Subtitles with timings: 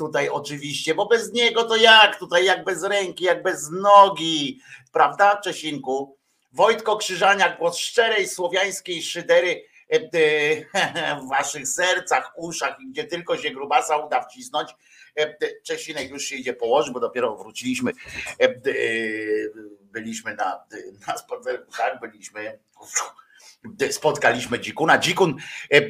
[0.00, 4.60] tutaj oczywiście, bo bez niego to jak tutaj, jak bez ręki, jak bez nogi,
[4.92, 6.16] prawda Czesinku?
[6.52, 10.00] Wojtko Krzyżaniak, głos szczerej słowiańskiej szydery e,
[11.22, 14.70] w waszych sercach, uszach i gdzie tylko się grubasa uda wcisnąć.
[15.18, 17.92] E, Czesinek już się idzie położyć, bo dopiero wróciliśmy.
[18.40, 18.48] e,
[19.82, 20.64] Byliśmy na,
[21.06, 21.14] na
[21.78, 22.58] tak, byliśmy
[23.90, 24.98] spotkaliśmy Dzikuna.
[24.98, 25.36] Dzikun,
[25.72, 25.82] e, e,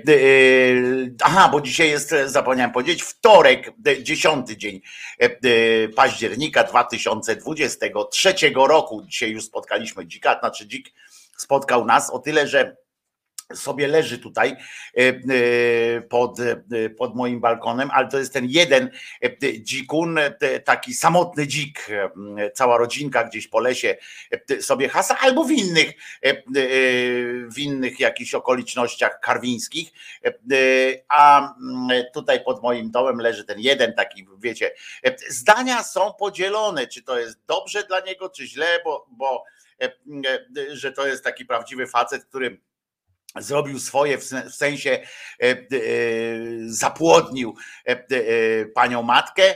[1.23, 3.73] aha, bo dzisiaj jest, zapomniałem powiedzieć, wtorek,
[4.03, 4.81] dziesiąty dzień
[5.19, 9.03] e, października 2023 roku.
[9.03, 10.93] Dzisiaj już spotkaliśmy Dzika, znaczy Dzik
[11.37, 12.77] spotkał nas o tyle, że
[13.55, 14.57] sobie leży tutaj e,
[14.99, 18.91] e, pod, e, pod moim balkonem, ale to jest ten jeden
[19.61, 20.19] dzikun,
[20.65, 21.87] taki samotny dzik,
[22.55, 23.97] cała rodzinka gdzieś po lesie
[24.61, 25.93] sobie hasa, albo w innych,
[27.55, 29.93] w innych jakichś okolicznościach karwińskich,
[31.09, 31.55] a
[32.15, 34.71] tutaj pod moim domem leży ten jeden taki, wiecie,
[35.29, 39.45] zdania są podzielone, czy to jest dobrze dla niego, czy źle, bo, bo
[40.73, 42.61] że to jest taki prawdziwy facet, który
[43.39, 45.03] zrobił swoje w sen- w sensie e,
[45.43, 45.57] e,
[46.67, 47.55] zapłodnił
[47.85, 49.55] e, panią matkę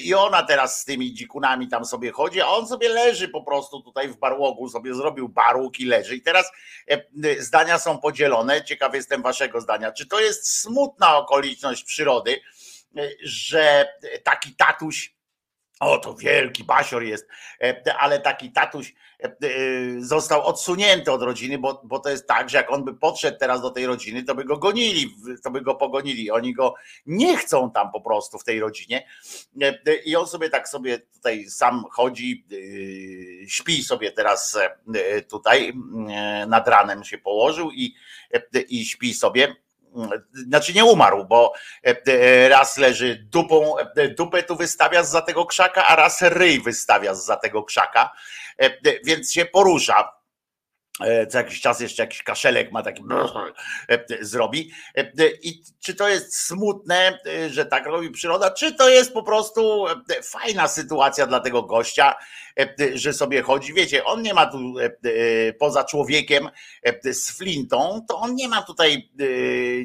[0.00, 3.82] i ona teraz z tymi dzikunami tam sobie chodzi, a on sobie leży po prostu
[3.82, 6.16] tutaj w barłogu, sobie zrobił barłóg i leży.
[6.16, 6.50] I teraz
[7.38, 12.40] zdania są podzielone, ciekaw jestem waszego zdania, czy to jest smutna okoliczność przyrody,
[13.22, 13.88] że
[14.24, 15.17] taki tatuś
[15.80, 17.28] o, to wielki basior jest,
[17.62, 19.30] e, ale taki tatuś e, e,
[19.98, 23.62] został odsunięty od rodziny, bo, bo to jest tak, że jak on by podszedł teraz
[23.62, 25.14] do tej rodziny, to by go gonili,
[25.44, 26.30] to by go pogonili.
[26.30, 26.74] Oni go
[27.06, 29.06] nie chcą tam po prostu w tej rodzinie.
[30.04, 32.46] I on sobie tak sobie tutaj sam chodzi,
[33.46, 34.58] śpi sobie teraz
[35.30, 35.72] tutaj,
[36.46, 37.94] nad ranem się położył i,
[38.68, 39.56] i śpi sobie
[40.32, 41.52] znaczy nie umarł, bo
[41.86, 46.60] e, e, raz leży dupą, e, dupę tu wystawia za tego krzaka, a raz ryj
[46.60, 48.10] wystawia za tego krzaka,
[49.04, 50.17] więc się porusza.
[51.00, 53.02] E, Co jakiś czas jeszcze jakiś kaszelek ma taki
[53.88, 54.70] e, zrobi.
[54.96, 55.12] E,
[55.42, 57.18] I czy to jest smutne,
[57.50, 59.84] że tak robi przyroda, czy to jest po prostu
[60.22, 62.14] fajna sytuacja dla tego gościa,
[62.94, 63.74] że sobie chodzi.
[63.74, 64.74] Wiecie, on nie ma tu
[65.58, 66.48] poza człowiekiem
[67.12, 69.10] z flintą, to on nie ma tutaj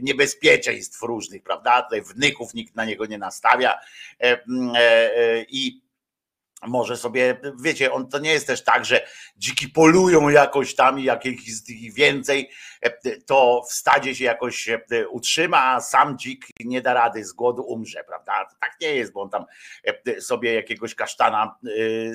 [0.01, 1.81] niebezpieczeństw różnych, prawda?
[1.81, 3.79] Tutaj wnyków nikt na niego nie nastawia
[4.19, 5.82] m, e, i
[6.67, 11.03] może sobie, wiecie, on to nie jest też tak, że dziki polują jakoś tam i
[11.03, 12.49] jak jest ich więcej,
[13.25, 14.69] to w stadzie się jakoś
[15.09, 18.47] utrzyma, a sam dzik nie da rady, z głodu umrze, prawda?
[18.61, 19.45] Tak nie jest, bo on tam
[20.19, 21.55] sobie jakiegoś kasztana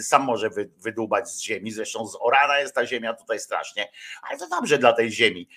[0.00, 3.90] sam może wydłubać z ziemi, zresztą z orana jest ta ziemia tutaj strasznie,
[4.22, 5.48] ale to dobrze dla tej ziemi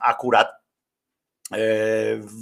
[0.00, 0.65] akurat E,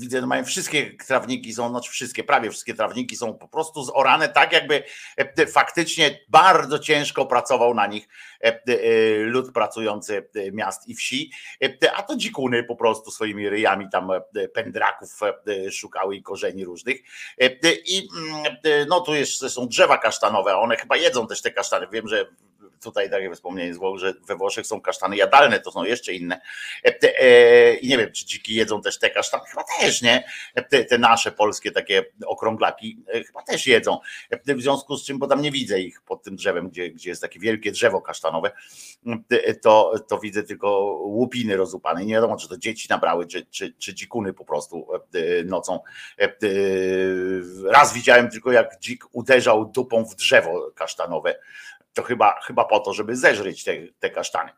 [0.01, 4.29] widzę, że mają wszystkie trawniki są, znaczy wszystkie, prawie wszystkie trawniki są po prostu zorane
[4.29, 4.83] tak, jakby
[5.17, 8.09] e, faktycznie bardzo ciężko pracował na nich
[8.41, 8.61] e,
[9.19, 11.31] lud pracujący miast i wsi,
[11.95, 14.09] a to dzikuny po prostu swoimi ryjami tam
[14.55, 15.21] pędraków
[15.71, 16.97] szukały i korzeni różnych.
[17.87, 18.57] I mm,
[18.89, 21.87] no tu jeszcze są drzewa kasztanowe, one chyba jedzą też te kasztany.
[21.93, 22.27] Wiem, że
[22.83, 26.41] tutaj takie wspomnienie zło, że we Włoszech są kasztany jadalne, to są jeszcze inne.
[26.85, 30.25] E, e, I nie wiem, czy dziki jedzą też te kasztany, chyba też, nie?
[30.71, 33.99] Te, te nasze polskie takie okrąglaki e, chyba też jedzą.
[34.47, 37.23] W związku z czym, bo tam nie widzę ich pod tym drzewem, gdzie, gdzie jest
[37.23, 38.51] takie wielkie drzewo kasztanowe,
[39.63, 42.05] to, to widzę tylko łupiny rozupane.
[42.05, 44.89] Nie wiadomo, czy to dzieci nabrały, czy, czy, czy dzikuny po prostu
[45.45, 45.81] nocą.
[47.65, 51.35] Raz widziałem tylko, jak dzik uderzał dupą w drzewo kasztanowe
[51.95, 54.51] to chyba, chyba po to, żeby zeżryć te, te kasztany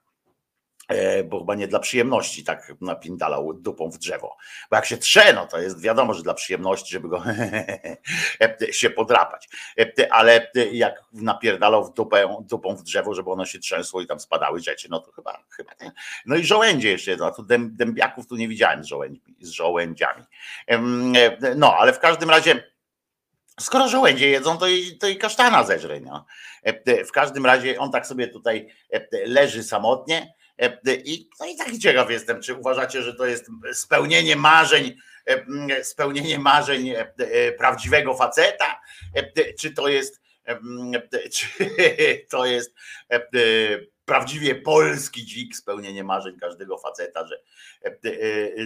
[0.89, 4.37] e, bo chyba nie dla przyjemności tak napindalał dupą w drzewo.
[4.71, 7.23] Bo jak się trze, no to jest wiadomo, że dla przyjemności, żeby go
[8.71, 9.49] się podrapać.
[9.79, 14.21] E, ale jak napierdalał w dupę, dupą w drzewo, żeby ono się trzęsło i tam
[14.21, 15.91] spadały rzeczy, no to chyba, chyba ten.
[16.27, 18.83] No i żołędzie jeszcze, no tu dębiaków tu nie widziałem
[19.41, 20.25] z żołędziami.
[20.67, 20.79] E,
[21.57, 22.76] no, ale w każdym razie
[23.61, 26.01] Skoro żołędzie jedzą, to i, to i kasztana zeżre.
[26.01, 26.27] No.
[27.09, 28.69] W każdym razie on tak sobie tutaj
[29.27, 30.35] leży samotnie
[31.05, 34.97] i, no i taki ciekaw jestem, czy uważacie, że to jest spełnienie marzeń,
[35.83, 36.93] spełnienie marzeń
[37.59, 38.81] prawdziwego faceta,
[39.61, 40.21] czy to jest,
[41.33, 41.47] czy
[42.31, 42.75] to jest
[44.07, 47.41] prawdziwie polski dzik, spełnienie marzeń każdego faceta, że,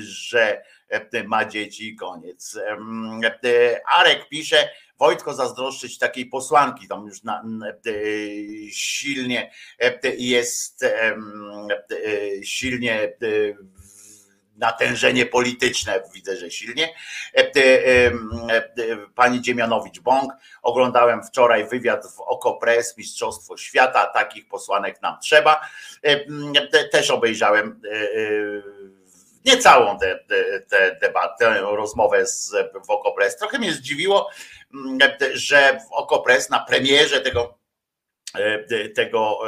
[0.00, 0.62] że
[1.26, 2.58] ma dzieci i koniec.
[3.86, 4.68] Arek pisze,
[4.98, 7.44] Wojtko zazdroszczyć takiej posłanki, tam już na,
[8.72, 9.52] silnie
[10.18, 10.84] jest
[12.42, 13.12] silnie
[14.60, 16.94] natężenie polityczne, widzę, że silnie.
[19.14, 20.30] Pani Dziemianowicz-Bąk,
[20.62, 25.60] oglądałem wczoraj wywiad w Okopres, Mistrzostwo Świata, takich posłanek nam trzeba.
[26.92, 28.00] Też obejrzałem e, e,
[29.44, 30.18] nie całą tę
[31.00, 32.50] debatę, tę rozmowę z,
[32.86, 33.36] w Okopres.
[33.36, 34.30] Trochę mnie zdziwiło,
[35.32, 37.58] że w Okopres na premierze tego,
[38.34, 39.38] e, tego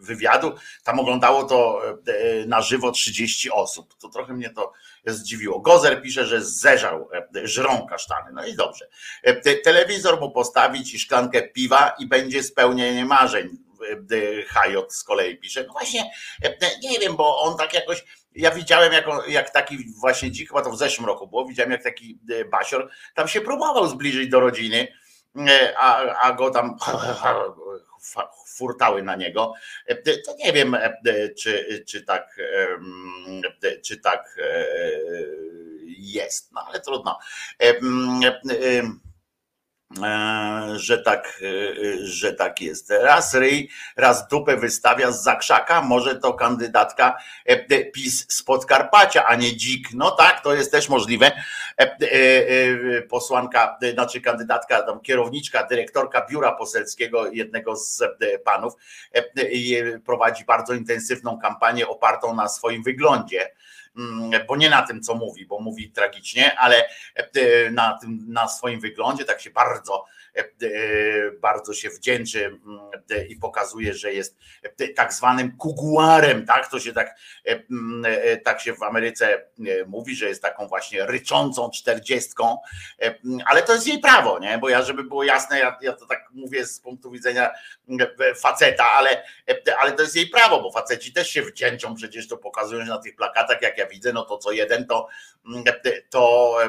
[0.00, 0.54] wywiadu.
[0.84, 3.94] Tam oglądało to e, na żywo 30 osób.
[3.94, 4.72] To trochę mnie to
[5.06, 5.60] zdziwiło.
[5.60, 8.30] Gozer pisze, że zeżał e, żrą kasztany.
[8.32, 8.88] No i dobrze.
[9.22, 13.48] E, telewizor mu postawić i szklankę piwa i będzie spełnienie marzeń.
[14.48, 15.64] Hajot z kolei pisze.
[15.66, 16.10] No właśnie,
[16.82, 18.04] nie wiem, bo on tak jakoś
[18.34, 21.72] ja widziałem, jak, on, jak taki właśnie dzik, chyba to w zeszłym roku było, widziałem,
[21.72, 22.18] jak taki
[22.50, 24.88] basior tam się próbował zbliżyć do rodziny,
[25.78, 26.76] a, a go tam
[28.46, 29.54] furtały na niego.
[29.86, 30.98] E, to nie wiem, e,
[31.38, 32.36] czy, czy tak,
[33.84, 34.66] czy tak e,
[35.98, 37.18] jest, no ale trudno.
[39.98, 42.90] E, że tak, e, że tak jest.
[42.90, 49.34] Raz ryj, raz dupę wystawia z zakrzaka, może to kandydatka e, PiS z Podkarpacia, a
[49.34, 49.88] nie dzik.
[49.94, 51.32] No tak, to jest też możliwe.
[53.08, 58.02] Posłanka, znaczy kandydatka, tam kierowniczka, dyrektorka biura poselskiego jednego z
[58.44, 58.74] panów
[60.04, 63.50] prowadzi bardzo intensywną kampanię opartą na swoim wyglądzie
[64.48, 68.80] bo nie na tym, co mówi, bo mówi tragicznie, ale e, na, tym, na swoim
[68.80, 70.04] wyglądzie tak się bardzo,
[71.40, 74.36] bardzo się wdzięczy mm, i pokazuje, że jest
[74.96, 76.70] tak zwanym kuguarem, tak?
[76.70, 78.04] To się tak, mm,
[78.44, 79.44] tak się w Ameryce
[79.86, 82.56] mówi, że jest taką właśnie ryczącą czterdziestką,
[83.46, 84.58] ale to jest jej prawo, nie?
[84.58, 87.50] Bo ja, żeby było jasne, ja, ja to tak mówię z punktu widzenia
[88.36, 89.22] faceta, ale,
[89.78, 93.16] ale to jest jej prawo, bo faceci też się wdzięczą, przecież to pokazują na tych
[93.16, 95.08] plakatach, jak ja widzę, no to co jeden to,
[96.10, 96.68] to e,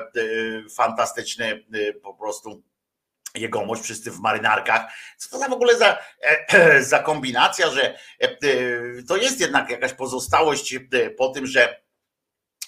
[0.70, 2.64] fantastyczny e, po prostu
[3.36, 4.82] jegomość, wszyscy w marynarkach.
[5.18, 8.00] Co to w ogóle za, e, za kombinacja, że
[9.08, 10.76] to jest jednak jakaś pozostałość
[11.18, 11.82] po tym, że,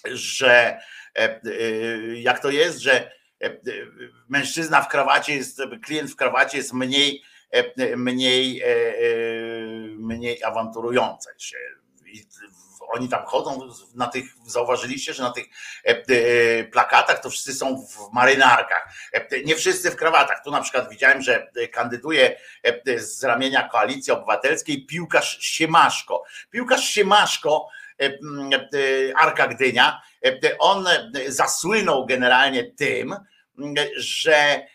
[0.06, 0.80] że
[2.16, 3.12] jak to jest, że
[4.30, 7.24] mężczyzna w krawacie jest, klient w krawacie jest mniej,
[7.96, 8.64] mniej,
[9.98, 11.58] mniej awanturujący się
[12.94, 15.46] oni tam chodzą na tych, zauważyliście, że na tych
[16.72, 18.88] plakatach to wszyscy są w marynarkach.
[19.46, 20.44] Nie wszyscy w krawatach.
[20.44, 22.40] Tu na przykład widziałem, że kandyduje
[22.98, 26.24] z ramienia Koalicji Obywatelskiej piłkarz Siemaszko.
[26.52, 27.68] Piłkarz Siemaszko,
[29.16, 30.02] Arka Gdynia,
[30.60, 30.88] on
[31.28, 33.16] zasłynął generalnie tym,
[33.96, 34.68] że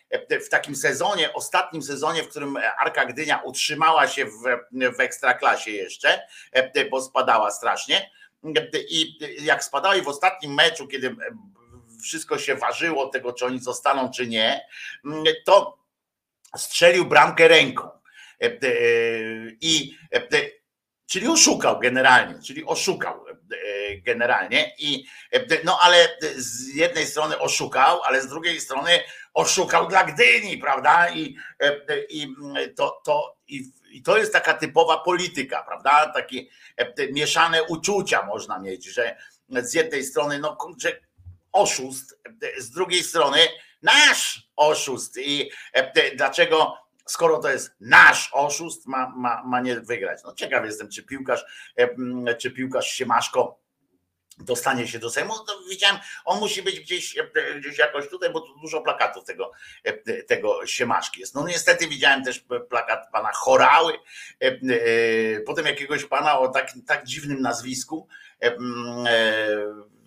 [0.46, 4.42] w takim sezonie, ostatnim sezonie, w którym Arka Gdynia utrzymała się w,
[4.96, 6.22] w ekstraklasie jeszcze,
[6.90, 8.10] bo spadała strasznie.
[8.88, 11.16] I jak spadała i w ostatnim meczu, kiedy
[12.02, 14.66] wszystko się ważyło tego, czy oni zostaną, czy nie,
[15.46, 15.78] to
[16.56, 17.88] strzelił bramkę ręką.
[19.60, 19.96] I
[21.06, 23.24] czyli oszukał generalnie, czyli oszukał
[23.96, 25.04] generalnie i
[25.64, 28.90] no ale z jednej strony oszukał, ale z drugiej strony
[29.34, 31.10] oszukał dla Gdyni, prawda?
[31.10, 31.36] I,
[32.08, 32.34] i
[32.76, 36.12] to, to, i, i to jest taka typowa polityka, prawda?
[36.14, 36.44] Takie
[37.12, 39.16] mieszane uczucia można mieć, że
[39.48, 40.92] z jednej strony, no kurczę,
[41.52, 42.20] oszust,
[42.58, 43.38] z drugiej strony
[43.82, 45.18] nasz oszust.
[45.18, 45.50] I
[46.16, 46.76] dlaczego
[47.06, 50.20] skoro to jest nasz oszust, ma, ma, ma nie wygrać.
[50.24, 51.44] No ciekaw jestem, czy piłkarz,
[52.38, 53.60] czy piłkarz Siemaszko
[54.40, 55.34] dostanie się do Sejmu.
[55.48, 57.16] No, widziałem, on musi być gdzieś,
[57.56, 59.52] gdzieś jakoś tutaj, bo tu dużo plakatów tego,
[60.26, 61.34] tego Siemaszki jest.
[61.34, 63.92] No niestety widziałem też plakat pana Chorały,
[65.46, 68.08] potem jakiegoś pana o tak, tak dziwnym nazwisku,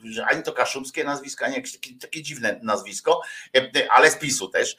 [0.04, 3.22] że ani to kaszubskie nazwisko, ani jakieś takie, takie dziwne nazwisko,
[3.92, 4.78] ale z PiSu też.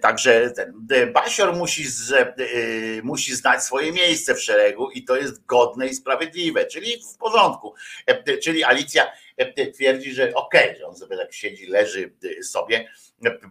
[0.00, 2.14] Także ten Basior musi, z,
[3.02, 7.74] musi znać swoje miejsce w szeregu i to jest godne i sprawiedliwe, czyli w porządku.
[8.42, 9.12] Czyli Alicja
[9.74, 12.12] twierdzi, że okej, okay, że on sobie tak siedzi, leży
[12.42, 12.88] sobie,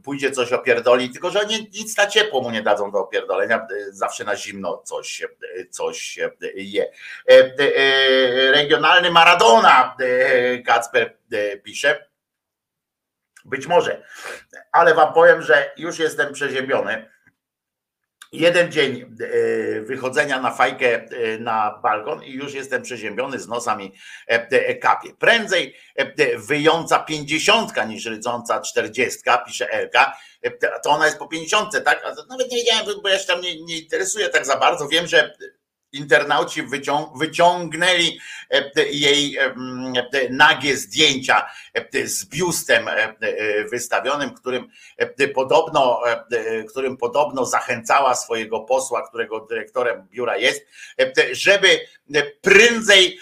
[0.04, 4.24] pójdzie coś opierdoli, tylko że oni nic na ciepło mu nie dadzą do opierdolenia, zawsze
[4.24, 5.28] na zimno coś,
[5.70, 6.20] coś
[6.56, 6.92] je.
[8.54, 9.98] Regionalny Maradona,
[10.66, 11.18] Kacper
[11.64, 12.08] pisze,
[13.46, 14.04] być może,
[14.72, 17.12] ale wam powiem, że już jestem przeziębiony
[18.32, 23.94] Jeden dzień e, wychodzenia na fajkę e, na balkon i już jestem przeziębiony z nosami
[24.28, 25.10] e, kapie.
[25.20, 25.76] Prędzej
[26.38, 30.18] wyjąca pięćdziesiątka niż rydząca czterdziestka, pisze Elka.
[30.84, 32.04] To ona jest po pięćdziesiątce, tak?
[32.30, 34.88] Nawet nie wiedziałem, bo ja się tam nie, nie interesuję tak za bardzo.
[34.88, 35.34] Wiem, że
[35.94, 36.64] internauci
[37.16, 38.20] wyciągnęli
[38.50, 39.54] e, jej e,
[40.30, 42.90] nagie zdjęcia e, z biustem
[43.72, 44.70] wystawionym, którym
[45.36, 46.02] podobno,
[46.70, 50.66] którym podobno zachęcała swojego posła, którego dyrektorem biura jest,
[51.32, 51.80] żeby
[52.42, 53.20] prędzej,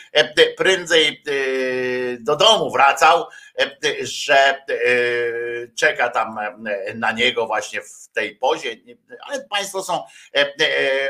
[0.57, 1.23] prędzej
[2.19, 3.25] do domu wracał,
[4.01, 4.65] że
[5.75, 6.39] czeka tam
[6.95, 8.75] na niego właśnie w tej pozie,
[9.21, 10.03] ale państwo są,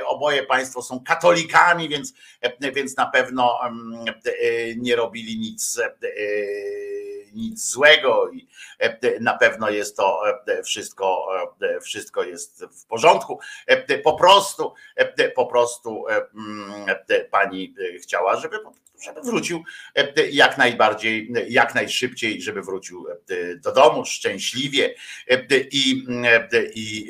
[0.05, 2.13] oboje państwo są katolikami, więc,
[2.73, 3.59] więc na pewno
[4.77, 5.79] nie robili nic
[7.33, 8.47] nic złego i
[9.21, 10.21] na pewno jest to
[10.65, 11.27] wszystko,
[11.81, 13.39] wszystko jest w porządku.
[14.03, 14.73] Po prostu,
[15.35, 16.05] po prostu
[17.31, 18.59] pani chciała, żeby
[19.03, 19.63] żeby wrócił
[20.31, 23.07] jak najbardziej, jak najszybciej, żeby wrócił
[23.63, 24.95] do domu szczęśliwie
[25.71, 26.03] i,
[26.75, 27.07] i,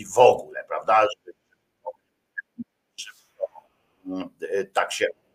[0.00, 1.06] i w ogóle, prawda?
[1.16, 1.36] Żeby,
[2.96, 5.27] żeby tak się E,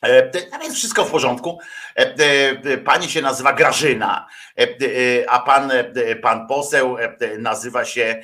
[0.00, 1.58] a więc wszystko w porządku.
[1.96, 2.14] E,
[2.64, 4.26] e, pani się nazywa Grażyna,
[5.28, 5.72] a pan,
[6.22, 6.96] pan poseł
[7.38, 8.22] nazywa się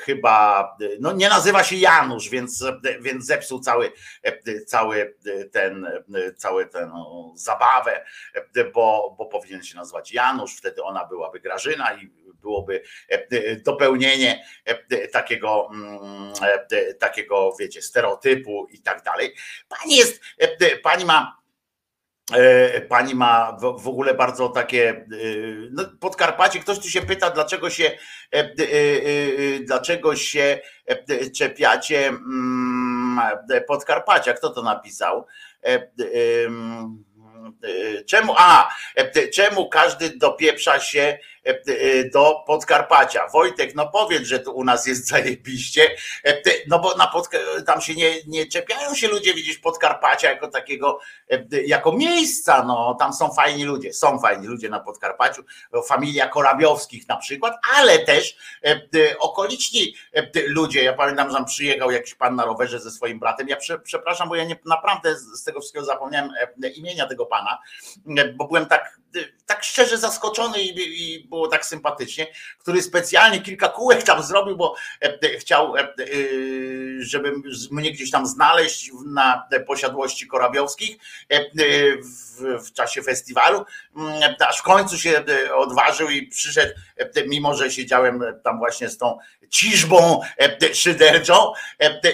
[0.00, 0.68] chyba,
[1.00, 2.64] no nie nazywa się Janusz, więc,
[3.00, 3.92] więc zepsuł cały,
[4.66, 5.14] cały
[5.52, 5.86] ten,
[6.36, 6.90] cały ten
[7.34, 8.04] zabawę,
[8.74, 14.44] bo, bo powinien się nazywać Janusz, wtedy ona byłaby Grażyna i byłoby e, e, dopełnienie
[14.64, 16.32] e, takiego, mm,
[16.98, 19.34] takiego, wiecie, stereotypu i tak dalej.
[19.68, 20.20] Pani jest,
[20.82, 21.44] pani ma
[22.88, 25.06] Pani ma w ogóle bardzo takie
[25.70, 26.60] no Podkarpacie.
[26.60, 27.98] Ktoś tu się pyta, dlaczego się
[29.60, 30.60] dlaczego się
[31.38, 33.20] czepiacie mm,
[33.66, 34.32] Podkarpacia.
[34.32, 35.26] Kto to napisał?
[38.06, 38.68] Czemu, a,
[39.34, 41.18] czemu każdy dopieprza się
[42.12, 43.28] do Podkarpacia.
[43.28, 45.90] Wojtek, no powiedz, że tu u nas jest zajebiście,
[46.24, 50.48] e, no bo na Podka tam się nie, nie czepiają się ludzie, widzisz, Podkarpacia jako
[50.48, 50.98] takiego,
[51.30, 52.96] e, jako miejsca, no.
[52.98, 55.44] Tam są fajni ludzie, są fajni ludzie na Podkarpaciu,
[55.86, 58.36] familia Korabiowskich na przykład, ale też
[59.18, 59.94] okoliczni
[60.46, 64.28] ludzie, ja pamiętam, że tam przyjechał jakiś pan na rowerze ze swoim bratem, ja przepraszam,
[64.28, 66.30] bo ja nie, naprawdę z tego wszystkiego zapomniałem
[66.74, 67.58] imienia tego pana,
[68.36, 68.98] bo byłem tak,
[69.46, 72.26] tak szczerze zaskoczony i, i było tak sympatycznie,
[72.58, 74.74] który specjalnie kilka kółek tam zrobił, bo
[75.38, 75.74] chciał,
[76.98, 77.32] żeby
[77.70, 80.96] mnie gdzieś tam znaleźć na posiadłości korabiowskich
[82.02, 83.64] w, w czasie festiwalu,
[83.96, 85.24] mm, aż w końcu się
[85.54, 86.72] odważył i przyszedł,
[87.26, 90.20] mimo że siedziałem tam właśnie z tą ciżbą
[90.72, 91.52] szyderczą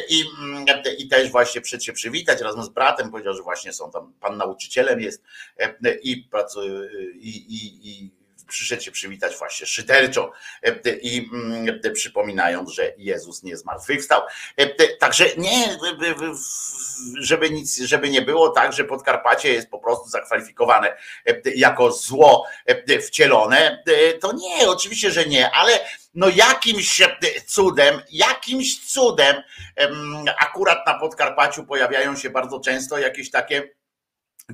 [0.09, 0.67] i, mm,
[0.99, 4.37] i też właśnie przed się przywitać razem z bratem, powiedział, że właśnie są tam, pan
[4.37, 5.23] nauczycielem jest
[6.03, 10.33] i pracuje i, i, i przyszedł się przywitać właśnie szyderczo
[11.03, 14.22] i mm, przypominając, że Jezus nie zmartwychwstał.
[14.98, 15.79] Także nie,
[17.20, 20.96] żeby nic, żeby nie było tak, że Podkarpacie jest po prostu zakwalifikowane
[21.55, 22.46] jako zło
[23.07, 23.83] wcielone,
[24.20, 25.72] to nie, oczywiście, że nie, ale
[26.14, 27.03] no jakimś
[27.46, 29.42] cudem, jakimś cudem
[30.40, 33.80] akurat na Podkarpaciu pojawiają się bardzo często jakieś takie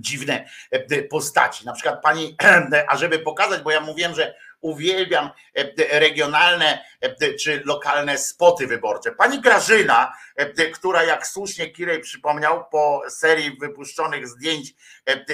[0.01, 1.67] dziwne e, postaci.
[1.67, 2.37] Na przykład pani,
[2.89, 9.13] a żeby pokazać, bo ja mówiłem, że uwielbiam e, regionalne e, czy lokalne spoty wyborcze.
[9.13, 10.13] Pani Grażyna,
[10.75, 14.75] która jak słusznie Kirej przypomniał, po serii wypuszczonych zdjęć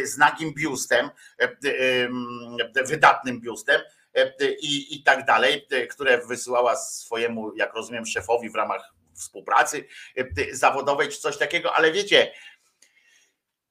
[0.05, 1.11] z nagim biustem,
[2.87, 3.81] wydatnym biustem,
[4.63, 9.85] i, i tak dalej, które wysyłała swojemu, jak rozumiem, szefowi w ramach współpracy
[10.53, 12.33] zawodowej czy coś takiego, ale wiecie,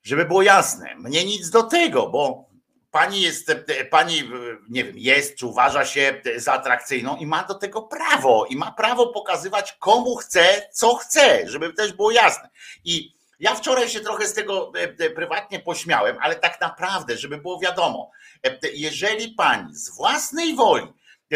[0.03, 2.51] żeby było jasne, mnie nic do tego, bo
[2.91, 3.51] pani jest,
[3.89, 4.31] pani,
[4.69, 8.71] nie wiem, jest, czy uważa się za atrakcyjną i ma do tego prawo i ma
[8.71, 12.49] prawo pokazywać komu chce, co chce, żeby też było jasne.
[12.85, 17.37] I ja wczoraj się trochę z tego e, e, prywatnie pośmiałem, ale tak naprawdę, żeby
[17.37, 18.11] było wiadomo,
[18.45, 20.87] e, jeżeli pani z własnej woli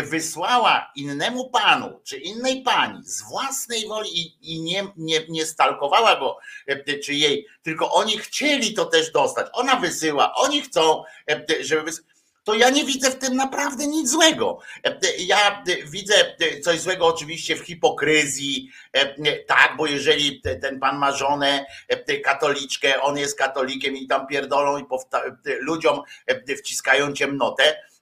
[0.03, 6.15] wysłała innemu panu czy innej pani z własnej woli i, i nie, nie, nie stalkowała
[6.15, 9.47] go e, czy jej, tylko oni chcieli to też dostać.
[9.53, 14.09] Ona wysyła, oni chcą, e, żeby wysłać to ja nie widzę w tym naprawdę nic
[14.09, 14.59] złego.
[14.83, 18.71] E, ja widzę coś złego oczywiście w hipokryzji,
[19.47, 21.65] tak, bo jeżeli ten pan ma żonę
[22.23, 24.85] katoliczkę, on jest katolikiem i tam pierdolą i
[25.59, 26.01] ludziom
[26.57, 27.94] wciskają ciemnotę, E,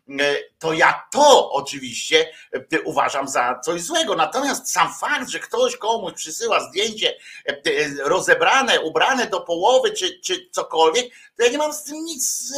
[0.59, 2.31] to ja to oczywiście
[2.73, 4.15] e, uważam za coś złego.
[4.15, 7.55] Natomiast sam fakt, że ktoś komuś przysyła zdjęcie e,
[8.03, 12.53] rozebrane, ubrane do połowy czy, czy cokolwiek, to ja nie mam z tym nic,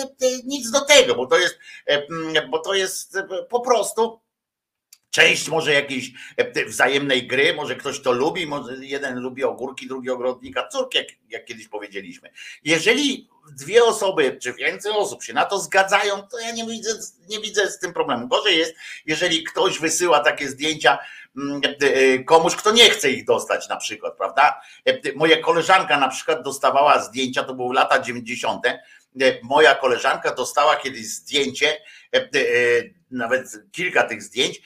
[0.46, 1.60] nic do tego, bo to jest,
[2.50, 3.18] bo to jest
[3.50, 4.20] po prostu
[5.16, 6.12] część może jakiejś
[6.68, 11.46] wzajemnej gry, może ktoś to lubi, może jeden lubi ogórki, drugi ogrodnika córki, jak, jak
[11.46, 12.30] kiedyś powiedzieliśmy.
[12.64, 16.90] Jeżeli dwie osoby czy więcej osób się na to zgadzają, to ja nie widzę,
[17.30, 18.28] nie widzę z tym problemu.
[18.28, 18.76] Gorzej jest,
[19.06, 20.98] jeżeli ktoś wysyła takie zdjęcia
[21.38, 24.62] mm, e, komuś, kto nie chce ich dostać na przykład, prawda?
[24.86, 28.62] E, moja koleżanka na przykład dostawała zdjęcia, to były lata 90.
[29.22, 31.82] E, moja koleżanka dostała kiedyś zdjęcie,
[33.12, 34.62] nawet kilka tych zdjęć,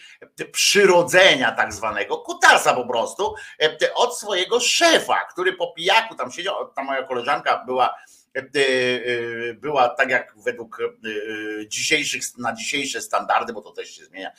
[0.52, 3.36] przyrodzenia tak zwanego, kutasa po prostu,
[3.96, 8.09] od swojego szefa, który po pijaku tam siedział, ta moja koleżanka była E, e,
[9.56, 14.32] była tak jak według e, dzisiejszych, na dzisiejsze standardy, bo to też się zmienia,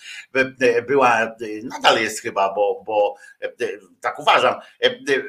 [0.87, 3.15] była, nadal jest chyba, bo, bo
[4.01, 4.55] tak uważam,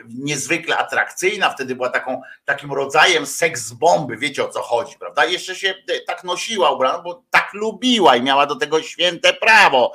[0.10, 5.26] niezwykle atrakcyjna, wtedy była taką, takim rodzajem seks bomby, wiecie o co chodzi, prawda?
[5.26, 5.74] Jeszcze się
[6.08, 9.93] tak nosiła ubrana, bo tak lubiła i miała do tego święte prawo,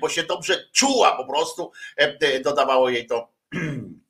[0.00, 1.72] bo się dobrze czuła po prostu,
[2.44, 3.58] dodawało jej to E,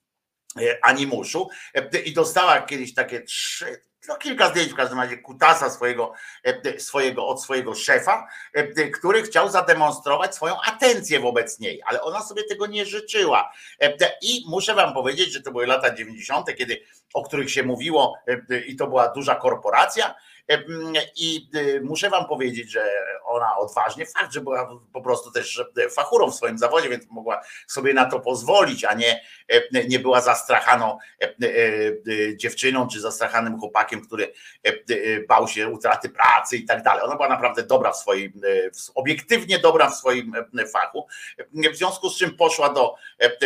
[0.83, 6.13] animuszu e, i dostała kiedyś takie trzy, no kilka zdjęć w każdym razie kutasa swojego,
[6.45, 8.29] e, swojego od swojego szefa,
[8.95, 13.53] który chciał zademonstrować swoją atencję wobec niej, ale ona sobie tego nie życzyła.
[14.23, 16.81] I muszę wam powiedzieć, że to były lata 90., kiedy,
[17.15, 18.17] o których się mówiło,
[18.67, 20.15] i to była duża korporacja,
[21.17, 21.51] i
[21.83, 22.91] muszę wam powiedzieć, że
[23.25, 27.95] ona odważnie, fakt, że była po prostu też fachurą w swoim zawodzie, więc mogła sobie
[27.95, 29.21] na to pozwolić, a nie,
[29.89, 30.99] nie była zastrachaną
[32.37, 34.33] dziewczyną czy zastrachanym chłopakiem, który
[35.29, 37.05] bał się utraty pracy i tak dalej.
[37.05, 38.33] Ona była naprawdę dobra w swoim,
[38.95, 40.33] obiektywnie dobra w swoim
[40.73, 41.07] fachu,
[41.73, 42.95] w związku z czym poszła do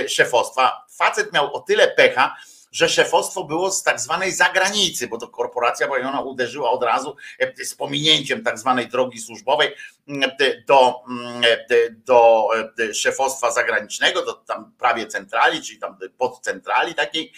[0.09, 0.87] szefostwa.
[0.91, 2.37] Facet miał o tyle pecha,
[2.73, 7.17] że szefostwo było z tak zwanej zagranicy, bo to korporacja, bo ona uderzyła od razu
[7.39, 9.75] e, z pominięciem tak zwanej drogi służbowej
[10.09, 10.31] mm,
[10.67, 11.43] do, mm,
[11.91, 12.49] do
[12.95, 17.33] szefostwa zagranicznego, do tam prawie centrali, czyli tam podcentrali takiej.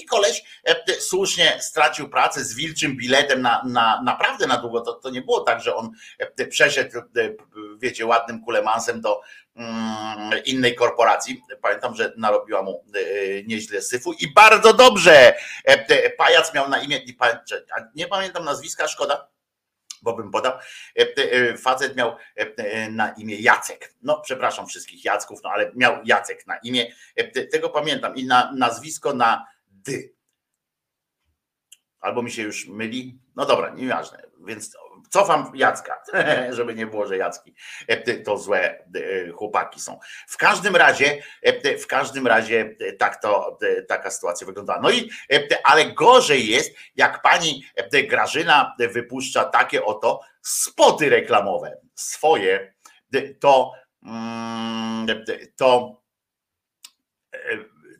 [0.00, 4.80] I koleś e, słusznie stracił pracę z wilczym biletem na, na naprawdę na długo.
[4.80, 7.00] To, to nie było tak, że on e, przeszedł,
[7.78, 9.20] wiecie, ładnym kulemansem do,
[10.44, 11.42] innej korporacji.
[11.62, 15.34] Pamiętam, że narobiła mu e, nieźle syfu i bardzo dobrze.
[15.64, 17.00] E, pajac miał na imię,
[17.94, 19.28] nie pamiętam nazwiska, szkoda,
[20.02, 20.52] bo bym podał,
[21.58, 22.16] facet miał
[22.90, 23.94] na imię Jacek.
[24.02, 26.92] No, przepraszam wszystkich Jacków, no ale miał Jacek na imię.
[27.52, 30.14] Tego pamiętam i na nazwisko na dy.
[32.00, 33.23] Albo mi się już myli.
[33.36, 34.22] No dobra, nieważne.
[34.46, 34.76] Więc
[35.10, 36.02] cofam Jacka,
[36.56, 37.54] żeby nie było, że Jacki
[38.24, 38.84] to złe
[39.36, 39.98] chłopaki są.
[40.28, 41.22] W każdym razie,
[41.82, 44.80] w każdym razie tak to, taka sytuacja wygląda.
[44.82, 45.10] No i,
[45.64, 47.64] ale gorzej jest, jak pani
[48.08, 52.74] Grażyna wypuszcza takie oto spoty reklamowe, swoje,
[53.40, 55.06] to, mm,
[55.56, 56.00] to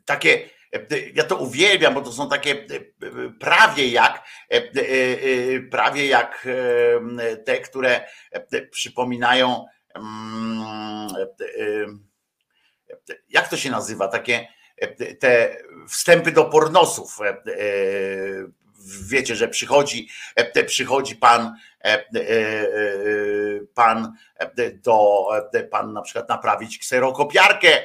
[0.05, 0.49] takie
[1.13, 2.65] ja to uwielbiam, bo to są takie e,
[3.39, 6.47] prawie jak e, e, prawie jak
[7.45, 8.07] te, które
[8.71, 11.07] przypominają mm,
[13.29, 14.47] jak to się nazywa, takie
[15.19, 15.57] te
[15.87, 17.17] wstępy do pornosów.
[19.01, 21.74] Wiecie, że przychodzi, e, przychodzi pan, e, e,
[23.73, 24.13] pan
[24.73, 25.27] do,
[25.71, 27.83] pan na przykład naprawić kserokopiarkę,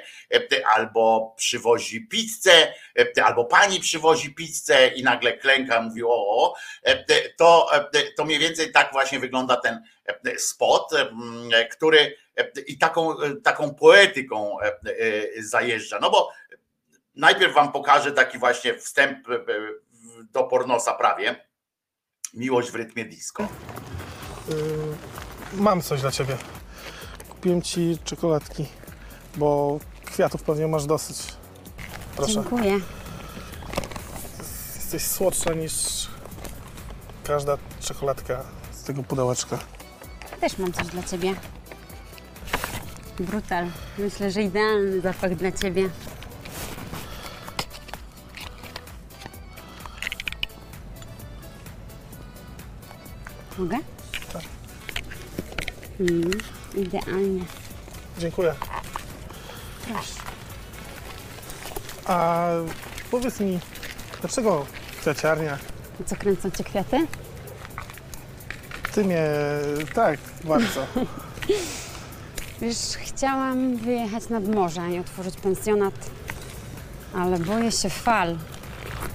[0.75, 2.75] albo przywozi pizzę,
[3.25, 6.55] albo pani przywozi pizzę i nagle klęka, mówi o,
[7.37, 7.71] to,
[8.17, 9.83] to mniej więcej tak właśnie wygląda ten
[10.39, 10.91] spot,
[11.73, 12.17] który
[12.67, 14.57] i taką, taką poetyką
[15.39, 15.99] zajeżdża.
[16.01, 16.33] No bo
[17.15, 19.19] najpierw wam pokażę taki właśnie wstęp
[20.33, 21.47] do pornosa prawie.
[22.35, 23.49] Miłość w rytmie disco.
[24.51, 26.37] Yy, mam coś dla ciebie.
[27.29, 28.67] Kupiłem ci czekoladki,
[29.37, 31.17] bo kwiatów pewnie masz dosyć.
[32.17, 32.33] Proszę.
[32.33, 32.81] Dziękuję.
[34.77, 35.73] Jesteś słodsza niż
[37.25, 39.59] każda czekoladka z tego pudełeczka.
[40.41, 41.35] Też mam coś dla ciebie.
[43.21, 43.67] Brutal.
[43.99, 45.91] Myślę, że idealny zapach dla ciebie.
[53.59, 53.77] Mogę?
[56.01, 56.31] Mm,
[56.75, 57.45] idealnie.
[58.19, 58.55] Dziękuję.
[59.85, 60.21] Proszę.
[62.07, 62.49] A
[63.11, 63.61] powiedz mi,
[64.21, 64.67] dlaczego
[65.01, 65.59] kwiaciarnia?
[66.07, 67.07] Co, kręcą cię kwiaty?
[68.93, 69.27] Ty mnie...
[69.95, 70.87] tak, bardzo.
[72.61, 76.11] Wiesz, chciałam wyjechać nad morze i otworzyć pensjonat,
[77.15, 78.39] ale boję się fal.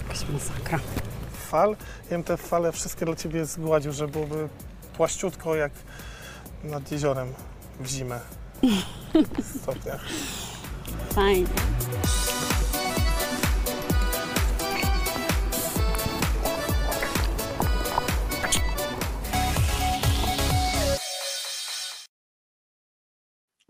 [0.03, 0.79] Jakaś masakra
[1.45, 1.75] fal.
[2.03, 4.49] Ja bym te fale wszystkie dla Ciebie zgładził, żeby byłoby
[4.97, 5.71] płaściutko jak
[6.65, 7.33] nad jeziorem
[7.79, 8.19] w zimę.
[9.61, 10.01] Stopniach.
[11.13, 11.47] Fajnie.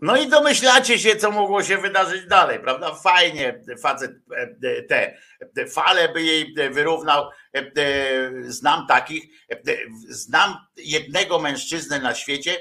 [0.00, 2.94] No i domyślacie się, co mogło się wydarzyć dalej, prawda?
[2.94, 5.18] Fajnie facet e, te,
[5.54, 7.30] te fale by jej wyrównał.
[7.54, 7.72] E, e,
[8.42, 9.24] znam takich,
[10.08, 12.56] znam jednego mężczyznę na świecie,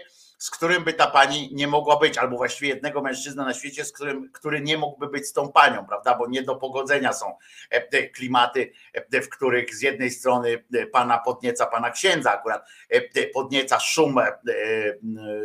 [0.46, 3.92] z którym by ta pani nie mogła być, albo właściwie jednego mężczyzna na świecie, z
[3.92, 6.16] którym, który nie mógłby być z tą panią, prawda?
[6.16, 7.38] Bo nie do pogodzenia są
[7.92, 8.72] te klimaty,
[9.12, 12.70] w których z jednej strony pana podnieca pana księdza, akurat
[13.34, 14.16] podnieca szum,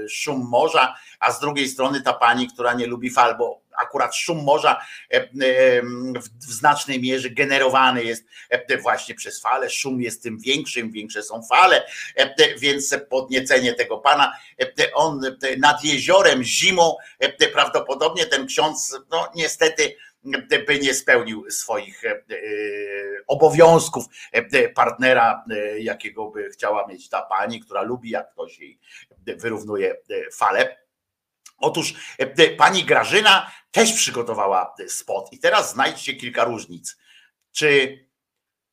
[0.08, 4.44] szum morza, a z drugiej strony ta pani, która nie lubi fal, bo akurat szum
[4.44, 4.80] morza
[5.12, 5.26] e, e,
[6.22, 9.70] w znacznej mierze generowany jest e, właśnie przez fale.
[9.70, 11.86] Szum jest tym większym, większe są fale,
[12.58, 14.32] więc podniecenie tego pana,
[14.94, 15.20] on
[15.58, 16.96] nad jeziorem zimą
[17.52, 19.96] prawdopodobnie ten ksiądz, no niestety,
[20.66, 22.02] by nie spełnił swoich
[23.26, 24.04] obowiązków
[24.74, 25.44] partnera,
[25.78, 28.78] jakiego by chciała mieć ta pani, która lubi, jak ktoś jej
[29.26, 29.96] wyrównuje
[30.32, 30.76] fale.
[31.60, 31.94] Otóż
[32.58, 35.32] pani Grażyna też przygotowała spot.
[35.32, 36.96] I teraz znajdźcie kilka różnic.
[37.52, 37.98] Czy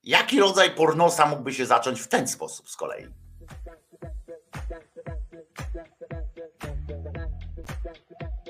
[0.04, 3.08] jaki rodzaj pornosa mógłby się zacząć w ten sposób z kolei?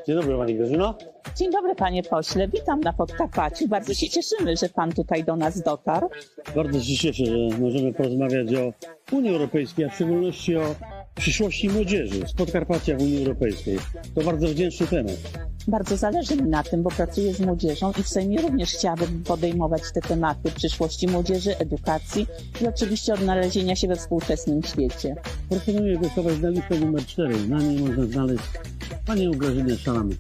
[0.07, 0.97] Dzień dobry Pani Grażyno.
[1.35, 3.67] Dzień dobry Panie Pośle, witam na Podkarpaciu.
[3.67, 6.09] Bardzo się cieszymy, że Pan tutaj do nas dotarł.
[6.55, 8.73] Bardzo się cieszę, że możemy porozmawiać o
[9.15, 10.75] Unii Europejskiej, a w szczególności o
[11.17, 13.79] przyszłości młodzieży z Podkarpacia w Unii Europejskiej.
[14.15, 15.17] To bardzo wdzięczny temat.
[15.67, 19.81] Bardzo zależy mi na tym, bo pracuję z młodzieżą i w Sejmie również chciałabym podejmować
[19.93, 22.27] te tematy przyszłości młodzieży, edukacji
[22.61, 25.15] i oczywiście odnalezienia się we współczesnym świecie.
[25.49, 27.47] Proponuję głosować na listę numer 4.
[27.47, 28.43] Na niej można znaleźć
[29.05, 30.15] Panią Grażynę Szalamy.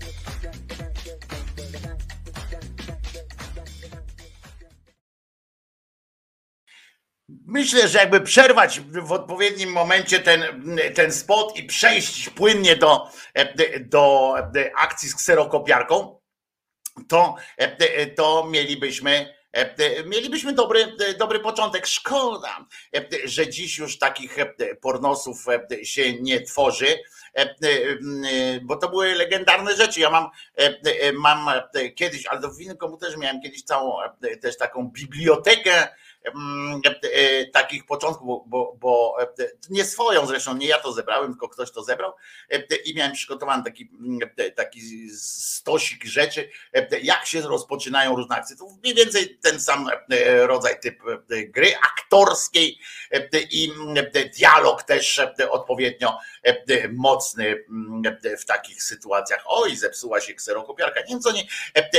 [7.47, 10.43] Myślę, że jakby przerwać w odpowiednim momencie ten,
[10.95, 13.07] ten spot i przejść płynnie do,
[13.81, 14.33] do
[14.77, 16.19] akcji z kserokopiarką,
[17.07, 17.35] to,
[18.15, 19.37] to mielibyśmy
[20.05, 21.87] Mielibyśmy dobry, dobry początek.
[21.87, 22.65] Szkoda,
[23.23, 24.37] że dziś już takich
[24.81, 25.45] pornosów
[25.83, 26.99] się nie tworzy,
[28.61, 29.99] bo to były legendarne rzeczy.
[29.99, 30.29] Ja mam,
[31.13, 31.61] mam
[31.95, 33.97] kiedyś, ale w innym komputerze miałem kiedyś całą
[34.41, 35.87] też taką bibliotekę
[37.53, 39.27] takich początków, bo, bo e,
[39.69, 42.13] nie swoją zresztą, nie ja to zebrałem, tylko ktoś to zebrał
[42.85, 44.19] i miałem przygotowany taki, mm,
[44.55, 46.49] taki stosik rzeczy,
[47.01, 48.55] jak się rozpoczynają różne akcje.
[48.55, 49.89] To mniej więcej ten sam
[50.45, 50.99] rodzaj typ
[51.47, 52.79] gry aktorskiej
[53.51, 53.71] i
[54.37, 56.17] dialog też odpowiednio
[56.91, 57.65] mocny
[58.39, 59.43] w takich sytuacjach.
[59.45, 60.99] Oj, zepsuła się kserokopiarka.
[60.99, 61.43] Nie wiem co nie,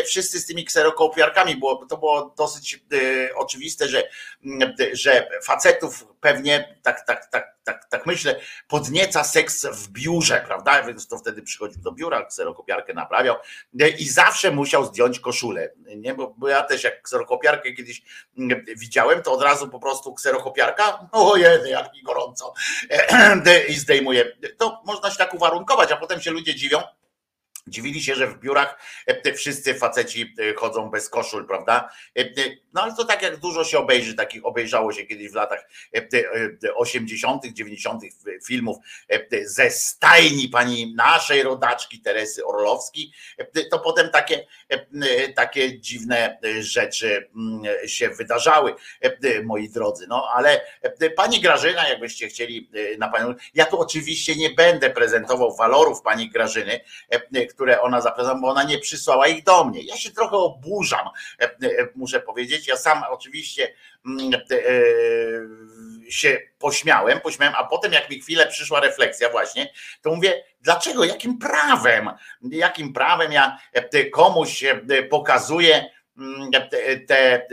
[0.07, 2.85] wszyscy z tymi kserokopiarkami, bo to było dosyć
[3.37, 4.09] oczywiste, że
[4.93, 10.83] że facetów pewnie, tak, tak, tak, tak, tak myślę, podnieca seks w biurze, prawda?
[10.83, 13.37] Więc to wtedy przychodził do biura, kserokopiarkę naprawiał
[13.99, 16.15] i zawsze musiał zdjąć koszulę, nie?
[16.15, 18.03] Bo, bo ja też jak kserokopiarkę kiedyś
[18.77, 22.55] widziałem, to od razu po prostu kserokopiarka, ojej, jak mi gorąco
[23.69, 24.37] i zdejmuje.
[24.59, 26.79] To można się tak uwarunkować, a potem się ludzie dziwią,
[27.69, 31.91] Dziwili się, że w biurach e, wszyscy faceci e, chodzą bez koszul, prawda?
[32.19, 32.25] E,
[32.73, 35.69] no ale to tak jak dużo się obejrzy, takich obejrzało się kiedyś w latach
[36.77, 38.03] 80., 90.
[38.47, 38.77] filmów
[39.45, 43.13] ze stajni pani naszej rodaczki Teresy Orlowskiej,
[43.71, 44.47] to potem takie,
[45.37, 48.75] takie dziwne rzeczy mm, się wydarzały,
[49.45, 50.07] moi drodzy.
[50.09, 50.61] No ale
[51.17, 56.81] pani Grażyna, jakbyście chcieli na panią, ja tu oczywiście nie będę prezentował walorów pani Grażyny,
[57.59, 59.83] które ona zaprezentowała, bo ona nie przysłała ich do mnie.
[59.83, 61.09] Ja się trochę oburzam,
[61.41, 62.69] e, e, muszę powiedzieć.
[62.69, 63.75] Ja sam oczywiście
[64.07, 64.39] mm, e,
[66.11, 71.39] się pośmiałem, pośmiałem, a potem jak mi chwilę przyszła refleksja właśnie, to mówię, dlaczego, jakim
[71.39, 72.11] prawem,
[72.43, 73.59] jakim prawem ja
[74.13, 74.65] komuś
[75.11, 75.91] pokazuję
[76.71, 77.47] te,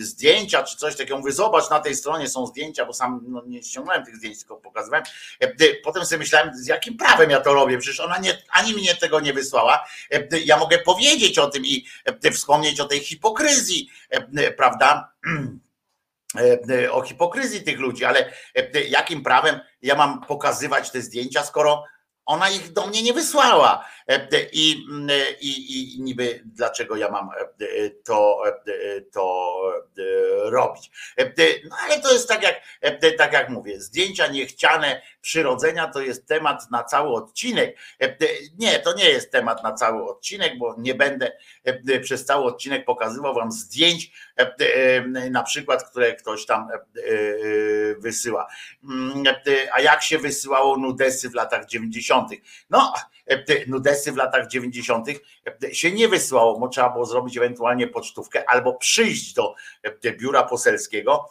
[0.00, 3.62] zdjęcia czy coś takiego, mówię, zobacz, na tej stronie są zdjęcia, bo sam no, nie
[3.62, 5.04] ściągnąłem tych zdjęć, tylko pokazywałem.
[5.84, 9.20] Potem sobie myślałem, z jakim prawem ja to robię, przecież ona nie, ani mnie tego
[9.20, 9.84] nie wysłała.
[10.44, 11.86] Ja mogę powiedzieć o tym i
[12.32, 13.90] wspomnieć o tej hipokryzji,
[14.56, 15.08] prawda?
[16.90, 18.32] O hipokryzji tych ludzi, ale
[18.88, 21.84] jakim prawem ja mam pokazywać te zdjęcia, skoro
[22.26, 23.84] ona ich do mnie nie wysłała.
[24.08, 27.30] E, e, I, e, i, i niby dlaczego ja mam
[28.04, 28.42] to,
[29.12, 29.56] to
[30.44, 30.90] robić.
[31.70, 32.60] No ale to jest tak jak,
[33.18, 37.78] tak jak mówię, zdjęcia niechciane przyrodzenia to jest temat na cały odcinek.
[38.58, 41.32] Nie, to nie jest temat na cały odcinek, bo nie będę
[42.02, 44.12] przez cały odcinek pokazywał wam zdjęć,
[45.30, 46.68] na przykład, które ktoś tam
[47.98, 48.48] wysyła.
[48.84, 49.24] Mm,
[49.72, 52.11] a jak się wysyłało nudesy w latach 90.
[52.70, 52.92] No,
[53.66, 55.06] nudesy w latach 90.
[55.72, 59.54] się nie wysłało, bo trzeba było zrobić ewentualnie pocztówkę albo przyjść do
[60.18, 61.30] biura poselskiego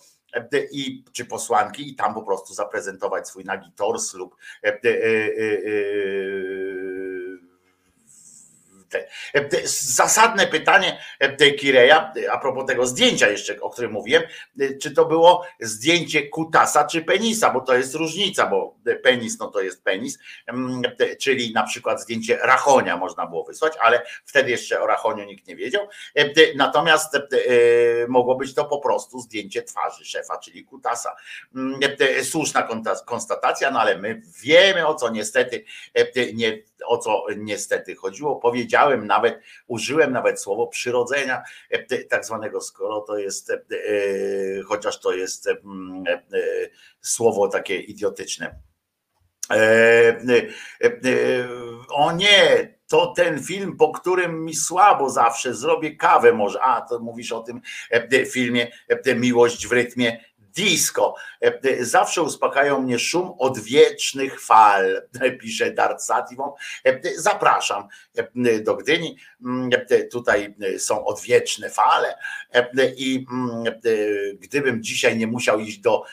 [0.72, 4.36] i, czy posłanki i tam po prostu zaprezentować swój nagi tors lub
[9.64, 11.02] Zasadne pytanie
[11.60, 14.24] Kireja, a propos tego zdjęcia jeszcze, o którym mówiłem,
[14.82, 19.62] czy to było zdjęcie kutasa czy penisa, bo to jest różnica, bo penis no to
[19.62, 20.20] jest penis,
[21.20, 25.56] czyli na przykład zdjęcie rachonia można było wysłać, ale wtedy jeszcze o rachoniu nikt nie
[25.56, 25.88] wiedział.
[26.56, 27.18] Natomiast
[28.08, 31.16] mogło być to po prostu zdjęcie twarzy szefa, czyli kutasa.
[32.24, 32.68] Słuszna
[33.06, 35.66] konstatacja, no ale my wiemy o co niestety
[36.34, 38.36] nie o co niestety chodziło.
[38.36, 45.00] Powiedziałem nawet, użyłem nawet słowo przyrodzenia, e, tak zwanego, skoro to jest, e, e, chociaż
[45.00, 45.50] to jest
[47.02, 48.60] słowo takie idiotyczne.
[51.90, 56.62] O nie, to ten film, po którym mi słabo zawsze zrobię kawę może.
[56.62, 57.62] A, to mówisz o tym
[58.32, 58.72] filmie
[59.16, 60.24] Miłość w rytmie
[60.56, 61.16] disco.
[61.42, 65.02] E, zawsze uspokają mnie szum odwiecznych fal,
[65.42, 66.52] pisze Dart Sativon.
[66.86, 67.88] E, zapraszam
[68.46, 69.18] e, do Gdyni.
[69.46, 69.70] Mm,
[70.12, 72.18] tutaj są odwieczne fale
[72.98, 73.64] i mm,
[74.40, 76.04] gdybym dzisiaj nie musiał iść do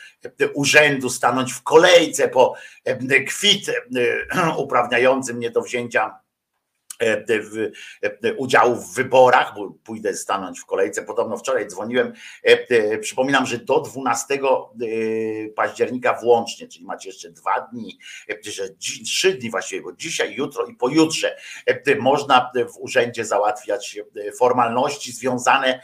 [0.53, 2.55] urzędu, stanąć w kolejce po
[3.27, 3.71] kwit
[4.57, 6.19] uprawniający mnie do wzięcia
[7.03, 7.25] E,
[8.23, 11.03] e, udziału w wyborach, bo pójdę stanąć w kolejce.
[11.03, 12.13] Podobno wczoraj dzwoniłem.
[12.43, 14.39] E, przypominam, że do 12
[15.55, 17.99] października włącznie, czyli macie jeszcze dwa dni,
[19.05, 21.37] trzy dni właściwie, bo dzisiaj, jutro i pojutrze
[21.99, 23.99] można w urzędzie załatwiać
[24.37, 25.81] formalności związane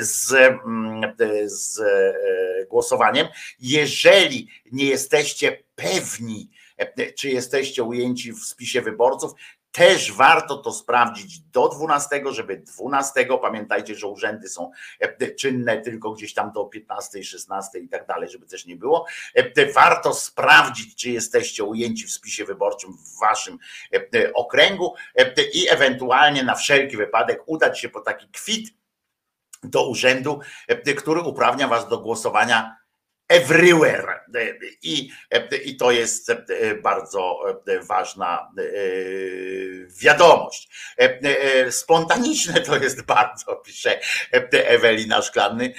[0.00, 1.14] z, mm,
[1.44, 1.82] z
[2.68, 3.26] głosowaniem.
[3.60, 6.50] Jeżeli nie jesteście pewni,
[7.16, 9.32] czy jesteście ujęci w spisie wyborców,
[9.74, 14.70] też warto to sprawdzić do 12, żeby 12, pamiętajcie, że urzędy są
[15.38, 19.06] czynne tylko gdzieś tam do 15, 16 i tak dalej, żeby też nie było.
[19.74, 23.58] Warto sprawdzić, czy jesteście ujęci w spisie wyborczym w waszym
[24.34, 24.94] okręgu
[25.52, 28.74] i ewentualnie na wszelki wypadek udać się po taki kwit
[29.62, 30.40] do urzędu,
[30.96, 32.83] który uprawnia was do głosowania
[33.28, 34.24] everywhere.
[34.82, 35.10] I,
[35.64, 36.32] I to jest
[36.82, 37.40] bardzo
[37.88, 38.50] ważna
[40.02, 40.68] wiadomość.
[41.70, 44.00] Spontaniczne to jest bardzo, pisze
[44.52, 45.74] Ewelina Szklanny,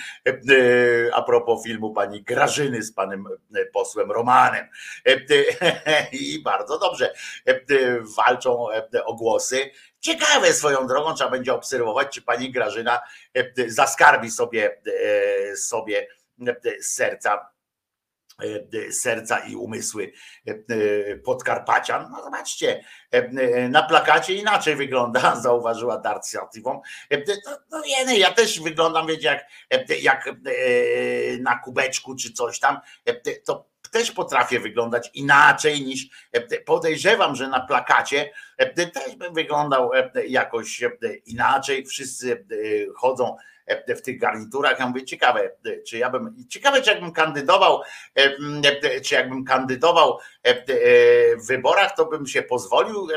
[1.13, 3.25] a propos filmu pani Grażyny z panem
[3.73, 4.67] posłem Romanem.
[6.12, 7.13] I bardzo dobrze
[8.17, 8.67] walczą
[9.05, 9.71] o głosy.
[9.99, 13.01] Ciekawe swoją drogą, trzeba będzie obserwować, czy pani Grażyna
[13.67, 14.81] zaskarbi sobie,
[15.55, 16.08] sobie
[16.81, 17.55] serca
[18.91, 20.11] serca i umysły
[21.23, 22.11] Podkarpacian.
[22.11, 22.83] No zobaczcie,
[23.69, 26.79] na plakacie inaczej wygląda, zauważyła Darcia Tivon.
[27.45, 29.45] No, no nie, ja też wyglądam, wiecie, jak,
[30.01, 30.29] jak
[31.39, 32.79] na kubeczku czy coś tam,
[33.45, 36.07] to też potrafię wyglądać inaczej niż
[36.65, 38.31] podejrzewam, że na plakacie
[38.93, 39.91] też bym wyglądał
[40.27, 40.83] jakoś
[41.25, 41.86] inaczej.
[41.86, 42.45] Wszyscy
[42.95, 43.38] chodzą
[43.88, 44.80] w tych garniturach.
[44.80, 45.51] Ja mówię, ciekawe,
[45.88, 47.82] czy ja bym, ciekawe, czy jakbym kandydował,
[49.03, 50.20] czy jakbym kandydował
[51.38, 53.07] w wyborach, to bym się pozwolił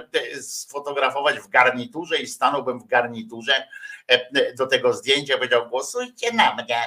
[0.40, 3.68] sfotografować w garniturze i stanąłbym w garniturze
[4.56, 6.82] do tego zdjęcia, powiedział, głosujcie na mnie.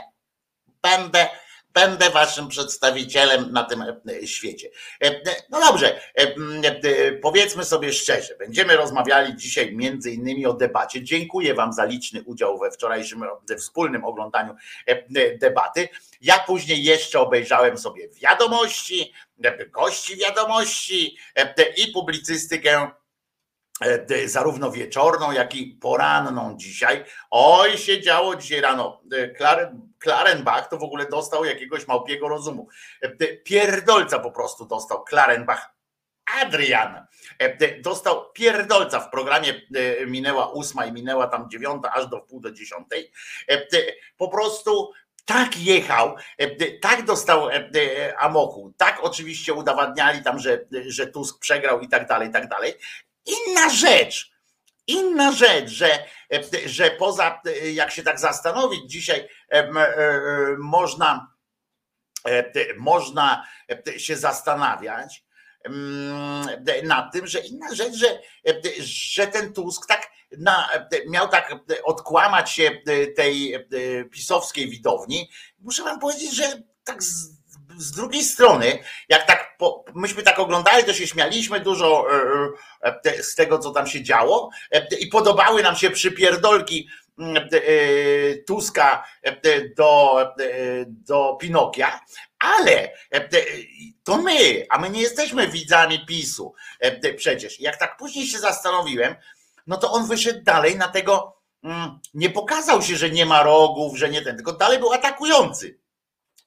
[0.81, 1.29] Będę
[1.73, 4.69] będę waszym przedstawicielem na tym e, świecie.
[5.03, 11.03] E, no dobrze, e, powiedzmy sobie szczerze, będziemy rozmawiali dzisiaj między innymi o debacie.
[11.03, 13.23] Dziękuję wam za liczny udział we wczorajszym
[13.57, 14.55] wspólnym oglądaniu
[15.39, 15.89] debaty.
[16.21, 19.13] Ja później jeszcze obejrzałem sobie wiadomości,
[19.71, 21.17] gości wiadomości
[21.77, 22.91] i publicystykę
[24.25, 27.05] zarówno wieczorną, jak i poranną dzisiaj.
[27.31, 29.01] Oj, się działo dzisiaj rano.
[29.99, 32.67] Klarenbach to w ogóle dostał jakiegoś małpiego rozumu.
[33.43, 35.73] Pierdolca po prostu dostał Klarenbach.
[36.41, 37.07] Adrian
[37.83, 39.61] dostał pierdolca w programie
[40.07, 43.11] minęła ósma i minęła tam dziewiąta aż do wpół do dziesiątej.
[44.17, 44.91] Po prostu
[45.25, 46.15] tak jechał,
[46.81, 47.49] tak dostał
[48.17, 52.73] amoku, tak oczywiście udowadniali tam, że, że Tusk przegrał i tak dalej, i tak dalej.
[53.25, 54.31] Inna rzecz,
[54.87, 56.05] inna rzecz, że,
[56.65, 57.41] że poza,
[57.73, 59.27] jak się tak zastanowić, dzisiaj
[60.57, 61.33] można,
[62.77, 63.47] można
[63.97, 65.23] się zastanawiać
[66.83, 68.19] nad tym, że inna rzecz, że,
[68.83, 70.69] że ten Tusk tak na,
[71.07, 72.81] miał tak odkłamać się
[73.15, 73.65] tej
[74.11, 75.29] pisowskiej widowni.
[75.59, 77.40] Muszę wam powiedzieć, że tak z,
[77.77, 82.05] z drugiej strony, jak tak po, myśmy tak oglądali, to się śmialiśmy dużo
[83.21, 84.49] z tego, co tam się działo
[84.99, 86.87] i podobały nam się przypierdolki
[88.47, 89.03] Tuska
[89.77, 90.17] do,
[90.85, 91.99] do Pinokia,
[92.39, 92.91] ale
[94.03, 96.53] to my, a my nie jesteśmy widzami PiSu
[97.17, 97.59] przecież.
[97.59, 99.15] Jak tak później się zastanowiłem,
[99.67, 101.41] no to on wyszedł dalej na tego,
[102.13, 105.79] nie pokazał się, że nie ma rogów, że nie ten, tylko dalej był atakujący.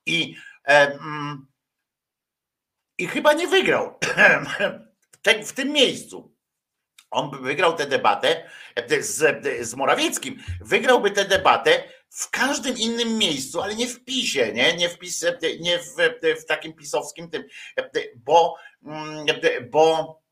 [0.06, 0.36] I,
[2.98, 3.98] i chyba nie wygrał.
[5.44, 6.34] W tym miejscu.
[7.10, 8.50] On by wygrał tę debatę
[9.00, 14.76] z, z Morawieckim, wygrałby tę debatę w każdym innym miejscu, ale nie w PiSie, nie,
[14.76, 15.24] nie, w, PiS,
[15.60, 15.94] nie w,
[16.40, 17.44] w takim pisowskim tym,
[18.16, 18.56] bo,
[19.70, 20.23] bo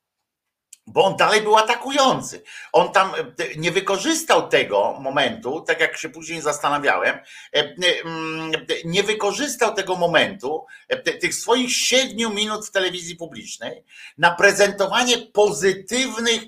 [0.87, 2.43] bo on dalej był atakujący.
[2.72, 3.24] On tam e,
[3.57, 7.18] nie wykorzystał tego momentu, tak jak się później zastanawiałem,
[7.53, 7.74] e,
[8.05, 8.53] mm,
[8.85, 13.85] nie wykorzystał tego momentu, e, tych swoich siedmiu minut w telewizji publicznej
[14.18, 16.43] na prezentowanie pozytywnych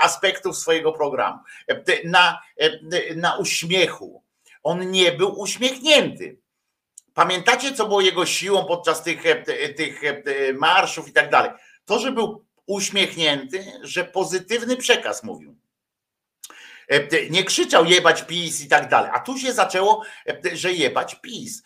[0.00, 1.38] aspektów swojego programu,
[2.04, 2.40] na,
[3.16, 4.22] na uśmiechu.
[4.62, 6.38] On nie był uśmiechnięty.
[7.14, 9.22] Pamiętacie, co było jego siłą podczas tych,
[9.76, 10.00] tych
[10.54, 11.50] marszów i tak dalej?
[11.84, 15.56] To, że był uśmiechnięty, że pozytywny przekaz mówił.
[16.88, 19.10] E, nie krzyczał jebać PiS i tak dalej.
[19.14, 21.62] A tu się zaczęło, e, że jebać PiS.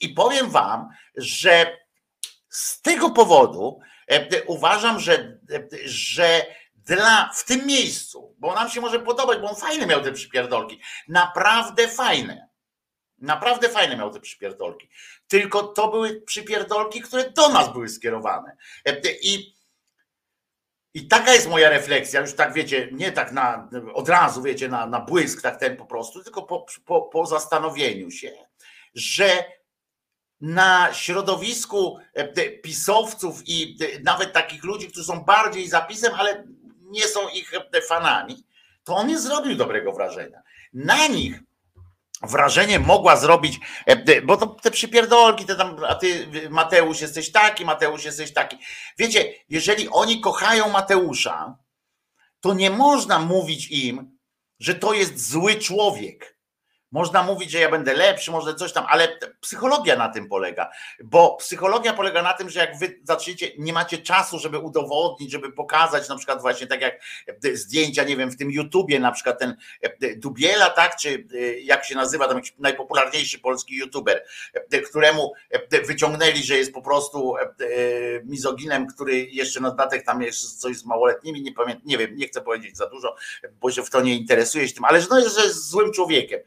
[0.00, 1.76] I powiem wam, że
[2.48, 5.38] z tego powodu e, uważam, że,
[5.84, 6.46] że
[6.76, 10.80] dla, w tym miejscu, bo nam się może podobać, bo on fajne miał te przypierdolki,
[11.08, 12.48] naprawdę fajne.
[13.18, 14.88] Naprawdę fajne miał te przypierdolki.
[15.28, 18.56] Tylko to były przypierdolki, które do nas były skierowane.
[19.22, 19.53] I
[20.94, 24.86] i taka jest moja refleksja, już tak wiecie, nie tak na, od razu wiecie, na,
[24.86, 28.32] na błysk, tak ten po prostu, tylko po, po, po zastanowieniu się,
[28.94, 29.44] że
[30.40, 36.44] na środowisku e, pisowców i e, nawet takich ludzi, którzy są bardziej zapisem, ale
[36.80, 37.52] nie są ich
[37.88, 38.44] fanami,
[38.84, 40.42] to on nie zrobił dobrego wrażenia.
[40.72, 41.40] Na nich
[42.26, 43.60] wrażenie mogła zrobić,
[44.24, 48.58] bo to te przypierdolki, te tam, a ty Mateusz jesteś taki, Mateusz jesteś taki.
[48.98, 51.58] Wiecie, jeżeli oni kochają Mateusza,
[52.40, 54.18] to nie można mówić im,
[54.60, 56.33] że to jest zły człowiek.
[56.94, 60.70] Można mówić, że ja będę lepszy, może coś tam, ale psychologia na tym polega,
[61.04, 65.52] bo psychologia polega na tym, że jak wy zaczniecie, nie macie czasu, żeby udowodnić, żeby
[65.52, 67.00] pokazać, na przykład właśnie tak jak
[67.54, 69.56] zdjęcia, nie wiem, w tym YouTubie, na przykład ten
[70.16, 71.26] Dubiela, tak, czy
[71.62, 74.24] jak się nazywa, tam najpopularniejszy polski YouTuber,
[74.88, 75.32] któremu
[75.86, 77.34] wyciągnęli, że jest po prostu
[78.24, 82.26] mizoginem, który jeszcze na dodatek tam jest coś z małoletnimi, nie pamiętam, nie wiem, nie
[82.26, 83.16] chcę powiedzieć za dużo,
[83.60, 86.40] bo się w to nie interesuje się tym, ale że, no, że jest złym człowiekiem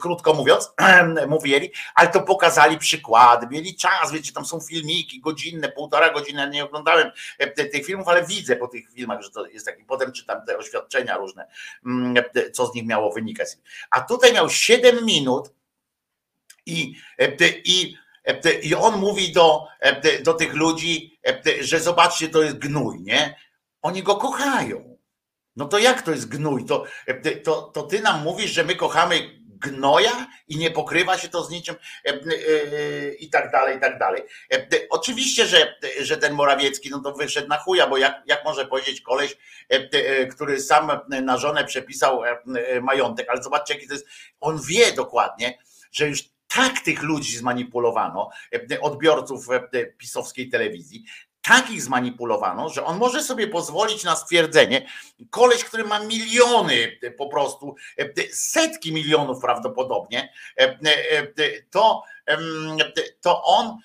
[0.00, 0.72] krótko mówiąc,
[1.28, 6.64] mówili, ale to pokazali przykłady, mieli czas, wiecie, tam są filmiki godzinne, półtora godziny, nie
[6.64, 10.46] oglądałem e, tych filmów, ale widzę po tych filmach, że to jest taki, potem czytam
[10.46, 11.48] te oświadczenia różne,
[11.86, 13.48] mm, e, co z nich miało wynikać.
[13.90, 15.50] A tutaj miał 7 minut
[16.66, 17.32] i, e,
[17.64, 17.96] i
[18.62, 19.66] i on mówi do,
[20.24, 21.18] do tych ludzi,
[21.60, 23.36] że zobaczcie, to jest gnój, nie?
[23.82, 24.96] Oni go kochają.
[25.56, 26.64] No to jak to jest gnój?
[26.64, 26.84] To,
[27.44, 31.50] to, to ty nam mówisz, że my kochamy gnoja i nie pokrywa się to z
[31.50, 34.22] niczym e, e, e, i tak dalej, i tak dalej.
[34.90, 39.00] Oczywiście, że, że ten Morawiecki no to wyszedł na chuja, bo jak, jak może powiedzieć
[39.00, 39.36] koleś,
[40.30, 42.22] który sam na żonę przepisał
[42.82, 44.06] majątek, ale zobaczcie jaki to jest,
[44.40, 45.58] on wie dokładnie,
[45.92, 48.30] że już tak tych ludzi zmanipulowano,
[48.80, 49.46] odbiorców
[49.98, 51.04] pisowskiej telewizji,
[51.48, 54.86] takich zmanipulowano, że on może sobie pozwolić na stwierdzenie,
[55.30, 57.74] koleś, który ma miliony po prostu,
[58.32, 60.32] setki milionów prawdopodobnie,
[61.70, 62.02] to,
[63.20, 63.78] to on,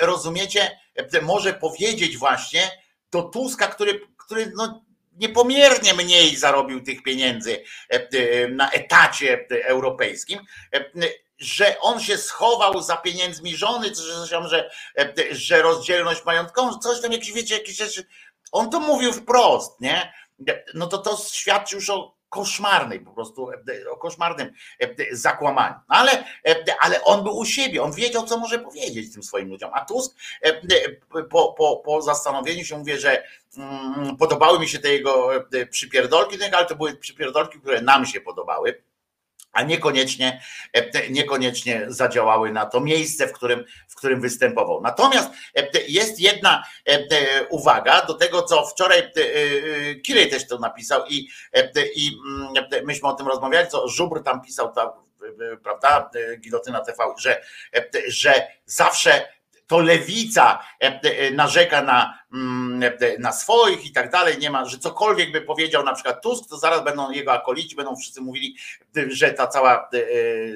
[0.00, 0.80] rozumiecie,
[1.22, 2.70] może powiedzieć właśnie
[3.10, 7.62] do Tuska, który, który no, niepomiernie mniej zarobił tych pieniędzy
[8.50, 10.40] na etacie europejskim,
[11.38, 13.94] że on się schował za pieniędzmi żony,
[14.26, 14.70] że, że,
[15.30, 18.06] że rozdzielność majątkową, coś tam jakieś, wiecie, jakieś rzeczy.
[18.52, 20.12] On to mówił wprost, nie?
[20.74, 23.50] No to to świadczy już o koszmarnej po prostu,
[23.90, 24.52] o koszmarnym
[25.12, 25.74] zakłamaniu.
[25.88, 26.24] Ale,
[26.80, 29.70] ale on był u siebie, on wiedział, co może powiedzieć tym swoim ludziom.
[29.74, 30.16] A Tusk
[31.30, 33.24] po, po, po zastanowieniu się mówi, że
[33.56, 35.30] mm, podobały mi się te jego
[35.70, 38.82] przypierdolki, ale to były przypierdolki, które nam się podobały
[39.54, 40.40] a niekoniecznie,
[40.72, 44.80] e, niekoniecznie zadziałały na to miejsce, w którym, w którym występował.
[44.82, 49.12] Natomiast e, jest jedna e, uwaga do tego, co wczoraj
[50.02, 51.28] Kirej też to napisał i,
[51.94, 54.92] i mm, myśmy o tym rozmawiali, co Żubr tam pisał, ta,
[55.62, 57.42] prawda, Gilotyna TV, że,
[58.06, 59.28] że zawsze
[59.66, 60.58] to lewica
[61.32, 62.18] narzeka na,
[63.18, 66.58] na swoich i tak dalej, nie ma, że cokolwiek by powiedział na przykład Tusk, to
[66.58, 68.56] zaraz będą jego akolici, będą wszyscy mówili,
[69.06, 69.90] że ta cała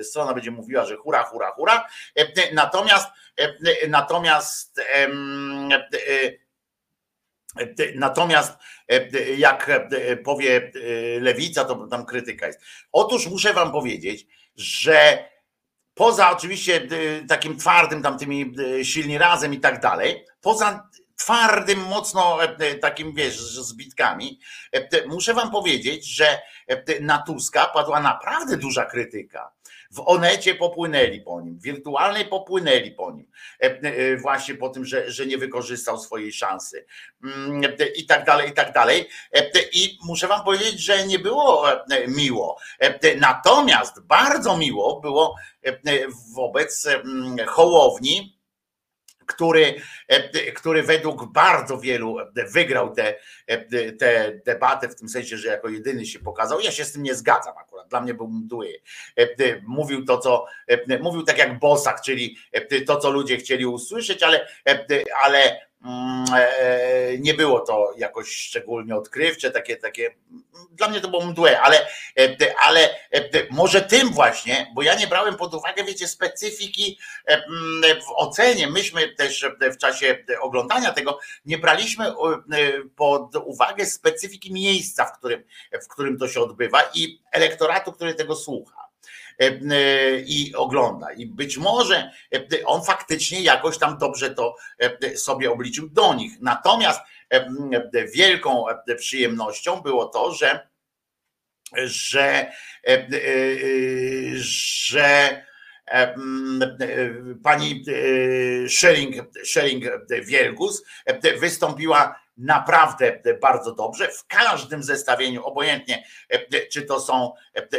[0.03, 1.87] strona będzie mówiła, że hura, hura, hura.
[2.53, 3.09] Natomiast
[3.89, 4.81] natomiast
[7.95, 8.59] Natomiast
[9.37, 9.71] jak
[10.25, 10.73] powie
[11.21, 12.61] lewica, to tam krytyka jest.
[12.93, 14.27] Otóż muszę wam powiedzieć,
[14.57, 15.25] że
[15.95, 16.89] poza oczywiście
[17.29, 20.89] takim twardym, tam tymi silni razem i tak dalej, poza
[21.19, 24.41] twardym, mocno e, takim, wiesz, zbitkami,
[24.73, 29.53] e, muszę wam powiedzieć, że e, na Tuska padła naprawdę duża krytyka.
[29.91, 33.27] W Onecie popłynęli po nim, w wirtualnej popłynęli po nim,
[34.23, 36.87] właśnie po tym, że, że nie wykorzystał swojej szansy
[37.25, 37.63] mm,
[37.97, 39.09] i tak dalej, i tak dalej.
[39.73, 41.67] I muszę wam powiedzieć, że nie było
[42.09, 42.59] miło.
[43.21, 45.37] Natomiast bardzo miło było
[46.35, 48.38] wobec mm, Hołowni,
[49.29, 49.75] który,
[50.09, 52.17] e, który według bardzo wielu
[52.53, 53.15] wygrał tę
[53.71, 56.61] te, te debatę, w tym sensie, że jako jedyny się pokazał.
[56.61, 58.81] Ja się z tym nie zgadzam akurat, dla mnie był mdły.
[59.17, 59.27] E,
[59.67, 60.47] mówił to, co
[61.01, 62.37] mówił tak jak Bosak, czyli
[62.87, 64.49] to, co ludzie chcieli usłyszeć, ale,
[65.23, 65.68] ale e,
[67.19, 70.15] nie było to jakoś szczególnie odkrywcze, takie, takie
[70.73, 71.87] dla mnie to było mdłe, ale,
[72.19, 76.99] e, ale e, może tym właśnie, bo ja nie brałem pod uwagę, wiecie, specyfiki
[78.07, 78.67] w ocenie.
[78.67, 82.13] Myśmy też w czasie oglądania tego nie braliśmy
[82.97, 85.45] pod uwagę specyfiki miejsca, w którym,
[85.85, 88.88] w którym to się odbywa i elektoratu, który tego słucha.
[89.41, 91.13] E, e, i ogląda.
[91.13, 94.57] I być może e, on faktycznie jakoś tam dobrze to
[95.17, 96.33] sobie obliczył do nich.
[96.41, 97.01] Natomiast
[98.15, 98.65] wielką
[98.97, 100.69] przyjemnością było to, że
[101.85, 102.53] że,
[104.35, 105.43] że
[107.43, 107.85] pani
[108.69, 109.15] Schering,
[109.45, 109.85] Schering
[110.23, 110.85] Wielgus
[111.41, 114.09] wystąpiła naprawdę bardzo dobrze.
[114.09, 116.05] W każdym zestawieniu, obojętnie
[116.73, 117.33] czy to są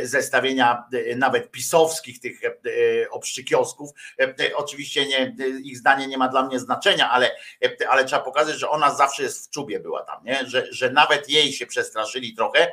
[0.03, 0.83] zestawienia
[1.15, 2.39] nawet pisowskich, tych
[3.11, 3.89] obszczykiosków,
[4.55, 7.31] oczywiście nie, ich zdanie nie ma dla mnie znaczenia, ale,
[7.89, 10.45] ale trzeba pokazać, że ona zawsze jest w czubie była tam, nie?
[10.47, 12.71] Że, że nawet jej się przestraszyli trochę,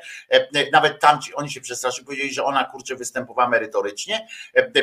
[0.73, 4.29] nawet tamci, oni się przestraszyli, powiedzieli, że ona kurczę występowała merytorycznie,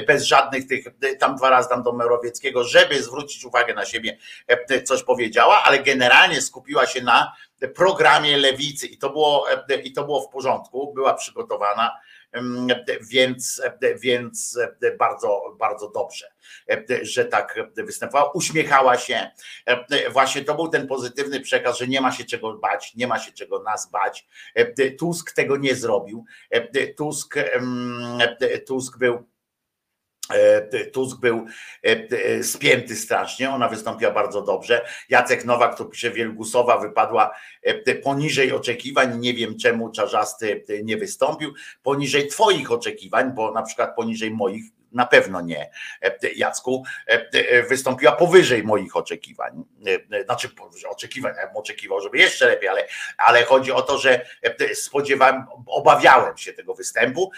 [0.08, 0.86] bez żadnych tych,
[1.20, 4.18] tam dwa razy tam do Merowieckiego, żeby zwrócić uwagę na siebie,
[4.84, 7.34] coś powiedziała, ale generalnie skupiła się na
[7.76, 9.46] programie lewicy i to było,
[9.84, 11.92] i to było w porządku, była przygotowana,
[13.02, 13.62] więc,
[14.00, 14.60] więc
[15.00, 16.32] bardzo, bardzo dobrze,
[17.02, 18.32] że tak występowała.
[18.32, 19.32] Uśmiechała się.
[20.12, 23.32] Właśnie to był ten pozytywny przekaz, że nie ma się czego bać, nie ma się
[23.32, 24.28] czego nas bać.
[25.00, 26.26] Tusk tego nie zrobił.
[26.98, 27.36] Tusk,
[28.68, 29.33] Tusk był
[30.94, 31.46] Tusk był
[31.86, 34.86] e, e, spięty strasznie, ona wystąpiła bardzo dobrze.
[35.10, 37.36] Jacek Nowak, tu pisze, Wielgusowa wypadła
[38.04, 41.54] poniżej oczekiwań, nie wiem czemu Czarzasty nie wystąpił,
[41.84, 45.70] poniżej twoich oczekiwań, bo na przykład poniżej moich na pewno nie,
[46.36, 46.84] Jacku,
[47.70, 49.64] wystąpiła powyżej moich oczekiwań.
[50.26, 50.50] Znaczy
[50.90, 54.26] oczekiwań, ja bym oczekiwał, żeby jeszcze lepiej, ale, ale chodzi o to, że
[54.74, 57.32] spodziewałem, obawiałem się tego występu.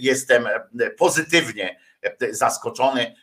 [0.00, 0.48] Jestem
[0.98, 1.87] pozytywnie
[2.30, 3.14] zaskoczony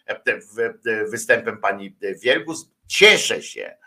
[1.12, 2.72] występem pani Wielgus.
[2.88, 3.78] Cieszę się,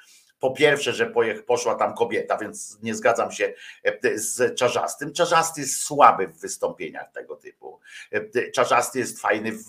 [0.41, 1.12] po pierwsze, że
[1.47, 3.53] poszła tam kobieta, więc nie zgadzam się
[3.84, 5.12] e, z Czarzastym.
[5.12, 7.80] Czarzasty jest słaby w wystąpieniach tego typu.
[8.12, 9.64] E, Czarzasty jest fajny w,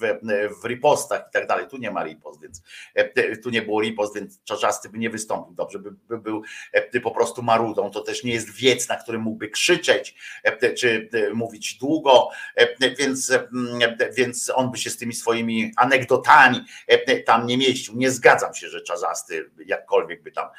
[0.61, 1.67] w ripostach i tak dalej.
[1.67, 2.63] Tu nie ma ripost, więc
[2.95, 6.43] e, tu nie było ripost, więc Czarzasty by nie wystąpił dobrze, by, by był
[7.03, 7.91] po prostu marudą.
[7.91, 10.15] To też nie jest wiec, na którym mógłby krzyczeć,
[10.77, 12.29] czy mówić długo,
[12.97, 13.31] więc,
[14.13, 16.65] więc on by się z tymi swoimi anegdotami
[17.25, 17.95] tam nie mieścił.
[17.97, 20.58] Nie zgadzam się, że Czarzasty jakkolwiek by tam E,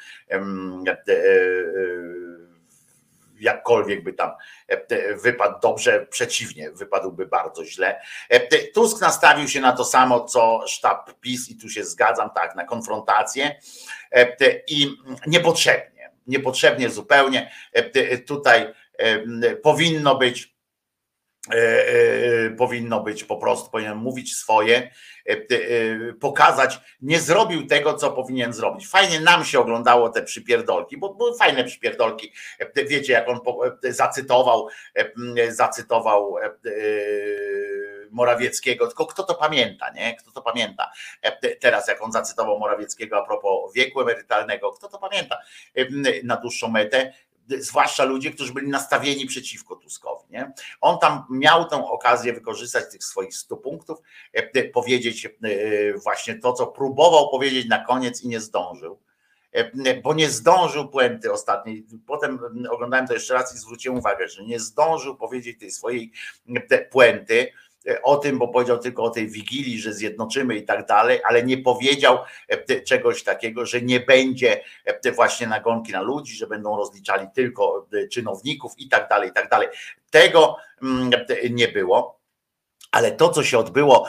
[3.39, 4.31] jakkolwiek by tam
[4.67, 8.01] e, wypadł dobrze, przeciwnie, wypadłby bardzo źle.
[8.73, 12.65] Tusk nastawił się na to samo, co sztab PiS i tu się zgadzam, tak, na
[12.65, 13.59] konfrontację
[14.67, 14.97] i
[15.27, 17.51] niepotrzebnie, niepotrzebnie zupełnie.
[18.25, 18.73] Tutaj
[19.63, 20.50] powinno być E, e,
[22.57, 24.91] powinno być po prostu, powinien mówić swoje,
[25.25, 28.87] e, pokazać, nie zrobił tego, co powinien zrobić.
[28.87, 32.33] Fajnie nam się oglądało te przypierdolki, bo były fajne przypierdolki.
[32.87, 33.39] Wiecie, jak on
[33.83, 34.67] zacytował,
[35.49, 36.35] zacytował
[38.11, 40.15] Morawieckiego, tylko kto to pamięta, nie?
[40.15, 40.91] Kto to pamięta?
[41.59, 45.37] Teraz, jak on zacytował Morawieckiego a propos wieku emerytalnego, kto to pamięta
[46.23, 47.13] na dłuższą metę?
[47.59, 50.23] Zwłaszcza ludzie, którzy byli nastawieni przeciwko Tuskowi.
[50.29, 50.51] Nie?
[50.81, 53.99] On tam miał tę okazję wykorzystać tych swoich 100 punktów,
[54.35, 55.29] e, e, powiedzieć e,
[55.93, 58.99] właśnie to, co próbował powiedzieć na koniec i nie zdążył
[60.03, 61.85] bo nie zdążył puenty ostatniej.
[62.07, 62.39] Potem
[62.69, 66.11] oglądałem to jeszcze raz i zwróciłem uwagę, że nie zdążył powiedzieć tej swojej
[66.91, 67.51] puenty
[68.03, 71.57] o tym, bo powiedział tylko o tej wigilii, że zjednoczymy i tak dalej, ale nie
[71.57, 72.17] powiedział
[72.47, 77.87] e, czegoś takiego, że nie będzie e, właśnie nagonki na ludzi, że będą rozliczali tylko
[78.11, 79.67] czynowników i tak dalej, i tak dalej.
[80.09, 81.11] Tego mm,
[81.49, 82.21] nie było.
[82.91, 84.07] Ale to, co się odbyło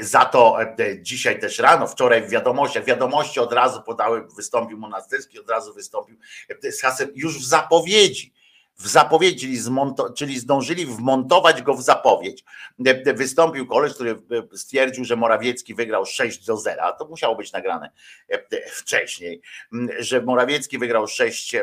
[0.00, 0.58] za to
[1.00, 6.16] dzisiaj też rano, wczoraj w wiadomościach, wiadomości od razu podały, wystąpił Monasterski, od razu wystąpił
[6.62, 8.32] z hasem już w zapowiedzi
[8.78, 12.44] w zapowiedzi, czyli, zmonto, czyli zdążyli wmontować go w zapowiedź.
[13.14, 14.22] Wystąpił koleś, który
[14.54, 16.92] stwierdził, że Morawiecki wygrał 6 do 0.
[16.98, 17.90] To musiało być nagrane
[18.70, 19.40] wcześniej,
[19.98, 21.56] że Morawiecki wygrał 6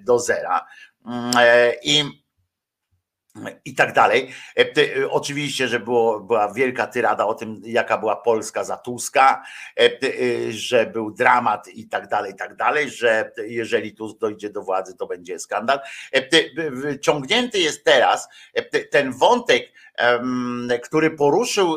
[0.00, 0.48] do 0.
[1.82, 2.25] I
[3.64, 4.32] i tak dalej.
[4.58, 9.42] E, e, oczywiście, że było, była wielka tyrada o tym, jaka była Polska za Tuska,
[9.80, 9.90] e,
[10.52, 14.96] że był dramat i tak dalej, i tak dalej, że jeżeli Tusk dojdzie do władzy,
[14.96, 15.80] to będzie skandal.
[17.00, 18.28] Ciągnięty jest teraz
[18.90, 19.72] ten wątek,
[20.82, 21.76] który poruszył,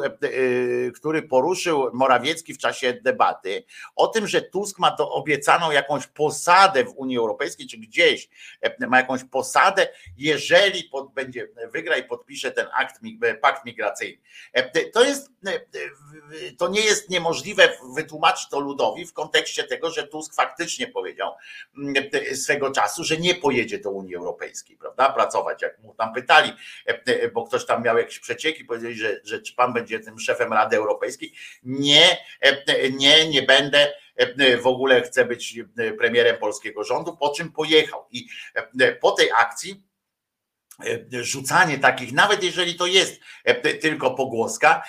[0.96, 3.64] który poruszył Morawiecki w czasie debaty,
[3.96, 8.30] o tym, że Tusk ma to obiecaną jakąś posadę w Unii Europejskiej, czy gdzieś
[8.88, 13.00] ma jakąś posadę, jeżeli pod, będzie wygra i podpisze ten akt,
[13.42, 14.22] pakt migracyjny.
[14.94, 15.32] To jest,
[16.58, 21.32] to nie jest niemożliwe wytłumaczyć to ludowi w kontekście tego, że Tusk faktycznie powiedział
[22.34, 26.54] swego czasu, że nie pojedzie do Unii Europejskiej, prawda, pracować, jak mu tam pytali,
[27.34, 30.78] bo ktoś tam miał jakieś przecieki, powiedzieli, że, że czy pan będzie tym szefem Rady
[30.78, 31.34] Europejskiej.
[31.64, 32.18] Nie,
[32.92, 33.94] nie, nie będę
[34.62, 35.60] w ogóle chcę być
[35.98, 38.06] premierem polskiego rządu, po czym pojechał.
[38.12, 38.28] I
[39.02, 39.84] po tej akcji
[41.12, 43.22] rzucanie takich, nawet jeżeli to jest
[43.82, 44.84] tylko pogłoska,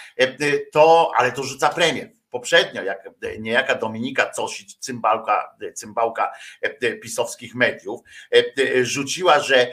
[0.73, 3.09] to, ale to rzuca premier poprzednio, jak
[3.39, 6.33] niejaka Dominika Cosić, cymbałka, cymbałka
[7.03, 8.01] pisowskich mediów,
[8.83, 9.67] rzuciła, że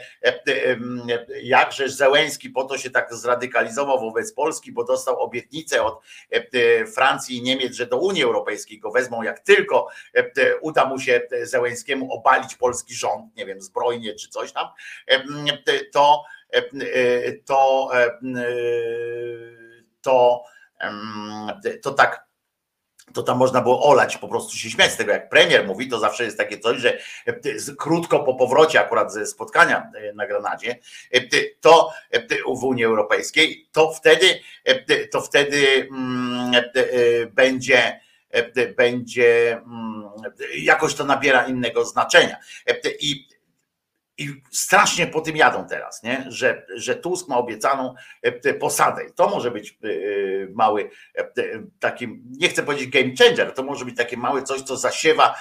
[1.42, 6.00] jakże Zełęski po to się tak zradykalizował wobec Polski, bo dostał obietnicę od
[6.94, 9.88] Francji i Niemiec, że do Unii Europejskiej go wezmą, jak tylko
[10.60, 14.68] uda mu się Zełęskiemu obalić polski rząd, nie wiem, zbrojnie czy coś tam,
[15.92, 16.24] to
[17.52, 17.90] to
[20.02, 20.44] to,
[21.82, 22.27] to tak
[23.14, 25.98] to tam można było olać, po prostu się śmiać z tego, jak premier mówi, to
[25.98, 26.98] zawsze jest takie coś, że
[27.78, 30.78] krótko po powrocie akurat ze spotkania na Granadzie,
[31.60, 31.92] to
[32.56, 34.40] w Unii Europejskiej, to wtedy,
[35.10, 35.88] to wtedy
[37.32, 38.00] będzie
[38.76, 39.60] będzie
[40.58, 42.36] jakoś to nabiera innego znaczenia.
[43.00, 43.28] I
[44.18, 46.24] i strasznie po tym jadą teraz, nie?
[46.28, 49.04] Że, że Tusk ma obiecaną e, posadę.
[49.04, 49.88] I to może być e,
[50.54, 51.24] mały e,
[51.80, 52.08] taki,
[52.38, 55.34] nie chcę powiedzieć game changer, to może być takie małe coś, co zasiewa,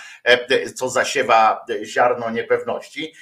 [0.75, 3.13] co zasiewa ziarno niepewności,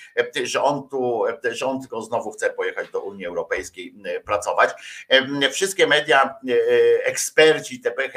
[0.43, 3.95] że on tu, że on tylko znowu chce pojechać do Unii Europejskiej
[4.25, 4.69] pracować.
[5.51, 6.35] Wszystkie media,
[7.03, 8.09] eksperci TP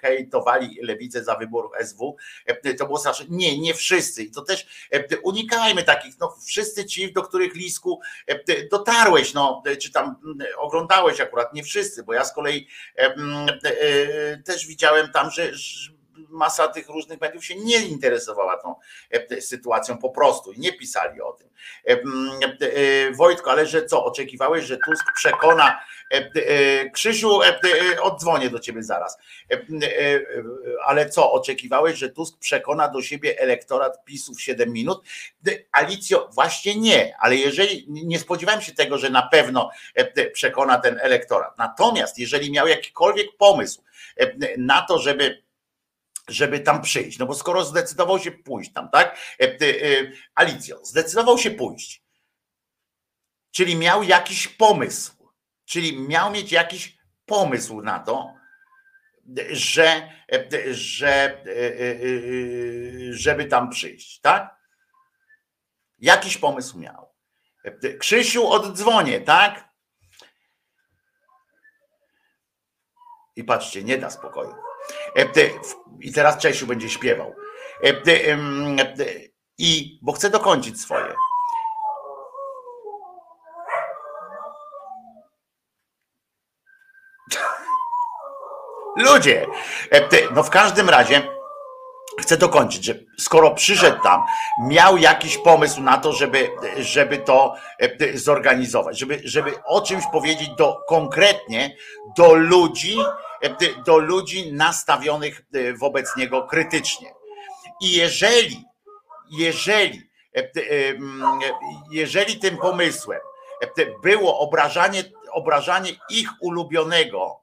[0.00, 2.16] hejtowali lewicę za wybór SW.
[2.78, 3.26] To było straszne.
[3.28, 4.22] Nie, nie wszyscy.
[4.22, 4.88] I to też
[5.22, 10.16] unikajmy takich, no wszyscy ci, do których Lisku e, dotarłeś, no, czy tam
[10.56, 15.52] oglądałeś akurat, nie wszyscy, bo ja z kolei e, też widziałem tam, że
[16.28, 18.74] masa tych różnych mediów się nie interesowała tą
[19.40, 21.48] sytuacją po prostu i nie pisali o tym.
[23.14, 25.80] Wojtko, ale że co, oczekiwałeś, że Tusk przekona
[26.92, 27.40] Krzysiu,
[28.00, 29.18] oddzwonię do ciebie zaraz.
[30.84, 35.02] Ale co, oczekiwałeś, że Tusk przekona do siebie elektorat PiSu w 7 minut?
[35.72, 39.70] Alicjo, właśnie nie, ale jeżeli nie spodziewałem się tego, że na pewno
[40.32, 41.58] przekona ten elektorat.
[41.58, 43.82] Natomiast jeżeli miał jakikolwiek pomysł
[44.58, 45.42] na to, żeby
[46.28, 47.18] żeby tam przyjść.
[47.18, 49.18] No bo skoro zdecydował się pójść tam, tak?
[50.34, 52.02] Alicjo, zdecydował się pójść.
[53.50, 55.22] Czyli miał jakiś pomysł
[55.72, 58.34] Czyli miał mieć jakiś pomysł na to,
[59.50, 60.10] że,
[60.70, 61.44] że,
[63.10, 64.56] żeby tam przyjść, tak?
[65.98, 67.12] Jakiś pomysł miał.
[67.98, 69.68] Krzysiu, oddzwonię, tak?
[73.36, 74.54] I patrzcie, nie da spokoju.
[76.00, 77.34] I teraz Czesiu będzie śpiewał.
[79.58, 81.14] I bo chcę dokończyć swoje.
[88.96, 89.46] Ludzie,
[89.90, 91.22] e, no w każdym razie
[92.20, 94.24] chcę dokończyć, że skoro przyszedł tam,
[94.68, 100.48] miał jakiś pomysł na to, żeby, żeby to e, zorganizować, żeby, żeby o czymś powiedzieć
[100.48, 101.76] do, konkretnie
[102.16, 103.04] do ludzi, e,
[103.86, 105.42] do ludzi nastawionych
[105.78, 107.14] wobec niego krytycznie.
[107.80, 108.64] I jeżeli,
[109.30, 110.10] jeżeli,
[111.90, 113.20] jeżeli tym pomysłem
[114.02, 117.42] było obrażanie, obrażanie ich ulubionego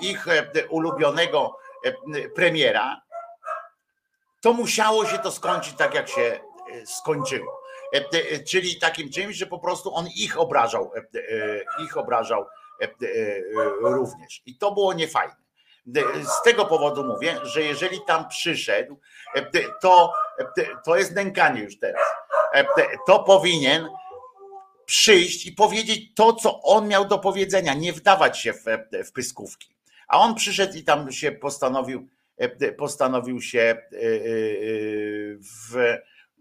[0.00, 0.26] ich
[0.68, 1.56] ulubionego
[2.34, 3.00] premiera,
[4.40, 6.40] to musiało się to skończyć tak, jak się
[6.84, 7.62] skończyło.
[8.48, 10.92] Czyli takim czymś, że po prostu on ich obrażał,
[11.84, 12.46] ich obrażał
[13.80, 14.42] również.
[14.46, 15.34] I to było niefajne.
[16.24, 19.00] Z tego powodu mówię, że jeżeli tam przyszedł,
[19.80, 20.12] to,
[20.84, 22.02] to jest nękanie już teraz.
[23.06, 23.88] To powinien
[24.84, 28.64] przyjść i powiedzieć to, co on miał do powiedzenia, nie wdawać się w,
[29.06, 29.72] w pyskówki.
[30.08, 32.08] A on przyszedł i tam się postanowił,
[32.78, 33.78] postanowił się e, e,
[35.38, 35.76] w,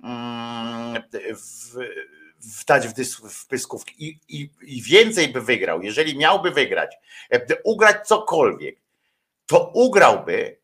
[0.03, 1.03] mm,
[1.35, 1.75] w,
[2.41, 6.95] wdać w, dys, w pyskówki I, i, i więcej by wygrał, jeżeli miałby wygrać,
[7.63, 8.75] ugrać cokolwiek,
[9.45, 10.61] to ugrałby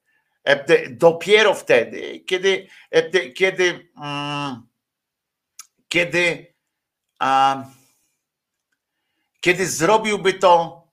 [0.90, 2.68] dopiero wtedy, kiedy,
[3.36, 4.68] kiedy, mm,
[5.88, 6.54] kiedy
[7.20, 7.64] a
[9.40, 10.84] kiedy zrobiłby to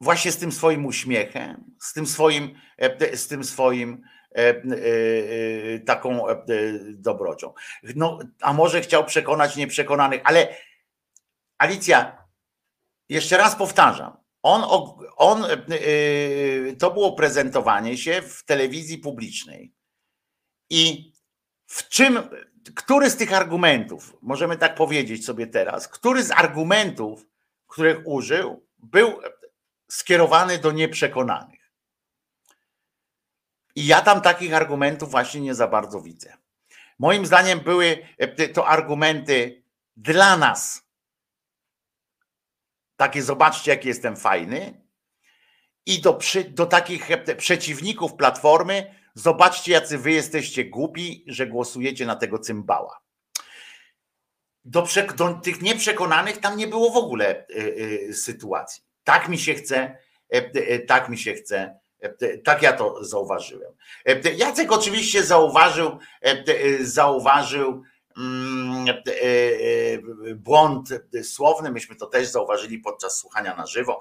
[0.00, 4.17] właśnie z tym swoim uśmiechem, z tym swoim, e, z tym swoim e, e,
[5.86, 6.24] taką
[6.88, 7.54] dobrocią.
[7.96, 10.56] No, a może chciał przekonać nieprzekonanych, ale
[11.58, 12.24] Alicja,
[13.08, 14.84] jeszcze raz powtarzam, on,
[15.16, 15.44] on,
[16.78, 19.72] to było prezentowanie się w telewizji publicznej.
[20.70, 21.12] I
[21.66, 22.18] w czym,
[22.74, 27.28] który z tych argumentów, możemy tak powiedzieć sobie teraz, który z argumentów
[27.68, 29.20] których użył, był
[29.88, 31.57] skierowany do nieprzekonanych.
[33.78, 36.36] I ja tam takich argumentów właśnie nie za bardzo widzę.
[36.98, 38.06] Moim zdaniem były
[38.54, 39.62] to argumenty
[39.96, 40.82] dla nas.
[42.96, 44.80] Takie zobaczcie, jaki jestem fajny.
[45.86, 46.18] i do,
[46.48, 53.00] do takich e, przeciwników Platformy, zobaczcie, jacy wy jesteście głupi, że głosujecie na tego cymbała.
[54.64, 57.54] Do, do tych nieprzekonanych tam nie było w ogóle y,
[58.08, 58.82] y, sytuacji.
[59.04, 59.98] Tak mi się chce,
[60.34, 61.78] y, tak mi się chce,
[62.44, 63.72] tak ja to zauważyłem.
[64.36, 65.98] Jacek oczywiście zauważył,
[66.80, 67.82] zauważył
[68.18, 68.86] Mm,
[70.36, 70.88] błąd
[71.22, 74.00] słowny, myśmy to też zauważyli podczas słuchania na żywo,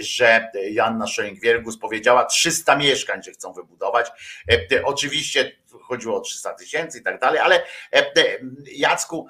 [0.00, 4.10] że Janna Schelling-Wiergus powiedziała 300 mieszkań, że chcą wybudować.
[4.84, 7.62] Oczywiście chodziło o 300 tysięcy i tak dalej, ale
[8.76, 9.26] Jacku,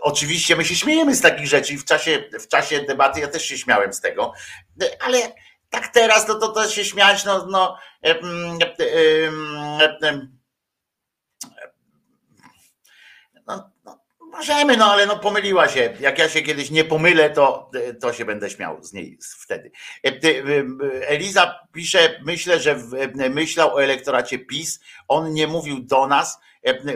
[0.00, 3.58] oczywiście my się śmiejemy z takich rzeczy w czasie, w czasie debaty, ja też się
[3.58, 4.32] śmiałem z tego,
[5.00, 5.18] ale
[5.72, 7.76] tak teraz to, to, to się śmiać, no, no
[13.46, 15.96] no, no, możemy, no ale no pomyliła się.
[16.00, 17.70] Jak ja się kiedyś nie pomylę, to,
[18.00, 19.70] to się będę śmiał z niej wtedy.
[21.06, 22.76] Eliza pisze, myślę, że
[23.30, 24.80] myślał o elektoracie PiS.
[25.08, 26.38] On nie mówił do nas,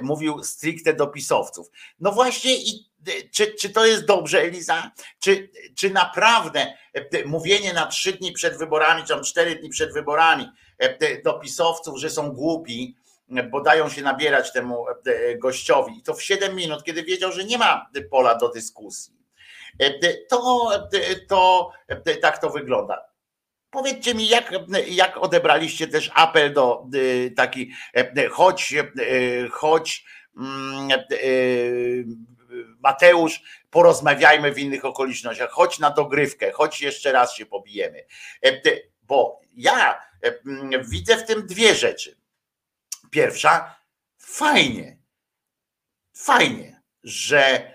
[0.02, 1.66] mówił stricte do pisowców.
[2.00, 2.90] No właśnie i
[3.32, 4.90] czy, czy to jest dobrze, Eliza?
[5.20, 6.74] Czy, czy naprawdę
[7.24, 10.48] mówienie na trzy dni przed wyborami, czy tam cztery dni przed wyborami
[11.24, 12.96] do pisowców, że są głupi,
[13.50, 17.44] bo dają się nabierać temu e, gościowi i to w 7 minut, kiedy wiedział, że
[17.44, 19.14] nie ma pola do dyskusji.
[19.78, 21.72] E, to, e, to
[22.20, 23.04] tak to wygląda.
[23.70, 24.52] Powiedzcie mi, jak,
[24.88, 26.86] jak odebraliście też apel do
[27.36, 27.72] taki,
[28.30, 28.74] choć,
[29.50, 30.04] choć
[32.86, 38.04] Mateusz, porozmawiajmy w innych okolicznościach, chodź na dogrywkę, choć jeszcze raz się pobijemy.
[39.02, 40.02] Bo ja
[40.88, 42.16] widzę w tym dwie rzeczy.
[43.10, 43.76] Pierwsza,
[44.18, 44.98] fajnie,
[46.14, 47.72] fajnie, że,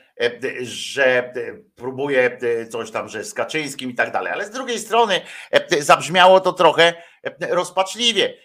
[0.61, 1.33] że
[1.75, 2.39] próbuje
[2.69, 5.21] coś tam, że z Kaczyńskim i tak dalej, ale z drugiej strony
[5.79, 6.93] zabrzmiało to trochę
[7.39, 8.37] rozpaczliwie,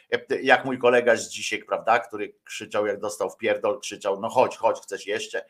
[0.42, 4.56] jak mój kolega z dzisiaj, prawda, który krzyczał, jak dostał w pierdol, krzyczał, no chodź,
[4.56, 5.44] chodź, chcesz jeszcze.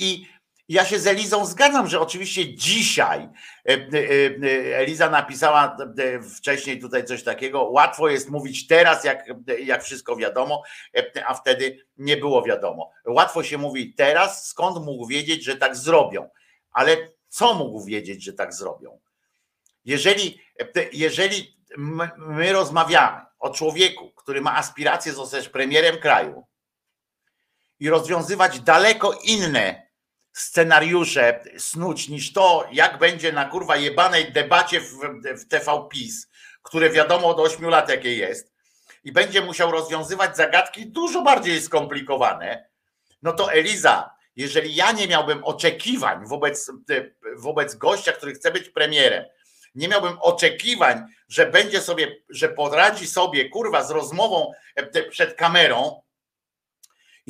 [0.00, 0.26] I
[0.70, 3.28] ja się z Elizą zgadzam, że oczywiście dzisiaj e,
[3.64, 3.76] e,
[4.42, 5.76] e, Eliza napisała
[6.36, 7.62] wcześniej tutaj coś takiego.
[7.62, 9.26] Łatwo jest mówić teraz, jak,
[9.62, 10.62] jak wszystko wiadomo,
[11.26, 12.90] a wtedy nie było wiadomo.
[13.06, 16.28] Łatwo się mówi teraz, skąd mógł wiedzieć, że tak zrobią.
[16.72, 16.96] Ale
[17.28, 19.00] co mógł wiedzieć, że tak zrobią?
[19.84, 20.40] Jeżeli,
[20.92, 21.56] jeżeli
[22.16, 26.44] my rozmawiamy o człowieku, który ma aspiracje zostać premierem kraju
[27.80, 29.89] i rozwiązywać daleko inne
[30.40, 36.28] scenariusze snuć niż to, jak będzie na kurwa jebanej debacie w, w TV PiS,
[36.62, 38.52] które wiadomo od 8 lat jakie jest,
[39.04, 42.68] i będzie musiał rozwiązywać zagadki dużo bardziej skomplikowane,
[43.22, 46.72] no to Eliza, jeżeli ja nie miałbym oczekiwań wobec,
[47.36, 49.24] wobec gościa, który chce być premierem,
[49.74, 54.52] nie miałbym oczekiwań, że będzie sobie, że poradzi sobie kurwa z rozmową
[55.10, 56.02] przed kamerą,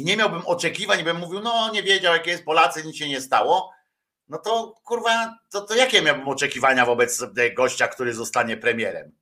[0.01, 3.21] i nie miałbym oczekiwań, bym mówił, no nie wiedział, jakie jest Polacy, nic się nie
[3.21, 3.73] stało,
[4.29, 7.25] no to kurwa, to, to jakie miałbym oczekiwania wobec
[7.57, 9.13] gościa, który zostanie premierem?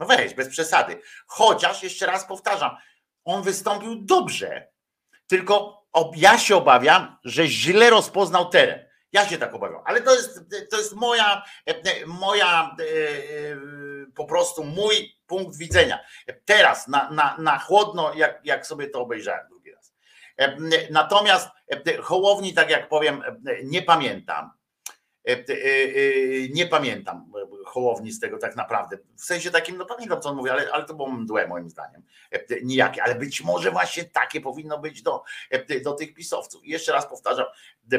[0.00, 1.00] No weź, bez przesady.
[1.26, 2.76] Chociaż, jeszcze raz powtarzam,
[3.24, 4.68] on wystąpił dobrze,
[5.26, 5.84] tylko
[6.16, 8.84] ja się obawiam, że źle rozpoznał teren.
[9.12, 10.40] Ja się tak obawiam, ale to jest,
[10.70, 11.42] to jest moja,
[12.06, 13.56] moja e, e,
[14.14, 15.98] po prostu mój punkt widzenia.
[16.44, 19.53] Teraz na, na, na chłodno, jak, jak sobie to obejrzałem.
[20.90, 21.48] Natomiast
[22.02, 23.22] Hołowni, tak jak powiem,
[23.64, 24.50] nie pamiętam.
[26.50, 27.32] Nie pamiętam
[27.66, 28.98] Hołowni z tego tak naprawdę.
[29.16, 32.02] W sensie takim, no pamiętam co on mówi, ale, ale to było mdłe moim zdaniem.
[32.62, 35.22] Nijakie, ale być może właśnie takie powinno być do,
[35.84, 36.64] do tych pisowców.
[36.64, 37.46] I jeszcze raz powtarzam,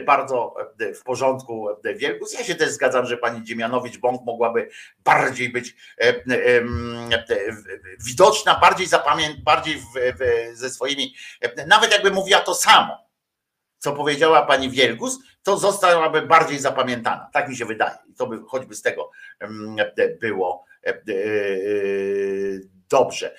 [0.05, 0.55] bardzo
[0.95, 2.33] w porządku Wielkus.
[2.33, 4.69] Ja się też zgadzam, że pani Dziemianowicz-Bąk mogłaby
[5.03, 5.75] bardziej być
[8.05, 9.81] widoczna, bardziej zapamięt, bardziej
[10.53, 11.15] ze swoimi,
[11.67, 13.05] nawet jakby mówiła to samo,
[13.77, 17.29] co powiedziała pani Wielgus, to zostałaby bardziej zapamiętana.
[17.33, 17.97] Tak mi się wydaje.
[18.09, 19.11] I to by choćby z tego
[20.19, 20.65] było
[22.89, 23.35] dobrze.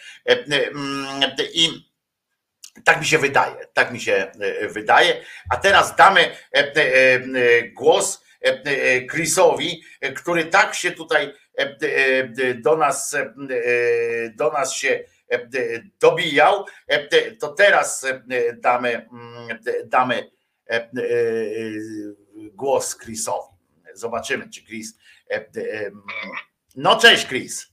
[1.55, 1.87] I
[2.85, 5.21] tak mi się wydaje, tak mi się e, wydaje.
[5.51, 8.27] A teraz damy e, e, głos
[9.11, 9.83] Chrisowi,
[10.17, 11.33] który tak się tutaj
[12.55, 13.17] do nas,
[14.37, 15.05] do nas się
[16.01, 16.67] dobijał.
[17.41, 18.07] To teraz
[18.61, 20.31] damy, mm, damy
[22.35, 23.57] głos Chrisowi.
[23.95, 24.99] Zobaczymy, czy Chris.
[26.77, 27.73] No cześć, Chris.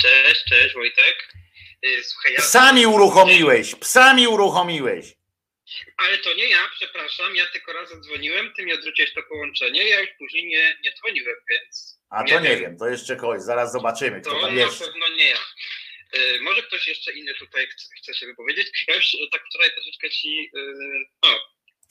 [0.00, 1.32] Cześć, cześć Wojtek.
[2.02, 2.38] Słuchaj, ja...
[2.40, 5.14] Psami uruchomiłeś, psami uruchomiłeś.
[5.96, 10.00] Ale to nie ja, przepraszam, ja tylko raz dzwoniłem, ty mi odwróciłeś to połączenie, ja
[10.00, 11.98] już później nie, nie dzwoniłem, więc...
[12.10, 12.60] A Nie to nie wiem.
[12.60, 14.84] wiem, to jeszcze kogoś, zaraz zobaczymy, kto To tam na jeszcze.
[14.84, 15.38] pewno nie ja.
[16.42, 17.66] Może ktoś jeszcze inny tutaj
[18.02, 18.84] chce, się wypowiedzieć.
[18.88, 20.50] Ja już tak wczoraj troszeczkę ci.
[21.22, 21.28] O,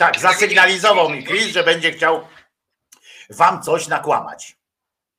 [0.02, 2.28] Tak, zasygnalizował mi Chris, że będzie chciał
[3.30, 4.54] wam coś nakłamać.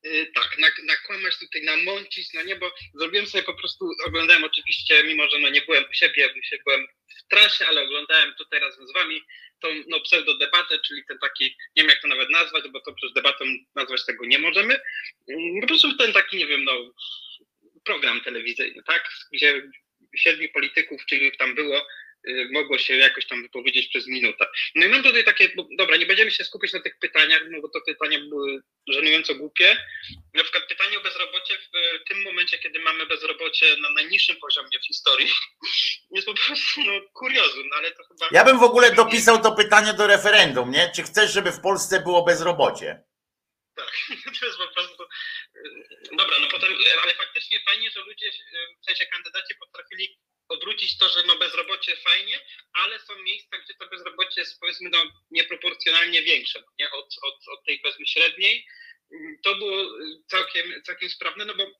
[0.05, 5.03] y, tak, nak- nakłamać tutaj, namącić, no nie, bo zrobiwiem sobie po prostu, oglądałem oczywiście,
[5.03, 6.87] mimo że no nie byłem u siebie, się byłem
[7.19, 9.21] w trasie, ale oglądałem tutaj razem z wami
[9.59, 13.13] tą no, pseudodebatę, czyli ten taki, nie wiem jak to nawet nazwać, bo to przecież
[13.13, 14.79] debatą nazwać tego nie możemy.
[15.29, 16.73] Mm, Po prostu ten taki, nie wiem, no
[17.83, 19.61] program telewizyjny, tak, gdzie
[20.15, 21.87] siedmiu polityków, czyli tam było,
[22.51, 24.45] mogło się jakoś tam wypowiedzieć przez minutę.
[24.75, 27.61] No i mam tutaj takie, bo, dobra, nie będziemy się skupiać na tych pytaniach, no
[27.61, 29.77] bo to pytania były żenująco głupie.
[30.33, 34.79] Na przykład pytanie o bezrobocie w y, tym momencie, kiedy mamy bezrobocie na najniższym poziomie
[34.79, 35.31] w historii,
[36.15, 38.27] jest po prostu no, kuriozum, no ale to chyba...
[38.31, 40.91] Ja bym w ogóle dopisał to pytanie do referendum, nie?
[40.95, 43.03] Czy chcesz, żeby w Polsce było bezrobocie?
[43.75, 43.91] Tak,
[44.39, 45.03] to jest po prostu.
[45.03, 48.31] y, Dobra, no potem, y, ale faktycznie fajnie, że ludzie, y,
[48.81, 50.17] w sensie kandydaci potrafili
[50.49, 52.39] obrócić to, że no bezrobocie fajnie,
[52.73, 56.91] ale są miejsca, gdzie to bezrobocie jest powiedzmy no nieproporcjonalnie większe, nie?
[56.91, 58.65] Od, od, od tej powiedzmy średniej.
[59.43, 59.85] To było
[60.27, 61.71] całkiem, całkiem sprawne, no bo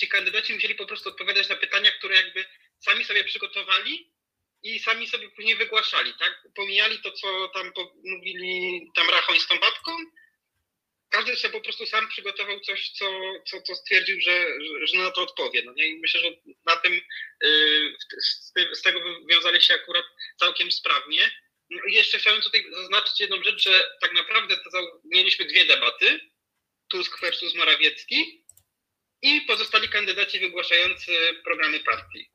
[0.00, 2.44] ci kandydaci musieli po prostu odpowiadać na pytania, które jakby
[2.78, 4.12] sami sobie przygotowali
[4.62, 6.42] i sami sobie później wygłaszali, tak?
[6.56, 7.72] Pomijali to, co tam
[8.04, 9.96] mówili tam Rachoń z tą babką,
[11.10, 14.46] każdy sobie po prostu sam przygotował coś, co, co, co stwierdził, że,
[14.82, 15.62] że, na to odpowie.
[15.62, 15.86] No nie?
[15.86, 16.30] I myślę, że
[16.66, 17.00] na tym
[17.42, 17.96] yy,
[18.74, 20.04] z, tego wywiązali się akurat
[20.40, 21.30] całkiem sprawnie.
[21.70, 24.56] No i jeszcze chciałem tutaj zaznaczyć jedną rzecz, że tak naprawdę
[25.04, 26.20] mieliśmy dwie debaty.
[26.88, 28.44] Tusk versus Morawiecki
[29.22, 31.12] i pozostali kandydaci wygłaszający
[31.44, 32.30] programy partii.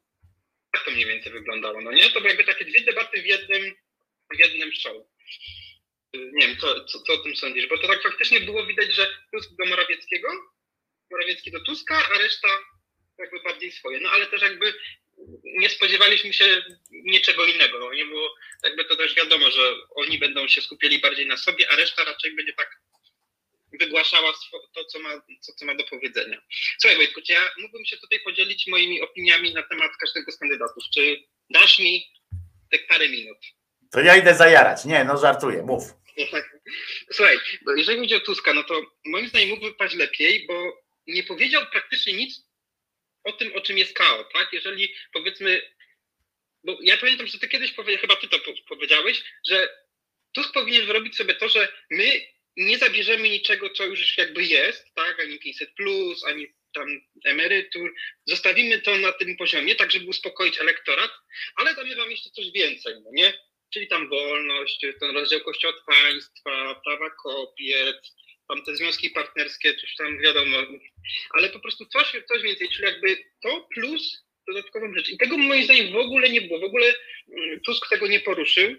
[0.73, 2.09] Tak to mniej więcej wyglądało, no nie?
[2.09, 3.75] To były jakby takie dwie debaty w jednym,
[4.35, 4.97] w jednym show.
[6.13, 7.67] Nie wiem, co, co, co o tym sądzisz?
[7.67, 10.27] Bo to tak faktycznie było widać, że Tusk do Morawieckiego,
[11.11, 12.47] Morawiecki do Tuska, a reszta
[13.17, 13.99] jakby bardziej swoje.
[13.99, 14.73] No ale też jakby
[15.43, 16.45] nie spodziewaliśmy się
[16.91, 17.93] niczego innego.
[17.93, 21.75] Nie było, jakby to też wiadomo, że oni będą się skupiali bardziej na sobie, a
[21.75, 22.81] reszta raczej będzie tak
[23.79, 24.33] wygłaszała
[24.73, 25.09] to, co ma,
[25.41, 26.41] co, co ma do powiedzenia.
[26.79, 30.83] Słuchaj Wojtku, czy ja mógłbym się tutaj podzielić moimi opiniami na temat każdego z kandydatów.
[30.93, 32.13] Czy dasz mi
[32.71, 33.37] te parę minut?
[33.91, 34.85] To ja idę zajarać.
[34.85, 36.02] Nie, no żartuję, mów.
[37.13, 41.23] Słuchaj, bo jeżeli chodzi o Tuska, no to moim zdaniem mógł wypaść lepiej, bo nie
[41.23, 42.47] powiedział praktycznie nic
[43.23, 44.53] o tym, o czym jest KO, tak?
[44.53, 45.61] Jeżeli powiedzmy,
[46.63, 49.69] bo ja pamiętam, że ty kiedyś powie, chyba ty to po- powiedziałeś, że
[50.33, 52.21] Tusk powinien wyrobić sobie to, że my
[52.57, 55.19] nie zabierzemy niczego, co już jakby jest, tak?
[55.19, 57.93] Ani 500 plus, ani tam emerytur.
[58.25, 61.11] Zostawimy to na tym poziomie, tak żeby uspokoić elektorat,
[61.55, 63.33] ale damy wam jeszcze coś więcej, no nie?
[63.73, 68.01] Czyli tam wolność, ten rozdział kościół od państwa, prawa kobiet,
[68.47, 70.57] tam te związki partnerskie, coś tam wiadomo,
[71.29, 75.09] ale po prostu coś, coś więcej, czyli jakby to plus dodatkową rzecz.
[75.09, 76.93] I tego moim zdaniem w ogóle nie było, w ogóle
[77.37, 78.75] mm, Tusk tego nie poruszył.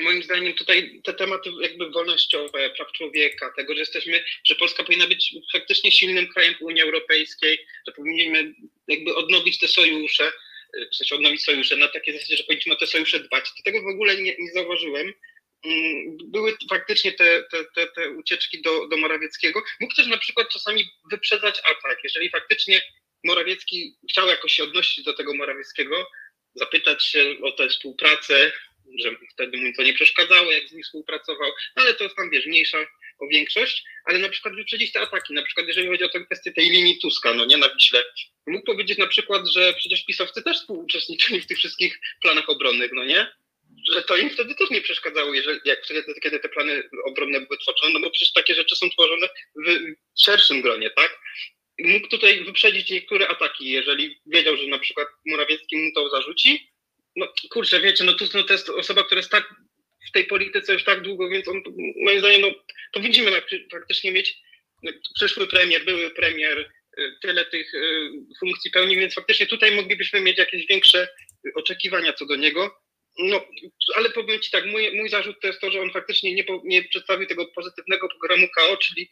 [0.00, 5.06] Moim zdaniem tutaj te tematy jakby wolnościowe, praw człowieka, tego, że jesteśmy, że Polska powinna
[5.06, 8.54] być faktycznie silnym krajem Unii Europejskiej, że powinniśmy
[8.88, 10.32] jakby odnowić te sojusze,
[11.14, 13.44] odnowić sojusze na takie zasadzie, że powinniśmy o te sojusze dbać.
[13.44, 15.12] To tego w ogóle nie, nie zauważyłem.
[15.64, 19.62] Mm, Były faktycznie te, te, te, te ucieczki do, do Morawieckiego.
[19.80, 21.98] Mógł też na przykład czasami wyprzedzać atak.
[22.04, 22.82] Jeżeli faktycznie
[23.24, 26.06] Morawiecki chciał jakoś się odnosić do tego Morawieckiego,
[26.54, 28.52] zapytać się o tę współpracę,
[28.98, 32.46] że wtedy mu to nie przeszkadzało, jak z nim współpracował, ale to jest tam, wiesz,
[32.46, 32.78] mniejsza
[33.20, 36.52] o większość, ale na przykład wyprzedzić te ataki, na przykład jeżeli chodzi o tę kwestię
[36.52, 38.04] tej linii Tuska, no nie, na Wiśle,
[38.46, 43.04] mógł powiedzieć na przykład, że przecież pisowcy też współuczestniczyli w tych wszystkich planach obronnych, no
[43.04, 43.26] nie?
[43.92, 47.58] Że to im wtedy też nie przeszkadzało, jeżeli, jak wtedy, kiedy te plany obronne były
[47.58, 49.94] tworzone, no bo przecież takie rzeczy są tworzone w
[50.24, 51.18] szerszym gronie, tak?
[51.78, 56.70] Mógł tutaj wyprzedzić niektóre ataki, jeżeli wiedział, że na przykład Morawiecki mu to zarzuci.
[57.16, 59.54] No kurczę, wiecie, no Tusk no, to jest osoba, która jest tak
[60.08, 61.62] w tej polityce już tak długo, więc on
[62.04, 62.48] moim zdaniem, no
[62.92, 64.36] powinniśmy praktycznie mieć
[65.14, 70.38] przyszły premier, były premier, y, tyle tych y, funkcji pełni, więc faktycznie tutaj moglibyśmy mieć
[70.38, 71.08] jakieś większe
[71.54, 72.80] oczekiwania co do niego.
[73.18, 73.46] No,
[73.96, 76.62] ale powiem Ci tak, mój, mój zarzut to jest to, że on faktycznie nie, po,
[76.64, 79.10] nie przedstawił tego pozytywnego programu KO, czyli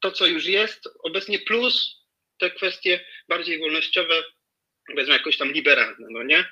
[0.00, 1.98] to, co już jest obecnie, plus
[2.38, 4.24] te kwestie bardziej wolnościowe,
[4.86, 6.44] powiedzmy jakoś tam liberalne, no nie?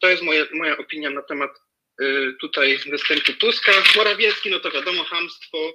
[0.00, 1.50] To jest moja, moja opinia na temat
[2.40, 3.72] tutaj występu Tuska.
[3.96, 5.72] Morawiecki, no to wiadomo, hamstwo,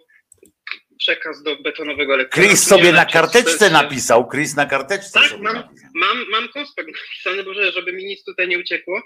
[0.99, 2.49] przekaz do betonowego elektoratu.
[2.49, 4.29] Chris sobie na karteczce napisał.
[4.29, 5.89] Chris na karteczce Tak, mam, napisał.
[5.95, 9.01] mam, mam konspekt napisany, Boże, żeby mi nic tutaj nie uciekło.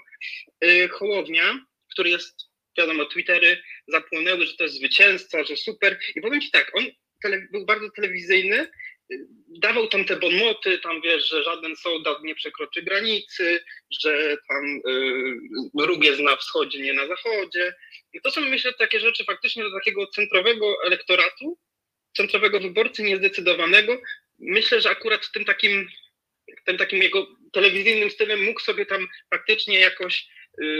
[0.60, 1.58] Yy, Hołownia,
[1.92, 2.34] który jest,
[2.78, 5.98] wiadomo, Twittery zapłonęły, że to jest zwycięzca, że super.
[6.16, 6.84] I powiem Ci tak, on
[7.22, 8.70] tele, był bardzo telewizyjny
[9.48, 13.64] dawał tam te bonmoty, tam wiesz, że żaden soldat nie przekroczy granicy,
[14.02, 14.80] że tam
[15.80, 17.74] y, róg jest na wschodzie, nie na zachodzie.
[18.12, 21.58] I to są myślę takie rzeczy faktycznie do takiego centrowego elektoratu,
[22.16, 24.00] centrowego wyborcy niezdecydowanego.
[24.38, 25.88] Myślę, że akurat tym takim,
[26.64, 30.28] tym takim jego telewizyjnym stylem mógł sobie tam faktycznie jakoś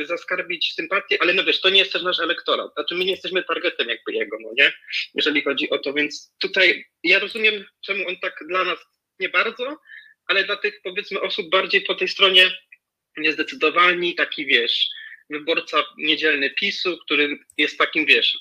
[0.04, 2.72] zaskarbić sympatię, ale no wiesz, to nie jest też nasz elektorat.
[2.74, 4.72] Znaczy my nie jesteśmy targetem jakby jego, no nie?
[5.14, 8.78] Jeżeli chodzi o to, więc tutaj ja rozumiem, czemu on tak dla nas
[9.18, 9.78] nie bardzo,
[10.26, 12.50] ale dla tych powiedzmy osób bardziej po tej stronie
[13.16, 14.88] niezdecydowani, taki wiesz,
[15.30, 18.38] wyborca niedzielny PiSu, który jest takim, wiesz,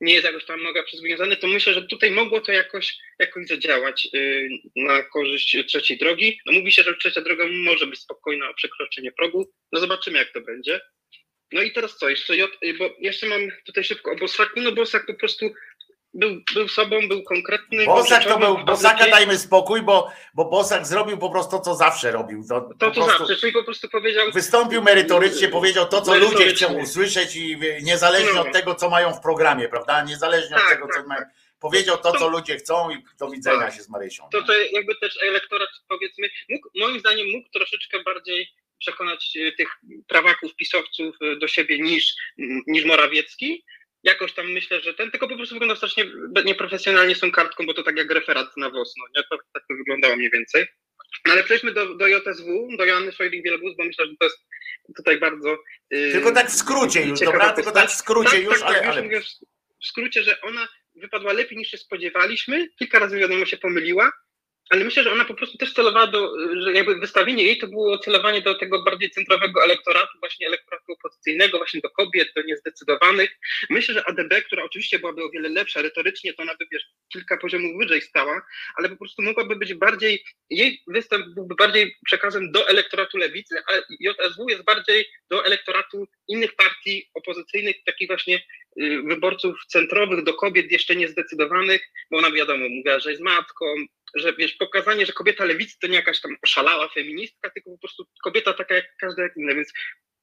[0.00, 4.08] nie jest jakoś tam noga przyzwiązany, to myślę, że tutaj mogło to jakoś, jakoś zadziałać
[4.12, 6.40] yy, na korzyść trzeciej drogi.
[6.46, 9.52] No mówi się, że trzecia droga może być spokojna o przekroczenie progu.
[9.72, 10.80] No zobaczymy, jak to będzie.
[11.52, 12.34] No i teraz co, jeszcze,
[12.78, 15.50] bo jeszcze mam tutaj szybko o Bosaku, no Bosak po prostu
[16.14, 17.84] był, był sobą, był konkretny.
[17.86, 22.12] Bosak to był, Bosaka dajmy spokój, bo, bo Bosak zrobił po prostu to, co zawsze
[22.12, 22.44] robił.
[22.48, 24.30] To, to, to zawsze, czyli po prostu powiedział...
[24.32, 28.40] Wystąpił merytorycznie, powiedział to, co ludzie chcą usłyszeć i niezależnie no.
[28.40, 30.04] od tego, co mają w programie, prawda?
[30.04, 31.22] Niezależnie tak, od tego, tak, co mają...
[31.60, 33.74] Powiedział to, co ludzie chcą i do widzenia tak.
[33.74, 34.28] się z Marysią.
[34.32, 38.48] To, to jakby też elektorat, powiedzmy, mógł, moim zdaniem mógł troszeczkę bardziej
[38.78, 39.68] przekonać e, tych
[40.08, 42.14] prawaków, pisowców e, do siebie niż,
[42.66, 43.64] niż Morawiecki,
[44.08, 46.04] jakoś tam myślę, że ten, tylko po prostu wygląda strasznie
[46.44, 49.22] nieprofesjonalnie z tą kartką, bo to tak jak referat na WOS, no nie?
[49.30, 50.66] To, tak to wyglądało mniej więcej.
[51.26, 54.38] No ale przejdźmy do, do JSW, do Joanny Szojlik-Wielgus, bo myślę, że to jest
[54.96, 55.58] tutaj bardzo...
[55.90, 57.52] Yy, tylko tak w skrócie już, dobra?
[57.52, 58.86] Tylko tak w skrócie tak, już, tak, ale...
[58.86, 59.02] ale...
[59.02, 59.20] Mówię
[59.82, 64.12] w skrócie, że ona wypadła lepiej niż się spodziewaliśmy, kilka razy wiadomo się pomyliła,
[64.70, 67.98] ale myślę, że ona po prostu też celowała do, że jakby wystawienie jej to było
[67.98, 73.30] celowanie do tego bardziej centrowego elektoratu, właśnie elektoratu opozycyjnego, właśnie do kobiet, do niezdecydowanych.
[73.70, 77.36] Myślę, że ADB, która oczywiście byłaby o wiele lepsza retorycznie, to ona by wiesz, kilka
[77.36, 78.42] poziomów wyżej stała,
[78.76, 83.72] ale po prostu mogłaby być bardziej, jej występ byłby bardziej przekazem do elektoratu lewicy, a
[84.00, 88.36] JSW jest bardziej do elektoratu innych partii opozycyjnych, takich właśnie
[88.82, 93.66] y, wyborców centrowych, do kobiet jeszcze niezdecydowanych, bo ona wiadomo, mówiła, że jest matką,
[94.14, 98.06] że wiesz, pokazanie, że kobieta lewicy to nie jakaś tam oszalała feministka, tylko po prostu
[98.22, 99.54] kobieta taka jak każda inna.
[99.54, 99.72] Więc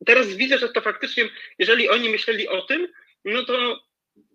[0.06, 1.30] teraz widzę, że to faktycznie,
[1.60, 2.88] jeżeli oni myśleli o tym,
[3.26, 3.80] no to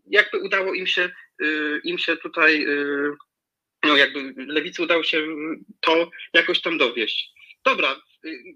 [0.07, 1.11] jakby udało im się,
[1.43, 3.17] y, im się tutaj, y,
[3.85, 5.27] no jakby lewicy udało się
[5.81, 7.33] to jakoś tam dowieść.
[7.65, 7.97] Dobra,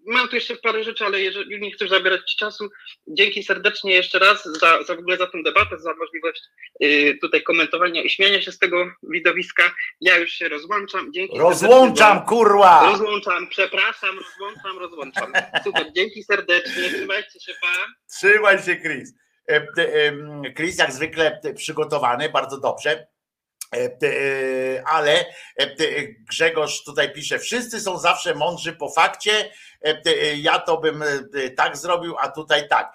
[0.07, 2.71] Mam tu jeszcze parę rzeczy, ale jeżeli nie chcesz zabierać ci czasu,
[3.07, 6.43] dzięki serdecznie jeszcze raz za, za w ogóle za tę debatę, za możliwość
[6.83, 9.75] y, tutaj komentowania i śmiania się z tego widowiska.
[10.01, 11.13] Ja już się rozłączam.
[11.13, 12.91] Dzięki rozłączam, kurwa!
[12.91, 15.33] Rozłączam, przepraszam, rozłączam, rozłączam.
[15.65, 17.69] Super, dzięki serdecznie, trzymajcie się, pa.
[18.19, 19.15] Trzymaj się, Chris.
[19.49, 23.07] E, e, Chris jak zwykle przygotowany, bardzo dobrze.
[23.75, 25.25] E, e, ale
[25.57, 25.66] e,
[26.29, 29.51] Grzegorz tutaj pisze, wszyscy są zawsze mądrzy po fakcie,
[30.37, 31.05] ja to bym
[31.57, 32.95] tak zrobił, a tutaj tak.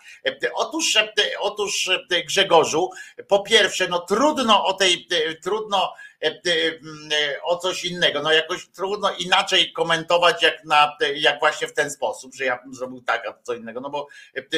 [0.53, 0.97] Otóż,
[1.39, 1.89] otóż
[2.27, 2.89] Grzegorzu,
[3.27, 5.07] po pierwsze, no trudno o tej,
[5.43, 5.93] trudno
[7.43, 8.21] o coś innego.
[8.21, 12.75] No jakoś trudno inaczej komentować jak, na, jak właśnie w ten sposób, że ja bym
[12.75, 14.07] zrobił tak, a co innego, no bo,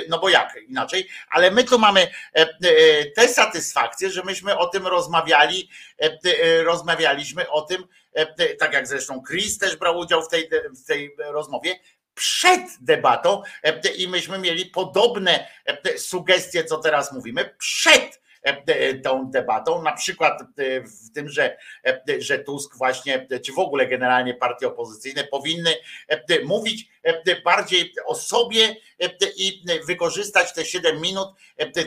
[0.09, 1.07] no bo jak inaczej.
[1.29, 2.07] Ale my tu mamy
[3.15, 5.69] tę satysfakcję, że myśmy o tym rozmawiali,
[6.63, 7.83] rozmawialiśmy o tym,
[8.59, 10.49] tak jak zresztą Chris też brał udział w tej,
[10.83, 11.79] w tej rozmowie,
[12.13, 13.41] przed debatą
[13.97, 15.47] i myśmy mieli podobne
[15.97, 18.20] sugestie, co teraz mówimy, przed E,
[19.03, 23.87] tą debatą, na przykład e, w tym, że, e, że Tusk właśnie, czy w ogóle
[23.87, 25.75] generalnie partie opozycyjne powinny
[26.45, 26.89] mówić
[27.45, 28.75] bardziej o sobie
[29.37, 31.27] i wykorzystać te 7 minut,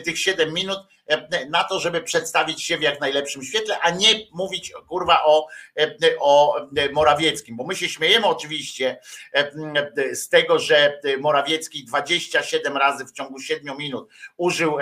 [0.03, 0.79] tych 7 minut
[1.49, 5.47] na to, żeby przedstawić się w jak najlepszym świetle, a nie mówić kurwa o,
[6.19, 6.55] o
[6.93, 8.99] Morawieckim, bo my się śmiejemy oczywiście
[10.13, 14.77] z tego, że Morawiecki 27 razy w ciągu 7 minut użył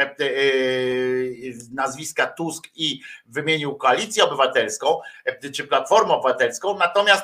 [1.73, 4.99] nazwiska Tusk i wymienił koalicję obywatelską
[5.55, 7.23] czy platformę obywatelską, natomiast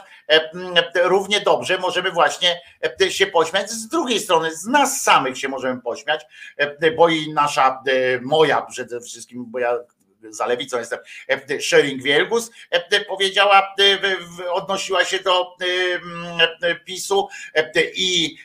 [1.04, 2.62] równie dobrze możemy właśnie
[3.10, 6.26] się pośmiać z drugiej strony, z nas samych się możemy pośmiać,
[6.97, 7.84] bo i nasza,
[8.22, 9.77] moja przede wszystkim, bo ja
[10.29, 10.99] za lewicą jestem,
[11.61, 12.51] Shering Wielgus
[13.07, 13.75] powiedziała,
[14.51, 15.55] odnosiła się do
[16.85, 17.27] PiSu
[17.95, 18.37] i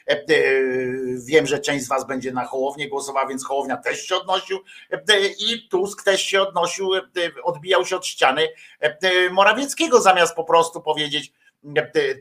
[1.27, 4.59] wiem, że część z was będzie na Hołownię głosowała, więc Hołownia też się odnosił
[5.39, 6.91] i Tusk też się odnosił,
[7.45, 8.49] odbijał się od ściany
[9.31, 11.33] Morawieckiego zamiast po prostu powiedzieć,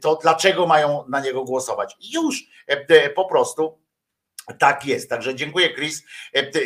[0.02, 1.96] to dlaczego mają na niego głosować.
[2.14, 2.44] Już
[3.16, 3.83] po prostu
[4.60, 5.10] tak jest.
[5.10, 6.04] Także dziękuję, Chris,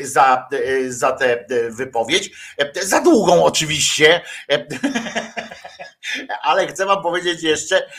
[0.02, 0.48] za,
[0.88, 2.32] za tę wypowiedź.
[2.82, 4.22] Za długą, oczywiście.
[6.44, 7.90] Ale chcę wam powiedzieć jeszcze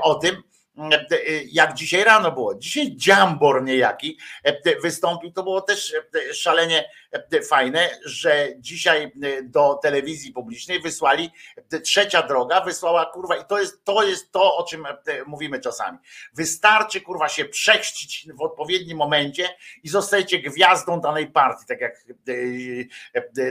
[0.00, 0.42] o tym,
[1.52, 2.54] jak dzisiaj rano było.
[2.54, 4.18] Dzisiaj Dziambor niejaki
[4.82, 5.94] wystąpił, to było też
[6.32, 6.88] szalenie
[7.48, 11.30] fajne, że dzisiaj do telewizji publicznej wysłali
[11.84, 14.86] trzecia droga, wysłała kurwa i to jest to, jest to o czym
[15.26, 15.98] mówimy czasami.
[16.34, 19.48] Wystarczy kurwa się przechrzcić w odpowiednim momencie
[19.82, 22.04] i zostajecie gwiazdą danej partii, tak jak,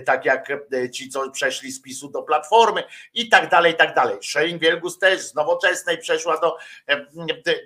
[0.05, 0.47] tak jak
[0.93, 2.83] ci, co przeszli z PiSu do Platformy
[3.13, 4.17] i tak dalej, i tak dalej.
[4.21, 6.57] Szejn Wielgus też z Nowoczesnej przeszła do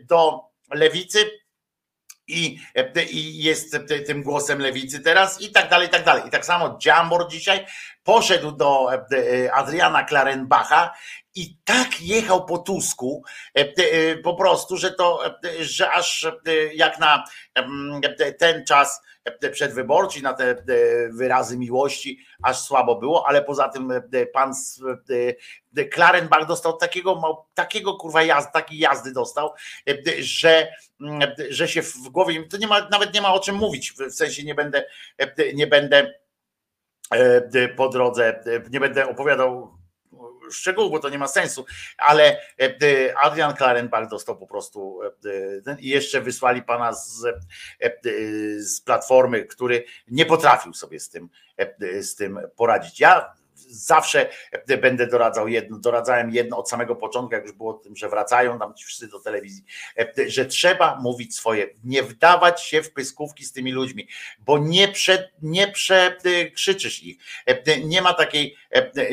[0.04, 0.40] do
[0.74, 1.32] lewicy
[2.30, 2.60] i,
[3.12, 3.78] i jest
[4.08, 6.24] tym głosem lewicy teraz i tak dalej, i tak dalej.
[6.28, 7.66] I tak samo Dziambor dzisiaj
[8.04, 8.90] poszedł do
[9.54, 10.94] Adriana Klarenbacha
[11.36, 13.24] i tak jechał po Tusku
[14.24, 15.22] po prostu, że to,
[15.60, 16.28] że aż
[16.74, 17.24] jak na
[18.40, 19.02] ten czas
[19.52, 20.64] przedwyborczy, na te
[21.10, 23.94] wyrazy miłości, aż słabo było, ale poza tym
[24.34, 24.54] pan
[25.92, 29.54] Klarenbach dostał takiego, takiego kurwa jazdy, takiej jazdy dostał,
[30.20, 30.68] że,
[31.50, 34.44] że się w głowie, to nie ma, nawet nie ma o czym mówić, w sensie
[34.44, 34.86] nie będę,
[35.54, 36.14] nie będę
[37.76, 39.79] po drodze, nie będę opowiadał
[40.52, 41.66] szczegółów, bo to nie ma sensu,
[41.98, 42.42] ale
[43.22, 45.00] Adrian Klarenbach dostał po prostu
[45.80, 47.26] i jeszcze wysłali pana z,
[48.58, 51.30] z platformy, który nie potrafił sobie z tym,
[52.02, 53.00] z tym poradzić.
[53.00, 53.39] Ja
[53.70, 54.30] zawsze
[54.82, 58.74] będę doradzał jedno, doradzałem jedno od samego początku, jak już było tym, że wracają tam
[58.74, 59.64] ci wszyscy do telewizji,
[60.28, 64.08] że trzeba mówić swoje, nie wdawać się w pyskówki z tymi ludźmi,
[64.40, 67.18] bo nie, prze, nie przekrzyczysz ich.
[67.86, 68.56] Nie ma takiej,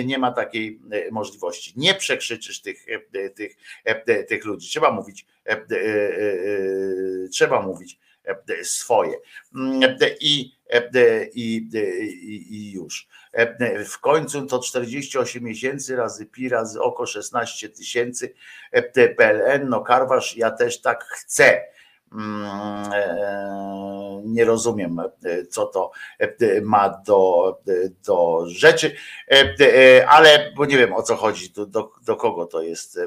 [0.05, 0.81] nie ma takiej
[1.11, 1.73] możliwości.
[1.77, 2.87] Nie przekrzyczysz tych,
[3.35, 3.57] tych,
[4.29, 4.69] tych ludzi.
[4.69, 5.27] Trzeba mówić,
[7.31, 7.99] trzeba mówić
[8.63, 9.17] swoje.
[10.21, 10.53] I,
[11.35, 11.69] i,
[12.23, 13.09] i, i już.
[13.87, 18.35] W końcu to 48 miesięcy razy pi razy oko 16 tysięcy
[19.17, 19.69] PLN.
[19.69, 21.63] No Karwasz, ja też tak chcę.
[24.25, 25.01] Nie rozumiem,
[25.51, 25.91] co to
[26.63, 27.59] ma do,
[28.07, 28.97] do rzeczy,
[30.09, 33.01] ale bo nie wiem o co chodzi, do, do, do kogo to jest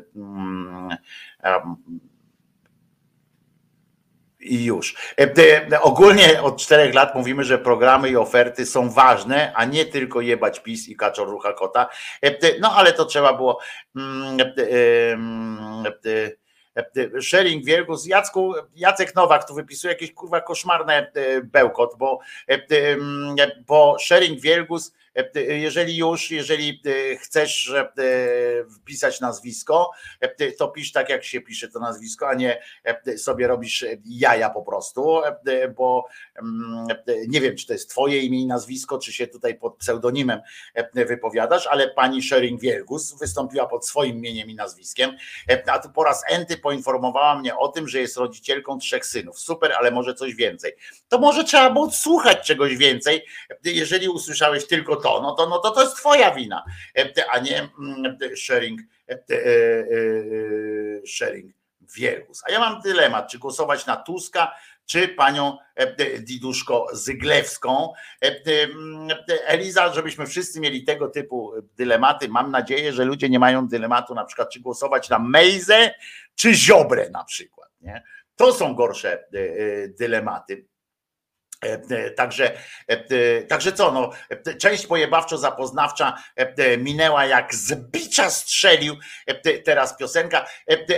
[4.40, 4.96] i już.
[5.20, 10.22] E, ogólnie od czterech lat mówimy, że programy i oferty są ważne, a nie tylko
[10.22, 11.90] jebać PiS i kaczor rucha kota.
[12.22, 13.60] E, no ale to trzeba było
[13.96, 14.38] mm,
[16.02, 18.06] e, sharing wielkus.
[18.06, 21.12] Jacku, Jacek Nowak tu wypisuje jakieś kurwa koszmarne
[21.44, 22.20] bełkot, bo,
[23.68, 24.94] bo sharing wielgus
[25.36, 27.92] jeżeli już, jeżeli e, chcesz e,
[28.82, 32.62] wpisać nazwisko, e, to pisz tak, jak się pisze to nazwisko, a nie
[33.18, 35.22] sobie robisz jaja po prostu,
[35.76, 36.06] bo
[36.42, 36.88] mm,
[37.28, 40.42] nie wiem, czy to jest twoje imię i nazwisko, czy się tutaj pod pseudonimem
[40.94, 45.18] wypowiadasz, ale pani Shering Wielgus wystąpiła pod swoim imieniem i nazwiskiem,
[45.66, 49.40] a tu po raz enty poinformowała mnie o tym, że jest rodzicielką trzech synów.
[49.40, 50.74] Super, ale może coś więcej.
[51.08, 53.26] To może trzeba było słuchać czegoś więcej,
[53.64, 56.64] jeżeli usłyszałeś tylko to, no to, no to to jest twoja wina,
[57.32, 61.54] a nie mm, sharing, e, e, e, sharing
[61.96, 62.42] wielgus.
[62.48, 64.56] A ja mam dylemat, czy głosować na Tuska,
[64.86, 65.58] czy panią
[66.20, 67.94] Diduszko Zyglewską.
[69.46, 72.30] Eliza, żebyśmy wszyscy mieli tego typu dylematy.
[72.30, 75.92] Mam nadzieję, że ludzie nie mają dylematu na przykład, czy głosować na Mejzę,
[76.36, 77.70] czy Ziobrę na przykład.
[77.82, 78.04] Nie?
[78.36, 79.26] To są gorsze
[80.00, 80.66] dylematy.
[81.66, 82.58] E, e, także,
[82.88, 84.10] e, także co, no,
[84.58, 86.14] część pojebawczo-zapoznawcza
[86.78, 88.96] minęła jak z bicza strzelił
[89.66, 90.46] teraz piosenka.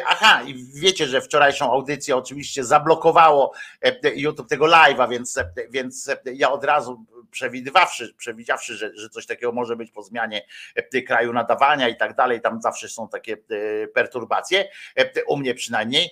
[0.07, 3.53] Aha, i wiecie, że wczorajszą audycję oczywiście zablokowało
[4.15, 5.39] YouTube tego live'a, więc,
[5.69, 10.41] więc ja od razu przewidywawszy, przewidziawszy, że, że coś takiego może być po zmianie
[11.07, 13.37] kraju nadawania i tak dalej, tam zawsze są takie
[13.93, 14.69] perturbacje,
[15.27, 16.11] u mnie przynajmniej,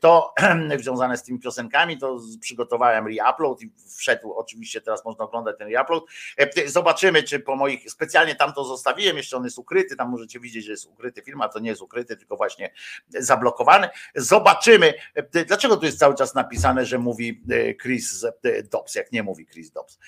[0.00, 0.34] to
[0.80, 6.04] związane z tymi piosenkami, to przygotowałem reupload i wszedł, oczywiście teraz można oglądać ten reupload.
[6.36, 10.40] E, zobaczymy, czy po moich, specjalnie tam to zostawiłem, jeszcze on jest ukryty, tam możecie
[10.40, 12.70] widzieć, że jest ukryty film, a to nie jest ukryty, tylko właśnie
[13.08, 13.88] zablokowany.
[14.14, 18.26] Zobaczymy, e, dlaczego tu jest cały czas napisane, że mówi e, Chris
[18.70, 19.98] Dobbs, jak nie mówi Chris Dobbs,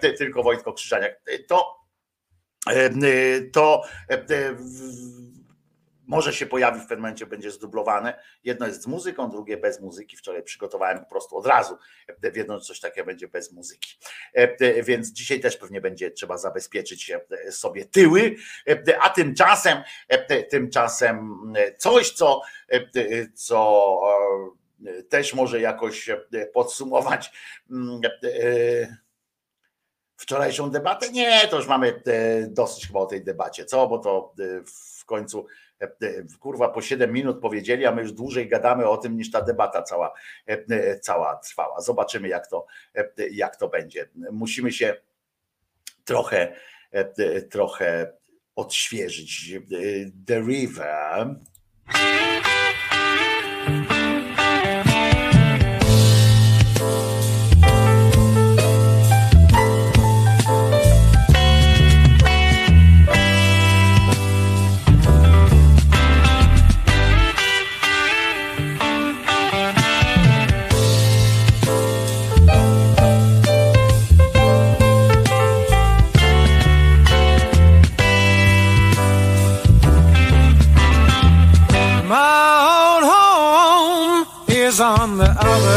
[0.18, 1.20] tylko Wojtko Krzyżaniak.
[1.48, 1.86] To
[3.52, 3.82] to
[6.06, 8.22] może się pojawi w pewnym momencie, będzie zdublowane.
[8.44, 10.16] Jedno jest z muzyką, drugie bez muzyki.
[10.16, 11.78] Wczoraj przygotowałem po prostu od razu,
[12.22, 13.98] e, wiedząc coś takiego będzie bez muzyki.
[14.34, 17.12] E, e, więc dzisiaj też pewnie będzie trzeba zabezpieczyć
[17.50, 18.36] sobie tyły.
[19.00, 19.82] A tymczasem,
[20.50, 21.42] tymczasem
[21.78, 22.42] coś, co,
[23.34, 24.00] co
[25.08, 26.10] też może jakoś
[26.52, 27.32] podsumować
[27.70, 28.00] mm,
[30.16, 31.10] wczorajszą debatę?
[31.10, 32.02] Nie, to już mamy
[32.48, 33.86] dosyć chyba o tej debacie, co?
[33.86, 34.34] Bo to
[34.98, 35.46] w końcu
[35.80, 39.30] E, e, kurwa po 7 minut powiedzieli, a my już dłużej gadamy o tym niż
[39.30, 40.12] ta debata cała,
[40.46, 41.80] e, cała trwała.
[41.80, 42.66] Zobaczymy jak to,
[43.30, 44.08] jak to będzie.
[44.32, 44.96] Musimy się
[46.04, 46.56] trochę,
[47.50, 48.12] trochę
[48.56, 49.54] odświeżyć.
[50.26, 51.36] The River.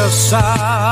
[0.09, 0.88] the side.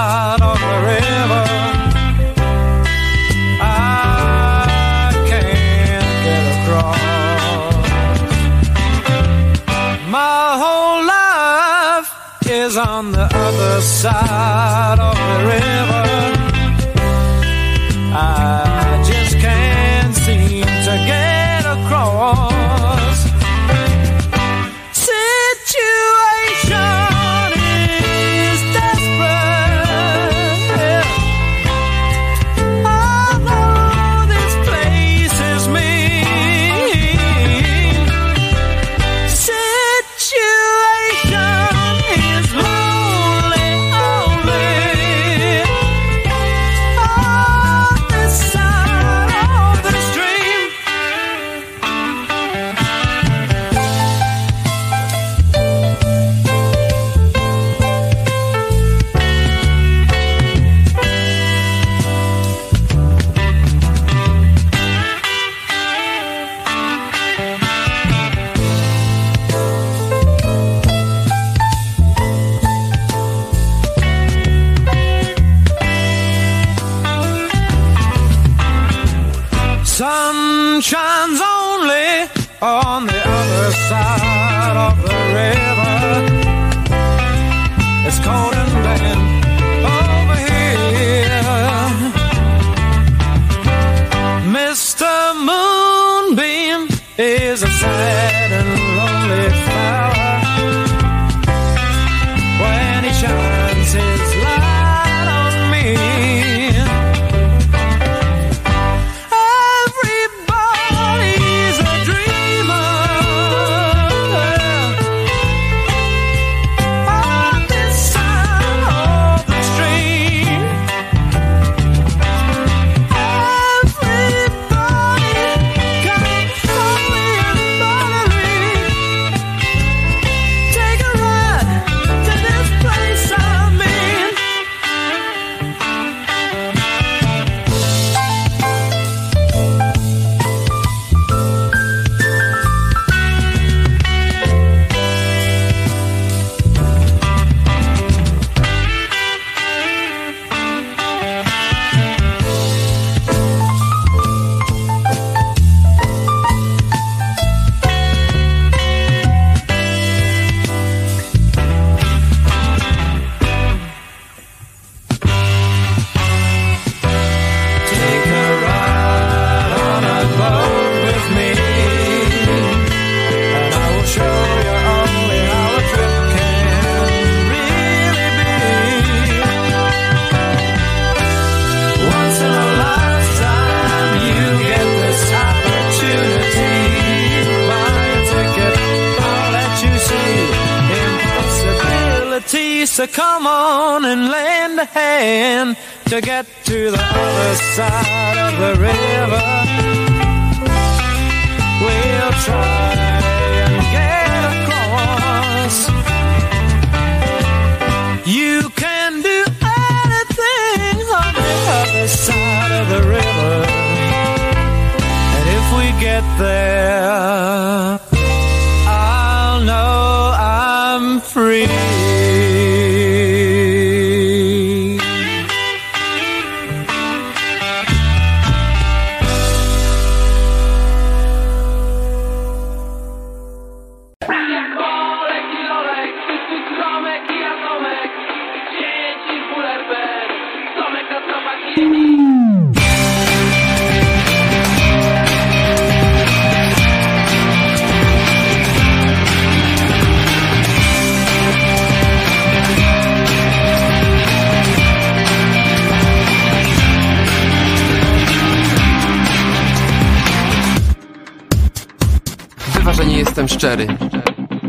[263.68, 263.88] Szczery.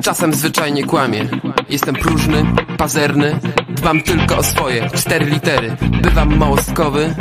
[0.03, 1.29] Czasem zwyczajnie kłamię.
[1.69, 2.45] Jestem próżny,
[2.79, 3.39] pazerny,
[3.69, 5.77] dbam tylko o swoje cztery litery.
[6.03, 7.15] Bywam małostkowy,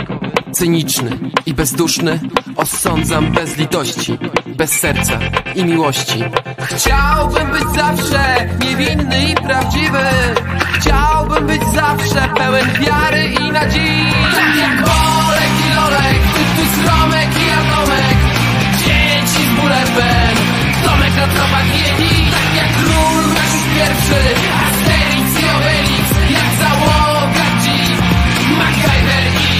[0.51, 2.19] cyniczny i bezduszny.
[2.55, 5.19] Osądzam bez litości, bez serca
[5.55, 6.23] i miłości.
[6.59, 10.05] Chciałbym być zawsze niewinny i prawdziwy.
[10.79, 14.13] Chciałbym być zawsze pełen wiary i nadziei.
[14.35, 16.21] Tak jak Olek i Lolek,
[16.55, 18.17] tu Romek i Atomek.
[18.77, 20.46] Dzieci z Tomek
[21.17, 22.31] na Yeti.
[22.31, 23.23] Tak jak król
[23.75, 24.19] pierwszy,
[24.63, 26.05] Asterix i Obelix.
[26.29, 27.47] Jak załoga
[28.57, 29.57] MacGyver i.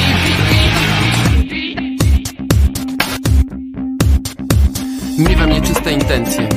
[5.30, 6.50] Miewam nieczyste intencje,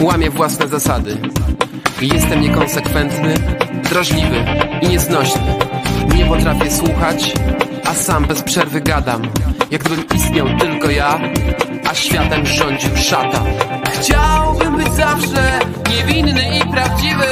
[0.00, 1.16] łamię własne zasady.
[2.02, 3.34] Jestem niekonsekwentny,
[3.90, 4.44] drażliwy
[4.80, 5.54] i nieznośny.
[6.14, 7.32] Nie potrafię słuchać,
[7.84, 9.22] a sam bez przerwy gadam.
[9.70, 11.20] Jakbym istniał tylko ja,
[11.90, 13.46] a światem rządził szatan.
[14.02, 15.58] Chciałbym być zawsze
[15.90, 17.26] niewinny i prawdziwy.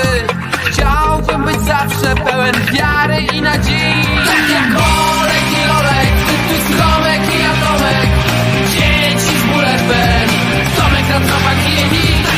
[0.65, 4.05] Chciałbym być zawsze pełen wiary i nadziei.
[4.27, 6.13] Tak jak Olek i Lolek,
[6.49, 8.09] tu Romek i Atomek.
[8.73, 10.29] Dzieci z bólem Ben,
[10.77, 12.30] Tomek na tropach Yeti.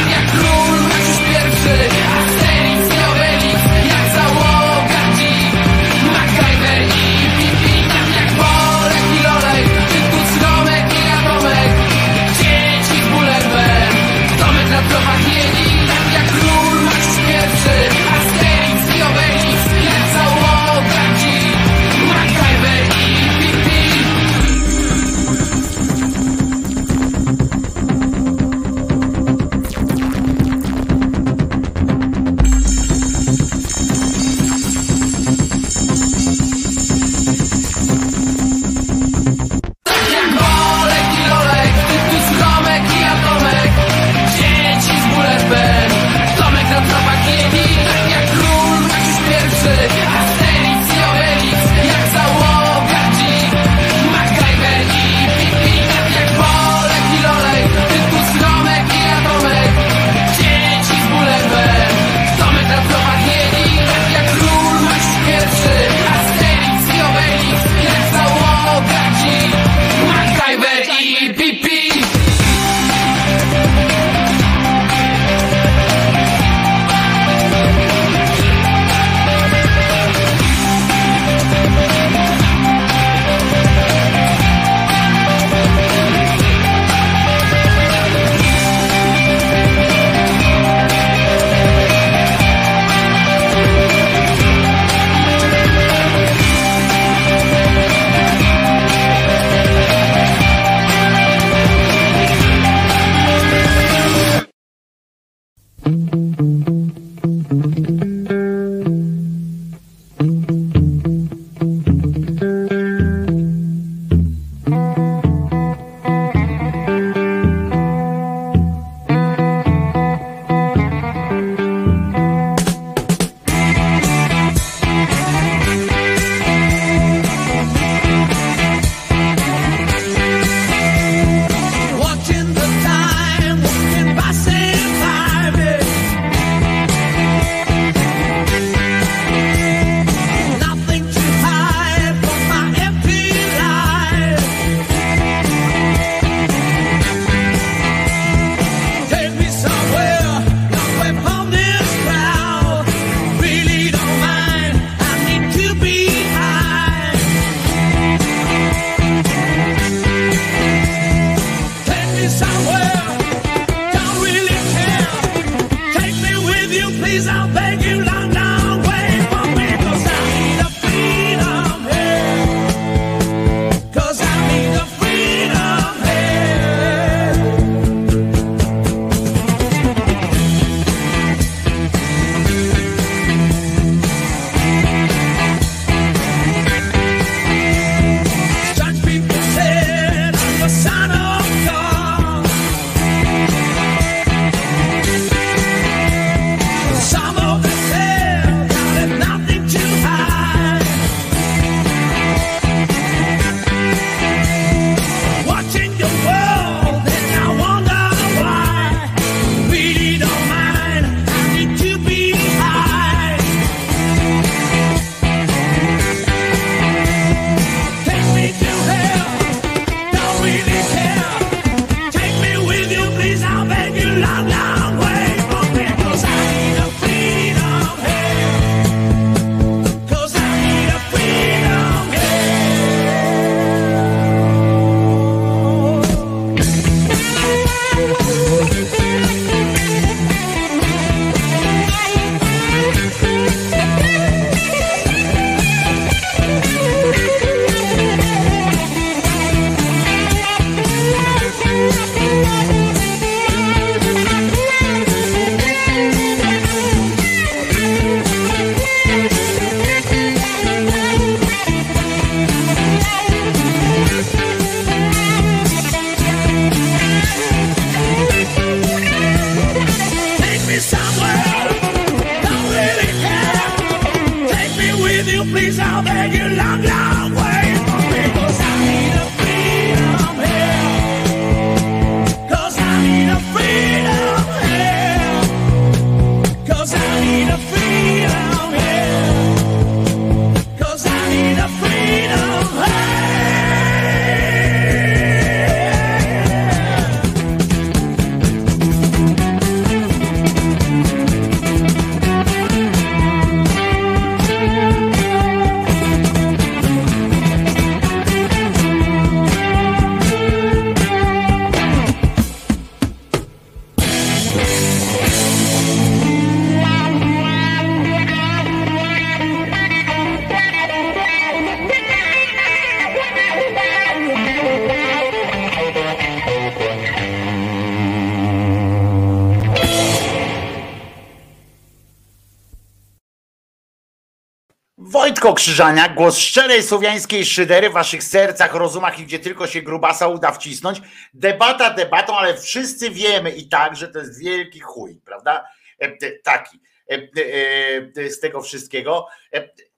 [335.63, 340.29] Wojtko Krzyżaniak, głos szczerej słowiańskiej szydery w waszych sercach, rozumach i gdzie tylko się grubasa
[340.29, 341.01] uda wcisnąć.
[341.35, 345.65] Debata debatą, ale wszyscy wiemy i tak, że to jest wielki chuj, prawda?
[346.01, 346.81] E, e, Taki
[347.11, 349.27] e, z tego wszystkiego.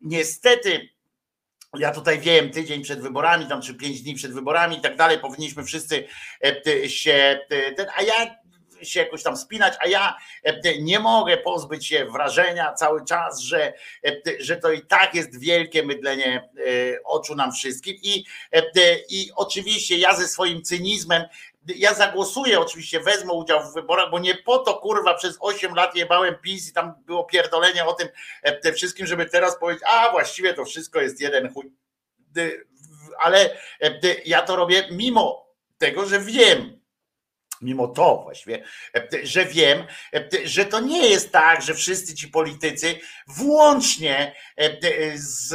[0.00, 0.88] Niestety,
[1.78, 5.18] ja tutaj wiem, tydzień przed wyborami, tam czy pięć dni przed wyborami i tak dalej,
[5.18, 6.04] powinniśmy wszyscy
[6.88, 7.40] się,
[7.96, 8.36] a ja
[8.82, 10.16] się jakoś tam spinać, a ja
[10.80, 13.72] nie mogę pozbyć się wrażenia cały czas, że,
[14.06, 18.62] e, że to i tak jest wielkie mydlenie e, oczu nam wszystkim i, e,
[19.08, 21.22] i oczywiście ja ze swoim cynizmem
[21.66, 25.96] ja zagłosuję, oczywiście wezmę udział w wyborach, bo nie po to kurwa przez 8 lat
[25.96, 28.08] jebałem PiS i tam było pierdolenie o tym
[28.42, 31.72] e, te wszystkim, żeby teraz powiedzieć, a właściwie to wszystko jest jeden chuj.
[33.18, 35.46] Ale e, ja to robię mimo
[35.78, 36.73] tego, że wiem,
[37.64, 38.64] mimo to właściwie,
[38.96, 39.84] e, że wiem,
[40.14, 45.54] e, że to nie jest tak, że wszyscy ci politycy, włącznie e, z,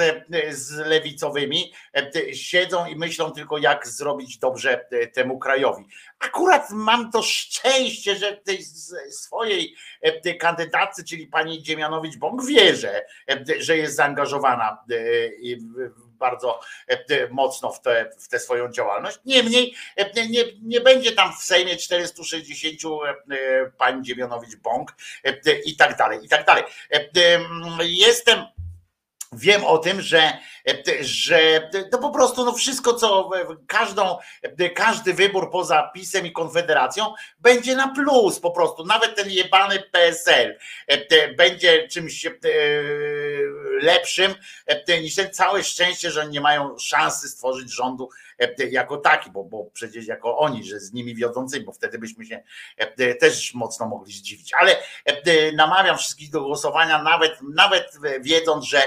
[0.49, 5.85] z lewicowymi, e, siedzą i myślą tylko, jak zrobić dobrze e, temu krajowi.
[6.19, 8.63] Akurat mam to szczęście, że tej
[9.11, 14.95] swojej e, kandydatce, czyli pani Dziemianowicz-Bąk, wierzę, e, że jest zaangażowana e,
[16.19, 19.19] bardzo e, mocno w tę w tę swoją działalność.
[19.25, 22.79] Niemniej e, nie, nie będzie tam w Sejmie 460
[23.31, 24.85] e, pań Dziemianowicz-Bąk
[25.23, 26.63] e, i tak dalej, i tak dalej.
[26.91, 27.09] E,
[27.83, 28.45] Jestem
[29.33, 30.37] Wiem o tym, że,
[31.01, 33.29] że to po prostu no wszystko, co
[33.67, 34.17] każdą,
[34.75, 38.85] każdy wybór poza PiSem i Konfederacją będzie na plus po prostu.
[38.85, 40.57] Nawet ten jebany PSL
[41.37, 42.31] będzie czymś e,
[43.81, 44.35] lepszym
[44.65, 49.31] e, niż ten całe szczęście, że oni nie mają szansy stworzyć rządu e, jako taki,
[49.31, 52.43] bo, bo przecież jako oni, że z nimi wiodącymi, bo wtedy byśmy się
[52.77, 54.53] e, też mocno mogli zdziwić.
[54.53, 54.75] Ale
[55.53, 57.91] namawiam wszystkich do głosowania, nawet, nawet
[58.21, 58.81] wiedząc, że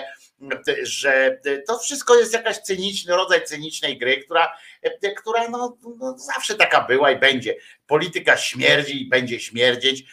[0.82, 4.52] że to wszystko jest jakaś cyniczny rodzaj cynicznej gry, która,
[5.16, 7.56] która no, no zawsze taka była i będzie.
[7.86, 10.04] Polityka śmierdzi i będzie śmierdzieć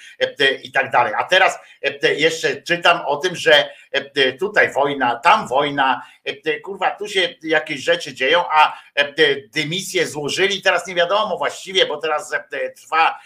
[0.63, 1.13] i tak dalej.
[1.17, 1.59] A teraz
[2.17, 3.69] jeszcze czytam o tym, że
[4.39, 6.05] tutaj wojna, tam wojna,
[6.63, 8.81] kurwa, tu się jakieś rzeczy dzieją, a
[9.53, 12.31] dymisję złożyli, teraz nie wiadomo właściwie, bo teraz
[12.75, 13.19] trwa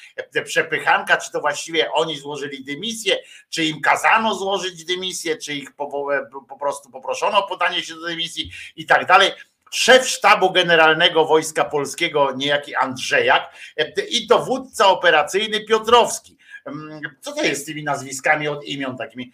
[0.45, 3.18] przepychanka, czy to właściwie oni złożyli dymisję,
[3.49, 6.07] czy im kazano złożyć dymisję, czy ich po,
[6.49, 9.32] po prostu poproszono o podanie się do dymisji i tak dalej.
[9.74, 13.56] Szef sztabu generalnego Wojska Polskiego, niejaki Andrzejak
[14.10, 16.38] i dowódca operacyjny Piotrowski.
[17.20, 19.32] Co to jest z tymi nazwiskami od imion takimi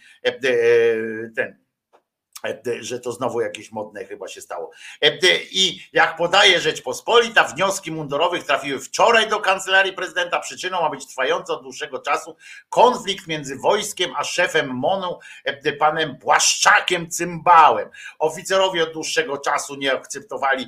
[1.35, 1.57] ten
[2.79, 4.71] że to znowu jakieś modne chyba się stało.
[5.51, 10.39] I jak podaje Rzeczpospolita, wnioski mundurowych trafiły wczoraj do kancelarii prezydenta.
[10.39, 12.35] Przyczyną ma być trwający od dłuższego czasu
[12.69, 15.19] konflikt między wojskiem a szefem MONU,
[15.79, 17.89] panem Błaszczakiem Cymbałem.
[18.19, 20.67] Oficerowie od dłuższego czasu nie akceptowali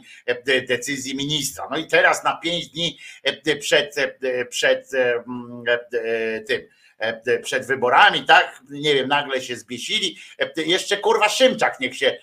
[0.67, 1.67] decyzji ministra.
[1.71, 2.99] No i teraz na pięć dni
[3.59, 3.95] przed,
[4.49, 4.89] przed
[6.47, 6.61] tym
[7.43, 8.61] przed wyborami, tak?
[8.69, 10.17] Nie wiem, nagle się zbiesili.
[10.57, 12.17] Jeszcze kurwa Szymczak niech się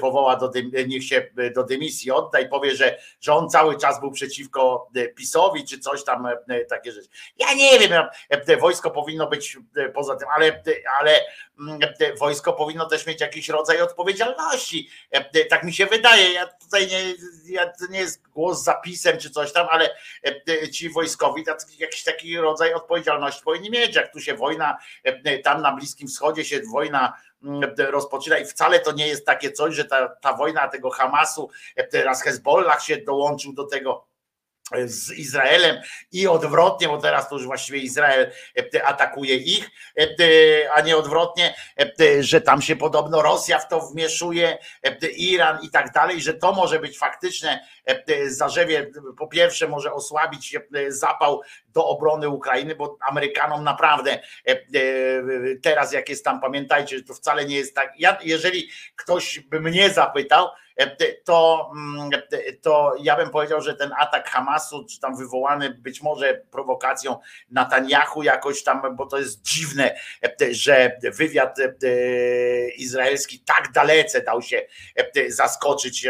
[0.00, 0.50] powoła do,
[0.86, 5.64] niech się do dymisji odda i powie, że, że on cały czas był przeciwko PiSowi,
[5.64, 6.28] czy coś tam
[6.68, 7.08] takie rzeczy.
[7.36, 8.04] Ja nie wiem,
[8.60, 9.56] wojsko powinno być
[9.94, 10.62] poza tym, ale,
[11.00, 11.20] ale
[12.18, 14.90] wojsko powinno też mieć jakiś rodzaj odpowiedzialności.
[15.50, 16.32] Tak mi się wydaje.
[16.32, 17.14] Ja tutaj nie,
[17.54, 19.96] ja, to nie jest głos zapisem czy coś tam, ale
[20.72, 21.44] ci wojskowi
[21.78, 23.96] jakiś taki rodzaj odpowiedzialności powinni mieć.
[23.96, 24.78] Jak tu się wojna,
[25.44, 27.12] tam na Bliskim Wschodzie się wojna
[27.78, 31.50] rozpoczyna i wcale to nie jest takie coś, że ta, ta wojna tego Hamasu,
[31.90, 34.12] teraz Hezbollah się dołączył do tego
[34.84, 35.76] z Izraelem
[36.12, 38.32] i odwrotnie, bo teraz to już właściwie Izrael
[38.84, 39.70] atakuje ich,
[40.74, 41.54] a nie odwrotnie,
[42.20, 44.58] że tam się podobno Rosja w to wmieszuje,
[45.16, 47.66] Iran i tak dalej, że to może być faktyczne
[48.26, 50.56] zarzewie, po pierwsze może osłabić
[50.88, 54.18] zapał do obrony Ukrainy, bo Amerykanom naprawdę
[55.62, 59.60] teraz jak jest tam, pamiętajcie, że to wcale nie jest tak, ja, jeżeli ktoś by
[59.60, 60.48] mnie zapytał,
[61.24, 61.70] to,
[62.62, 67.18] to ja bym powiedział, że ten atak Hamasu, czy tam wywołany być może prowokacją
[67.50, 69.94] Netanyahu jakoś tam, bo to jest dziwne,
[70.50, 71.56] że wywiad
[72.76, 74.62] izraelski tak dalece dał się
[75.28, 76.06] zaskoczyć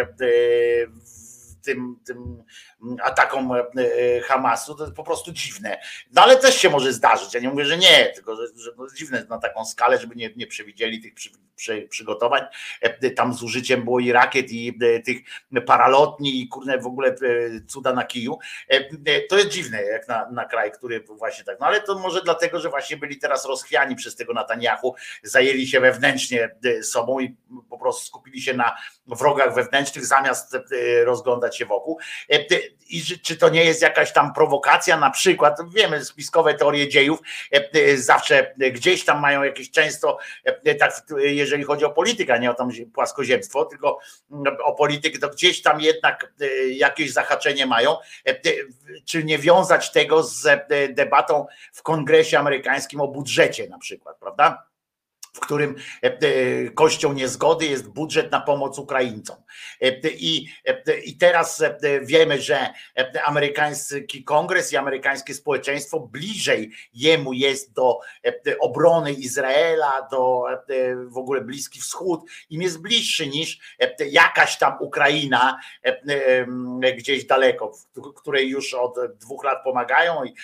[1.63, 2.43] tym, tym
[3.03, 3.51] atakom
[4.25, 5.79] Hamasu, to jest po prostu dziwne.
[6.13, 7.35] No ale też się może zdarzyć.
[7.35, 10.31] Ja nie mówię, że nie, tylko że, że jest dziwne na taką skalę, żeby nie,
[10.37, 12.43] nie przewidzieli tych przy, przy, przygotowań.
[13.17, 15.19] Tam z użyciem było i rakiet, i tych
[15.67, 17.15] paralotni, i kurde w ogóle
[17.69, 18.39] cuda na kiju.
[19.29, 21.61] To jest dziwne, jak na, na kraj, który właśnie tak.
[21.61, 25.81] No ale to może dlatego, że właśnie byli teraz rozchwiani przez tego Netanyahu, zajęli się
[25.81, 27.37] wewnętrznie sobą i
[27.71, 28.77] po prostu skupili się na
[29.07, 30.57] wrogach wewnętrznych, zamiast
[31.05, 31.99] rozglądać się wokół.
[32.89, 37.21] I czy to nie jest jakaś tam prowokacja, na przykład, wiemy, spiskowe teorie dziejów
[37.95, 40.19] zawsze gdzieś tam mają jakieś często,
[40.79, 43.99] tak, jeżeli chodzi o politykę, nie o tam płaskoziemstwo, tylko
[44.65, 46.33] o politykę, to gdzieś tam jednak
[46.69, 47.97] jakieś zahaczenie mają.
[49.05, 50.49] Czy nie wiązać tego z
[50.95, 54.72] debatą w kongresie amerykańskim o budżecie na przykład, prawda?
[55.33, 55.75] W którym
[56.75, 59.37] kością niezgody jest budżet na pomoc Ukraińcom.
[60.05, 60.47] I,
[61.05, 61.63] I teraz
[62.03, 62.73] wiemy, że
[63.25, 67.99] amerykański kongres i amerykańskie społeczeństwo bliżej jemu jest do
[68.61, 70.45] obrony Izraela, do
[71.07, 73.59] w ogóle Bliski Wschód, im jest bliższy niż
[74.11, 75.61] jakaś tam Ukraina
[76.97, 77.73] gdzieś daleko,
[78.17, 80.35] której już od dwóch lat pomagają i,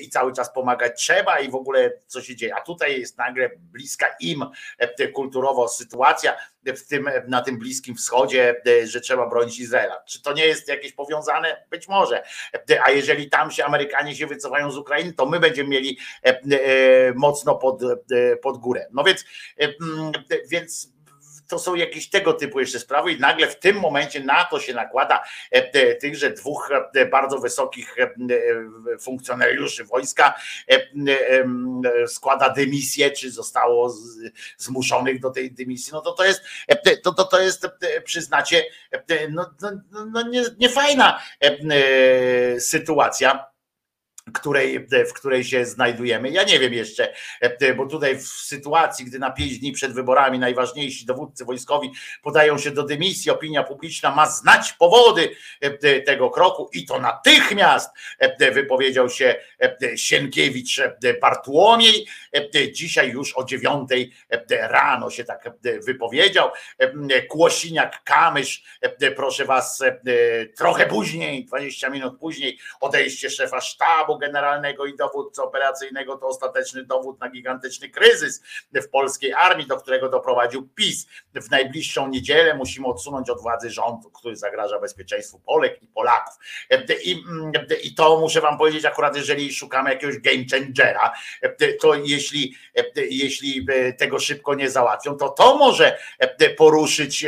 [0.00, 2.54] i cały czas pomagać trzeba i w ogóle co się dzieje.
[2.54, 4.44] A tutaj jest nagle bliska im
[5.14, 6.36] kulturowo sytuacja
[6.66, 10.02] w tym, na tym Bliskim Wschodzie, że trzeba bronić Izraela.
[10.08, 11.64] Czy to nie jest jakieś powiązane?
[11.70, 12.22] Być może.
[12.84, 15.98] A jeżeli tam się Amerykanie się wycofają z Ukrainy, to my będziemy mieli
[17.14, 17.82] mocno pod,
[18.42, 18.86] pod górę.
[18.92, 19.24] No więc,
[20.50, 20.97] więc
[21.48, 24.74] to są jakieś tego typu jeszcze sprawy i nagle w tym momencie na to się
[24.74, 25.24] nakłada
[26.00, 26.70] tychże dwóch
[27.10, 27.96] bardzo wysokich
[29.00, 30.34] funkcjonariuszy wojska
[32.06, 33.94] składa dymisję, czy zostało
[34.56, 36.42] zmuszonych do tej dymisji, no to to jest,
[37.02, 37.66] to, to, to jest
[38.04, 38.64] przyznacie,
[39.30, 39.50] no,
[39.90, 41.22] no, no nie, nie fajna
[42.58, 43.48] sytuacja
[44.32, 46.30] której, w której się znajdujemy.
[46.30, 47.12] Ja nie wiem jeszcze,
[47.76, 51.90] bo tutaj w sytuacji, gdy na pięć dni przed wyborami najważniejsi dowódcy wojskowi
[52.22, 55.36] podają się do dymisji, opinia publiczna ma znać powody
[56.06, 57.90] tego kroku i to natychmiast
[58.52, 59.36] wypowiedział się
[59.96, 60.80] Sienkiewicz
[61.20, 62.06] Bartłomiej.
[62.72, 64.12] Dzisiaj już o dziewiątej
[64.50, 65.50] rano się tak
[65.86, 66.50] wypowiedział.
[67.28, 68.62] Kłosiniak Kamysz,
[69.16, 69.82] proszę was,
[70.56, 77.20] trochę później, 20 minut później, odejście szefa sztabu generalnego i dowódcy operacyjnego to ostateczny dowód
[77.20, 78.42] na gigantyczny kryzys
[78.74, 81.06] w polskiej armii, do którego doprowadził PiS.
[81.34, 86.34] W najbliższą niedzielę musimy odsunąć od władzy rządu, który zagraża bezpieczeństwu Polek i Polaków.
[87.04, 87.24] I,
[87.82, 91.14] i to muszę wam powiedzieć, akurat jeżeli szukamy jakiegoś game changera,
[91.80, 92.54] to jeśli,
[92.96, 93.66] jeśli
[93.98, 95.98] tego szybko nie załatwią, to to może
[96.56, 97.26] poruszyć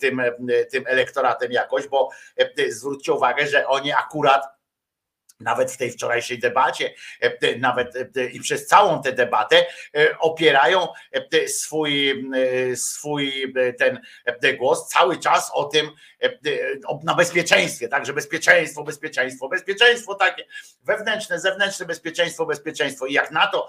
[0.00, 0.22] tym,
[0.70, 2.10] tym elektoratem jakoś, bo
[2.68, 4.55] zwróćcie uwagę, że oni akurat
[5.40, 6.94] nawet w tej wczorajszej debacie,
[7.58, 7.94] nawet
[8.32, 9.66] i przez całą tę debatę
[10.18, 10.88] opierają
[11.46, 12.24] swój,
[12.74, 14.00] swój ten
[14.56, 15.90] głos cały czas o tym,
[17.04, 20.44] na bezpieczeństwie, tak, że bezpieczeństwo, bezpieczeństwo, bezpieczeństwo takie
[20.82, 23.06] wewnętrzne, zewnętrzne bezpieczeństwo, bezpieczeństwo.
[23.06, 23.68] I jak na to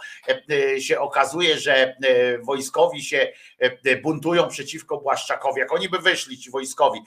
[0.80, 1.95] się okazuje, że
[2.41, 3.31] wojskowi się
[4.02, 6.99] buntują przeciwko Błaszczakowi, jak oni by wyszli ci wojskowi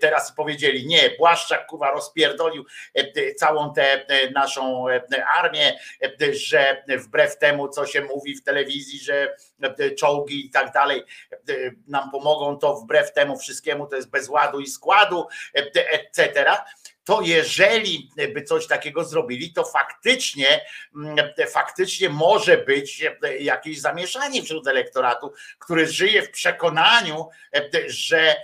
[0.00, 2.64] teraz powiedzieli, nie, Błaszczak kurwa rozpierdolił
[3.36, 3.99] całą tę
[4.34, 4.86] naszą
[5.38, 5.78] armię,
[6.32, 9.36] że wbrew temu, co się mówi w telewizji, że
[9.98, 11.02] czołgi i tak dalej
[11.86, 16.44] nam pomogą, to wbrew temu wszystkiemu to jest bez ładu i składu, etc
[17.10, 20.60] to jeżeli by coś takiego zrobili, to faktycznie,
[21.48, 23.04] faktycznie może być
[23.40, 27.28] jakieś zamieszanie wśród elektoratu, który żyje w przekonaniu,
[27.86, 28.36] że,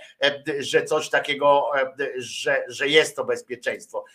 [0.59, 1.71] że coś takiego,
[2.17, 4.05] że, że jest to bezpieczeństwo.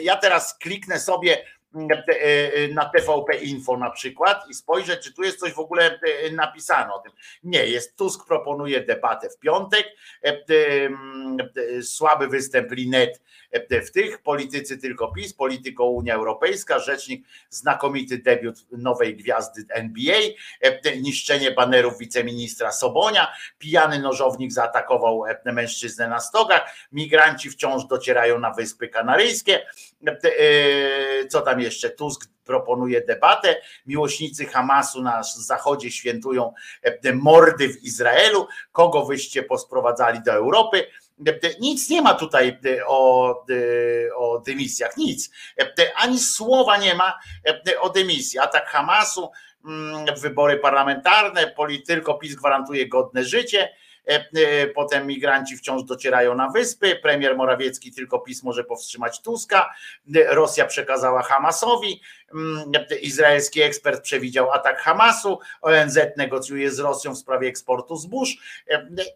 [0.00, 1.44] Ja teraz kliknę sobie
[2.74, 6.00] na TVP Info na przykład i spojrzę, czy tu jest coś w ogóle
[6.32, 7.12] napisane o tym.
[7.44, 9.86] Nie, jest Tusk proponuje debatę w piątek,
[11.82, 13.22] słaby występ Linet
[13.70, 20.20] w tych, politycy tylko PiS, polityko Unia Europejska, rzecznik, znakomity debiut nowej gwiazdy NBA,
[21.00, 28.88] niszczenie banerów wiceministra Sobonia, pijany nożownik zaatakował mężczyznę na stogach, migranci wciąż docierają na Wyspy
[28.88, 29.66] Kanaryjskie,
[31.30, 33.56] co tam jeszcze, Tusk proponuje debatę.
[33.86, 36.52] Miłośnicy Hamasu na zachodzie świętują
[37.14, 38.46] mordy w Izraelu.
[38.72, 40.86] Kogo wyście posprowadzali do Europy?
[41.60, 43.28] Nic nie ma tutaj o,
[44.16, 45.30] o dymisjach, nic.
[45.94, 47.18] Ani słowa nie ma
[47.80, 48.38] o dymisji.
[48.38, 49.30] Atak Hamasu,
[50.20, 51.54] wybory parlamentarne,
[51.86, 53.68] tylko PiS gwarantuje godne życie
[54.74, 59.74] potem migranci wciąż docierają na wyspy, premier Morawiecki tylko PiS może powstrzymać Tuska,
[60.28, 62.00] Rosja przekazała Hamasowi,
[62.34, 68.36] mm, izraelski ekspert przewidział atak Hamasu, ONZ negocjuje z Rosją w sprawie eksportu zbóż,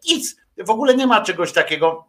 [0.09, 2.05] nic, w ogóle nie ma czegoś takiego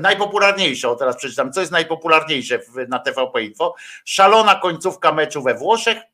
[0.00, 3.74] najpopularniejsze, o teraz przeczytam, co jest najpopularniejsze na TVP Info,
[4.04, 6.07] szalona końcówka meczu we Włoszech, E,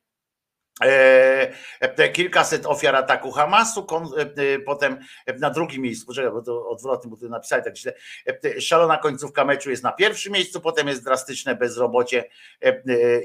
[2.12, 3.86] kilkaset ofiar ataku Hamasu,
[4.16, 4.98] e, potem
[5.38, 7.94] na drugim miejscu, poczekaj, bo to odwrotnie, bo tu napisali tak źle,
[8.26, 12.24] e, szalona końcówka meczu jest na pierwszym miejscu, potem jest drastyczne bezrobocie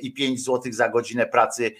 [0.01, 1.71] i 5 zł za godzinę pracy.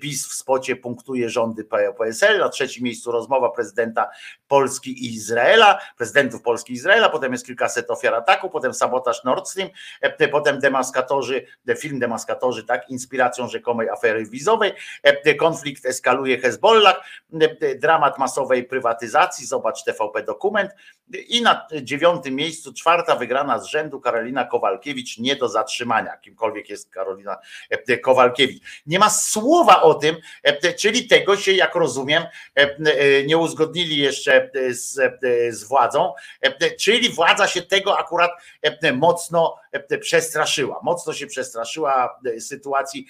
[0.00, 1.64] PiS w spocie punktuje rządy
[1.98, 4.10] PSL, na trzecim miejscu rozmowa prezydenta
[4.48, 9.48] Polski i Izraela, prezydentów Polski i Izraela, potem jest kilkaset ofiar ataku, potem sabotaż Nord
[9.48, 9.70] Stream,
[10.30, 11.46] potem demaskatorzy,
[11.78, 14.72] film demaskatorzy, tak, inspiracją rzekomej afery wizowej,
[15.38, 17.04] konflikt eskaluje Hezbollah,
[17.76, 20.70] dramat masowej prywatyzacji, zobacz TVP dokument
[21.28, 26.90] i na dziewiątym miejscu czwarta wygrana z rzędu Karolina Kowalkiewicz nie do zatrzymania, kimkolwiek jest
[26.90, 27.36] Karolina
[28.02, 28.62] Kowalkiewicz.
[28.86, 30.16] Nie ma słowa o tym,
[30.78, 32.22] czyli tego się, jak rozumiem,
[33.26, 35.20] nie uzgodnili jeszcze z,
[35.50, 36.14] z władzą,
[36.80, 38.30] czyli władza się tego akurat
[38.94, 39.56] mocno
[40.00, 43.06] przestraszyła, mocno się przestraszyła sytuacji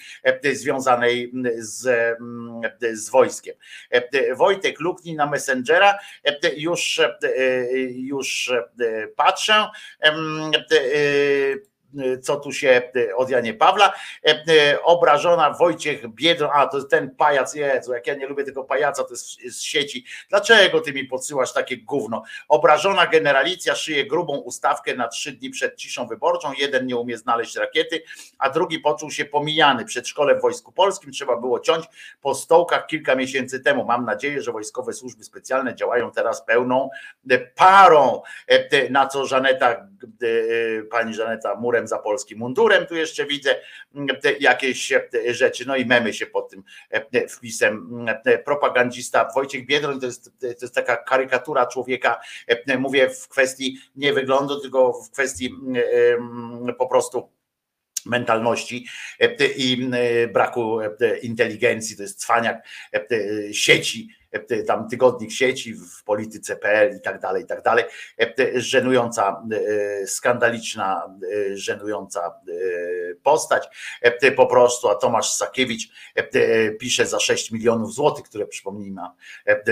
[0.53, 1.86] związanej z,
[2.93, 3.55] z wojskiem.
[4.35, 5.99] Wojtek luknij na Messengera,
[6.57, 7.01] już,
[7.89, 8.51] już
[9.15, 9.67] patrzę
[12.21, 13.93] co tu się od Janie Pawła,
[14.83, 19.03] obrażona Wojciech Biedron, a to jest ten pajac, Jezu, jak ja nie lubię tego pajaca,
[19.03, 22.23] to jest z sieci, dlaczego ty mi podsyłasz takie gówno?
[22.47, 27.55] Obrażona generalicja szyje grubą ustawkę na trzy dni przed ciszą wyborczą, jeden nie umie znaleźć
[27.55, 28.03] rakiety,
[28.37, 29.85] a drugi poczuł się pomijany.
[29.85, 31.85] Przedszkole w Wojsku Polskim trzeba było ciąć
[32.21, 33.85] po stołkach kilka miesięcy temu.
[33.85, 36.89] Mam nadzieję, że wojskowe służby specjalne działają teraz pełną
[37.55, 38.21] parą,
[38.89, 39.87] na co Żaneta,
[40.91, 43.55] pani Żaneta Murem za polskim mundurem, tu jeszcze widzę
[44.39, 44.93] jakieś
[45.27, 46.63] rzeczy, no i memy się pod tym
[47.29, 48.05] wpisem.
[48.45, 52.19] Propagandista Wojciech Biedroń to jest, to jest taka karykatura człowieka,
[52.79, 55.53] mówię w kwestii nie wyglądu, tylko w kwestii
[56.77, 57.29] po prostu
[58.05, 58.87] mentalności
[59.57, 59.89] i
[60.33, 60.79] braku
[61.21, 62.67] inteligencji, to jest cwaniak
[63.51, 64.09] sieci
[64.67, 67.85] tam tygodnik sieci w polityce.pl i tak dalej, i tak dalej.
[68.55, 69.43] Żenująca,
[70.05, 71.17] skandaliczna,
[71.53, 72.33] żenująca
[73.23, 73.67] postać
[74.35, 75.89] po prostu, a Tomasz Sakiewicz
[76.79, 79.01] pisze za 6 milionów złotych, które przypomnijmy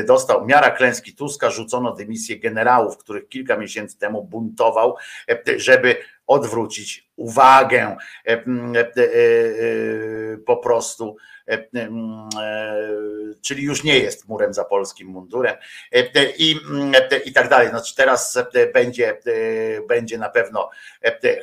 [0.07, 0.45] dostał.
[0.45, 4.95] Miara klęski Tuska, rzucono dymisję generałów, których kilka miesięcy temu buntował,
[5.57, 5.95] żeby
[6.27, 7.97] odwrócić uwagę
[10.45, 11.17] po prostu
[13.41, 15.55] czyli już nie jest murem za polskim mundurem
[16.37, 16.59] i,
[17.25, 17.69] i tak dalej.
[17.69, 18.39] Znaczy teraz
[18.73, 19.17] będzie,
[19.87, 20.69] będzie na pewno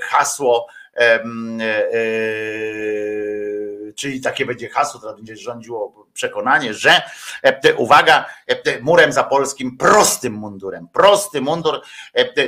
[0.01, 0.67] hasło,
[3.95, 7.03] czyli takie będzie hasło, które będzie rządziło przekonanie, że
[7.77, 8.27] uwaga,
[8.81, 10.89] murem za polskim prostym mundurem.
[10.93, 11.81] Prosty mundur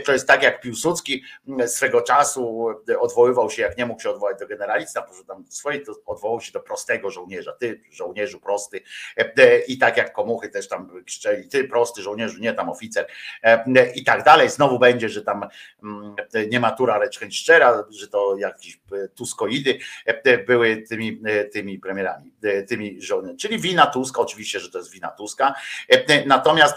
[0.04, 1.24] to jest tak jak Piłsudski
[1.66, 2.66] swego czasu
[2.98, 6.60] odwoływał się, jak nie mógł się odwołać do generalista, tam swojej, to odwołał się do
[6.60, 7.52] prostego żołnierza.
[7.52, 8.80] Ty, żołnierzu prosty.
[9.66, 13.06] I tak jak komuchy też tam krzyczeli, ty prosty żołnierzu, nie tam oficer.
[13.94, 14.50] I tak dalej.
[14.50, 15.46] Znowu będzie, że tam
[16.48, 18.80] nie matura, lecz chęć szczera, że to jakieś
[19.14, 19.78] tuskoidy
[20.46, 21.20] były tymi,
[21.52, 22.32] tymi premierami,
[22.68, 23.38] tymi żołnierzami.
[23.38, 25.55] Czyli wina Tuska, oczywiście, że to jest wina Tuska.
[26.26, 26.74] Natomiast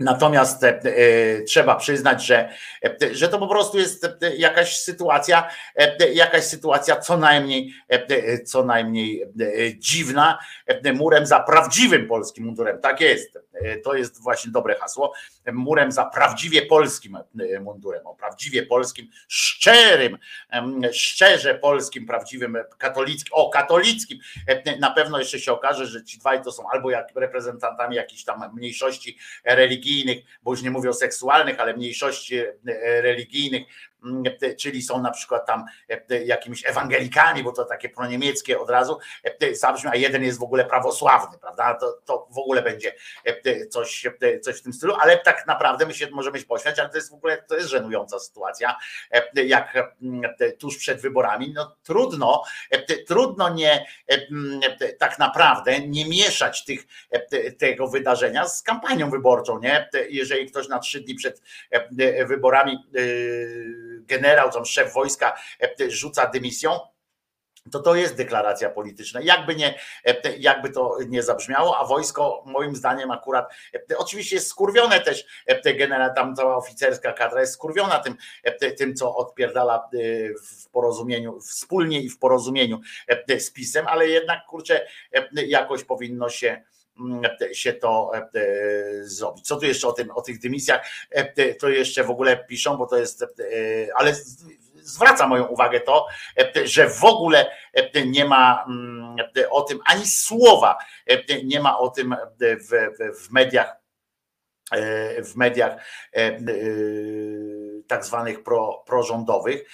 [0.00, 0.82] Natomiast e,
[1.42, 2.48] trzeba przyznać, że,
[3.12, 5.50] że to po prostu jest jakaś sytuacja,
[6.14, 7.72] jakaś sytuacja co najmniej,
[8.44, 9.24] co najmniej
[9.76, 10.38] dziwna,
[10.94, 12.80] murem za prawdziwym polskim mundurem.
[12.80, 13.38] Tak jest.
[13.84, 15.12] To jest właśnie dobre hasło.
[15.52, 17.18] Murem za prawdziwie polskim
[17.60, 20.18] mundurem, o prawdziwie polskim, szczerym,
[20.92, 24.18] szczerze polskim, prawdziwym katolickim, o katolickim.
[24.80, 28.54] Na pewno jeszcze się okaże, że ci dwaj to są albo jak reprezentantami jakichś tam
[28.54, 32.54] mniejszości religijnych, bo już nie mówię o seksualnych, ale mniejszości e,
[33.02, 33.62] religijnych,
[34.58, 35.64] czyli są na przykład tam
[36.10, 38.98] e, jakimiś ewangelikami, bo to takie proniemieckie od razu
[39.40, 41.74] e, zabrzmi, a jeden jest w ogóle prawosławny, prawda?
[41.74, 42.94] To, to w ogóle będzie
[43.70, 44.06] coś,
[44.42, 47.14] coś w tym stylu, ale tak naprawdę my się możemy pośmiać, ale to jest w
[47.14, 48.76] ogóle to jest żenująca sytuacja,
[49.34, 49.92] jak
[50.58, 52.42] tuż przed wyborami, no trudno,
[53.06, 53.86] trudno nie
[54.98, 56.86] tak naprawdę nie mieszać tych,
[57.58, 59.88] tego wydarzenia z kampanią wyborczą, nie?
[60.10, 61.42] Jeżeli ktoś na trzy dni przed
[62.26, 62.78] wyborami
[63.96, 65.36] generał, tam szef wojska
[65.88, 66.80] rzuca dymisją,
[67.70, 69.20] to to jest deklaracja polityczna.
[69.20, 73.52] Jakby, nie, e, jakby to nie zabrzmiało, a wojsko moim zdaniem akurat
[73.90, 78.16] e, oczywiście jest skurwione też, e, te genera, tam cała oficerska kadra jest skurwiona tym,
[78.78, 79.88] tym, co odpierdala
[80.42, 82.80] w porozumieniu, wspólnie i w porozumieniu
[83.38, 84.86] z PiSem, ale jednak kurczę,
[85.32, 86.62] jakoś powinno się
[87.52, 88.12] się to
[89.02, 89.46] zrobić.
[89.46, 90.86] Co tu jeszcze o tym, o tych dymisjach,
[91.58, 93.24] to jeszcze w ogóle piszą, bo to jest,
[93.94, 94.14] ale
[94.74, 96.06] zwraca moją uwagę to,
[96.64, 97.50] że w ogóle
[98.06, 99.16] nie ma mm,
[99.50, 100.78] o tym ani słowa,
[101.44, 102.70] nie ma o tym w,
[103.20, 103.76] w mediach
[105.24, 105.84] w mediach
[107.86, 109.68] tak zwanych pro, prorządowych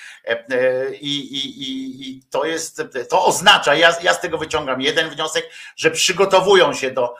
[1.00, 5.90] I, i, i, to jest, to oznacza, ja, ja z tego wyciągam jeden wniosek, że
[5.90, 7.14] przygotowują się do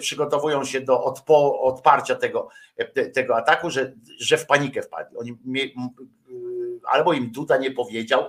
[0.00, 2.48] przygotowują się do odpo, odparcia tego,
[3.14, 5.16] tego ataku, że, że w panikę wpadli.
[5.16, 5.38] Oni
[6.86, 8.28] albo im Duda nie powiedział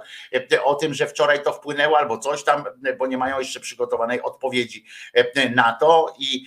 [0.52, 3.60] e, o tym, że wczoraj to wpłynęło, albo coś tam, e, bo nie mają jeszcze
[3.60, 6.46] przygotowanej odpowiedzi e, na to i,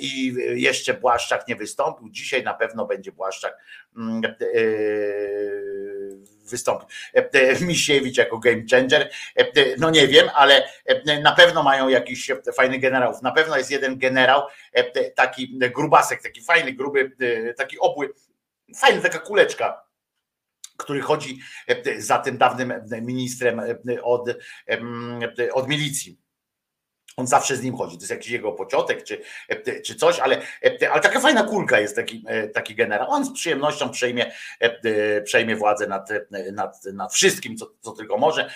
[0.00, 2.08] i jeszcze Błaszczak nie wystąpił.
[2.10, 3.58] Dzisiaj na pewno będzie Błaszczak
[3.96, 4.22] mm,
[6.44, 6.88] wystąpił.
[7.66, 9.10] Misiewicz jako game changer,
[9.78, 10.68] no nie wiem, ale
[11.22, 13.22] na pewno mają jakiś fajny generałów.
[13.22, 14.42] Na pewno jest jeden generał,
[15.14, 17.12] taki grubasek, taki fajny, gruby,
[17.56, 18.12] taki obły,
[18.76, 19.91] fajny, taka kuleczka
[20.76, 21.38] który chodzi
[21.68, 22.72] e, za tym dawnym
[23.02, 24.28] ministrem e, od,
[25.52, 26.21] od milicji.
[27.16, 27.96] On zawsze z nim chodzi.
[27.96, 29.22] To jest jakiś jego pociotek czy,
[29.84, 30.42] czy coś, ale,
[30.92, 32.24] ale taka fajna kulka jest taki,
[32.54, 33.10] taki generał.
[33.10, 34.32] On z przyjemnością przejmie,
[35.24, 36.08] przejmie władzę nad,
[36.52, 38.50] nad, nad wszystkim, co, co tylko może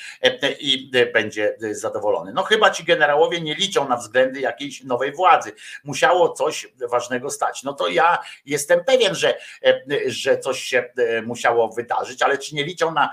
[0.60, 2.32] i będzie zadowolony.
[2.32, 5.52] No chyba ci generałowie nie liczą na względy jakiejś nowej władzy.
[5.84, 7.62] Musiało coś ważnego stać.
[7.62, 9.38] No to ja jestem pewien, że,
[10.06, 10.90] że coś się
[11.26, 13.10] musiało wydarzyć, ale czy nie liczą na,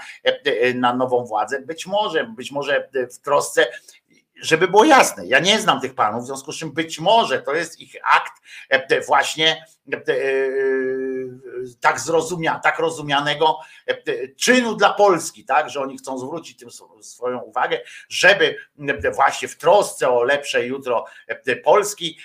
[0.76, 1.60] na nową władzę?
[1.62, 3.68] Być może, być może w trosce
[4.44, 7.56] żeby było jasne, ja nie znam tych panów, w związku z czym być może to
[7.56, 8.34] jest ich akt
[8.70, 10.02] e, właśnie e,
[11.80, 13.60] tak zrozumia, tak rozumianego
[14.38, 16.70] czynu dla Polski, tak, że oni chcą zwrócić tym
[17.02, 17.80] swoją uwagę,
[18.10, 18.56] żeby
[19.16, 21.06] właśnie w trosce o lepsze jutro
[21.64, 22.18] Polski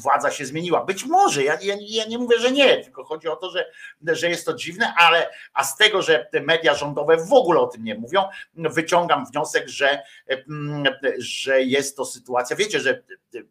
[0.00, 0.84] władza się zmieniła.
[0.84, 3.70] Być może, ja, ja, ja nie mówię, że nie, tylko chodzi o to, że,
[4.02, 7.84] że jest to dziwne, ale a z tego, że media rządowe w ogóle o tym
[7.84, 8.24] nie mówią,
[8.54, 10.02] wyciągam wniosek, że,
[11.18, 13.02] że jest to sytuacja, wiecie, że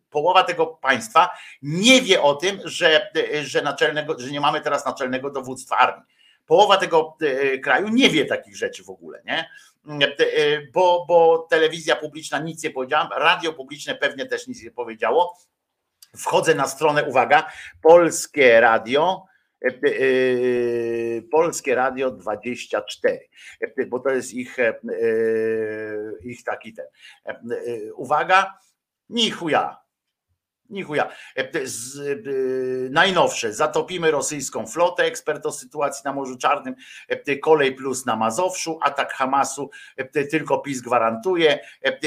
[0.10, 1.30] połowa tego państwa
[1.62, 3.12] nie wie o tym, że,
[3.44, 6.14] że naczelnego, że nie mamy teraz naczelnego dowództwa armii.
[6.46, 9.50] Połowa tego e, kraju nie wie takich rzeczy w ogóle, nie?
[9.90, 15.38] E, bo, bo telewizja publiczna nic nie powiedziała, radio publiczne pewnie też nic nie powiedziało.
[16.18, 17.52] Wchodzę na stronę, uwaga,
[17.82, 19.26] Polskie Radio,
[19.62, 19.72] e,
[21.32, 23.20] Polskie Radio 24,
[23.88, 24.58] bo to jest ich,
[26.24, 26.86] ich taki ten.
[27.96, 28.54] Uwaga,
[29.10, 29.83] ni chuja,
[30.74, 31.10] Nichuja.
[31.36, 32.30] E, z, e,
[32.90, 33.54] najnowsze.
[33.54, 35.04] Zatopimy rosyjską flotę.
[35.04, 36.76] Ekspert o sytuacji na Morzu Czarnym.
[37.10, 38.80] E, kolej plus na Mazowszu.
[38.82, 39.70] Atak Hamasu
[40.32, 41.60] tylko PiS gwarantuje.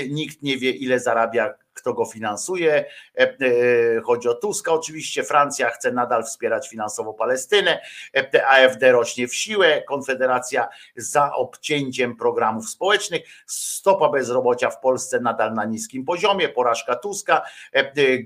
[0.09, 2.85] Nikt nie wie, ile zarabia kto go finansuje.
[3.19, 5.25] E, e, chodzi o Tuska oczywiście.
[5.25, 7.81] Francja chce nadal wspierać finansowo Palestynę.
[8.15, 9.83] E, AfD rośnie w siłę.
[9.83, 13.23] Konfederacja za obcięciem programów społecznych.
[13.47, 16.49] Stopa bezrobocia w Polsce nadal na niskim poziomie.
[16.49, 17.43] Porażka Tuska.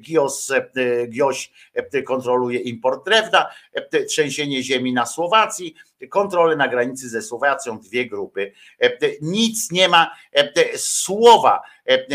[0.00, 0.52] Gios,
[1.08, 1.52] Gioś
[2.06, 3.50] kontroluje import drewna.
[4.08, 5.74] Trzęsienie ziemi na Słowacji
[6.08, 8.52] kontrolę na granicy ze Słowacją, dwie grupy.
[9.20, 10.10] Nic nie ma,
[10.76, 11.62] słowa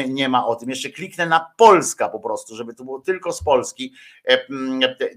[0.08, 0.70] nie ma o tym.
[0.70, 3.94] Jeszcze kliknę na Polska po prostu, żeby to było tylko z Polski.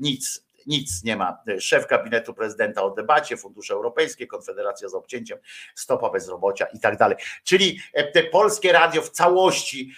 [0.01, 0.49] Nic.
[0.66, 1.39] Nic nie ma.
[1.61, 5.39] Szef gabinetu prezydenta o debacie, fundusze europejskie, Konfederacja z obcięciem,
[5.74, 7.16] stopa bezrobocia i tak dalej.
[7.45, 7.81] Czyli
[8.15, 9.93] te polskie radio w całości,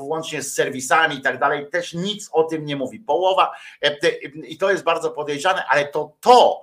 [0.00, 3.00] łącznie z serwisami i tak dalej, też nic o tym nie mówi.
[3.00, 3.50] Połowa,
[4.48, 6.62] i to jest bardzo podejrzane, ale to to,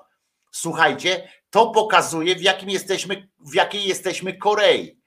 [0.52, 5.02] słuchajcie, to pokazuje, w jakim jesteśmy, w jakiej jesteśmy Korei.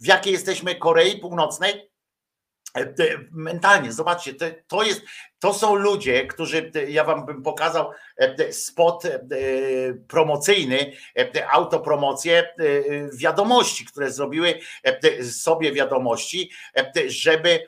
[0.00, 1.90] W jakiej jesteśmy Korei Północnej,
[2.76, 2.94] e,
[3.30, 4.34] mentalnie, zobaczcie,
[4.66, 5.02] to, jest,
[5.38, 9.18] to są ludzie, którzy, ja wam bym pokazał e, spot e,
[10.08, 10.92] promocyjny,
[11.50, 12.54] autopromocję
[13.14, 14.60] wiadomości, które zrobiły
[15.30, 16.50] sobie wiadomości,
[17.06, 17.66] żeby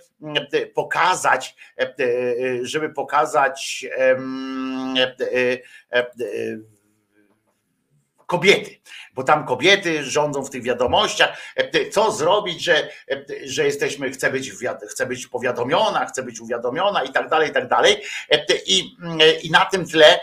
[0.75, 1.57] pokazać,
[2.63, 3.87] żeby pokazać
[8.33, 8.81] kobiety,
[9.15, 12.77] bo tam kobiety rządzą w tych wiadomościach, e, co zrobić, że,
[13.11, 14.53] e, że jesteśmy, chce być,
[14.91, 18.03] chce być powiadomiona, chce być uwiadomiona i tak dalej, i tak dalej.
[18.31, 20.21] E, I, mm, i na tym tle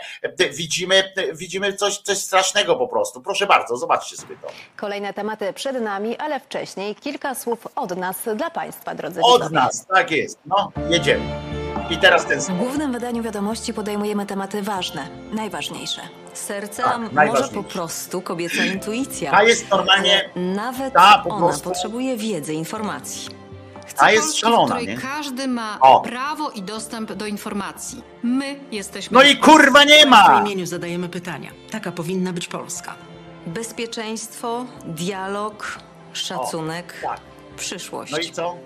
[0.52, 3.22] widzimy, widzimy coś, coś strasznego po prostu.
[3.22, 4.48] Proszę bardzo, zobaczcie sobie to.
[4.76, 9.54] Kolejne tematy przed nami, ale wcześniej kilka słów od nas dla Państwa, drodzy Od widzowie.
[9.54, 10.38] nas, tak jest.
[10.46, 11.24] No, jedziemy.
[11.90, 16.00] I teraz ten W głównym wydaniu wiadomości podejmujemy tematy ważne, najważniejsze.
[16.34, 17.54] Serce, Tak, a może najważniejsze.
[17.54, 19.30] po prostu kobieca intuicja.
[19.30, 23.28] Ta jest normalnie- Nawet ta po ona prostu- potrzebuje wiedzy, informacji.
[23.96, 24.96] Ta jest Polski, szalona, w której nie?
[25.02, 26.00] każdy ma O.
[26.00, 28.02] prawo i dostęp do informacji.
[28.22, 29.14] My jesteśmy.
[29.14, 30.40] No i kurwa nie W ma!
[30.46, 31.50] imieniu zadajemy pytania.
[31.70, 32.94] Taka powinna być Polska.
[33.46, 35.78] Bezpieczeństwo, dialog,
[36.12, 37.20] szacunek, tak.
[37.56, 38.12] przyszłość.
[38.12, 38.56] No i co?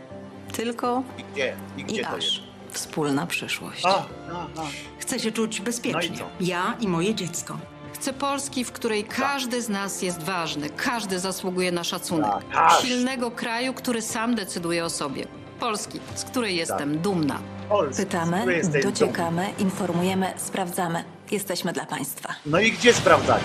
[0.53, 1.57] Tylko I gdzie?
[1.77, 2.29] I gdzie i to jest?
[2.29, 2.43] aż.
[2.75, 3.85] Wspólna przyszłość.
[3.87, 4.67] A, a, a.
[4.99, 6.17] Chcę się czuć bezpiecznie.
[6.21, 6.47] No i?
[6.47, 7.59] Ja i moje dziecko.
[7.95, 12.31] Chcę Polski, w której każdy z nas jest ważny, każdy zasługuje na szacunek.
[12.53, 12.73] Tak.
[12.81, 15.27] Silnego kraju, który sam decyduje o sobie.
[15.61, 17.39] Polski, z której jestem dumna.
[17.69, 18.91] Polski, z Pytamy, której jesteś dumny.
[18.99, 21.05] dociekamy, informujemy, sprawdzamy.
[21.31, 22.35] Jesteśmy dla Państwa.
[22.47, 23.45] No i gdzie sprawdzacie?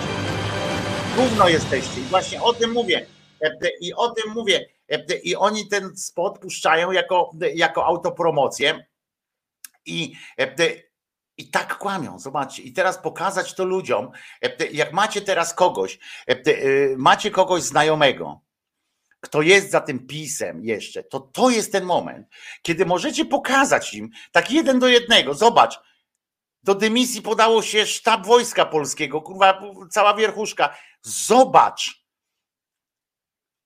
[1.15, 2.01] Gówno jesteście.
[2.01, 3.05] I właśnie o tym mówię.
[3.41, 3.51] E,
[3.81, 4.65] I o tym mówię.
[4.91, 8.85] E, I oni ten spot puszczają jako, jako autopromocję.
[9.85, 10.55] I, e,
[11.37, 12.63] I tak kłamią, zobaczcie.
[12.63, 14.11] I teraz pokazać to ludziom,
[14.41, 16.35] e, jak macie teraz kogoś, e,
[16.97, 18.41] macie kogoś znajomego,
[19.19, 22.27] kto jest za tym pisem jeszcze, to to jest ten moment,
[22.61, 25.33] kiedy możecie pokazać im tak jeden do jednego.
[25.33, 25.79] Zobacz,
[26.63, 29.61] do dymisji podało się sztab wojska polskiego, kurwa,
[29.91, 30.75] cała wierchuszka.
[31.01, 32.05] Zobacz.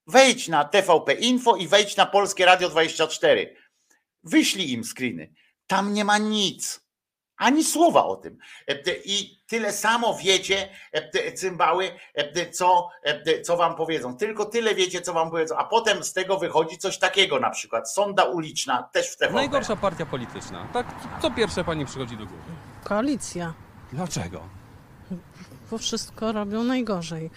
[0.07, 3.55] Wejdź na TVP Info i wejdź na Polskie Radio 24.
[4.23, 5.33] Wyślij im screeny.
[5.67, 6.83] Tam nie ma nic.
[7.37, 8.37] Ani słowa o tym.
[8.67, 8.75] E,
[9.05, 12.89] I tyle samo wiecie, e, cymbały, e, co,
[13.45, 14.17] co wam powiedzą.
[14.17, 15.57] Tylko tyle wiecie, co wam powiedzą.
[15.57, 17.91] A potem z tego wychodzi coś takiego na przykład.
[17.91, 19.33] Sonda uliczna, też w TVP.
[19.35, 20.67] Najgorsza partia polityczna.
[20.73, 20.87] Tak,
[21.21, 22.43] co pierwsze pani przychodzi do głowy?
[22.83, 23.53] Koalicja,
[23.93, 24.41] Dlaczego?
[25.71, 27.29] bo wszystko robią najgorzej.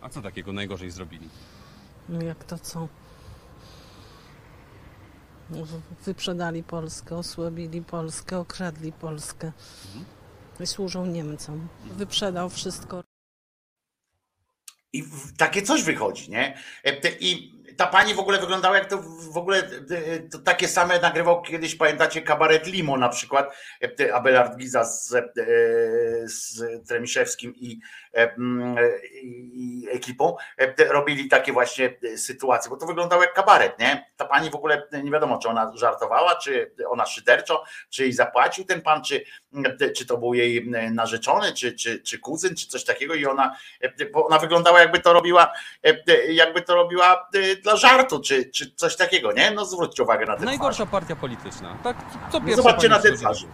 [0.00, 1.28] A co takiego najgorzej zrobili?
[2.08, 2.88] No jak to co?
[6.04, 9.52] Wyprzedali Polskę, osłabili Polskę, okradli Polskę.
[10.60, 11.68] I służą Niemcom.
[11.84, 13.02] Wyprzedał wszystko.
[14.92, 15.04] I
[15.38, 16.58] takie coś wychodzi, nie?
[16.84, 19.02] E, I ta pani w ogóle wyglądała jak to
[19.32, 19.58] w ogóle
[19.90, 23.56] e, to takie same nagrywał kiedyś, pamiętacie, kabaret Limo na przykład,
[24.00, 25.24] e, Abelard Giza z, e,
[26.24, 28.07] z Tremiszewskim i, e,
[29.22, 34.10] i i ekipą e, robili takie właśnie e, sytuacje, bo to wyglądało jak kabaret, nie?
[34.16, 38.64] Ta pani w ogóle nie wiadomo, czy ona żartowała, czy ona szyderczo, czy jej zapłacił
[38.64, 39.24] ten pan, czy,
[39.96, 43.56] czy to był jej narzeczony, czy, czy, czy kuzyn, czy coś takiego i ona,
[44.12, 45.52] bo ona wyglądała jakby to robiła,
[46.28, 49.50] jakby to robiła e, dla żartu, czy, czy coś takiego, nie?
[49.50, 51.78] No zwróćcie uwagę na ten Najgorsza partia polityczna.
[51.84, 51.96] Tak,
[52.32, 53.46] co No zobaczcie na te przychodzi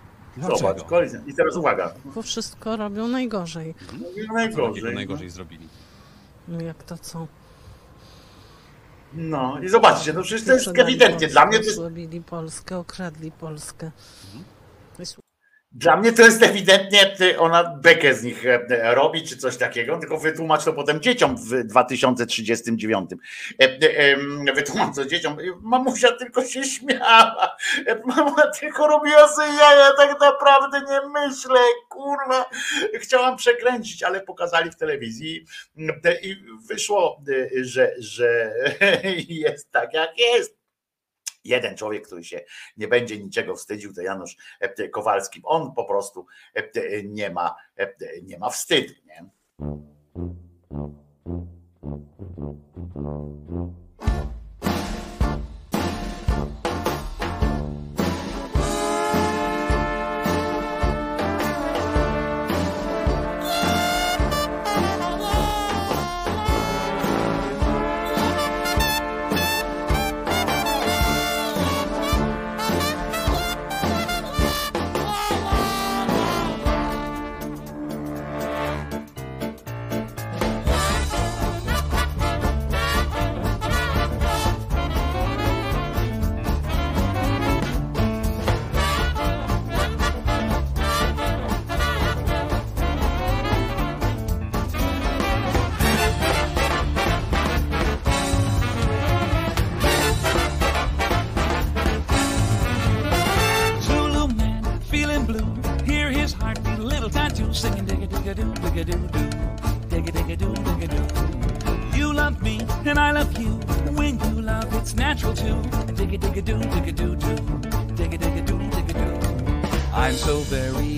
[0.00, 1.20] do Koalicja, Zobacz, kolizja.
[1.26, 1.94] I teraz uwaga.
[2.04, 3.74] bo wszystko robią najgorzej.
[3.86, 4.94] Co takiego Najgorzej.
[4.94, 5.68] najgorzej zrobili?
[6.48, 7.26] No jak to co?
[9.14, 11.28] No i zobaczcie, no przecież to jest ewidentnie.
[11.28, 13.90] Dla mnie to Osłabili Polskę, okradli Polskę.
[14.98, 15.22] Słu-
[15.74, 20.18] Dla mnie to jest ewidentnie, ona bekę z nich e, robi, czy coś takiego, tylko
[20.18, 23.10] wytłumacz to potem dzieciom w 2039.
[23.62, 25.36] E, e, Wytłumacz to dzieciom.
[25.60, 27.56] Mamusia tylko się śmiała.
[28.04, 32.44] Mama tylko robiła sobie jaja, tak naprawdę nie myślę, kurwa.
[32.94, 35.44] Chciałam przekręcić, ale pokazali w telewizji
[36.22, 36.36] i
[36.68, 37.22] wyszło,
[37.62, 38.54] że, że
[39.28, 40.61] jest tak, jak jest.
[41.44, 42.44] Jeden człowiek, który się
[42.76, 45.40] nie będzie niczego wstydził, to Janusz e, Kowalski.
[45.44, 48.94] On po prostu e, nie ma, e, nie ma wstydu.
[49.06, 49.24] Nie?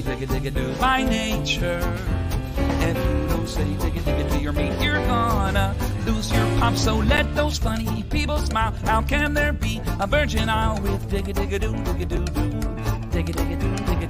[0.05, 1.81] Very digga-digga-doo by nature.
[2.81, 5.75] If you don't say digga-digga to your mate, you're gonna
[6.07, 6.77] lose your pop.
[6.77, 8.73] So let those funny people smile.
[8.85, 12.51] How can there be a virgin isle with digga-digga-doo, digga-doo, doo?
[13.11, 13.95] Digga-digga-doo, digga-doo.
[13.95, 14.04] Swing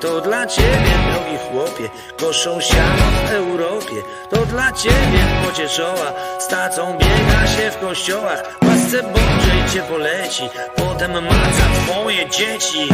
[0.00, 4.02] To dla ciebie, drogi chłopie, koszą siano w Europie.
[4.30, 8.58] To dla ciebie, w pocie czoła, stacą biega się w kościołach.
[8.62, 12.88] Łasce Bożej cię poleci, potem maca twoje dzieci.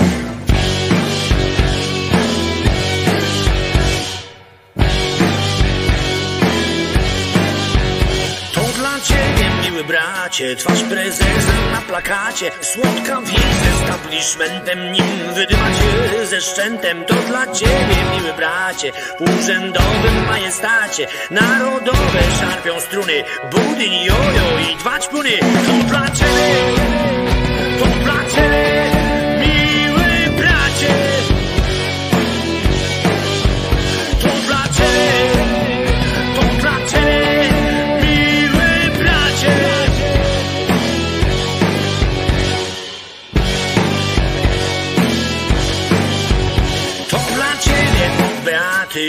[9.04, 12.50] Ciebie, miły bracie, twarz prezesa na plakacie.
[12.60, 17.04] Słodka widzę z establishmentem, nim wydymacie ze szczętem.
[17.04, 21.06] To dla ciebie, miły bracie, w urzędowym majestacie.
[21.30, 25.30] Narodowe szarpią struny, budyń, jojo i dwa ćpuny.
[25.38, 26.93] To dla ciebie,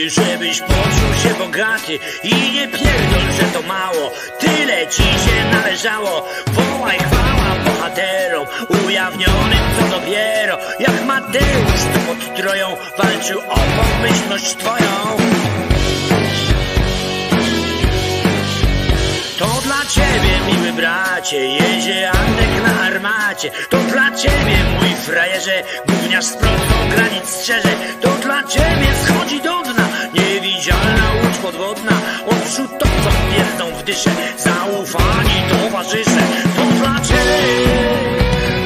[0.09, 6.27] żebyś poczuł się bogaty i nie pierdol, że to mało, tyle ci się należało.
[6.47, 8.47] Wołaj chwała bohaterom,
[8.85, 15.17] ujawnionym to dopiero, jak Mateusz tu pod Troją walczył o pomyślność twoją.
[19.39, 23.51] To dla ciebie, miły bracie, jedzie Antek na armacie.
[23.69, 27.69] To dla ciebie, mój frajerze, gówniarz z prądką granic strzeże.
[28.01, 29.64] To dla ciebie schodzi do
[31.51, 36.21] dna niewidzialna łódź podwodna, odrzutową śmierdzą w dysze Zaufani towarzysze.
[36.55, 37.67] To dla ciebie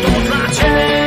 [0.01, 0.98] To dla ciebie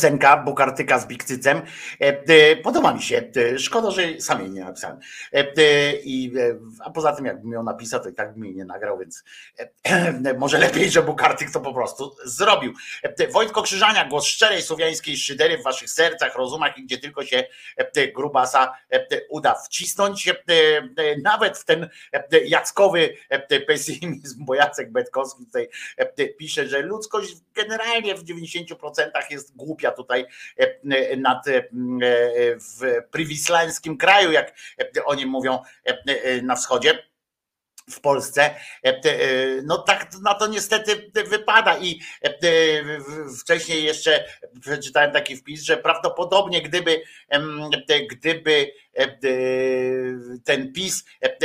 [0.00, 1.62] piosenka, Bukartyka z Bikcycem.
[2.00, 3.22] E, e, Podoba mi się.
[3.36, 4.98] E, Szkoda, że sam jej nie napisałem.
[6.84, 9.24] A poza tym, jakbym ją napisał, to i tak bym jej nie nagrał, więc
[10.38, 12.72] może lepiej, że Bukartyk to po prostu zrobił.
[13.32, 17.44] Wojtko Krzyżania, głos szczerej słowiańskiej szydery w waszych sercach, rozumach i gdzie tylko się
[18.14, 18.74] grubasa
[19.28, 20.34] uda wcisnąć.
[21.22, 21.88] Nawet w ten
[22.44, 23.16] jackowy
[23.66, 25.68] pesymizm, bo Jacek Betkowski tutaj
[26.38, 30.26] pisze, że ludzkość generalnie w 90% jest głupia tutaj
[30.56, 31.62] e, nad e,
[32.56, 34.54] w priwislańskim kraju, jak
[34.96, 37.10] e, oni mówią e, e, na wschodzie
[37.90, 38.54] w Polsce,
[38.84, 42.30] E, e, no tak na to niestety wypada i e,
[43.40, 44.24] wcześniej jeszcze
[44.60, 47.02] przeczytałem taki wpis, że prawdopodobnie gdyby
[48.10, 49.08] gdyby e, e,
[50.44, 51.36] ten PiS e,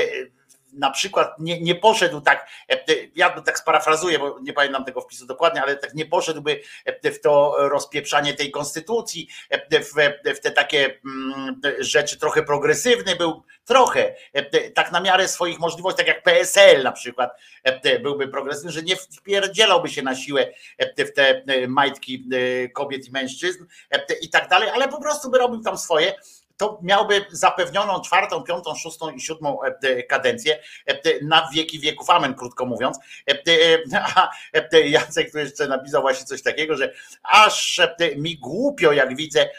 [0.76, 2.78] na przykład nie, nie poszedł tak, e,
[3.16, 7.12] ja to tak sparafrazuję, bo nie pamiętam tego wpisu dokładnie, ale tak nie poszedłby e,
[7.12, 9.94] w to rozpieprzanie tej konstytucji, e, w,
[10.42, 16.08] te takie mm, rzeczy trochę progresywny był, trochę, e, tak na miarę swoich możliwości, tak
[16.08, 17.32] jak PSL na przykład
[17.64, 20.48] e, byłby progresywny, że nie wpierdzielałby się na siłę
[20.78, 25.02] e, w te e, majtki e, kobiet i mężczyzn e, i tak dalej, ale po
[25.02, 26.14] prostu by robił tam swoje
[26.58, 32.34] to miałby zapewnioną czwartą, piątą, szóstą i siódmą e, kadencję e, na wieki wieków, amen,
[32.34, 32.98] krótko mówiąc.
[33.30, 33.36] E,
[34.16, 34.30] A
[34.72, 37.82] Jacek tu jeszcze napisał właśnie coś takiego, że aż
[38.18, 39.50] mi głupio, jak widzę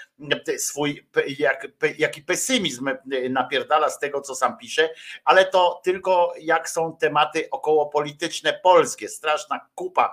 [0.59, 1.06] swój,
[1.39, 1.66] jak,
[1.98, 2.90] jaki pesymizm
[3.31, 4.90] napierdala z tego, co sam pisze,
[5.24, 9.09] ale to tylko jak są tematy okołopolityczne polskie.
[9.09, 10.12] Straszna kupa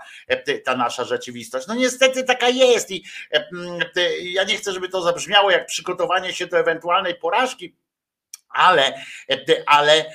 [0.66, 1.68] ta nasza rzeczywistość.
[1.68, 3.04] No niestety taka jest i
[4.22, 7.78] ja nie chcę, żeby to zabrzmiało jak przygotowanie się do ewentualnej porażki,
[8.50, 8.94] ale,
[9.66, 10.06] ale,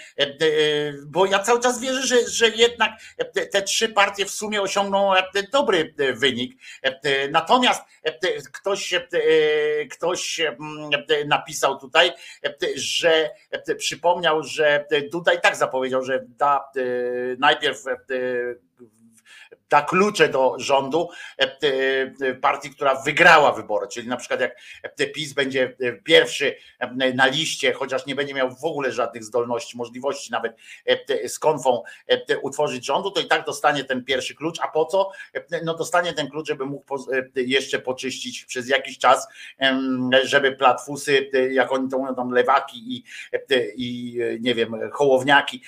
[1.07, 2.91] bo ja cały czas wierzę, że, że jednak
[3.53, 5.13] te, trzy partie w sumie osiągną
[5.53, 6.61] dobry wynik.
[7.31, 7.83] Natomiast
[8.53, 8.95] ktoś,
[9.91, 10.41] ktoś
[11.27, 12.13] napisał tutaj,
[12.77, 13.31] że
[13.79, 14.87] przypomniał, że
[15.37, 16.65] i tak zapowiedział, że da
[17.39, 17.85] najpierw
[19.71, 21.09] da klucze do rządu
[22.41, 24.57] partii, która wygrała wybory, czyli na przykład jak
[25.15, 26.57] PiS będzie pierwszy
[27.15, 30.57] na liście, chociaż nie będzie miał w ogóle żadnych zdolności, możliwości nawet
[31.27, 31.83] z konfą
[32.43, 35.11] utworzyć rządu, to i tak dostanie ten pierwszy klucz, a po co?
[35.65, 36.99] No dostanie ten klucz, żeby mógł
[37.35, 39.29] jeszcze poczyścić przez jakiś czas,
[40.25, 43.05] żeby platfusy, jak oni to mówią, tam lewaki i,
[43.77, 45.63] i nie wiem, hołowniaki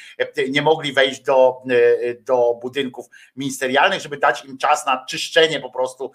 [0.49, 1.63] nie mogli wejść do,
[2.21, 3.07] do budynków
[3.37, 6.13] ministerialnych, żeby dać im czas na czyszczenie po prostu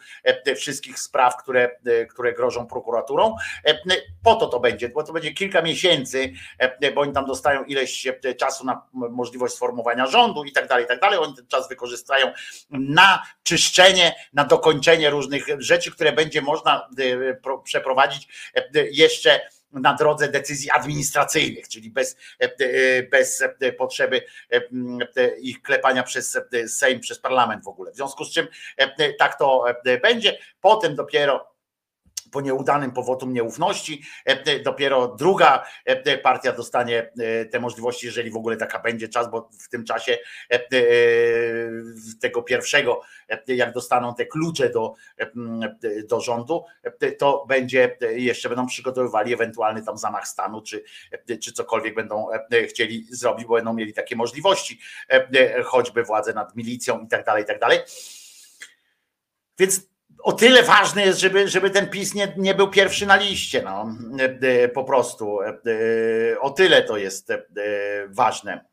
[0.56, 1.78] wszystkich spraw, które,
[2.10, 3.36] które grożą prokuraturą.
[4.24, 6.34] Po to to będzie, bo to będzie kilka miesięcy,
[6.96, 8.08] bo oni tam dostają ileś
[8.38, 11.20] czasu na możliwość sformowania rządu i tak dalej, i tak dalej.
[11.20, 12.32] Oni ten czas wykorzystają
[12.70, 16.90] na czyszczenie, na dokończenie różnych rzeczy, które będzie można
[17.64, 18.28] przeprowadzić
[18.92, 22.18] jeszcze na drodze decyzji administracyjnych, czyli bez,
[23.12, 23.44] bez
[23.78, 24.22] potrzeby
[25.42, 27.92] ich klepania przez Sejm, przez parlament w ogóle.
[27.92, 28.48] W związku z czym
[29.20, 29.66] tak to
[30.02, 30.38] będzie.
[30.62, 31.55] Potem dopiero
[32.36, 34.02] po nieudanym powodu nieufności.
[34.64, 35.66] Dopiero druga
[36.24, 37.12] partia dostanie
[37.52, 40.18] te możliwości, jeżeli w ogóle taka będzie czas, bo w tym czasie
[42.22, 43.02] tego pierwszego,
[43.48, 44.94] jak dostaną te klucze do,
[46.10, 46.64] do rządu,
[47.18, 50.84] to będzie, jeszcze będą przygotowywali ewentualny tam zamach stanu, czy,
[51.42, 52.28] czy cokolwiek będą
[52.70, 54.80] chcieli zrobić, bo będą mieli takie możliwości,
[55.66, 57.80] choćby władzę nad milicją i tak dalej, i tak dalej.
[59.60, 59.95] Więc
[60.26, 63.62] o tyle ważne jest, żeby, żeby ten PiS nie, nie był pierwszy na liście.
[63.62, 63.96] No.
[64.74, 65.40] Po prostu.
[66.40, 67.34] O tyle to jest
[68.10, 68.66] ważne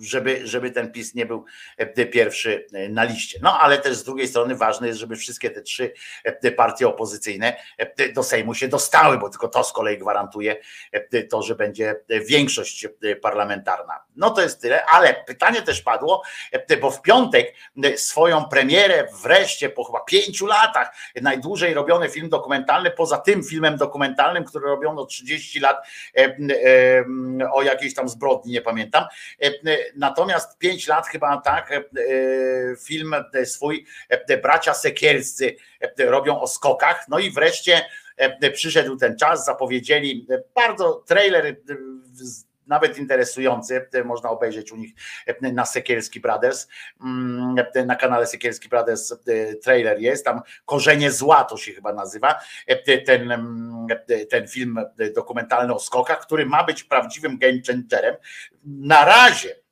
[0.00, 1.44] żeby, żeby ten PiS nie był
[1.76, 3.38] e, pierwszy e, na liście.
[3.42, 5.92] No ale też z drugiej strony ważne jest, żeby wszystkie te trzy
[6.24, 7.56] e, partie opozycyjne
[8.14, 10.56] do Sejmu się dostały, bo tylko to z kolei gwarantuje
[11.30, 11.96] to, że będzie
[12.28, 12.86] większość
[13.22, 14.04] parlamentarna.
[14.16, 16.22] No to jest tyle, ale pytanie też padło,
[16.80, 17.54] bo w piątek
[17.96, 24.44] swoją premierę wreszcie po chyba pięciu latach, najdłużej robiony film dokumentalny, poza tym filmem dokumentalnym,
[24.44, 25.76] który robiono 30 lat
[27.52, 29.04] o jakiejś tam zbrodni, nie pamiętam,
[29.96, 31.82] Natomiast pięć lat chyba tak, e,
[32.84, 33.14] film
[33.44, 37.08] swój e, bracia Sekielscy e, robią o skokach.
[37.08, 37.82] No i wreszcie
[38.52, 41.56] przyszedł ten czas, zapowiedzieli bardzo trailer
[42.66, 44.92] nawet interesujący, można obejrzeć u nich
[45.40, 46.68] na Sekielski Brothers,
[47.00, 47.54] mm,
[47.86, 49.14] na kanale Sekielski Brothers
[49.62, 52.40] trailer jest, tam Korzenie Zła to się chyba nazywa,
[53.06, 53.86] ten, mm,
[54.30, 54.78] ten film
[55.14, 58.16] dokumentalny o skokach, który ma być prawdziwym game changerem.
[58.64, 59.65] Na razie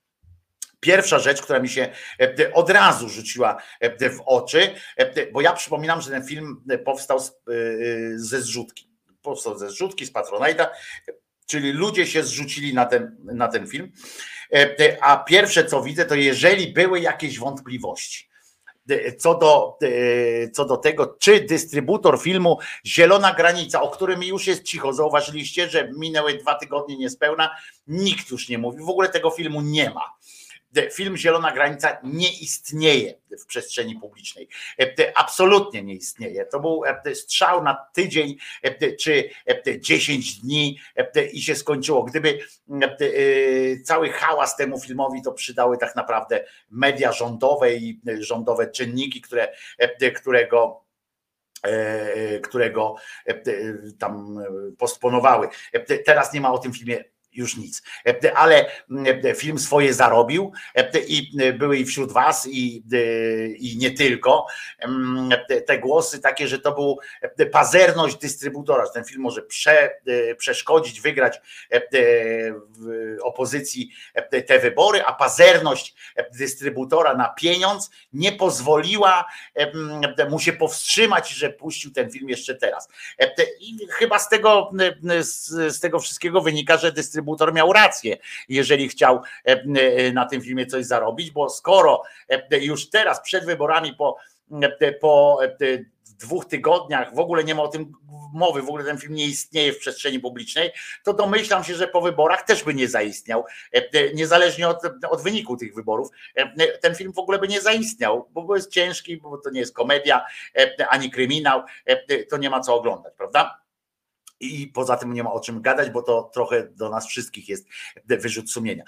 [0.85, 1.89] Pierwsza rzecz, która mi się
[2.19, 7.19] e, od razu rzuciła e, w oczy, e, bo ja przypominam, że ten film powstał
[8.15, 8.89] ze zrzutki.
[9.21, 10.67] Powstał ze zrzutki, z Patronite'a,
[11.47, 13.91] czyli ludzie się zrzucili na ten, na ten film.
[15.01, 18.29] A pierwsze co widzę, to jeżeli były jakieś wątpliwości,
[19.17, 19.77] co do,
[20.53, 25.89] co do tego, czy dystrybutor filmu Zielona Granica, o którym już jest cicho, zauważyliście, że
[25.97, 27.55] minęły dwa tygodnie niespełna,
[27.87, 30.14] nikt już nie mówi, w ogóle tego filmu nie ma
[30.91, 34.47] film Zielona Granica nie istnieje w przestrzeni publicznej.
[35.15, 36.45] Absolutnie nie istnieje.
[36.45, 36.83] To był
[37.13, 38.35] strzał na tydzień
[38.99, 39.29] czy
[39.79, 40.79] 10 dni
[41.31, 42.03] i się skończyło.
[42.03, 42.39] Gdyby
[43.83, 49.55] cały hałas temu filmowi to przydały tak naprawdę media rządowe i rządowe czynniki, które,
[50.15, 50.85] którego
[52.43, 52.95] którego
[53.99, 54.39] tam
[54.77, 55.47] postponowały.
[56.05, 57.03] Teraz nie ma o tym filmie
[57.35, 57.83] już nic.
[58.35, 60.51] Ale mm, film swoje zarobił
[61.07, 62.83] i były i wśród was i,
[63.57, 64.45] i nie tylko
[64.79, 65.29] mm,
[65.67, 66.99] te głosy takie, że to był
[67.51, 69.91] pazerność dystrybutora, że ten film może prze,
[70.37, 71.41] przeszkodzić, wygrać
[72.79, 73.91] w opozycji
[74.47, 75.95] te wybory, a pazerność
[76.33, 79.25] dystrybutora na pieniądz nie pozwoliła
[80.29, 82.87] mu się powstrzymać, że puścił ten film jeszcze teraz.
[83.59, 84.71] I chyba z tego,
[85.67, 88.17] z tego wszystkiego wynika, że dystrybutor dystrybutor miał rację,
[88.49, 93.45] jeżeli chciał e, e, na tym filmie coś zarobić, bo skoro e, już teraz przed
[93.45, 94.17] wyborami po,
[95.01, 95.39] po
[96.19, 97.91] dwóch tygodniach w ogóle nie ma o tym
[98.33, 100.71] mowy, w ogóle ten film nie istnieje w przestrzeni publicznej,
[101.03, 103.45] to domyślam się, że po wyborach też by nie zaistniał,
[104.13, 104.77] niezależnie od,
[105.09, 106.09] od wyniku tych wyborów,
[106.81, 110.25] ten film w ogóle by nie zaistniał, bo jest ciężki, bo to nie jest komedia,
[110.89, 111.63] ani kryminał,
[112.29, 113.64] to nie ma co oglądać, prawda?
[114.39, 117.67] I poza tym nie ma o czym gadać, bo to trochę do nas wszystkich jest
[118.05, 118.83] wyrzut sumienia.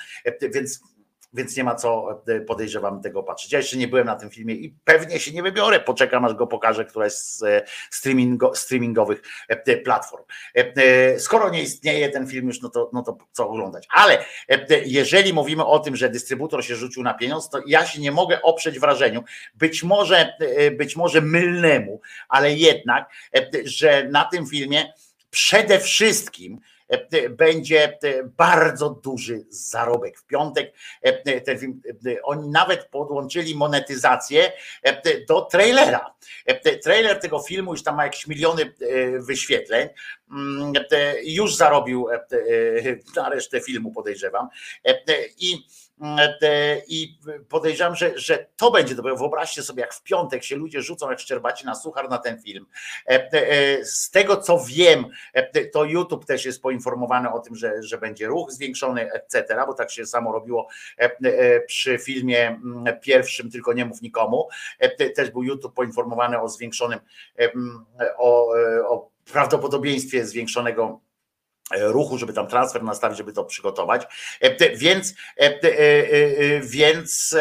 [0.54, 0.82] Więc
[1.34, 3.52] więc nie ma co e, podejrzewam tego patrzeć.
[3.52, 5.80] Ja jeszcze nie byłem na tym filmie i pewnie się nie wybiorę.
[5.80, 7.62] Poczekam aż go pokażę któraś z e,
[7.92, 10.24] streamingo, streamingowych e, platform.
[11.18, 13.88] Skoro nie istnieje ten film już, no to, no to co oglądać.
[13.90, 14.26] Ale
[14.86, 18.42] jeżeli mówimy o tym, że dystrybutor się rzucił na pieniądz, to ja się nie mogę
[18.42, 19.24] oprzeć wrażeniu,
[19.56, 20.34] być może,
[20.78, 23.10] być może mylnemu, ale jednak,
[23.66, 24.94] że na tym filmie
[25.30, 26.60] przede wszystkim
[26.90, 30.20] E, będzie e, bardzo duży zarobek.
[30.20, 30.74] W piątek
[31.06, 31.42] e,
[32.24, 34.52] oni nawet podłączyli monetyzację
[35.28, 36.16] do trailera.
[36.84, 38.74] Trailer tego filmu już tam ma jakieś miliony
[39.20, 39.90] wyświetleń.
[40.32, 40.74] Mm,
[41.24, 42.08] już zarobił
[43.16, 44.48] na resztę filmu, podejrzewam.
[45.40, 45.66] I
[46.88, 47.18] i
[47.50, 49.16] podejrzewam, że, że to będzie dobre.
[49.16, 52.66] Wyobraźcie sobie, jak w piątek się ludzie rzucą jak szczerbaci na suchar na ten film.
[53.08, 57.84] E, e, z tego co wiem, e, to YouTube też jest poinformowany o tym, że,
[57.84, 60.68] że będzie ruch zwiększony, etc., bo tak się samo robiło
[61.68, 64.48] przy filmie mm, pierwszym, tylko nie mów nikomu.
[65.16, 67.00] Też był YouTube poinformowany o zwiększonym,
[68.18, 68.54] o,
[68.88, 71.07] o prawdopodobieństwie zwiększonego E,
[71.72, 74.04] ruchu, żeby tam transfer nastawić, żeby to przygotować.
[74.42, 77.38] E, więc, e, więc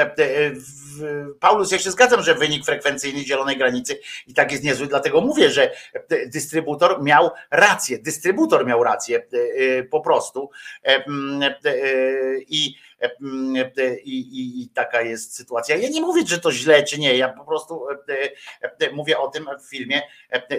[1.40, 5.50] Paulus, ja się zgadzam, że wynik frekwencyjny zielonej granicy i tak jest niezły, dlatego mówię,
[5.50, 5.70] że
[6.26, 9.26] dystrybutor miał rację, dystrybutor miał rację
[9.90, 10.50] po prostu
[12.48, 12.74] i
[14.04, 15.76] i, i, i, taka jest sytuacja.
[15.76, 17.86] Ja nie mówię, że to źle czy nie, ja po prostu
[18.92, 20.02] mówię o tym w filmie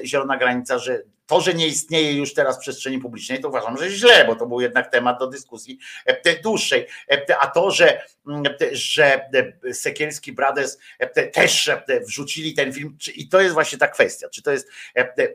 [0.05, 3.89] Zielona Granica, że to, że nie istnieje już teraz w przestrzeni publicznej, to uważam, że
[3.89, 6.87] źle, bo to był jednak temat do dyskusji e, dłuższej.
[7.11, 9.29] E, a to, że, mm, że
[9.73, 11.71] Sekielski Brothers e, też
[12.05, 14.69] wrzucili ten film, i to jest właśnie ta kwestia, czy to jest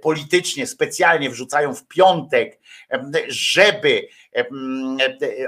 [0.03, 2.59] politycznie, specjalnie wrzucają w piątek,
[3.29, 4.09] żeby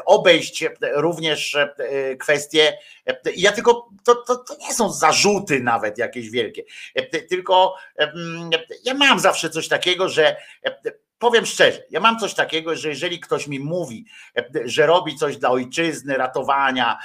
[0.07, 1.57] obejść również
[2.21, 2.79] kwestie,
[3.37, 6.63] ja tylko, to, to, to nie są zarzuty nawet jakieś wielkie,
[7.29, 7.75] tylko
[8.85, 10.37] ja mam zawsze coś takiego, że
[11.25, 14.07] powiem szczerze, ja mam coś takiego, że jeżeli ktoś mi mówi,
[14.65, 16.99] że robi coś dla ojczyzny, ratowania,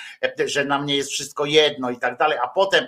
[0.45, 2.87] że na mnie jest wszystko jedno i tak dalej, a potem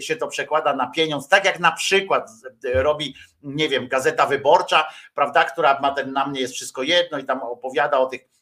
[0.00, 2.30] się to przekłada na pieniądz, tak jak na przykład
[2.74, 7.24] robi, nie wiem, Gazeta Wyborcza, prawda, która ma ten na mnie jest wszystko jedno i
[7.24, 8.37] tam opowiada o tych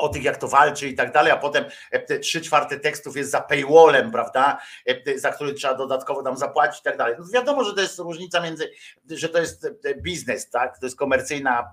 [0.00, 3.30] o tych, jak to walczy i tak dalej, a potem e, trzy czwarte tekstów jest
[3.30, 7.14] za paywallem, prawda, e, za który trzeba dodatkowo tam zapłacić i tak dalej.
[7.18, 8.70] No wiadomo, że to jest różnica między,
[9.10, 11.72] że to jest e, biznes, tak, to jest komercyjna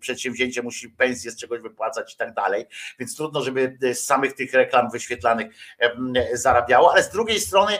[0.00, 2.66] przedsięwzięcie, musi pensję z czegoś wypłacać i tak dalej,
[2.98, 5.46] więc trudno, żeby z samych tych reklam wyświetlanych
[6.32, 7.78] zarabiało, ale z drugiej strony,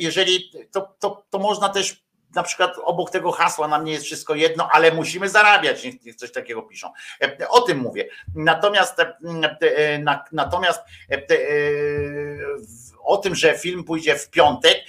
[0.00, 2.03] jeżeli to, to, to można też
[2.34, 6.32] na przykład obok tego hasła nam nie jest wszystko jedno, ale musimy zarabiać, niech coś
[6.32, 6.92] takiego piszą.
[7.22, 8.08] E, o tym mówię.
[8.34, 9.16] Natomiast e,
[9.60, 9.98] e,
[10.32, 10.80] natomiast
[13.04, 14.84] o tym, że film pójdzie w piątek,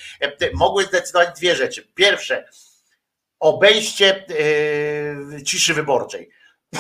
[0.54, 1.88] mogły zdecydować dwie rzeczy.
[1.96, 2.48] Pierwsze,
[3.40, 4.26] obejście
[5.46, 6.30] ciszy wyborczej,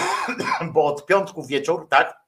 [0.73, 2.24] bo od piątku wieczór, tak,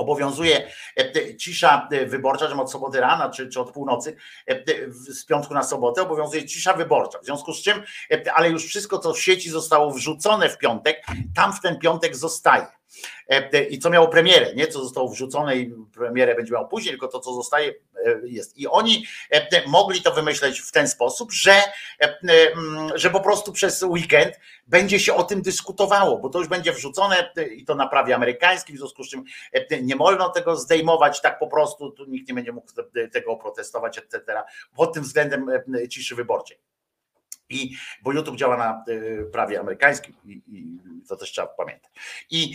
[0.00, 0.66] obowiązuje
[0.96, 4.16] e, cisza e, wyborcza, że od soboty rana czy, czy od północy,
[4.46, 7.18] e, z piątku na sobotę obowiązuje cisza wyborcza.
[7.18, 7.82] W związku z czym,
[8.34, 11.02] ale już wszystko, co w sieci zostało wrzucone w piątek,
[11.34, 12.79] tam w ten piątek zostaje.
[13.30, 17.08] E, i co miało premierę, nie co zostało wrzucone i premierę będzie miał później, tylko
[17.08, 18.58] to, co zostaje, e, jest.
[18.58, 21.62] I oni e, mogli to wymyśleć w ten sposób, że,
[22.94, 27.32] że po prostu przez weekend będzie się o tym dyskutowało, bo to już będzie wrzucone
[27.56, 29.24] i to na prawie amerykańskim, w związku z czym
[29.82, 32.68] nie wolno tego zdejmować tak po prostu, tu nikt nie będzie mógł
[33.12, 34.42] tego protestować, etc.
[34.76, 35.46] Pod tym względem
[35.90, 36.58] ciszy wyborczej.
[37.50, 38.84] I, bo YouTube działa na
[39.32, 40.78] prawie amerykańskim i, i
[41.08, 41.90] to też trzeba pamiętać.
[42.30, 42.52] I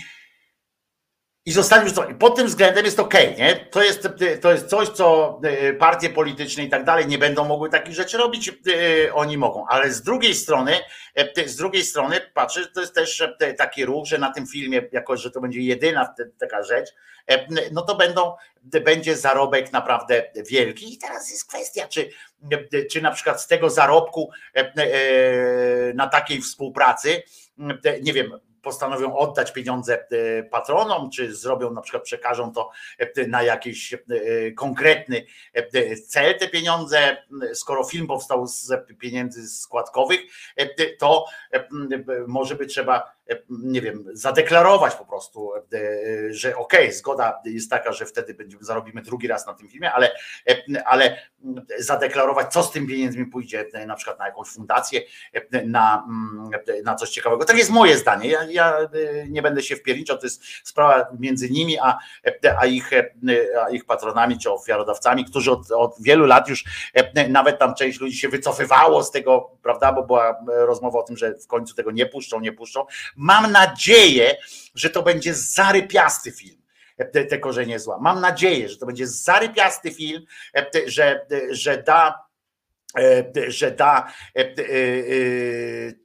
[1.46, 2.16] i zostali wrzuconi.
[2.16, 3.56] Pod tym względem jest ok, nie?
[3.56, 4.08] To jest,
[4.42, 8.18] to jest coś, co e, partie polityczne i tak dalej nie będą mogły takich rzeczy
[8.18, 9.66] robić, e, oni mogą.
[9.68, 10.80] Ale z drugiej strony,
[11.16, 13.24] e, z drugiej strony patrzę, że to jest też
[13.58, 16.90] taki ruch, że na tym filmie, jako że to będzie jedyna taka rzecz,
[17.72, 20.94] no to będą, będzie zarobek naprawdę wielki.
[20.94, 22.10] I teraz jest kwestia, czy,
[22.92, 24.30] czy na przykład z tego zarobku
[25.96, 27.24] na takiej współpracy,
[28.02, 33.44] nie wiem, postanowią oddać pieniądze e, patronom, czy zrobią na przykład przekażą to e, na
[33.44, 34.00] jakiś e,
[34.52, 35.26] konkretny
[36.08, 37.18] cel te pieniądze.
[37.54, 40.20] Skoro film powstał z pieniędzy składkowych,
[41.00, 41.26] to
[42.28, 43.16] może by trzeba
[43.50, 45.52] nie wiem, zadeklarować po prostu,
[46.30, 49.92] że okej, okay, zgoda jest taka, że wtedy będziemy, zarobimy drugi raz na tym filmie,
[49.92, 50.12] ale,
[50.86, 51.18] ale
[51.80, 55.02] zadeklarować, co z tym pieniędzmi pójdzie, na przykład na jakąś fundację,
[55.66, 56.08] na,
[56.84, 57.46] na coś ciekawego.
[57.46, 58.30] Tak jest moje zdanie.
[58.30, 58.78] Ja, ja
[59.30, 61.98] nie będę się wpierniczał, to jest sprawa między nimi, a,
[62.58, 62.92] a, ich,
[63.66, 66.64] a ich patronami czy ofiarodawcami, którzy od, od wielu lat już
[67.30, 71.34] nawet tam część ludzi się wycofywało z tego, prawda, bo była rozmowa o tym, że
[71.34, 72.86] w końcu tego nie puszczą, nie puszczą.
[73.16, 74.38] Mam nadzieję,
[74.76, 76.62] że to będzie zarypiasty film
[77.14, 77.98] te, te korzenie zła.
[78.02, 80.26] Mam nadzieję, że to będzie zarypiasty film,
[80.88, 82.26] że, że da
[83.48, 84.14] że da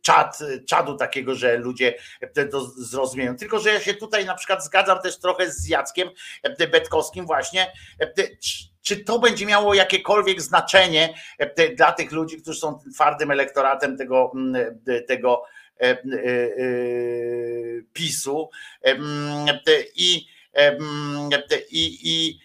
[0.03, 0.39] czad,
[0.69, 1.95] czadu takiego, że ludzie
[2.51, 3.37] to zrozumieją.
[3.37, 6.11] Tylko, że ja się tutaj na przykład zgadzam też trochę z Jackiem
[6.59, 7.73] Betkowskim właśnie,
[8.83, 11.15] czy to będzie miało jakiekolwiek znaczenie
[11.77, 14.33] dla tych ludzi, którzy są twardym elektoratem tego,
[15.09, 15.45] tego
[17.93, 18.51] PiSu
[19.97, 20.27] i,
[21.71, 22.41] i, i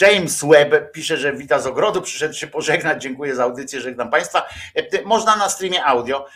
[0.00, 4.48] James Webb pisze, że wita z ogrodu, przyszedł się pożegnać, dziękuję za audycję, żegnam Państwa.
[5.04, 6.26] Można na streamie audio,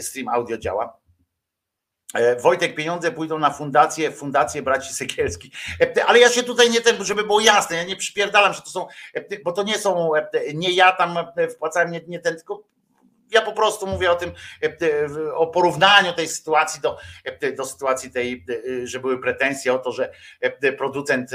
[0.00, 1.01] stream audio działa.
[2.42, 5.52] Wojtek, pieniądze pójdą na fundację, fundację braci Sekielskich.
[6.06, 8.86] Ale ja się tutaj nie ten, żeby było jasne, ja nie przypierdalam, że to są,
[9.44, 10.10] bo to nie są,
[10.54, 11.18] nie ja tam
[11.50, 12.62] wpłacałem, nie, nie ten, tylko
[13.32, 14.32] ja po prostu mówię o tym,
[15.34, 16.98] o porównaniu tej sytuacji do,
[17.56, 18.44] do sytuacji tej,
[18.84, 20.12] że były pretensje o to, że
[20.78, 21.30] producent,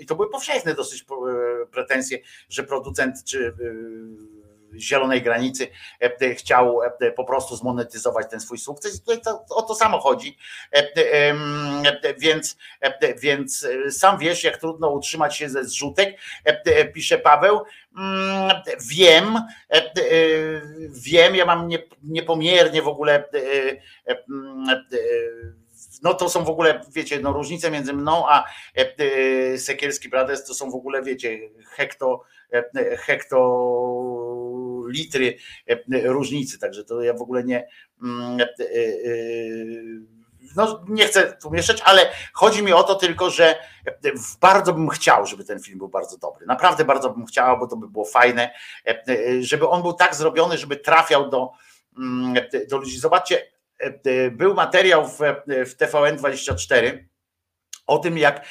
[0.00, 1.04] i to były powszechne dosyć
[1.70, 2.18] pretensje,
[2.48, 3.54] że producent czy
[4.76, 5.68] zielonej granicy
[6.36, 6.80] chciał
[7.16, 10.38] po prostu zmonetyzować ten swój sukces i tutaj to, o to samo chodzi.
[12.18, 12.56] Więc,
[13.22, 16.18] więc sam wiesz, jak trudno utrzymać się ze zrzutek,
[16.94, 17.60] pisze Paweł.
[18.88, 19.38] Wiem,
[20.90, 21.68] wiem, ja mam
[22.02, 23.24] niepomiernie w ogóle
[26.02, 28.44] no to są w ogóle, wiecie, no różnice między mną a
[29.56, 32.22] Sekielski Brothers to są w ogóle, wiecie, hekto,
[32.98, 33.38] hekto
[34.90, 35.36] litry
[36.04, 37.68] różnicy, także to ja w ogóle nie
[40.56, 43.58] no nie chcę tu mieszać, ale chodzi mi o to tylko, że
[44.40, 46.46] bardzo bym chciał, żeby ten film był bardzo dobry.
[46.46, 48.50] Naprawdę bardzo bym chciał, bo to by było fajne,
[49.40, 51.50] żeby on był tak zrobiony, żeby trafiał do,
[52.70, 52.98] do ludzi.
[52.98, 53.42] Zobaczcie,
[54.32, 56.98] był materiał w, w TVN24
[57.88, 58.44] o tym, jak,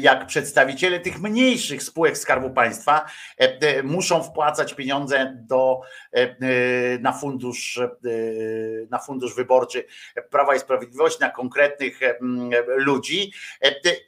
[0.00, 3.06] jak przedstawiciele tych mniejszych spółek Skarbu Państwa
[3.82, 5.80] muszą wpłacać pieniądze do,
[7.00, 7.80] na, fundusz,
[8.90, 9.84] na fundusz wyborczy
[10.30, 12.00] Prawa i Sprawiedliwości, na konkretnych
[12.76, 13.32] ludzi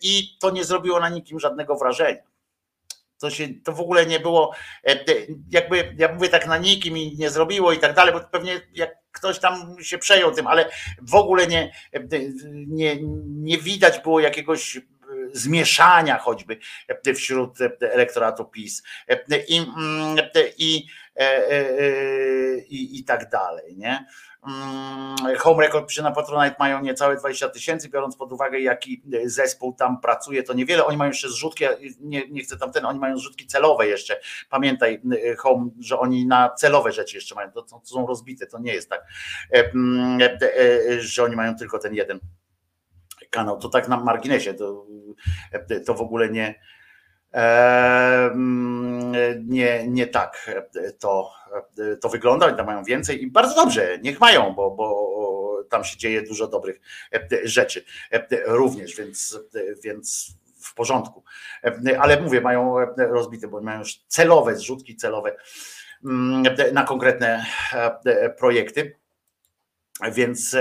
[0.02, 2.22] i to nie zrobiło na nikim żadnego wrażenia.
[3.18, 4.54] To, się, to w ogóle nie było,
[5.50, 9.07] jakby, ja mówię tak na nikim i nie zrobiło i tak dalej, bo pewnie jak
[9.18, 10.70] ktoś tam się przejął tym, ale
[11.02, 11.72] w ogóle nie,
[12.52, 12.96] nie,
[13.26, 14.80] nie widać było jakiegoś
[15.32, 16.58] zmieszania choćby
[17.14, 18.82] wśród elektoratu PiS.
[19.48, 19.66] I,
[20.58, 20.86] i,
[22.68, 24.06] i, i tak dalej, nie?
[25.38, 30.00] Home Record pisze na Patronite mają niecałe 20 tysięcy, biorąc pod uwagę jaki zespół tam
[30.00, 30.84] pracuje, to niewiele.
[30.84, 31.64] Oni mają jeszcze zrzutki,
[32.00, 34.20] nie, nie chcę tam ten, oni mają zrzutki celowe jeszcze.
[34.50, 35.02] Pamiętaj
[35.38, 38.90] Home, że oni na celowe rzeczy jeszcze mają, to, to są rozbite, to nie jest
[38.90, 39.06] tak,
[40.98, 42.20] że oni mają tylko ten jeden
[43.30, 43.58] kanał.
[43.58, 44.86] To tak na marginesie, to,
[45.86, 46.60] to w ogóle nie
[49.44, 50.50] nie, nie tak
[50.98, 51.30] to,
[52.00, 55.96] to wygląda, oni tam mają więcej i bardzo dobrze, niech mają, bo, bo tam się
[55.96, 56.80] dzieje dużo dobrych
[57.44, 57.84] rzeczy
[58.46, 59.38] również, więc,
[59.84, 61.24] więc w porządku.
[61.98, 65.36] Ale mówię, mają rozbite, bo mają już celowe zrzutki, celowe
[66.72, 67.46] na konkretne
[68.38, 68.98] projekty.
[70.12, 70.56] Więc,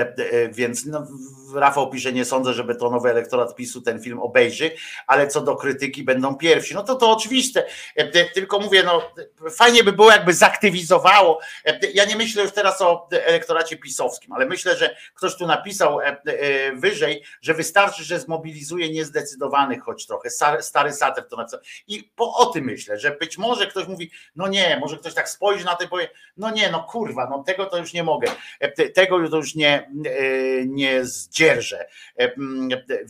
[0.52, 1.08] więc no,
[1.56, 4.72] Rafał pisze, nie sądzę, żeby to nowy elektorat PiSu ten film obejrzy,
[5.08, 6.74] ale co do krytyki będą pierwsi.
[6.74, 7.66] No to to oczywiste,
[8.34, 9.02] tylko mówię, no
[9.52, 11.40] fajnie by było jakby zaktywizowało.
[11.94, 16.00] Ja nie myślę już teraz o elektoracie pisowskim, ale myślę, że ktoś tu napisał
[16.76, 20.30] wyżej, że wystarczy, że zmobilizuje niezdecydowanych choć trochę.
[20.62, 21.60] Stary sater to napisał.
[21.88, 25.30] I po o tym myślę, że być może ktoś mówi, no nie, może ktoś tak
[25.30, 28.32] spojrzy na to i powie, no nie, no kurwa, no tego to już nie mogę.
[28.94, 29.92] Tego to już nie,
[30.66, 31.88] nie zdzierżę.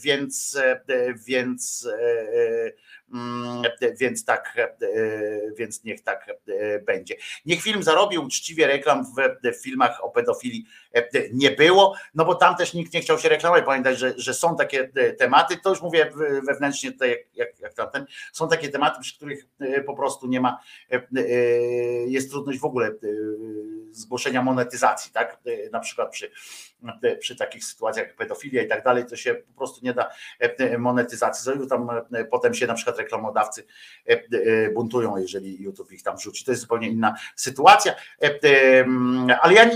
[0.03, 0.57] Więc,
[1.27, 2.71] więc Mm,
[3.99, 4.77] Więc tak, e,
[5.57, 7.15] więc niech tak e, będzie.
[7.45, 9.05] Niech film zarobił uczciwie reklam
[9.43, 13.29] w filmach o pedofilii e, nie było, no bo tam też nikt nie chciał się
[13.29, 13.65] reklamować.
[13.65, 16.11] Pamiętać, że, że są takie tematy, to już mówię
[16.47, 19.45] wewnętrznie tutaj, jak, jak, tamten, są takie tematy, przy których
[19.85, 20.59] po prostu nie ma,
[22.07, 22.91] jest trudność w ogóle
[23.91, 25.37] zgłoszenia monetyzacji, tak?
[25.71, 26.31] Na przykład przy,
[27.19, 30.09] przy takich sytuacjach jak pedofilia i tak dalej, to się po prostu nie da
[30.39, 33.65] e, monetyzacji zrobić, tam e, potem się na przykład reklamodawcy
[34.09, 36.45] e, e, buntują, jeżeli YouTube ich tam rzuci.
[36.45, 38.39] To jest zupełnie inna sytuacja, E,
[39.29, 39.69] e, ale ja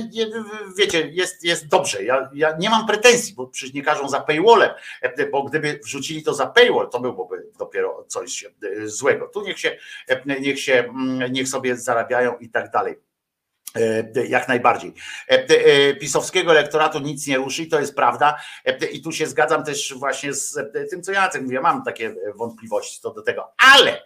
[0.78, 4.69] wiecie, jest, jest dobrze, ja, ja nie mam pretensji, bo przecież nie każą za paywallem,
[5.02, 9.28] e, bo gdyby wrzucili to za paywall, to byłoby dopiero coś e, złego.
[9.28, 13.11] Tu niech się, e, niech się, mm, niech sobie zarabiają i tak dalej.
[13.76, 14.93] E, Jak najbardziej.
[15.30, 18.39] E, e, Pisowskiego elektoratu nic nie ruszy, to jest prawda.
[18.65, 21.56] E, I tu się zgadzam też właśnie z e, tym, co Jacek mówi.
[21.56, 24.02] Ja mam takie wątpliwości co do tego, ale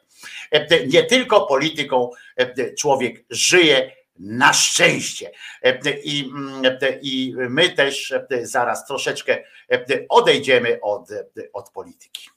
[0.52, 5.32] e, nie tylko polityką e, człowiek żyje na szczęście.
[5.64, 11.10] E, I, mm, I my też e, zaraz troszeczkę e, odejdziemy od,
[11.54, 12.35] od polityki.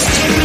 [0.00, 0.39] Świat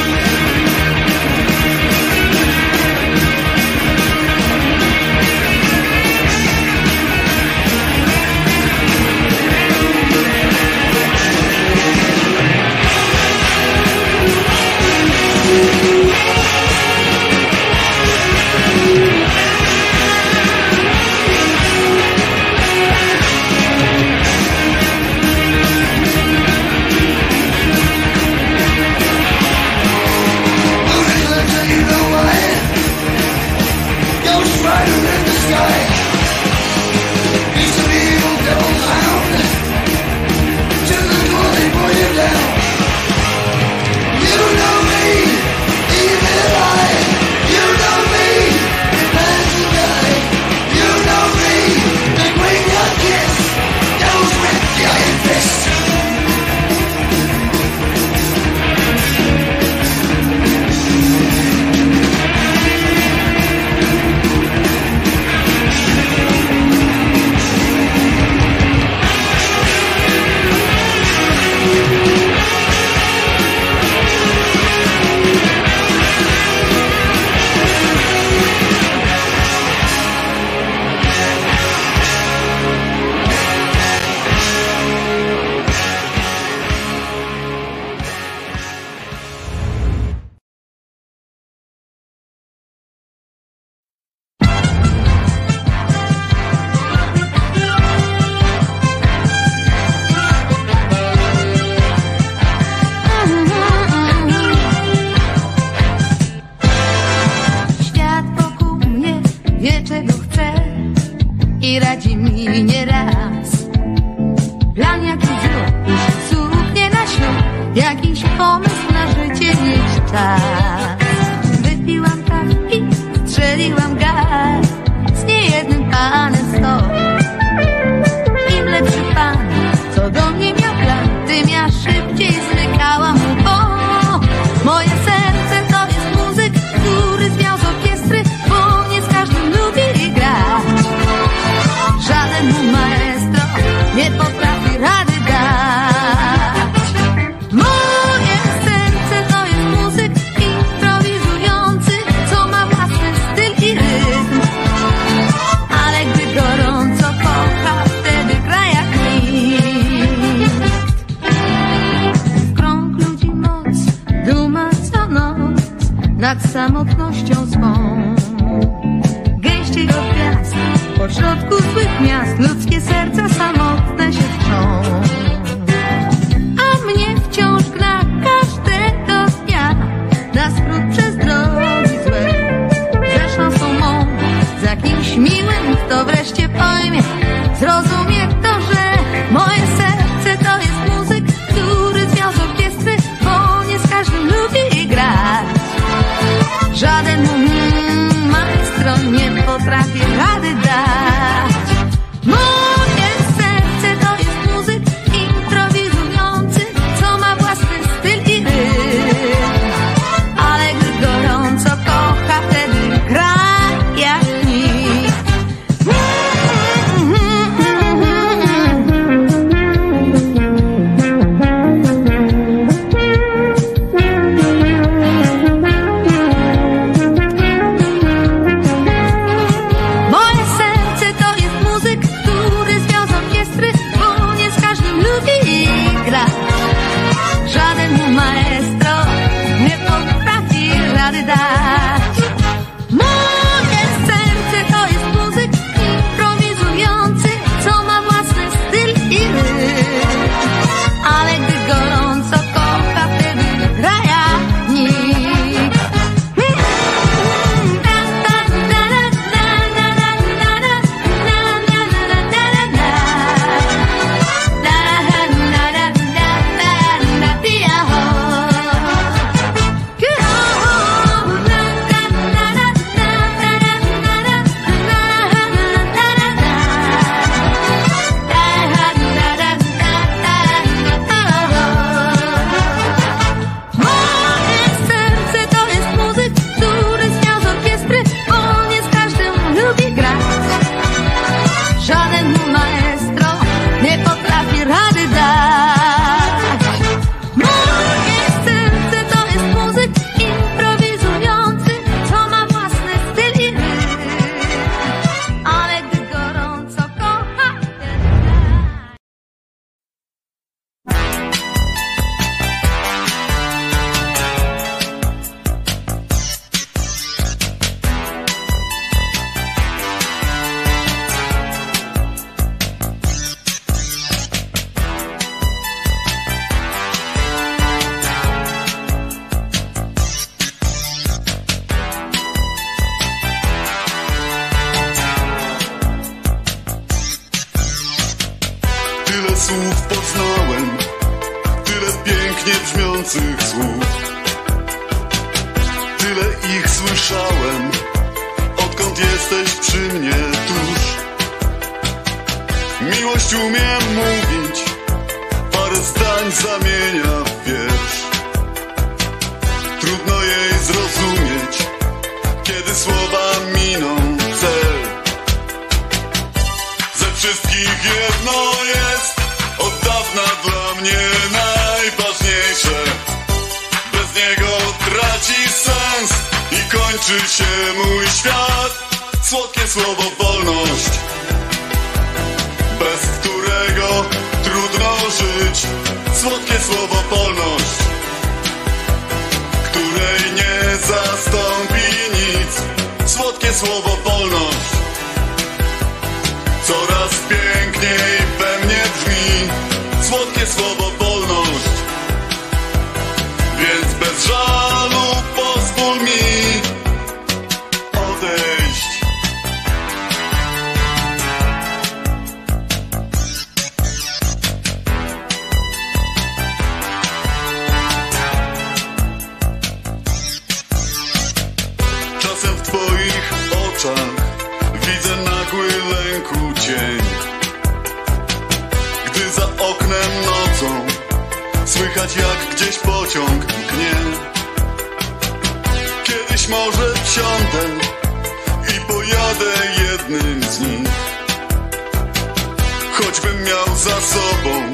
[443.16, 444.74] choćbym miał za sobą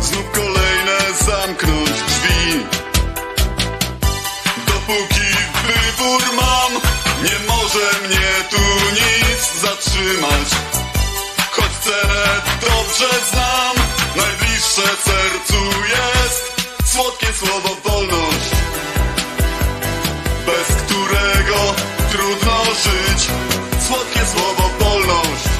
[0.00, 2.64] Znów kolejne zamknąć drzwi.
[4.66, 5.28] Dopóki
[5.66, 6.72] wybór mam
[7.22, 8.62] Nie może mnie tu
[8.92, 10.48] nic zatrzymać.
[11.50, 13.76] Choć cenę dobrze znam
[14.16, 16.52] Najbliższe sercu jest
[16.92, 18.50] Słodkie słowo wolność
[20.46, 21.74] Bez którego
[22.10, 23.28] trudno żyć.
[23.88, 25.55] Słodkie słowo wolność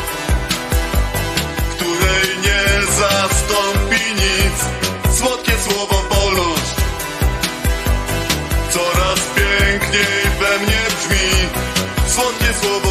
[2.76, 4.58] nie zastąpi nic.
[5.18, 6.74] Słodkie słowo wolność,
[8.70, 11.48] coraz piękniej we mnie brzmi.
[12.08, 12.85] Słodkie słowo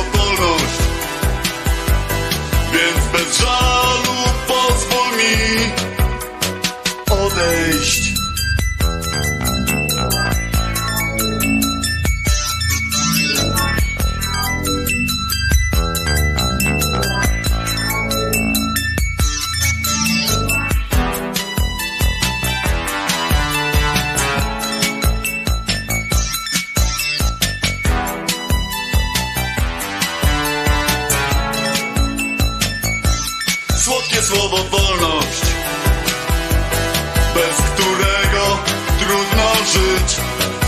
[39.73, 40.09] żyć.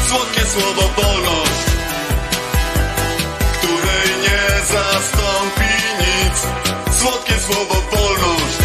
[0.09, 1.63] Słodkie słowo wolność,
[3.57, 6.37] której nie zastąpi nic.
[6.99, 8.57] Słodkie słowo wolność,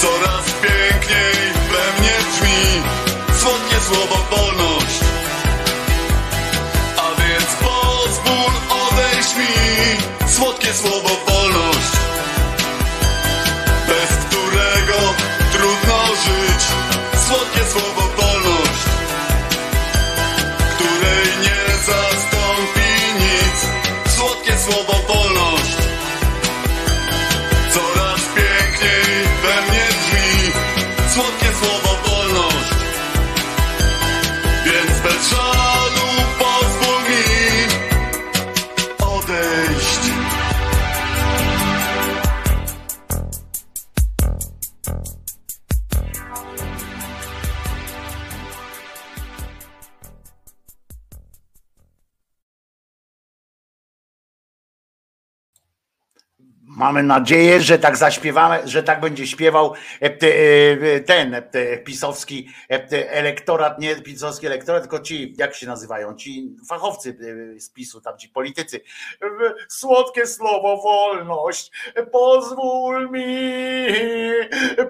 [0.00, 1.34] coraz piękniej
[1.70, 2.82] we mnie brzmi.
[3.40, 5.00] Słodkie słowo wolność,
[6.96, 8.52] a więc pozwól
[8.86, 9.52] odejść mi.
[10.36, 11.96] Słodkie słowo wolność
[13.88, 15.14] bez którego
[15.52, 16.62] trudno żyć.
[17.28, 18.05] Słodkie słowo
[56.76, 62.48] Mamy nadzieję, że tak zaśpiewamy, że tak będzie śpiewał e, e, ten e, te pisowski
[62.90, 67.18] elektorat, nie pisowski elektorat, tylko ci, jak się nazywają, ci fachowcy
[67.58, 68.80] z PiSu, tam ci politycy.
[69.68, 71.70] Słodkie słowo wolność,
[72.12, 73.24] pozwól mi,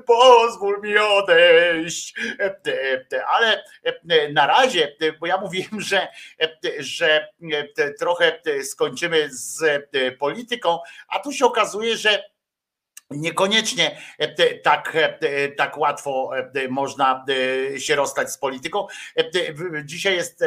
[0.07, 2.15] pozwól mi odejść.
[3.29, 3.65] Ale
[4.33, 6.09] na razie, bo ja mówiłem, że,
[6.79, 7.29] że
[7.99, 9.65] trochę skończymy z
[10.19, 12.23] polityką, a tu się okazuje, że
[13.11, 17.25] Niekoniecznie e, tak, e, tak łatwo e, można
[17.79, 18.87] się rozstać z polityką.
[19.85, 20.45] Dzisiaj jest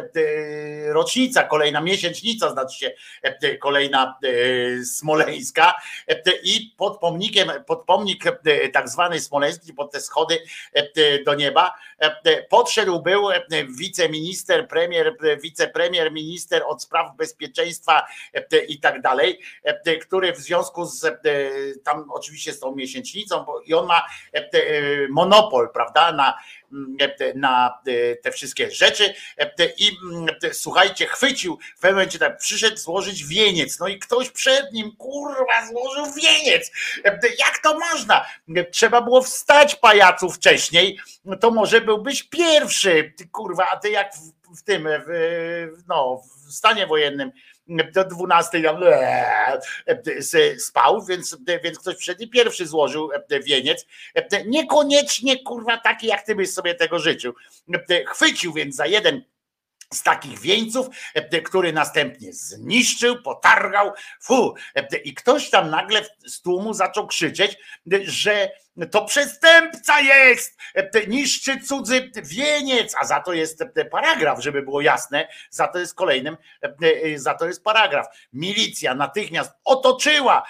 [0.87, 2.91] rocznica, kolejna miesięcznica, znaczy się
[3.59, 4.19] kolejna
[4.83, 5.73] smoleńska
[6.43, 8.23] i pod pomnikiem, pod pomnik
[8.73, 10.37] tak zwany smoleński, pod te schody
[11.25, 11.73] do nieba,
[12.49, 13.41] podszedł był e,
[13.79, 20.37] wiceminister, premier, e, wicepremier, minister od spraw bezpieczeństwa e, i tak dalej, e, który w
[20.37, 21.15] związku z e,
[21.83, 26.58] tam oczywiście z tą miesięcznicą, bo i on ma e, e, monopol, prawda, na, e,
[27.35, 32.37] na e, te wszystkie rzeczy e, i mm, te, słuchajcie, chwycił w pewnym momencie tak,
[32.37, 36.71] przyszedł złożyć wieniec, no i ktoś przed nim, kurwa, złożył wieniec.
[37.05, 38.25] E, Jak to można?
[38.55, 43.89] E, Trzeba było wstać pajacu wcześniej, no to może byłbyś pierwszy, ty, kurwa, a ty
[43.89, 47.31] jak w, w tym, w, no, w stanie wojennym
[47.93, 48.83] do 12 tam
[49.87, 53.85] e, se spał, więc, więc ktoś przed nim pierwszy złożył e, wieniec.
[54.15, 57.33] E, Niekoniecznie kurwa taki, jak ty byś sobie tego życzył.
[57.89, 59.23] E, Chwycił więc za jeden
[59.93, 63.91] z takich wieńców, e, który następnie zniszczył, potargał,
[64.21, 67.57] fu, e, i ktoś tam nagle z tłumu zaczął krzyczeć,
[68.03, 68.51] że
[68.91, 74.81] to przestępca jest, e, niszczy cudzy wieniec, a za to jest e, paragraf, żeby było
[74.81, 78.07] jasne, za to jest kolejnym, e, za to jest paragraf.
[78.33, 80.43] Milicja natychmiast otoczyła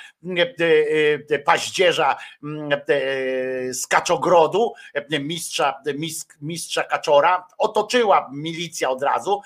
[1.45, 2.17] paździerza
[3.71, 4.73] z Kaczogrodu,
[5.19, 9.41] mistrza, mistrz, mistrza Kaczora, otoczyła milicja od razu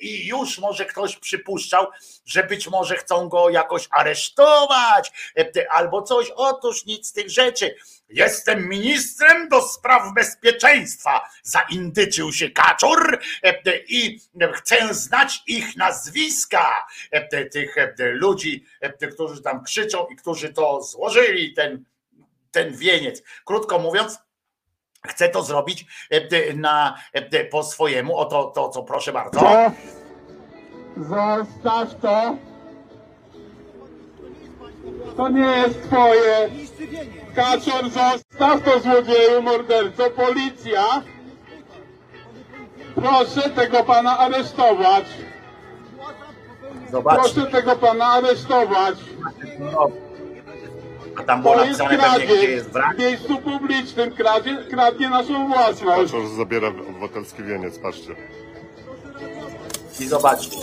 [0.00, 1.86] i już może ktoś przypuszczał,
[2.24, 5.32] że być może chcą go jakoś aresztować
[5.70, 6.30] albo coś.
[6.36, 7.74] Otóż nic z tych rzeczy.
[8.10, 14.20] Jestem ministrem do spraw bezpieczeństwa, zaindyczył się Kaczor e, i
[14.54, 20.82] chcę znać ich nazwiska, e, tych e, ludzi, e, którzy tam krzyczą i którzy to
[20.82, 21.84] złożyli, ten,
[22.50, 23.22] ten wieniec.
[23.44, 24.18] Krótko mówiąc,
[25.06, 28.16] chcę to zrobić e, na, e, po swojemu.
[28.16, 29.40] O to, to co proszę bardzo.
[29.40, 29.70] To
[30.96, 32.36] zostaw to.
[35.16, 36.50] To nie jest twoje.
[37.34, 40.10] Kaczor, zostaw to złodzieju, morderco.
[40.10, 41.02] Policja.
[42.94, 45.04] Proszę tego pana aresztować.
[46.90, 47.32] Zobaczcie.
[47.34, 48.94] Proszę tego pana aresztować.
[51.16, 52.96] A tam było To jest napisane pewnie, gdzie kradzież jest wrak.
[52.96, 54.10] w miejscu publicznym.
[54.12, 56.12] Kradzie, kradnie naszą własność.
[56.12, 58.14] Kaczor zabiera obywatelski wieniec, patrzcie.
[60.00, 60.56] I zobaczcie.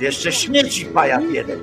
[0.00, 1.60] Jeszcze śmieci pajac jeden.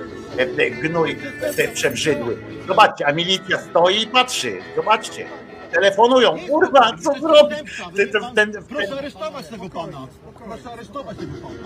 [0.82, 1.18] Gnój
[1.56, 2.38] te przebrzydły.
[2.68, 4.58] Zobaczcie, a milicja stoi i patrzy.
[4.76, 5.26] Zobaczcie.
[5.72, 6.36] Telefonują.
[6.50, 7.60] Kurwa, co zrobić?
[7.96, 10.08] Ten, ten, ten, Proszę aresztować tego pana.
[10.48, 11.60] Proszę aresztować tego pana.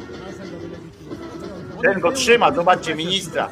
[1.81, 2.51] ten go trzyma.
[2.51, 3.49] Zobaczcie, ministra.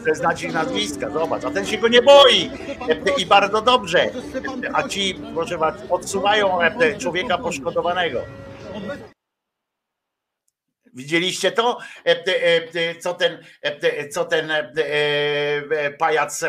[0.00, 2.50] Chce znać ich nazwiska, zobacz, a ten się go nie boi
[2.88, 4.02] E, i bardzo dobrze.
[4.02, 4.10] E,
[4.72, 8.20] A ci, proszę was, odsuwają e, człowieka poszkodowanego.
[10.98, 11.78] Widzieliście to?
[12.06, 12.56] E, e,
[12.90, 13.44] e, Co ten,
[14.10, 14.52] co ten
[15.98, 16.44] pajac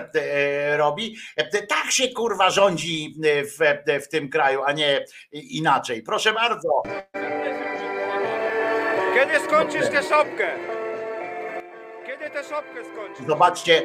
[0.78, 1.18] robi?
[1.70, 6.04] Tak się kurwa rządzi w, w tym kraju, a nie inaczej.
[6.04, 6.84] Proszę bardzo.
[9.14, 10.48] Kiedy skończysz tę szopkę?
[12.08, 13.26] Kiedy tę szopkę skończysz?
[13.28, 13.82] Zobaczcie,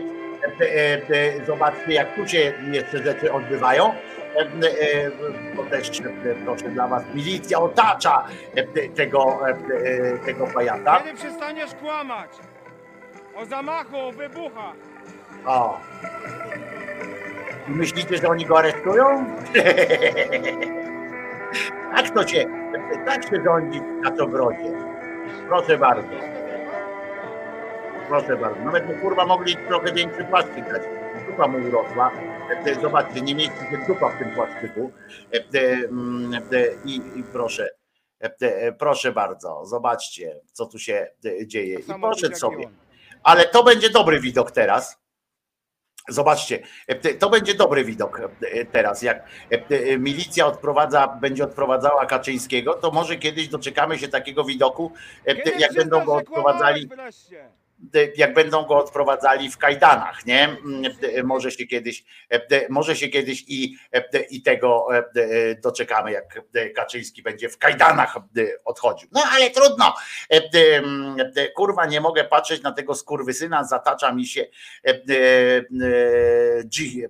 [1.47, 3.95] zobaczcie, jak tu się jeszcze rzeczy odbywają.
[4.37, 5.11] E, e,
[5.57, 6.03] Bo też
[6.45, 10.99] proszę dla was, milicja otacza e, tego, e, tego pajaca.
[10.99, 12.31] Kiedy przestaniesz kłamać?
[13.37, 14.75] O zamachu, o wybuchach.
[15.47, 15.81] O.
[17.69, 19.05] I myślicie, że oni go aresztują?
[21.97, 22.45] tak to się,
[23.07, 24.73] tak się rządzi na to brodzie.
[25.49, 26.09] Proszę bardzo.
[28.09, 28.61] Proszę bardzo.
[28.61, 30.83] Nawet mu kurwa mogli trochę większy płaszczyk dać.
[31.27, 32.13] Dupa mu urosła.
[32.67, 34.93] E, Zobaczcie, nie mieści się dupa w tym płaszczyku.
[35.33, 36.43] E, e, mm,
[36.85, 37.71] I, i proszę.
[38.79, 41.11] Proszę bardzo, zobaczcie, co tu się
[41.47, 41.79] dzieje.
[41.79, 42.69] I poszedł sobie.
[43.23, 44.97] Ale to będzie dobry widok teraz.
[46.09, 46.63] Zobaczcie,
[47.19, 48.21] to będzie dobry widok
[48.73, 49.03] teraz.
[49.03, 49.29] Jak
[49.99, 54.93] milicja odprowadza, będzie odprowadzała Kaczyńskiego, to może kiedyś doczekamy się takiego widoku,
[55.27, 57.49] Kiedy jak będą go odprowadzali wreszcie?
[58.17, 60.57] Jak będą go odprowadzali w kajdanach, nie?
[61.25, 62.05] Może się kiedyś,
[62.69, 63.77] może się kiedyś i,
[64.31, 64.87] i tego
[65.63, 66.41] doczekamy, jak
[66.75, 68.17] Kaczyński będzie w kajdanach
[68.65, 69.09] odchodził.
[69.13, 69.95] No ale trudno.
[71.57, 74.47] Kurwa, nie mogę patrzeć na tego skurwysyna, zatacza mi się
[76.65, 77.09] dżi-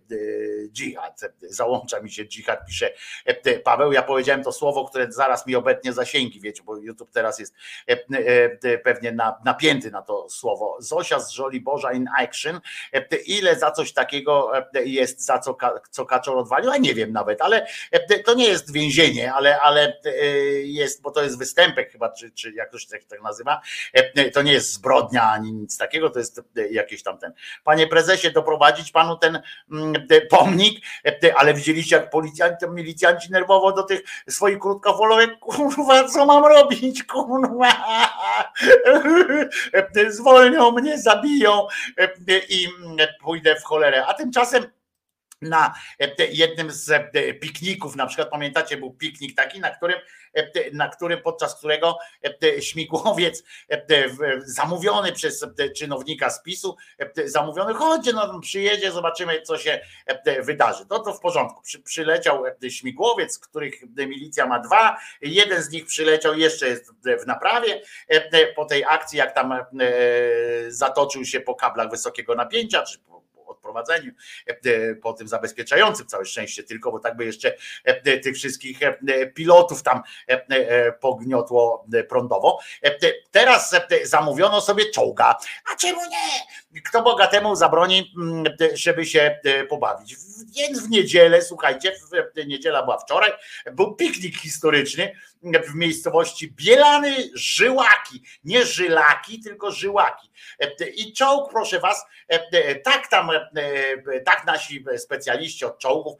[0.72, 2.92] dżihad, załącza mi się dżihad, pisze
[3.64, 3.92] Paweł.
[3.92, 7.54] Ja powiedziałem to słowo, które zaraz mi obetnie zasięgi, wiecie, bo YouTube teraz jest
[8.84, 10.63] pewnie na- napięty na to słowo.
[10.78, 12.60] Zosia z Żoli Boża in action.
[13.26, 14.52] Ile za coś takiego
[14.84, 15.56] jest, za co,
[15.90, 16.70] co Kaczor odwalił?
[16.70, 17.66] A nie wiem nawet, ale
[18.24, 20.00] to nie jest więzienie, ale, ale
[20.64, 23.60] jest, bo to jest występek chyba, czy, czy jak to się tak, tak nazywa.
[24.32, 27.32] To nie jest zbrodnia ani nic takiego, to jest jakieś tam ten.
[27.64, 29.94] Panie prezesie, doprowadzić panu ten mm,
[30.30, 30.84] pomnik,
[31.36, 37.84] ale widzieliście jak policjanci, milicjanci nerwowo do tych swoich krótkofalowych, kurwa, co mam robić, kurwa,
[40.54, 41.66] zwolnią mnie, zabiją
[42.48, 42.68] i
[43.22, 44.06] pójdę w cholerę.
[44.06, 44.64] A tymczasem
[45.42, 45.74] na
[46.30, 49.98] jednym z pikników, na przykład pamiętacie, był piknik taki, na którym,
[50.72, 51.98] na którym podczas którego
[52.60, 53.44] śmigłowiec
[54.38, 55.46] zamówiony przez
[55.76, 56.76] czynownika z PiSu,
[57.24, 59.80] zamówiony, chodźcie, no przyjedzie, zobaczymy, co się
[60.42, 60.86] wydarzy.
[60.86, 61.62] To to w porządku.
[61.62, 67.82] Przy, przyleciał śmigłowiec, których milicja ma dwa, jeden z nich przyleciał, jeszcze jest w naprawie
[68.56, 69.54] po tej akcji, jak tam
[70.68, 73.23] zatoczył się po kablach wysokiego napięcia, czy po
[73.74, 74.12] odprowadzeniu,
[75.02, 77.54] po tym zabezpieczającym całe szczęście tylko, bo tak by jeszcze
[78.22, 78.78] tych wszystkich
[79.34, 80.02] pilotów tam
[81.00, 82.58] pogniotło prądowo.
[83.30, 85.36] Teraz zamówiono sobie czołga.
[85.72, 86.80] A czemu nie?
[86.84, 88.14] Kto bogatemu zabroni,
[88.74, 89.38] żeby się
[89.68, 90.16] pobawić?
[90.56, 91.92] Więc w niedzielę, słuchajcie,
[92.46, 93.32] niedziela była wczoraj,
[93.72, 95.12] był piknik historyczny
[95.42, 98.22] w miejscowości Bielany Żyłaki.
[98.44, 100.30] Nie Żylaki, tylko Żyłaki.
[100.94, 102.06] I czołg, proszę was,
[102.84, 103.30] tak tam,
[104.24, 106.14] tak nasi specjaliści od czołgów,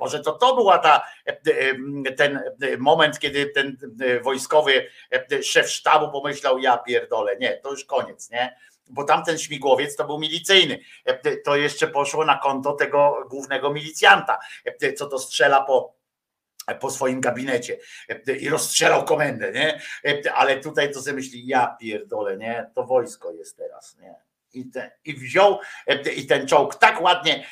[0.00, 1.06] może to to była ta,
[2.16, 2.40] ten
[2.78, 3.76] moment, kiedy ten
[4.22, 4.86] wojskowy
[5.42, 8.56] szef sztabu pomyślał, ja pierdolę, nie, to już koniec, nie?
[8.88, 10.78] Bo tamten śmigłowiec to był milicyjny.
[11.44, 14.38] To jeszcze poszło na konto tego głównego milicjanta,
[14.96, 15.96] co to strzela po
[16.80, 17.78] po swoim gabinecie
[18.40, 19.80] i rozstrzelał komendę, nie?
[20.34, 22.70] Ale tutaj to sobie myśli, ja pierdolę, nie?
[22.74, 24.14] To wojsko jest teraz, nie?
[24.56, 25.58] I, te, I wziął
[26.16, 27.46] i ten czołg tak ładnie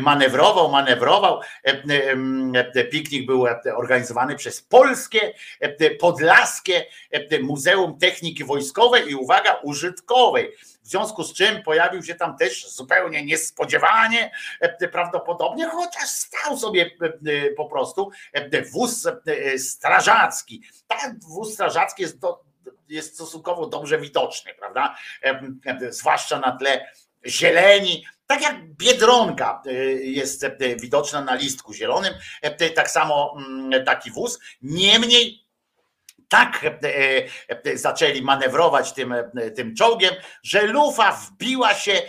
[0.00, 1.40] manewrował, manewrował.
[2.90, 5.32] Piknik był organizowany przez Polskie
[6.00, 6.86] Podlaskie
[7.42, 10.52] Muzeum Techniki Wojskowej i uwaga, użytkowej
[10.86, 14.30] w związku z czym pojawił się tam też zupełnie niespodziewanie,
[14.92, 16.90] prawdopodobnie, chociaż stał sobie
[17.56, 18.10] po prostu
[18.72, 19.08] wóz
[19.58, 20.62] strażacki.
[20.86, 22.45] Ten wóz strażacki jest, do,
[22.88, 24.96] jest stosunkowo dobrze widoczny, prawda?
[25.90, 26.92] Zwłaszcza na tle
[27.26, 29.62] zieleni, tak jak biedronka
[30.00, 30.46] jest
[30.80, 32.14] widoczna na listku zielonym,
[32.74, 34.38] tak samo mm, taki wóz.
[34.62, 35.45] Niemniej
[36.28, 36.60] tak
[37.74, 39.14] zaczęli manewrować tym,
[39.56, 42.02] tym czołgiem, że lufa wbiła się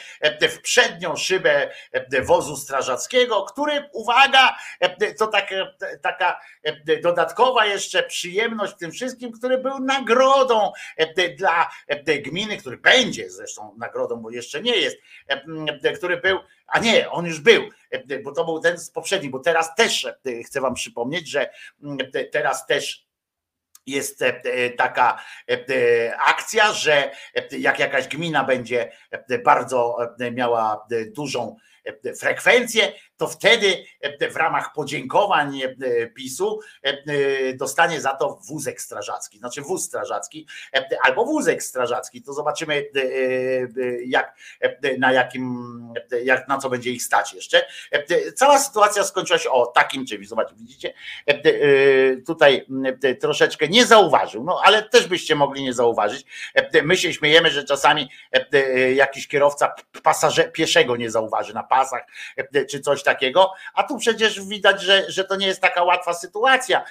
[0.50, 1.72] w przednią szybę
[2.24, 4.56] wozu strażackiego, który, uwaga,
[5.20, 5.50] to tak,
[6.02, 6.40] taka
[7.04, 10.72] dodatkowa jeszcze przyjemność w tym wszystkim, który był nagrodą
[11.38, 11.70] dla
[12.26, 14.98] gminy, który będzie zresztą nagrodą, bo jeszcze nie jest,
[15.98, 17.70] który był a nie, on już był,
[18.24, 20.08] bo to był ten z poprzedni, bo teraz też
[20.46, 21.50] chcę Wam przypomnieć, że
[22.32, 23.07] teraz też
[23.88, 24.24] jest
[24.78, 25.20] taka
[26.28, 27.12] akcja, że
[27.52, 28.92] jak jakaś gmina będzie
[29.44, 29.98] bardzo
[30.32, 31.56] miała dużą
[32.20, 33.86] frekwencję, to wtedy
[34.32, 35.62] w ramach podziękowań
[36.16, 36.60] PiSu
[37.56, 40.48] dostanie za to wózek strażacki, znaczy wóz strażacki
[41.04, 42.22] albo wózek strażacki.
[42.22, 42.86] To zobaczymy,
[44.06, 44.36] jak,
[44.98, 45.68] na jakim,
[46.24, 47.66] jak, na co będzie ich stać jeszcze.
[48.36, 50.28] Cała sytuacja skończyła się o takim czymś.
[50.28, 50.94] Zobaczcie, widzicie?
[52.26, 52.66] Tutaj
[53.22, 56.26] troszeczkę nie zauważył, no ale też byście mogli nie zauważyć.
[56.84, 58.10] My się śmiejemy, że czasami
[58.96, 59.74] jakiś kierowca
[60.04, 62.04] pasażer pieszego nie zauważy na pasach
[62.70, 66.84] czy coś takiego, a tu przecież widać, że, że to nie jest taka łatwa sytuacja.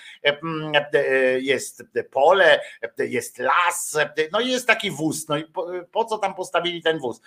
[1.39, 2.61] Jest pole,
[2.99, 3.99] jest las,
[4.33, 5.29] no i jest taki wóz.
[5.29, 7.21] No i po, po co tam postawili ten wóz,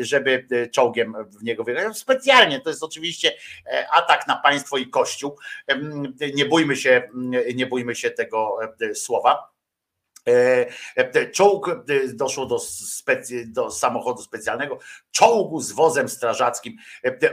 [0.00, 1.98] żeby czołgiem w niego wyjechać?
[1.98, 3.32] Specjalnie, to jest oczywiście
[3.90, 5.38] atak na państwo i kościół.
[6.34, 7.08] Nie bójmy się,
[7.54, 8.58] nie bójmy się tego
[8.94, 9.57] słowa.
[11.32, 11.70] Czołg
[12.14, 14.78] doszło do, specy, do samochodu specjalnego,
[15.10, 16.76] czołgu z wozem strażackim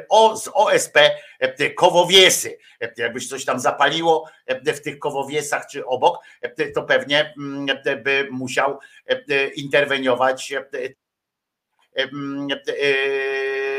[0.10, 0.98] o, z OSP
[1.76, 2.58] Kowowiesy.
[2.98, 6.20] Jakbyś coś tam zapaliło w tych Kowowiesach czy obok,
[6.76, 7.34] to pewnie
[8.04, 8.80] by musiał
[9.56, 10.54] interweniować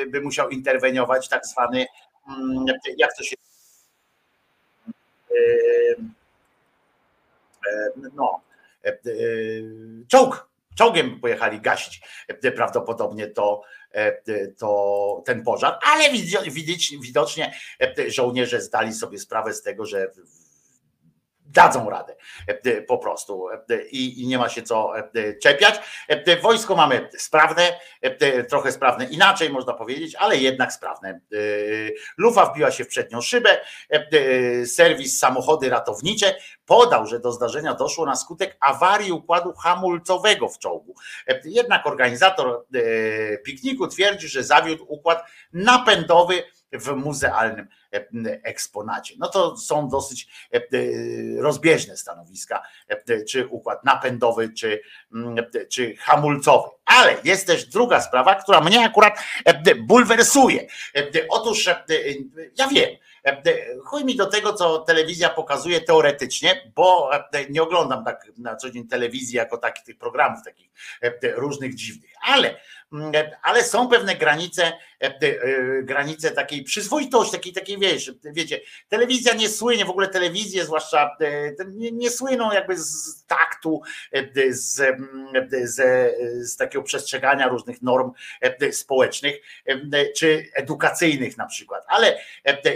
[0.06, 1.86] by musiał interweniować tak zwany
[2.96, 3.36] jak to się
[8.14, 8.45] no
[10.08, 10.48] czołg,
[10.78, 12.00] czołgiem pojechali gasić
[12.56, 13.62] prawdopodobnie to,
[14.58, 16.10] to ten pożar, ale
[17.00, 17.52] widocznie
[18.08, 20.10] żołnierze zdali sobie sprawę z tego, że
[21.56, 22.16] dadzą radę
[22.88, 23.48] po prostu
[23.90, 24.92] i, i nie ma się co
[25.42, 25.80] czepiać.
[26.42, 27.80] Wojsko mamy sprawne,
[28.48, 31.20] trochę sprawne inaczej można powiedzieć, ale jednak sprawne.
[32.18, 33.60] Lufa wbiła się w przednią szybę,
[34.66, 36.34] serwis samochody ratownicze
[36.66, 40.94] podał, że do zdarzenia doszło na skutek awarii układu hamulcowego w czołgu.
[41.44, 42.66] Jednak organizator
[43.44, 47.68] pikniku twierdzi, że zawiódł układ napędowy w muzealnym
[48.42, 49.14] eksponacie.
[49.18, 50.28] No to są dosyć
[51.38, 52.62] rozbieżne stanowiska,
[53.28, 54.80] czy układ napędowy, czy,
[55.70, 56.68] czy hamulcowy.
[56.84, 59.18] Ale jest też druga sprawa, która mnie akurat
[59.80, 60.66] bulwersuje.
[61.28, 61.68] Otóż
[62.58, 62.90] ja wiem,
[63.84, 67.10] chuj mi do tego, co telewizja pokazuje teoretycznie, bo
[67.50, 70.70] nie oglądam tak na co dzień telewizji jako takich tych programów takich
[71.36, 72.60] różnych dziwnych, ale,
[73.42, 74.72] ale są pewne granice,
[75.82, 81.16] granice takiej przyzwoitości, takiej, takiej wiesz, wiecie, telewizja nie słynie, w ogóle telewizje zwłaszcza
[81.74, 83.82] nie, nie słyną jakby z taktu,
[84.50, 84.96] z,
[85.62, 85.82] z,
[86.52, 88.12] z takiego przestrzegania różnych norm
[88.72, 89.36] społecznych
[90.16, 92.18] czy edukacyjnych na przykład, ale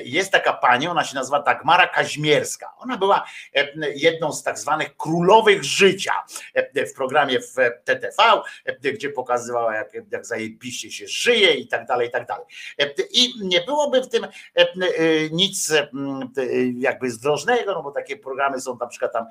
[0.05, 3.25] jest taka pani, ona się nazywa Dagmara Kaźmierska, ona była
[3.95, 6.13] jedną z tak zwanych królowych życia
[6.75, 8.43] w programie w TTV,
[8.95, 12.45] gdzie pokazywała jak, jak zajebiście się żyje i tak dalej, i tak dalej.
[13.11, 14.27] I nie byłoby w tym
[15.31, 15.73] nic
[16.77, 19.27] jakby zdrożnego, no bo takie programy są na przykład tam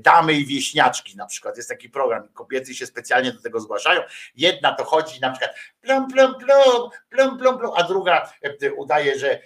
[0.00, 4.00] Damy i Wieśniaczki na przykład, jest taki program, kobiety się specjalnie do tego zgłaszają,
[4.36, 8.32] jedna to chodzi na przykład plum, plum, plum, plum, plum, plum, a druga
[8.76, 9.40] udaje, że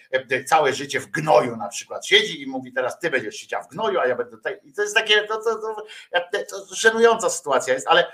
[0.46, 4.00] całe życie w gnoju na przykład siedzi i mówi teraz ty będziesz siedział w gnoju,
[4.00, 7.88] a ja będę tutaj, i to jest takie, to, to, to, to żenująca sytuacja jest,
[7.88, 8.12] ale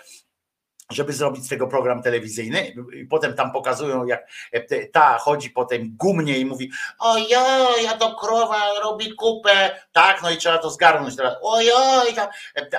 [0.91, 2.75] żeby zrobić z tego program telewizyjny.
[2.94, 4.27] I potem tam pokazują jak
[4.93, 10.36] ta chodzi potem gumnie i mówi ojoj, ja to krowa robi kupę, tak, no i
[10.36, 12.15] trzeba to zgarnąć teraz, ojoj,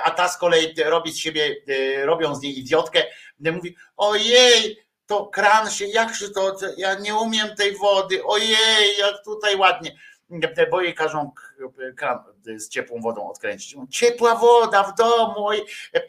[0.04, 1.56] a ta z kolei robi z siebie,
[2.04, 3.02] robią z niej idiotkę,
[3.40, 9.24] mówi ojej, to kran się, jak się to, ja nie umiem tej wody, ojej, jak
[9.24, 9.96] tutaj ładnie.
[10.70, 11.30] Bo jej każą
[11.96, 12.18] kran
[12.56, 13.76] z ciepłą wodą odkręcić.
[13.90, 15.48] Ciepła woda w domu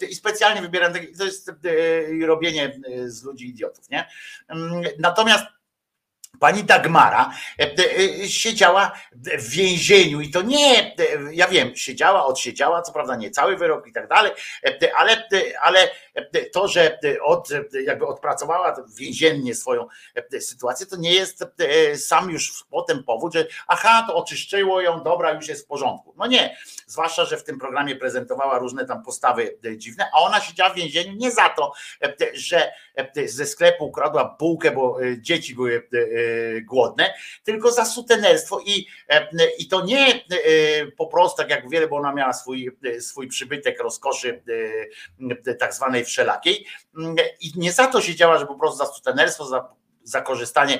[0.09, 1.51] i specjalnie wybieram takie, to jest
[2.25, 4.07] robienie z ludzi idiotów, nie?
[4.99, 5.45] Natomiast
[6.39, 7.33] Pani Dagmara
[8.27, 10.95] siedziała w więzieniu i to nie,
[11.31, 14.31] ja wiem, siedziała, odsiedziała, co prawda nie cały wyrok i tak dalej,
[14.95, 15.27] ale,
[15.61, 15.87] ale
[16.53, 17.49] to, że od,
[17.85, 19.87] jakby odpracowała więziennie swoją
[20.39, 21.45] sytuację, to nie jest
[21.95, 26.13] sam już potem powód, że aha, to oczyszczyło ją, dobra, już jest w porządku.
[26.17, 26.57] No nie,
[26.93, 31.13] zwłaszcza, że w tym programie prezentowała różne tam postawy dziwne, a ona siedziała w więzieniu
[31.15, 31.73] nie za to,
[32.33, 32.71] że
[33.25, 35.87] ze sklepu ukradła bułkę, bo dzieci były
[36.65, 37.13] głodne,
[37.43, 38.87] tylko za sutenerstwo i,
[39.59, 40.23] i to nie
[40.97, 44.43] po prostu tak jak wiele, bo ona miała swój, swój przybytek rozkoszy
[45.59, 46.65] tak zwanej wszelakiej
[47.41, 50.79] i nie za to siedziała, że po prostu za sutenerstwo, za za korzystanie,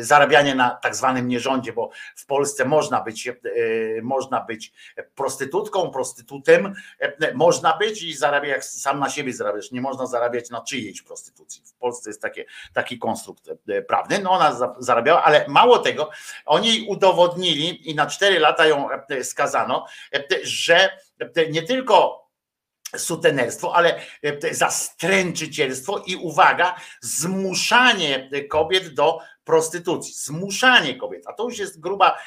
[0.00, 3.32] zarabianie na tak zwanym nierządzie, bo w Polsce można być,
[4.02, 4.72] można być
[5.14, 6.74] prostytutką, prostytutem,
[7.34, 11.62] można być i zarabiać jak sam na siebie zarabiasz, nie można zarabiać na czyjejś prostytucji.
[11.66, 13.50] W Polsce jest takie, taki konstrukt
[13.88, 16.10] prawny, no ona zarabiała, ale mało tego,
[16.46, 18.88] oni udowodnili i na cztery lata ją
[19.22, 19.86] skazano,
[20.42, 20.98] że
[21.50, 22.25] nie tylko
[22.98, 24.00] sutenerstwo, ale
[24.50, 32.18] za stręczycielstwo i uwaga, zmuszanie kobiet do prostytucji, zmuszanie kobiet, a to już jest gruba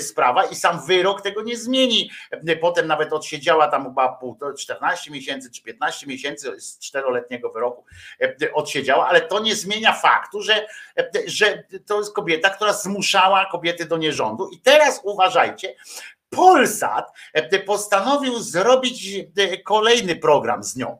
[0.00, 2.10] sprawa i sam wyrok tego nie zmieni.
[2.60, 4.18] Potem nawet odsiedziała tam chyba
[4.58, 7.84] 14 miesięcy czy 15 miesięcy z czteroletniego wyroku
[8.54, 10.66] odsiedziała, ale to nie zmienia faktu, że,
[11.26, 15.74] że to jest kobieta, która zmuszała kobiety do nierządu i teraz uważajcie,
[16.36, 17.12] Polsat
[17.66, 19.24] postanowił zrobić
[19.64, 20.98] kolejny program z nią.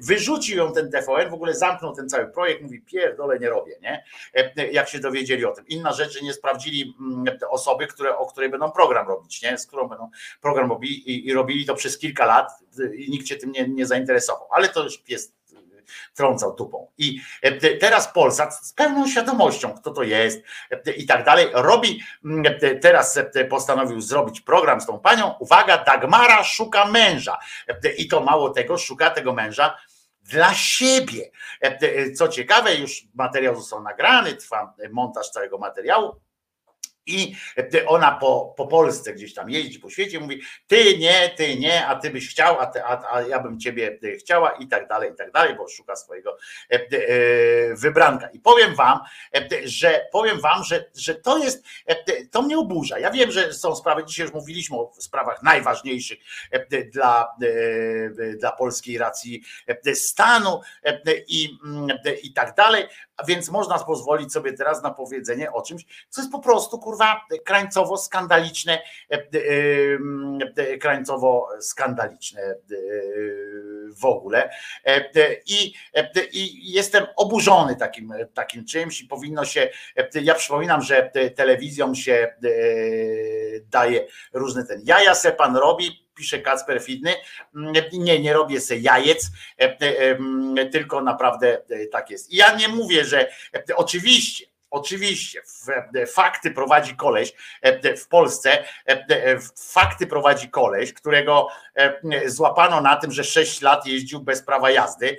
[0.00, 4.04] Wyrzucił ją ten TVN, w ogóle zamknął ten cały projekt, mówi pierdolę nie robię, nie?
[4.72, 5.66] Jak się dowiedzieli o tym.
[5.66, 6.94] Inna rzecz, że nie sprawdzili
[7.50, 9.58] osoby, które, o której będą program robić, nie?
[9.58, 12.52] Z którą będą program robili i, i robili to przez kilka lat
[12.96, 14.48] i nikt się tym nie, nie zainteresował.
[14.50, 15.35] Ale to już jest
[16.14, 16.90] trącał tupą.
[16.98, 17.20] I
[17.80, 20.38] teraz Polsat z pełną świadomością, kto to jest
[20.96, 22.02] i tak dalej, robi,
[22.80, 23.18] teraz
[23.50, 25.34] postanowił zrobić program z tą panią.
[25.38, 27.38] Uwaga, Dagmara szuka męża.
[27.98, 29.76] I to mało tego, szuka tego męża
[30.22, 31.30] dla siebie.
[32.16, 36.20] Co ciekawe, już materiał został nagrany, trwa montaż całego materiału.
[37.06, 37.36] I
[37.86, 41.96] ona po, po Polsce gdzieś tam jeździ po świecie, mówi: Ty nie, ty nie, a
[41.96, 45.16] ty byś chciał, a, ty, a, a ja bym ciebie chciała, i tak dalej, i
[45.16, 46.36] tak dalej, bo szuka swojego
[47.74, 48.28] wybranka.
[48.28, 49.00] I powiem wam,
[49.64, 51.64] że powiem wam, że, że to jest,
[52.30, 52.98] to mnie oburza.
[52.98, 56.18] Ja wiem, że są sprawy, dzisiaj już mówiliśmy o sprawach najważniejszych
[56.92, 57.28] dla,
[58.38, 59.42] dla polskiej racji
[59.94, 60.60] stanu
[61.28, 61.58] i,
[62.22, 62.84] i tak dalej,
[63.16, 67.26] a więc można pozwolić sobie teraz na powiedzenie o czymś, co jest po prostu kurwa
[67.44, 68.82] krańcowo skandaliczne,
[70.80, 72.54] krańcowo skandaliczne
[74.00, 74.50] w ogóle.
[75.46, 75.74] I,
[76.32, 79.68] i jestem oburzony takim, takim czymś i powinno się,
[80.22, 82.34] ja przypominam, że telewizjom się
[83.70, 87.14] daje różne ten, jaja se pan robi, pisze Kacper Fidny.
[87.92, 89.30] Nie, nie robię sobie jajec,
[90.72, 91.62] tylko naprawdę
[91.92, 92.32] tak jest.
[92.32, 93.32] I ja nie mówię, że
[93.76, 95.42] oczywiście Oczywiście,
[96.14, 97.32] fakty prowadzi koleś
[97.98, 98.64] w Polsce,
[99.72, 101.48] fakty prowadzi koleś, którego
[102.26, 105.18] złapano na tym, że 6 lat jeździł bez prawa jazdy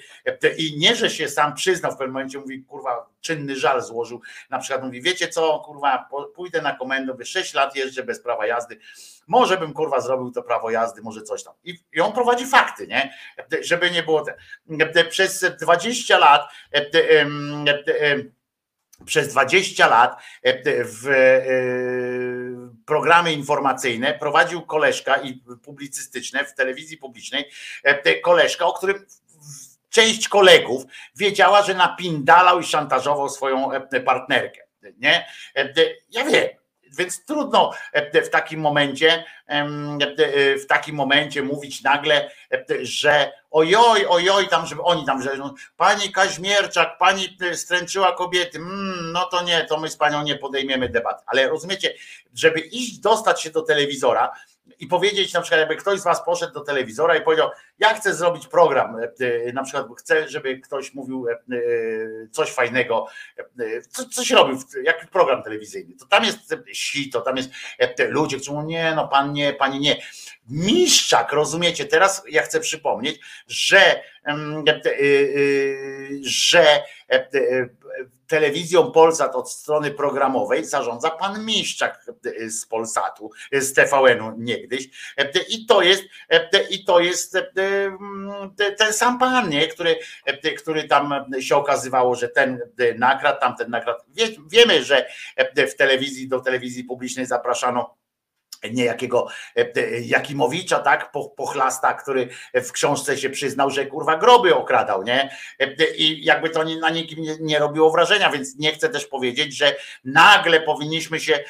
[0.58, 4.60] i nie, że się sam przyznał w pewnym momencie, mówi, kurwa, czynny żal złożył, na
[4.60, 8.80] przykład mówi, wiecie co, kurwa, pójdę na komendę, 6 lat jeżdżę bez prawa jazdy,
[9.28, 11.54] może bym kurwa zrobił to prawo jazdy, może coś tam.
[11.64, 13.14] I, i on prowadzi fakty, nie?
[13.62, 14.26] Żeby nie było.
[14.94, 16.50] Te, przez 20 lat
[19.06, 20.22] przez 20 lat
[20.66, 21.08] w
[22.86, 27.50] programy informacyjne prowadził koleżka i publicystyczne w telewizji publicznej,
[28.24, 29.06] koleżka, o którym
[29.90, 30.84] część kolegów
[31.16, 33.70] wiedziała, że napindalał i szantażował swoją
[34.06, 34.62] partnerkę.
[34.98, 35.28] Nie?
[36.10, 36.48] Ja wiem,
[36.98, 37.72] więc trudno
[38.26, 39.24] w takim momencie,
[40.62, 42.32] w takim momencie mówić nagle,
[42.82, 49.12] że ojoj, ojoj, tam, żeby oni tam, że no, pani Kaźmierczak, pani stręczyła kobiety, mm,
[49.12, 51.24] no to nie, to my z panią nie podejmiemy debat.
[51.26, 51.94] Ale rozumiecie,
[52.34, 54.32] żeby iść, dostać się do telewizora,
[54.80, 58.14] i powiedzieć na przykład, jakby ktoś z was poszedł do telewizora i powiedział, ja chcę
[58.14, 58.98] zrobić program,
[59.54, 61.26] na przykład chcę, żeby ktoś mówił
[62.32, 63.08] coś fajnego,
[64.12, 67.50] coś robił, jak program telewizyjny, to tam jest sito, tam jest
[68.10, 70.02] ludzie, którzy mówią, nie, no pan nie, pani nie.
[70.50, 74.02] Miszczak, rozumiecie, teraz ja chcę przypomnieć, że,
[76.22, 76.84] że
[78.28, 84.90] telewizją Polsat od strony programowej zarządza pan Miszczak e, z Polsatu, e, z TVN-u niegdyś.
[85.18, 86.04] E, I to jest,
[86.70, 87.38] i to jest
[88.78, 89.68] ten sam pan, nie?
[89.68, 90.00] Który,
[90.58, 92.60] który tam się okazywało, że ten
[92.98, 94.00] nakradł, tamten nakradł.
[94.10, 95.08] Wie, wiemy, że
[95.56, 97.97] w telewizji, do telewizji publicznej zapraszano
[98.72, 99.28] niejakiego
[100.02, 105.38] Jakimowicza, tak, pochlasta, który w książce się przyznał, że kurwa groby okradał, nie?
[105.98, 110.62] I jakby to na nikim nie, robiło wrażenia, więc nie chcę też powiedzieć, że nagle
[110.62, 111.44] powinniśmy się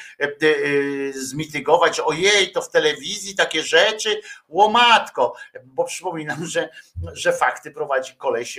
[1.10, 6.68] zmitygować, ojej, to w telewizji takie rzeczy, łomatko, bo przypominam, że,
[7.12, 8.58] że fakty prowadzi koleś,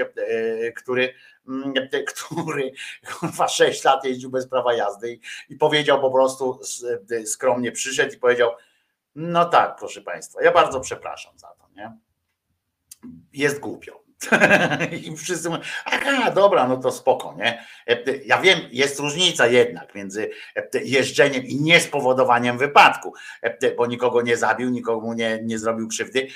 [0.75, 1.13] który
[2.15, 2.71] który
[3.03, 5.19] chyba 6 lat jeździł bez prawa jazdy i,
[5.49, 6.59] i powiedział po prostu
[7.25, 8.51] skromnie przyszedł i powiedział:
[9.15, 11.97] No tak, proszę Państwa, ja bardzo przepraszam za to, nie?
[13.33, 14.08] Jest głupio.
[15.05, 17.65] I wszyscy mówią, aha, dobra, no to spoko, nie?
[18.25, 20.29] Ja wiem, jest różnica jednak między
[20.83, 23.13] jeżdżeniem i niespowodowaniem wypadku,
[23.77, 26.27] bo nikogo nie zabił, nikomu nie, nie zrobił krzywdy.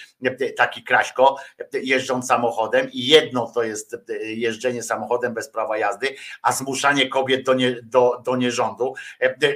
[0.57, 1.35] Taki Kraśko
[1.73, 7.53] jeżdżąc samochodem i jedno to jest jeżdżenie samochodem bez prawa jazdy, a zmuszanie kobiet do,
[7.53, 8.93] nie, do, do nierządu,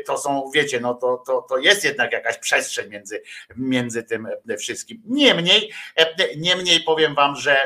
[0.05, 3.21] to są, wiecie, no to, to, to jest jednak jakaś przestrzeń między,
[3.55, 4.27] między tym
[4.59, 5.01] wszystkim.
[5.05, 5.71] Niemniej,
[6.37, 7.57] niemniej powiem wam, że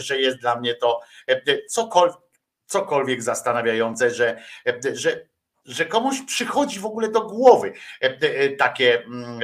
[0.00, 2.18] że jest dla mnie to e, cokolwiek,
[2.66, 5.26] cokolwiek zastanawiające, że, e, że,
[5.64, 9.40] że komuś przychodzi w ogóle do głowy e, takie mm,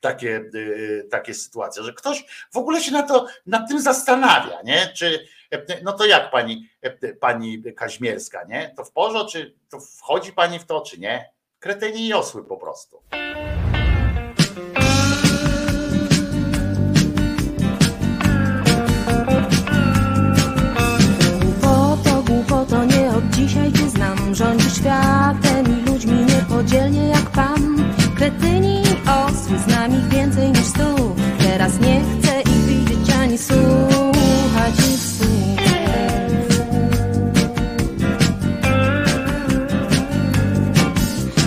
[0.00, 0.50] takie,
[1.10, 4.92] takie sytuacje, że ktoś w ogóle się na to, nad tym zastanawia, nie?
[4.94, 5.26] Czy,
[5.82, 6.68] no to jak pani,
[7.20, 8.74] pani Kaźmierska, nie?
[8.76, 11.30] To w porządku, czy to wchodzi pani w to, czy nie?
[11.58, 13.02] Kretyni i osły po prostu.
[23.46, 27.92] Dzisiaj cię znam Rządzi światem i ludźmi niepodzielnie jak pan.
[28.16, 28.82] Kretyni
[29.26, 31.16] osły, znam ich więcej niż stu.
[31.38, 35.26] Teraz nie chcę ich widzieć ani słuchać ich słów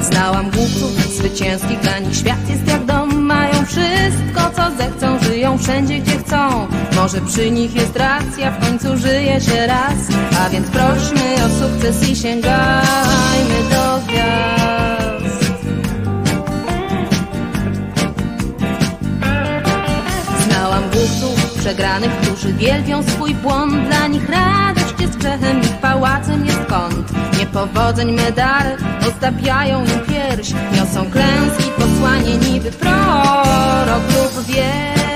[0.01, 3.21] Znałam głupców zwycięskich, dla nich świat jest jak dom.
[3.21, 5.18] Mają wszystko co zechcą,
[5.57, 6.67] wszędzie gdzie chcą.
[6.95, 10.17] Może przy nich jest racja, w końcu żyje się raz.
[10.45, 15.53] A więc prośmy o sukces i sięgajmy do gwiazd.
[20.47, 23.87] Znałam głupców przegranych, którzy wielbią swój błąd.
[23.87, 27.11] Dla nich radość jest grzechem, ich pałacem jest kąt.
[27.39, 30.51] Niepowodzeń medale ozdabiają im pierś.
[30.75, 35.08] Niosą klęski, posłanie niby prorok lub wieszcz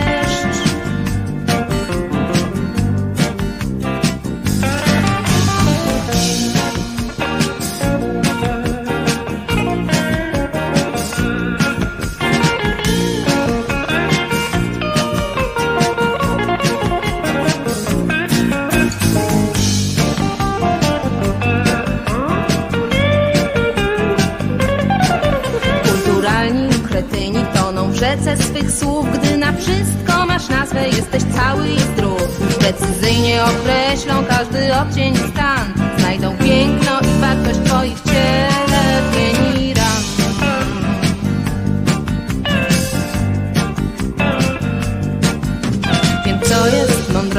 [28.38, 32.40] rzece swych słów Gdy na wszystko masz nazwę, jesteś cały i zdrów.
[32.60, 35.74] Precyzyjnie określą każdy odcień i stan.
[35.98, 38.00] Znajdą piękno i wartość twoich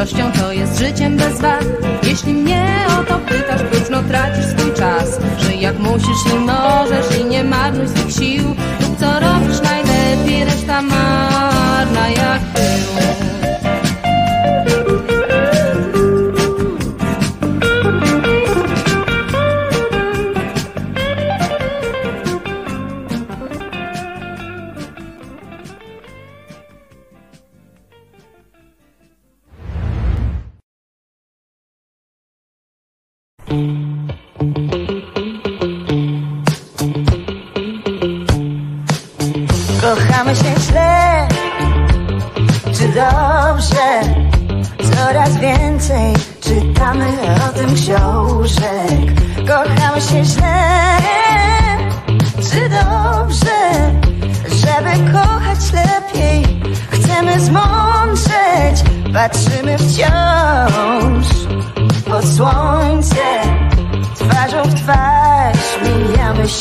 [0.05, 1.65] mądrością, to jest życiem bez wad.
[2.02, 5.18] Jeśli mnie o to pytasz, próżno tracisz swój czas.
[5.39, 8.44] Żyj jak musisz i możesz i nie marnuj swych sił.
[8.81, 13.33] Rób co robisz najlepiej, reszta marna jak pył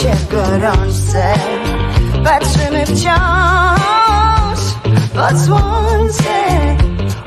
[0.04, 1.34] się w gorączce
[2.24, 4.60] Patrzymy wciąż
[5.14, 6.34] pod słońce.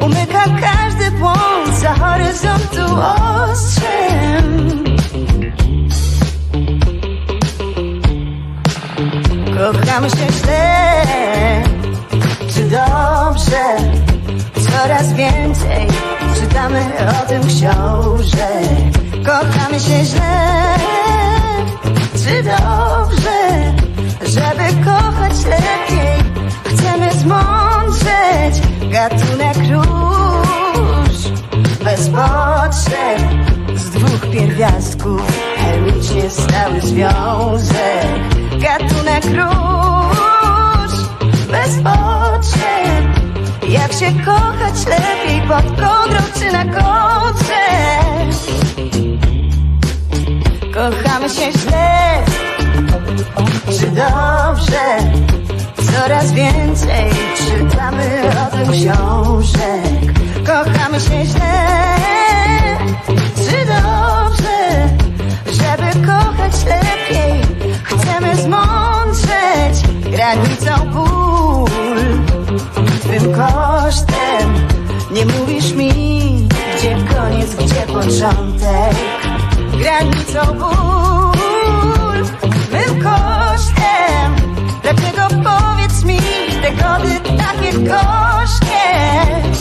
[0.01, 4.85] Umyka każdy błąd za horyzontu ostrzem.
[9.59, 11.03] Kochamy się źle.
[12.55, 13.65] Czy dobrze?
[14.55, 15.87] Coraz więcej
[16.41, 16.85] Czytamy
[17.23, 18.49] o tym książę,
[19.25, 21.26] Kochamy się źle
[22.25, 23.73] czy dobrze
[24.23, 26.33] Żeby kochać lepiej?
[26.65, 28.63] Chcemy zmądrzeć
[28.93, 31.19] Gatunek róż.
[31.85, 33.21] Bez potrzeb
[33.75, 35.23] Z dwóch pierwiastków
[35.57, 38.07] Chemicznie stały związek.
[38.51, 40.93] Gatunek róż.
[41.51, 43.07] Bez potrzeb.
[43.69, 45.43] Jak się kochać lepiej?
[45.49, 48.06] Pod kołdrą czy na kołdrze
[50.77, 52.25] Kochamy się źle.
[53.79, 54.99] Czy dobrze?
[55.93, 60.13] Coraz więcej czytamy o tym książek.
[60.47, 61.97] Kochamy się źle.
[63.37, 64.89] Czy dobrze?
[65.47, 67.41] Żeby kochać lepiej
[67.85, 71.71] Chcemy zmądrzeć Granicą ból.
[73.01, 74.55] Twym kosztem
[75.11, 75.91] Nie mówisz mi
[76.79, 79.26] Gdzie koniec, gdzie początek
[79.79, 82.19] granicą ból
[82.73, 84.31] Mym kosztem.
[84.83, 86.19] Dlaczego powiedz mi
[86.63, 89.56] Te gody takie gorzkie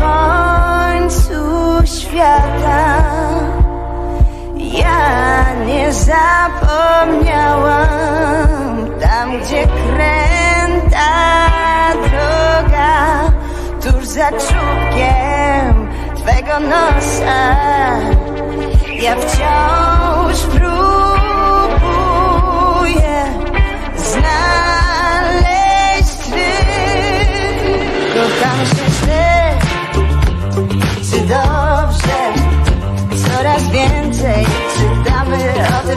[0.00, 1.42] końcu
[1.84, 3.02] świata.
[4.56, 7.76] Ja nie zapomniałam
[9.00, 11.10] tam, gdzie kręta
[11.94, 13.32] droga,
[13.82, 17.56] tuż za czubkiem twego nosa.
[19.02, 19.95] Ja wciąż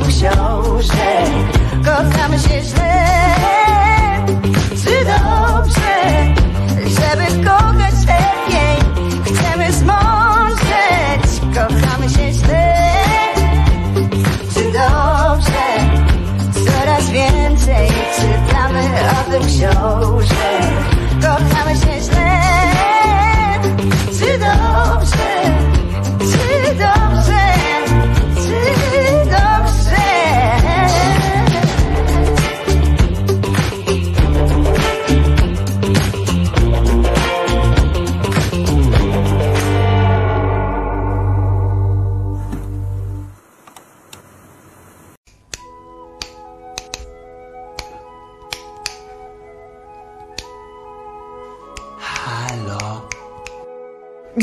[0.09, 1.29] książek.
[1.85, 3.05] Kochamy się źle,
[4.83, 5.89] czy dobrze?
[6.85, 7.78] Żeby kochać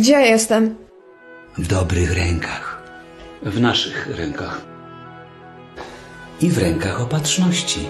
[0.07, 0.77] Gdzie jestem?
[1.59, 2.83] w dobrych rękach.
[3.43, 4.61] W naszych rękach.
[6.41, 7.81] I w rękach opatrzności.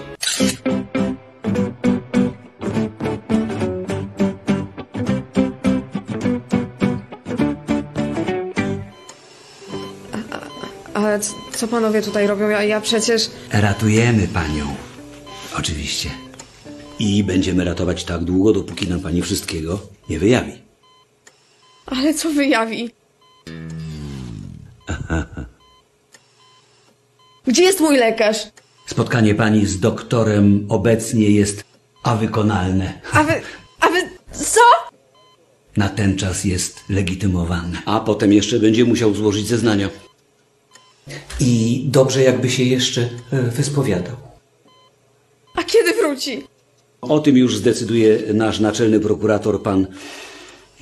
[10.93, 12.49] Ale c- co panowie tutaj robią?
[12.49, 13.29] Ja, ja przecież...
[13.51, 14.75] Ratujemy panią.
[15.57, 16.09] Oczywiście.
[16.99, 19.79] I będziemy ratować tak długo, dopóki nam pani wszystkiego
[20.09, 20.66] nie wyjawi.
[21.87, 22.89] Ale co wyjawi?
[27.47, 28.37] Gdzie jest mój lekarz?
[28.87, 31.63] Spotkanie pani z doktorem obecnie jest
[32.03, 33.01] awykonalne.
[33.13, 33.33] A wy...
[33.79, 33.97] A wy...
[34.31, 34.61] Co?
[35.77, 37.81] Na ten czas jest legitymowane.
[37.85, 39.89] A potem jeszcze będzie musiał złożyć zeznania.
[41.39, 44.15] I dobrze jakby się jeszcze e, wyspowiadał.
[45.55, 46.43] A kiedy wróci?
[47.01, 49.87] O tym już zdecyduje nasz naczelny prokurator, pan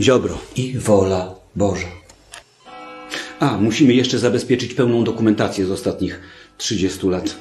[0.02, 0.38] Ziobro.
[0.56, 1.88] I wola Boża.
[3.40, 6.22] A, musimy jeszcze zabezpieczyć pełną dokumentację z ostatnich
[6.58, 7.36] 30 lat.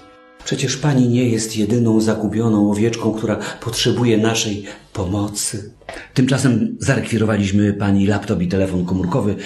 [0.44, 5.73] Przecież pani nie jest jedyną zagubioną owieczką, która potrzebuje naszej pomocy.
[6.15, 9.36] Tymczasem zarekwirowaliśmy pani laptop i telefon komórkowy,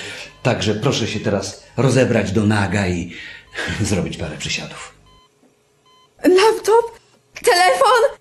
[0.43, 3.13] także proszę się teraz rozebrać do naga i
[3.91, 4.95] zrobić parę przysiadów.
[6.25, 6.99] Laptop?
[7.45, 8.19] Telefon?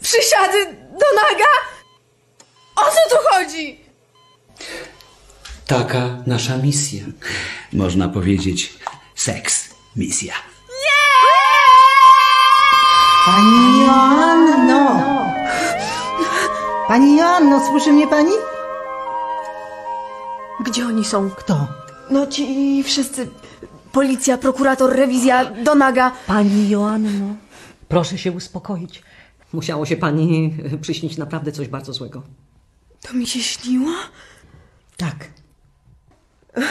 [0.00, 1.52] Przysiady do naga?
[2.76, 3.81] O co tu chodzi?
[5.66, 7.04] Taka nasza misja.
[7.72, 8.74] Można powiedzieć
[9.14, 10.34] seks misja.
[13.26, 15.02] Pani Joanno!
[16.88, 18.32] Pani Joanno, słyszy mnie pani?
[20.64, 21.30] Gdzie oni są?
[21.30, 21.68] Kto?
[22.10, 23.28] No ci wszyscy.
[23.92, 26.12] Policja, prokurator, rewizja, do naga.
[26.26, 27.34] Pani Joanno,
[27.88, 29.02] proszę się uspokoić.
[29.52, 32.22] Musiało się pani przyśnić naprawdę coś bardzo złego.
[33.00, 33.90] To mi się śniło?
[35.02, 35.28] Tak.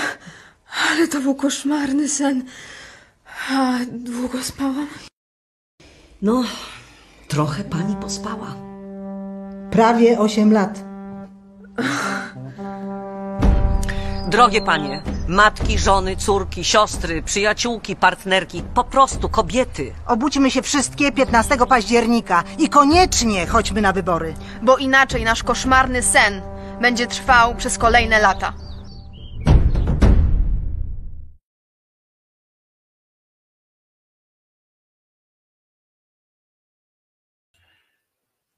[0.90, 2.44] Ale to był koszmarny sen.
[3.52, 4.88] A długo spałam?
[6.22, 6.44] No,
[7.28, 8.56] trochę pani pospała.
[9.72, 10.80] Prawie 8 lat.
[14.28, 19.94] Drogie panie, matki, żony, córki, siostry, przyjaciółki, partnerki, po prostu kobiety.
[20.08, 24.34] Obudźmy się wszystkie 15 października i koniecznie chodźmy na wybory.
[24.62, 26.42] Bo inaczej nasz koszmarny sen
[26.82, 28.54] będzie trwał przez kolejne lata.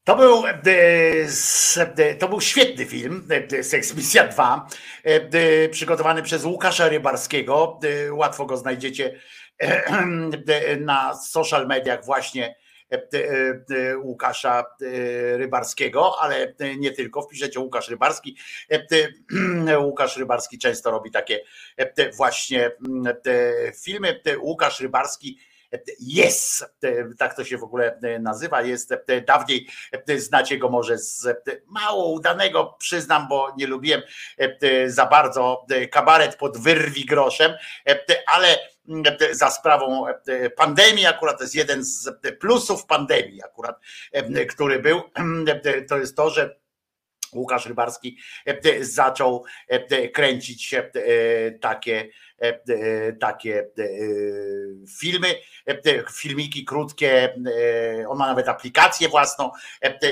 [0.03, 0.51] To był, e,
[1.23, 3.27] s- e, to był świetny film,
[3.59, 4.67] e, Seks Misja 2,
[5.03, 7.79] e, przygotowany przez Łukasza Rybarskiego.
[8.07, 9.19] E, Łatwo go znajdziecie
[9.63, 9.85] e,
[10.47, 12.62] e, na social mediach właśnie e, e,
[14.03, 17.21] Łukasza e, Rybarskiego, ale nie tylko.
[17.21, 18.37] Wpiszecie Łukasz Rybarski.
[18.71, 18.85] E,
[19.69, 21.39] e, Łukasz Rybarski często robi takie
[21.77, 23.15] e, właśnie mm,
[23.83, 24.21] filmy.
[24.25, 25.39] E, Łukasz Rybarski
[25.99, 26.65] jest,
[27.17, 28.93] tak to się w ogóle nazywa, jest
[29.27, 29.67] dawniej,
[30.17, 31.27] znacie go może z
[31.67, 34.01] mało udanego, przyznam, bo nie lubiłem
[34.87, 37.53] za bardzo kabaret pod wyrwi groszem,
[38.33, 38.57] ale
[39.31, 40.05] za sprawą
[40.55, 43.79] pandemii, akurat to jest jeden z plusów pandemii, akurat,
[44.49, 45.01] który był,
[45.89, 46.62] to jest to, że
[47.35, 48.17] Łukasz Rybarski
[48.81, 49.43] zaczął
[50.13, 50.75] kręcić
[51.61, 52.09] takie,
[53.19, 53.67] takie
[54.99, 55.27] filmy,
[56.13, 57.35] filmiki krótkie.
[58.07, 59.51] On ma nawet aplikację własną.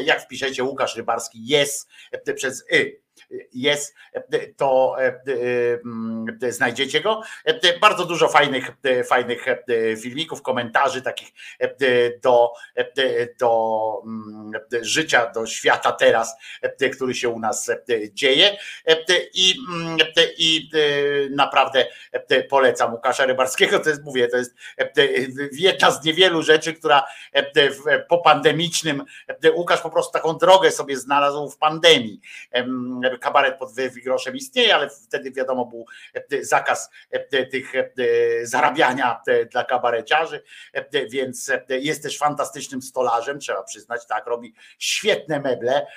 [0.06, 1.90] Jak wpiszecie Łukasz Rybarski jest
[2.36, 3.02] przez y
[3.54, 3.96] jest,
[4.58, 4.96] to
[6.50, 7.22] znajdziecie go.
[7.82, 8.72] Bardzo dużo fajnych,
[9.06, 9.46] fajnych
[10.02, 11.30] filmików, komentarzy takich
[12.24, 12.54] do,
[13.40, 14.02] do
[14.82, 16.36] życia, do świata teraz,
[16.96, 17.72] który się u nas
[18.14, 18.58] dzieje.
[19.34, 19.56] I,
[20.38, 20.70] i
[21.32, 21.86] naprawdę
[22.50, 23.80] polecam Łukasza Rybarskiego.
[23.80, 24.56] To jest, mówię, to jest
[25.52, 27.04] jedna z niewielu rzeczy, która
[27.56, 29.04] w popandemicznym
[29.56, 32.22] Łukasz po prostu taką drogę sobie znalazł w pandemii
[33.22, 33.72] kabaret pod
[34.04, 35.86] groszem istnieje, ale wtedy wiadomo był
[36.42, 36.90] zakaz
[37.52, 37.72] tych
[38.44, 40.44] zarabiania dla kabareciarzy,
[41.10, 45.88] więc jest też fantastycznym stolarzem, trzeba przyznać, tak, robi świetne meble.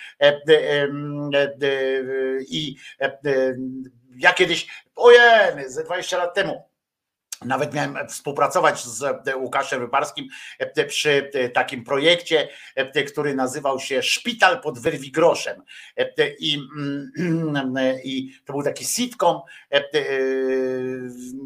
[2.49, 2.77] I
[4.17, 5.20] ja kiedyś, ojej,
[5.67, 6.74] ze 20 lat temu
[7.44, 9.05] nawet miałem współpracować z
[9.36, 10.28] Łukaszem Rybarskim
[10.89, 12.48] przy takim projekcie,
[13.12, 15.62] który nazywał się Szpital pod Wyrwigroszem.
[16.39, 16.58] I,
[18.05, 19.40] I to był taki sitcom,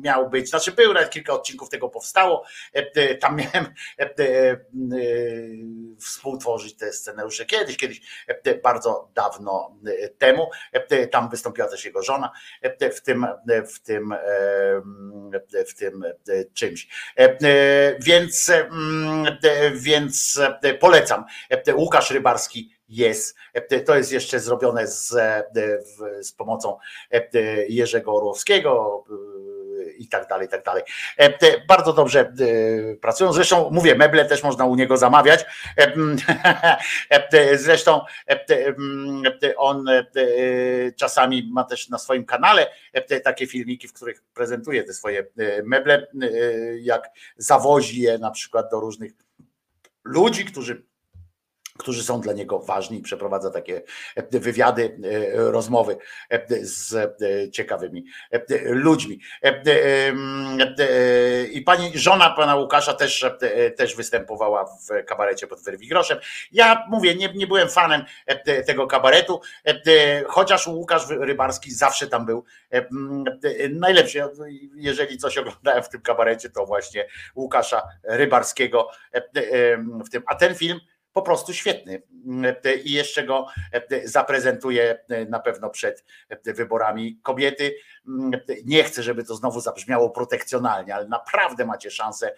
[0.03, 2.45] miał być, znaczy był nawet kilka odcinków tego powstało.
[3.21, 3.75] Tam miałem
[5.99, 8.01] współtworzyć te scenariusze kiedyś, kiedyś
[8.63, 9.77] bardzo dawno
[10.19, 10.51] temu.
[11.11, 12.33] Tam wystąpiła też jego żona
[12.81, 13.27] w tym,
[13.75, 14.15] w tym,
[15.69, 15.88] w tym
[16.55, 16.89] czymś.
[18.01, 18.53] Więc,
[19.73, 20.41] więc
[20.81, 21.25] polecam.
[21.75, 23.37] Łukasz Rybarski jest.
[23.87, 25.15] To jest jeszcze zrobione z,
[26.21, 26.77] z pomocą
[27.69, 29.05] Jerzego Orłowskiego
[29.99, 30.83] i tak dalej, i tak dalej.
[31.69, 32.33] Bardzo dobrze
[33.01, 33.33] pracują.
[33.33, 35.47] Zresztą mówię, meble też można u niego zamawiać.
[37.55, 38.01] Zresztą
[39.57, 39.85] on
[40.97, 42.67] czasami ma też na swoim kanale
[43.25, 45.27] takie filmiki, w których prezentuje te swoje
[45.65, 46.07] meble,
[46.81, 49.13] jak zawozi je na przykład do różnych
[50.05, 50.83] ludzi, którzy
[51.79, 53.83] którzy są dla niego ważni i przeprowadza takie
[54.31, 54.99] wywiady,
[55.35, 55.97] rozmowy
[56.61, 56.97] z
[57.53, 58.05] ciekawymi
[58.65, 59.21] ludźmi.
[61.53, 63.27] I pani żona pana Łukasza też,
[63.77, 66.19] też występowała w kabarecie pod Werwigroszem.
[66.53, 68.05] Ja mówię, nie, nie byłem fanem
[68.67, 69.41] tego kabaretu,
[70.27, 72.45] chociaż Łukasz Rybarski zawsze tam był
[73.71, 74.23] najlepszy.
[74.75, 78.91] Jeżeli coś oglądałem w tym kabarecie, to właśnie Łukasza Rybarskiego
[80.07, 80.23] w tym.
[80.27, 80.81] A ten film
[81.19, 82.03] po prostu świetny
[82.85, 83.47] i jeszcze go
[84.05, 84.99] zaprezentuję
[85.29, 86.05] na pewno przed
[86.45, 87.75] wyborami kobiety.
[88.65, 92.35] Nie chcę, żeby to znowu zabrzmiało protekcjonalnie, ale naprawdę macie szansę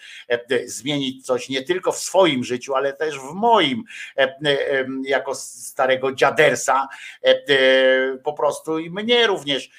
[0.65, 3.84] zmienić coś nie tylko w swoim życiu, ale też w moim,
[5.05, 6.89] jako starego dziadersa,
[8.25, 9.70] po prostu i mnie również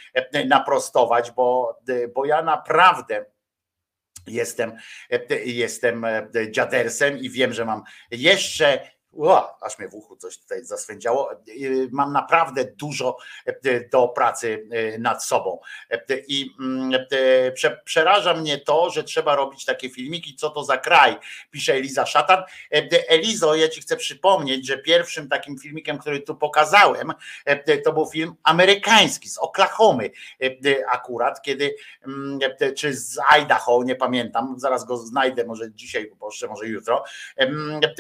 [0.45, 1.79] naprostować, bo,
[2.15, 3.25] bo ja naprawdę
[4.27, 4.71] Jestem,
[5.45, 6.05] jestem
[6.51, 11.29] dziadersem i wiem, że mam jeszcze Ła, aż mnie w uchu coś tutaj zaswędziało.
[11.91, 13.17] Mam naprawdę dużo
[13.91, 14.67] do pracy
[14.99, 15.59] nad sobą.
[16.27, 17.05] I mm,
[17.53, 21.17] prze, przeraża mnie to, że trzeba robić takie filmiki, co to za kraj,
[21.51, 22.43] pisze Eliza Szatan.
[23.07, 27.13] Elizo, ja ci chcę przypomnieć, że pierwszym takim filmikiem, który tu pokazałem,
[27.83, 30.09] to był film amerykański z Oklahomy
[30.89, 31.75] akurat, kiedy,
[32.07, 32.39] mm,
[32.77, 36.11] czy z Idaho, nie pamiętam, zaraz go znajdę, może dzisiaj
[36.49, 37.03] może jutro,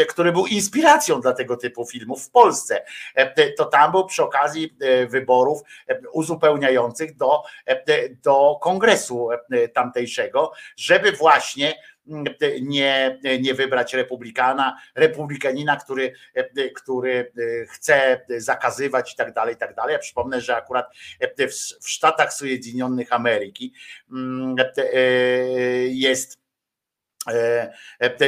[0.07, 2.85] który był inspiracją dla tego typu filmów w Polsce.
[3.57, 4.77] To tam był przy okazji
[5.09, 5.61] wyborów
[6.11, 7.41] uzupełniających do,
[8.23, 9.29] do kongresu
[9.73, 11.73] tamtejszego, żeby właśnie
[12.61, 16.13] nie, nie wybrać republikana, republikanina, który,
[16.75, 17.31] który
[17.69, 19.93] chce zakazywać i tak dalej, i tak dalej.
[19.93, 20.85] Ja przypomnę, że akurat
[21.81, 23.73] w Stanach Zjednoczonych Ameryki
[25.87, 26.40] jest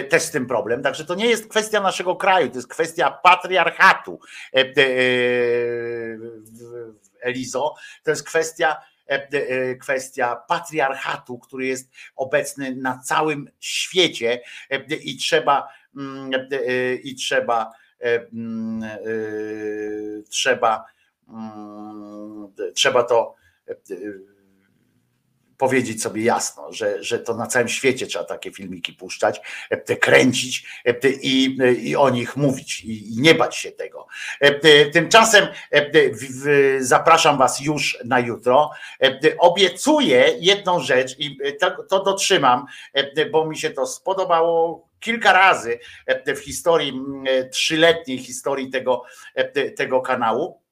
[0.09, 0.83] też z tym problem.
[0.83, 4.19] Także to nie jest kwestia naszego kraju, to jest kwestia patriarchatu.
[7.22, 8.75] Elizo, to jest kwestia
[9.07, 16.31] E, e, kwestia patriarchatu, który jest obecny na całym świecie e, i trzeba mm,
[17.03, 17.72] i trzeba
[18.33, 18.83] mm,
[20.30, 20.85] trzeba
[21.30, 23.35] mm, trzeba to
[25.64, 29.42] powiedzieć sobie jasno, że, że to na całym świecie trzeba takie filmiki puszczać,
[29.85, 30.66] te kręcić
[31.22, 34.08] i, i o nich mówić i nie bać się tego.
[34.93, 35.48] Tymczasem
[36.80, 38.72] zapraszam Was już na jutro.
[39.40, 42.66] Obiecuję jedną rzecz i to, to dotrzymam,
[43.32, 45.80] bo mi się to spodobało kilka razy
[46.27, 46.93] w historii,
[47.51, 49.03] trzyletniej historii tego,
[49.77, 50.62] tego kanału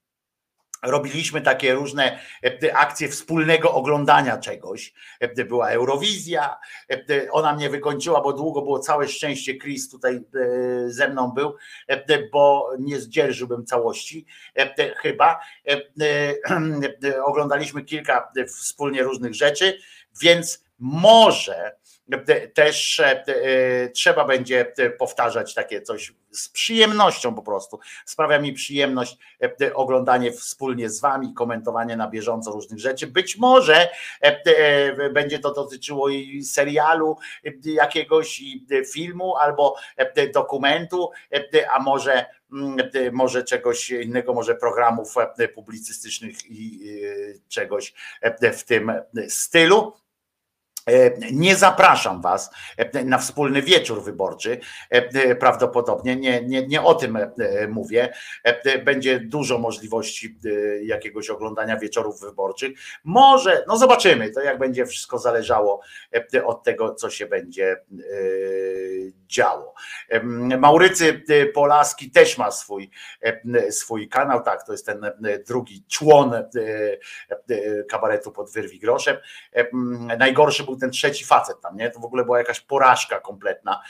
[0.81, 2.19] robiliśmy takie różne
[2.63, 4.93] e, akcje wspólnego oglądania czegoś.
[5.19, 6.57] E, była Eurowizja,
[6.89, 10.21] e, ona mnie wykończyła, bo długo było całe szczęście, Chris tutaj
[10.87, 11.55] ze mną był,
[12.31, 14.25] bo nie zdzierżyłbym całości
[14.97, 15.39] chyba.
[17.25, 19.77] Oglądaliśmy kilka wspólnie różnych rzeczy,
[20.21, 21.75] więc może
[22.53, 27.79] też e, trzeba będzie powtarzać takie coś z przyjemnością po prostu.
[28.05, 29.17] Sprawia mi przyjemność
[29.61, 33.07] e, oglądanie wspólnie z wami, komentowanie na bieżąco różnych rzeczy.
[33.07, 33.89] Być może
[34.21, 37.17] e, będzie to dotyczyło i serialu
[37.63, 39.75] jakiegoś i filmu albo
[40.33, 41.09] dokumentu,
[41.71, 42.77] a może mm,
[43.11, 45.15] może czegoś innego, może programów
[45.55, 46.79] publicystycznych i
[47.47, 47.93] czegoś
[48.53, 48.91] w tym
[49.27, 49.93] stylu.
[50.85, 54.59] E, nie zapraszam Was e, na wspólny wieczór wyborczy.
[54.89, 57.17] E, prawdopodobnie nie, nie, nie o tym
[57.69, 58.13] mówię.
[58.85, 60.37] Będzie dużo możliwości
[60.83, 62.71] jakiegoś oglądania wieczorów wyborczych.
[63.03, 65.81] Może, no zobaczymy, to jak będzie wszystko zależało
[66.45, 67.77] od tego, co się będzie
[69.27, 69.73] działo.
[70.57, 72.89] Maurycy Polaski też ma swój,
[73.69, 75.11] swój kanał, tak, to jest ten
[75.47, 76.33] drugi człon
[77.89, 79.17] kabaretu pod wyrwi groszem.
[80.19, 81.89] Najgorszy był ten trzeci facet tam, nie?
[81.89, 83.81] To w ogóle była jakaś porażka kompletna.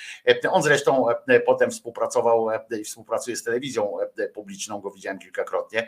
[0.50, 1.06] On zresztą
[1.46, 2.48] potem współpracował
[2.80, 3.98] i współpracuje z telewizją
[4.34, 5.88] publiczną, go widziałem kilkakrotnie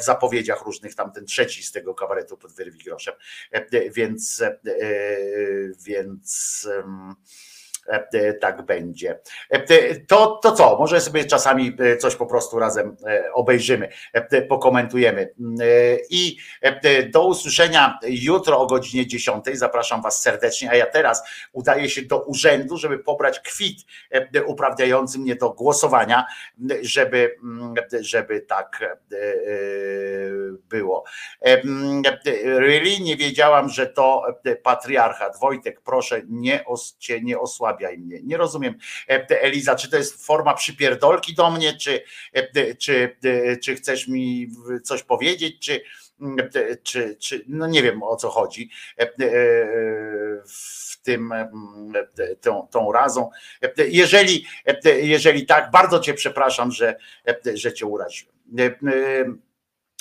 [0.00, 3.14] w zapowiedziach różnych, tam ten trzeci z tego kabaretu pod wyrwi groszem.
[3.92, 4.42] Więc
[5.84, 7.49] więc E, e,
[8.40, 9.18] tak będzie.
[9.50, 10.78] E, to, to co?
[10.78, 12.96] Może sobie czasami coś po prostu razem
[13.34, 13.88] obejrzymy,
[14.48, 15.32] pokomentujemy.
[16.10, 16.36] I
[17.12, 19.44] do usłyszenia jutro o godzinie 10.
[19.52, 23.78] Zapraszam Was serdecznie, a ja teraz udaję się do urzędu, żeby pobrać kwit
[24.46, 26.26] uprawniający mnie do głosowania,
[26.82, 27.36] żeby,
[28.00, 28.98] żeby tak
[30.68, 31.04] było.
[32.44, 34.26] Really nie wiedziałam, że to
[34.62, 35.40] patriarchat.
[35.40, 38.20] Wojtek, proszę, nie, os, cię nie osłabiaj osłabiaj mnie.
[38.22, 38.74] Nie rozumiem,
[39.08, 42.02] e, Eliza, czy to jest forma przypierdolki do mnie, czy,
[42.32, 44.50] e, czy, e, czy chcesz mi
[44.82, 45.80] coś powiedzieć, czy,
[46.82, 48.70] czy, czy no nie wiem o co chodzi
[50.46, 51.32] w tym
[52.40, 53.30] tą, tą razą.
[53.76, 54.46] Jeżeli,
[55.02, 56.96] jeżeli tak, bardzo cię przepraszam, że,
[57.54, 58.32] że cię uraziłem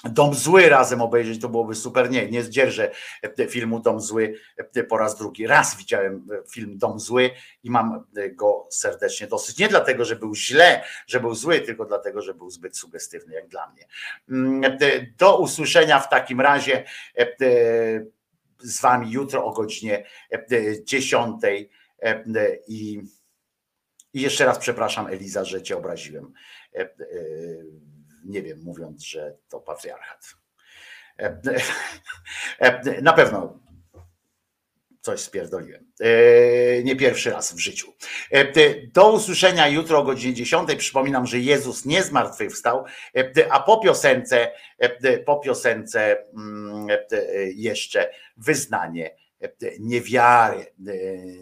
[0.03, 2.11] Dom Zły razem obejrzeć, to byłoby super.
[2.11, 2.92] Nie, nie zdzierżę
[3.50, 4.36] filmu Dom Zły
[4.90, 5.48] po raz drugi.
[5.48, 7.30] Raz widziałem film Dom Zły
[7.64, 9.58] i mam go serdecznie dosyć.
[9.58, 13.48] Nie dlatego, że był źle, że był zły, tylko dlatego, że był zbyt sugestywny, jak
[13.48, 13.88] dla mnie.
[15.18, 16.84] Do usłyszenia w takim razie
[18.60, 20.06] z Wami jutro o godzinie
[20.84, 21.42] 10.
[22.68, 23.02] I,
[24.14, 26.34] i jeszcze raz przepraszam, Eliza, że Cię obraziłem
[28.25, 30.35] nie wiem, mówiąc, że to patriarchat.
[31.19, 31.41] E,
[32.59, 33.59] e, na pewno
[35.01, 35.91] coś spierdoliłem.
[35.99, 37.93] E, nie pierwszy raz w życiu.
[38.93, 40.75] Do usłyszenia jutro o godzinie 10.
[40.75, 42.85] Przypominam, że Jezus nie zmartwychwstał,
[43.49, 44.51] a po piosence,
[45.25, 46.88] po piosence mm,
[47.56, 49.15] jeszcze wyznanie
[49.80, 50.65] niewiary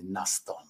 [0.03, 0.67] nastąpi.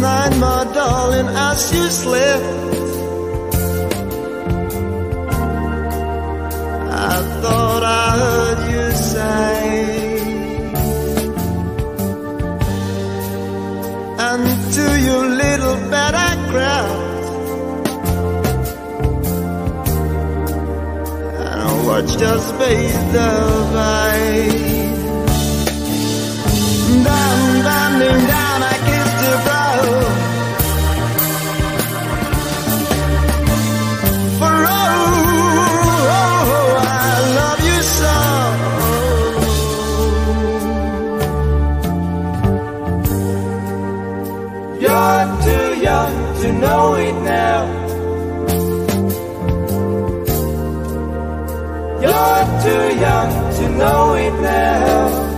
[0.00, 2.44] Night, my darling, as you slept,
[7.10, 9.56] I thought I heard you say,
[14.26, 14.42] and
[14.74, 17.00] to your little bed I crept,
[21.44, 22.18] and I watched.
[27.04, 28.29] Down, bending down,
[46.60, 47.60] know it now.
[52.04, 55.30] You're too young to know it now.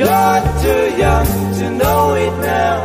[0.00, 2.78] You're too young to know it now.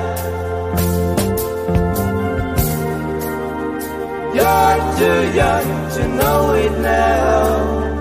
[4.38, 8.00] You're too young to know it now.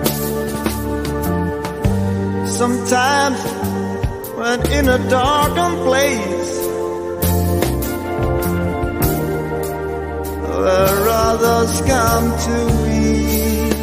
[2.59, 3.39] Sometimes
[4.39, 6.38] when in a darkened place
[10.63, 12.55] where others come to
[12.91, 13.73] eat.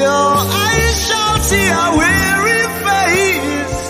[0.00, 0.32] Your
[0.64, 3.86] eyes shall see a weary face.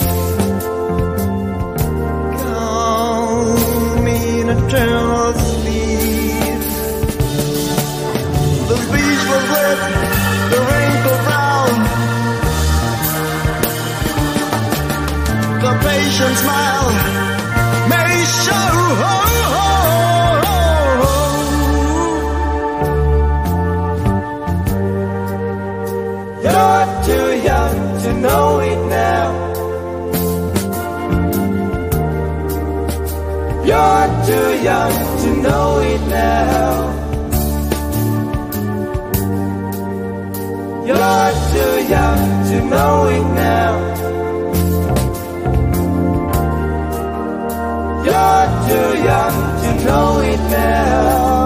[2.42, 6.60] Calm me in eternal sleep.
[8.70, 9.80] The beach was wet,
[10.52, 11.78] the wrinkled brown.
[15.64, 17.19] The patient smile
[28.20, 29.28] know it now.
[33.68, 37.00] You're too young to know it now.
[40.86, 43.72] You're too young to know it now.
[48.06, 51.39] You're too young to know it now.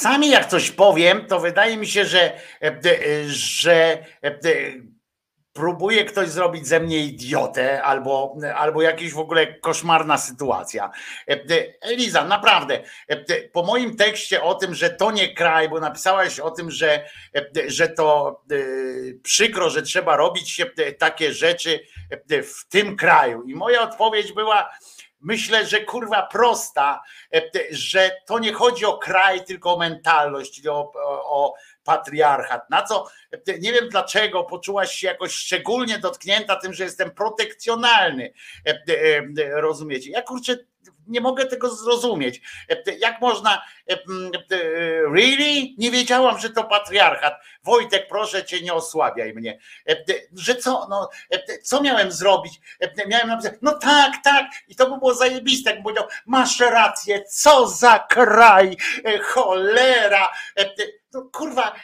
[0.00, 4.38] Czasami jak coś powiem, to wydaje mi się, że, e, e, że e,
[5.52, 10.90] próbuje ktoś zrobić ze mnie idiotę albo, albo jakaś w ogóle koszmarna sytuacja.
[11.80, 12.80] Eliza, naprawdę,
[13.52, 17.04] po moim tekście o tym, że to nie kraj, bo napisałaś o tym, że,
[17.66, 18.40] że to
[19.22, 20.62] przykro, że trzeba robić
[20.98, 21.80] takie rzeczy
[22.28, 23.42] w tym kraju.
[23.42, 24.70] I moja odpowiedź była,
[25.20, 27.02] myślę, że kurwa prosta,
[27.34, 30.92] e, że to nie chodzi o kraj, tylko o mentalność, czyli o,
[31.24, 32.70] o, patriarchat.
[32.70, 38.32] Na co e, nie wiem dlaczego poczułaś się jakoś szczególnie dotknięta tym, że jestem protekcjonalny.
[38.66, 40.10] E, rozumiecie?
[40.10, 40.56] Ja kurczę
[41.10, 42.40] nie mogę tego zrozumieć.
[42.98, 43.62] Jak można.
[45.14, 45.74] Really?
[45.78, 47.34] Nie wiedziałam, że to patriarchat.
[47.62, 49.58] Wojtek, proszę cię, nie osłabiaj mnie.
[50.32, 50.86] Że co?
[50.90, 51.08] No,
[51.62, 52.60] co miałem zrobić?
[53.06, 54.46] Miałem napisać, no tak, tak.
[54.68, 58.76] I to by było zajebiste, jak powiedział, masz rację, co za kraj,
[59.22, 60.32] cholera.
[61.12, 61.74] No, kurwa,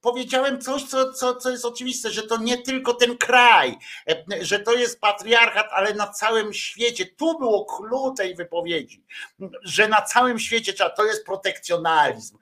[0.00, 3.78] powiedziałem coś, co, co, co jest oczywiste, że to nie tylko ten kraj,
[4.40, 7.06] że to jest patriarchat, ale na całym świecie.
[7.06, 9.04] Tu było clue tej wypowiedzi,
[9.62, 12.38] że na całym świecie to jest protekcjonalizm,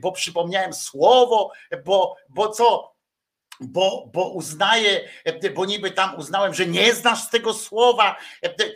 [0.00, 1.52] bo przypomniałem słowo,
[1.84, 2.97] bo, bo co?
[3.60, 5.08] Bo, bo uznaję,
[5.54, 8.16] bo niby tam uznałem, że nie znasz tego słowa,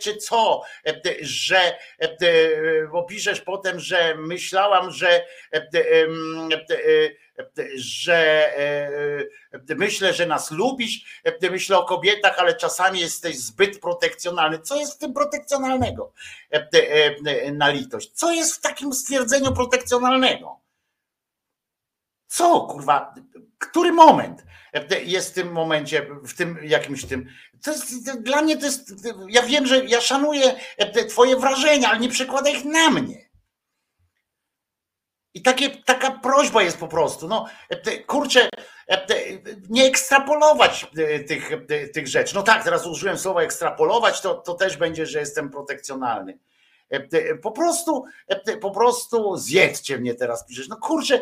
[0.01, 0.61] czy co,
[1.21, 1.77] że,
[2.91, 5.25] bo piszesz potem, że myślałam, że,
[7.75, 8.51] że
[9.75, 11.21] myślę, że nas lubisz,
[11.51, 14.59] myślę o kobietach, ale czasami jesteś zbyt protekcjonalny.
[14.59, 16.13] Co jest w tym protekcjonalnego
[17.51, 18.11] na litość?
[18.11, 20.59] Co jest w takim stwierdzeniu protekcjonalnego?
[22.27, 23.13] Co, kurwa,
[23.59, 24.43] który moment
[25.03, 27.29] jest w tym momencie, w tym jakimś tym.
[27.63, 28.93] To jest, dla mnie to jest.
[29.29, 30.55] Ja wiem, że ja szanuję
[31.09, 33.29] Twoje wrażenia, ale nie przekładaj ich na mnie.
[35.33, 37.27] I takie, taka prośba jest po prostu.
[37.27, 37.45] No,
[38.07, 38.49] kurczę,
[39.69, 40.87] nie ekstrapolować
[41.27, 41.51] tych,
[41.93, 42.35] tych rzeczy.
[42.35, 46.37] No tak, teraz użyłem słowa ekstrapolować, to, to też będzie, że jestem protekcjonalny.
[47.41, 48.03] Po prostu,
[48.61, 50.67] po prostu zjedzcie mnie teraz, piszesz.
[50.67, 51.21] No kurczę,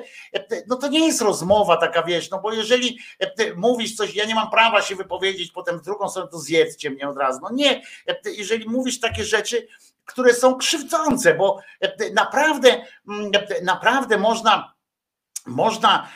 [0.67, 2.99] no to nie jest rozmowa taka, wiesz, no bo jeżeli
[3.55, 7.09] mówisz coś, ja nie mam prawa się wypowiedzieć, potem w drugą stronę to zjedzcie mnie
[7.09, 7.39] od razu.
[7.43, 7.81] No nie,
[8.25, 9.67] jeżeli mówisz takie rzeczy,
[10.05, 11.59] które są krzywdzące, bo
[12.13, 12.85] naprawdę,
[13.63, 14.73] naprawdę można,
[15.45, 16.09] można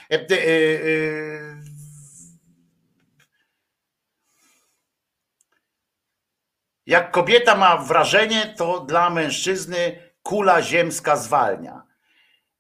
[6.85, 11.83] Jak kobieta ma wrażenie, to dla mężczyzny kula ziemska zwalnia.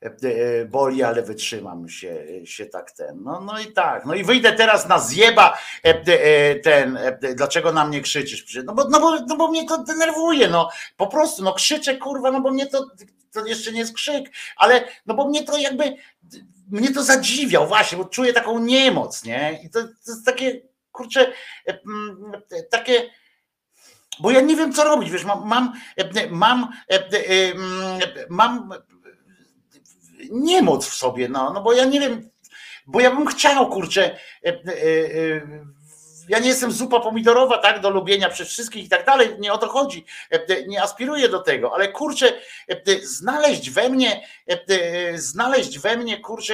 [0.03, 3.23] E, e, boli, ale wytrzymam się, się tak ten.
[3.23, 4.05] No, no i tak.
[4.05, 6.99] No i wyjdę teraz na zjeba e, ten.
[7.35, 8.57] Dlaczego na mnie krzyczysz?
[8.65, 10.47] No bo, no bo, no bo mnie to denerwuje.
[10.47, 12.85] No po prostu, no krzyczę, kurwa, no bo mnie to,
[13.31, 15.83] to jeszcze nie jest krzyk, ale no bo mnie to jakby
[16.71, 19.59] mnie to zadziwiał właśnie, bo czuję taką niemoc, nie?
[19.63, 21.31] I to, to jest takie, kurczę,
[22.71, 23.09] takie
[24.19, 25.11] bo ja nie wiem, co robić.
[25.11, 25.73] Wiesz, mam, mam,
[26.29, 26.73] mam,
[28.29, 28.73] mam
[30.31, 32.29] niemoc w sobie, no, no bo ja nie wiem,
[32.87, 34.17] bo ja bym chciał, kurczę,
[36.29, 39.57] ja nie jestem zupa pomidorowa, tak, do lubienia przez wszystkich i tak dalej, nie o
[39.57, 40.05] to chodzi,
[40.67, 42.33] nie aspiruję do tego, ale kurczę,
[43.03, 44.27] znaleźć we mnie,
[45.15, 46.53] znaleźć we mnie, kurczę,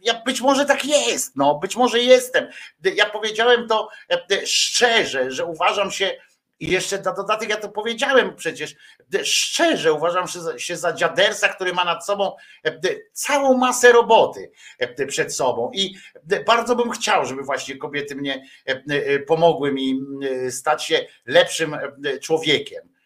[0.00, 2.48] ja być może tak jest, no, być może jestem.
[2.94, 3.88] Ja powiedziałem to
[4.44, 6.16] szczerze, że uważam się
[6.60, 8.76] I jeszcze na dodatek, ja to powiedziałem przecież,
[9.22, 10.24] szczerze uważam
[10.56, 12.36] się za, dziadersa, który ma nad sobą
[13.12, 14.50] całą masę roboty
[15.08, 15.70] przed sobą.
[15.74, 15.94] I
[16.46, 18.44] bardzo bym chciał, żeby właśnie kobiety mnie
[19.26, 20.00] pomogły mi
[20.50, 21.76] stać się lepszym
[22.22, 22.96] człowiekiem.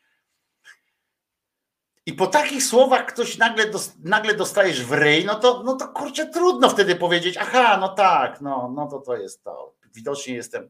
[2.07, 3.65] I po takich słowach ktoś nagle,
[4.05, 8.41] nagle dostajesz w ryj, no to, no to kurczę, trudno wtedy powiedzieć, aha, no tak,
[8.41, 9.75] no, no to to jest to.
[9.95, 10.69] Widocznie jestem,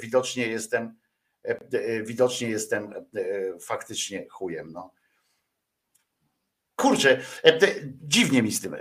[0.00, 0.94] widocznie jestem,
[2.04, 2.94] widocznie jestem
[3.60, 4.72] faktycznie chujem.
[4.72, 4.90] No.
[6.76, 7.18] Kurczę,
[8.02, 8.76] dziwnie mi z tym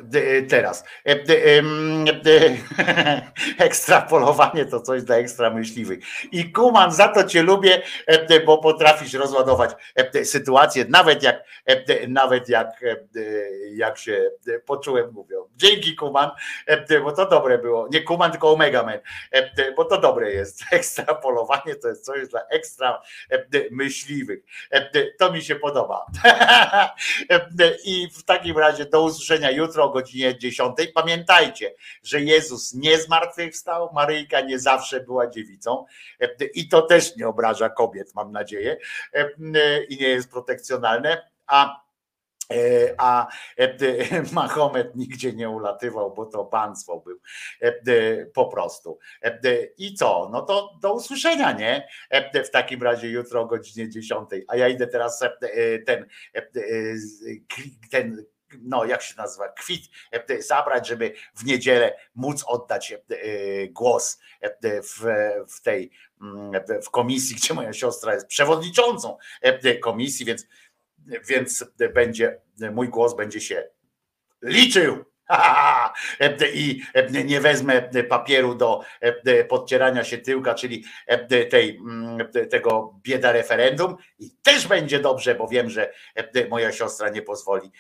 [0.50, 0.84] teraz.
[3.60, 6.00] Ekstrapolowanie to coś dla ekstra myśliwych.
[6.32, 7.82] I Kuman, za to cię lubię,
[8.46, 9.72] bo potrafisz rozładować
[10.24, 11.44] sytuację, nawet jak,
[12.08, 12.68] nawet jak,
[13.72, 14.32] jak się
[14.66, 15.38] poczułem, mówią.
[15.56, 16.32] Dzięki Kuman,
[17.04, 17.88] bo to dobre było.
[17.88, 19.00] Nie Kuman, tylko Omega Man,
[19.76, 20.64] bo to dobre jest.
[20.72, 23.02] Ekstrapolowanie to jest coś dla ekstra
[23.72, 24.40] myśliwych.
[25.20, 26.06] To mi się podoba.
[27.86, 30.76] I w takim razie do usłyszenia jutro o godzinie 10.
[30.94, 35.86] Pamiętajcie, że Jezus nie zmartwychwstał, Maryjka nie zawsze była dziewicą.
[36.54, 38.78] I to też nie obraża kobiet, mam nadzieję,
[39.90, 41.85] i nie jest protekcjonalne, a
[42.98, 43.28] a
[44.32, 47.20] Mahomet nigdzie nie ulatywał, bo to państwo był
[48.34, 49.00] po prostu.
[49.78, 50.30] I co?
[50.32, 51.88] No to do usłyszenia, nie?
[52.46, 54.30] W takim razie jutro o godzinie 10.
[54.48, 55.24] A ja idę teraz
[55.86, 56.06] ten,
[57.92, 58.26] ten
[58.62, 59.82] no jak się nazywa, kwit
[60.40, 62.94] zabrać, żeby w niedzielę móc oddać
[63.70, 64.20] głos
[64.64, 65.06] w,
[65.48, 65.92] w tej
[66.84, 69.18] w komisji, gdzie moja siostra jest przewodniczącą
[69.82, 70.48] komisji, więc
[71.28, 73.70] więc będzie, mój głos będzie się
[74.42, 75.06] liczył.
[76.54, 76.84] I
[77.26, 78.82] nie wezmę papieru do
[79.50, 80.86] podcierania się tyłka, czyli
[81.50, 81.80] tej,
[82.50, 85.94] tego bieda referendum i też będzie dobrze, bo wiem, że
[86.50, 87.72] moja siostra nie pozwoli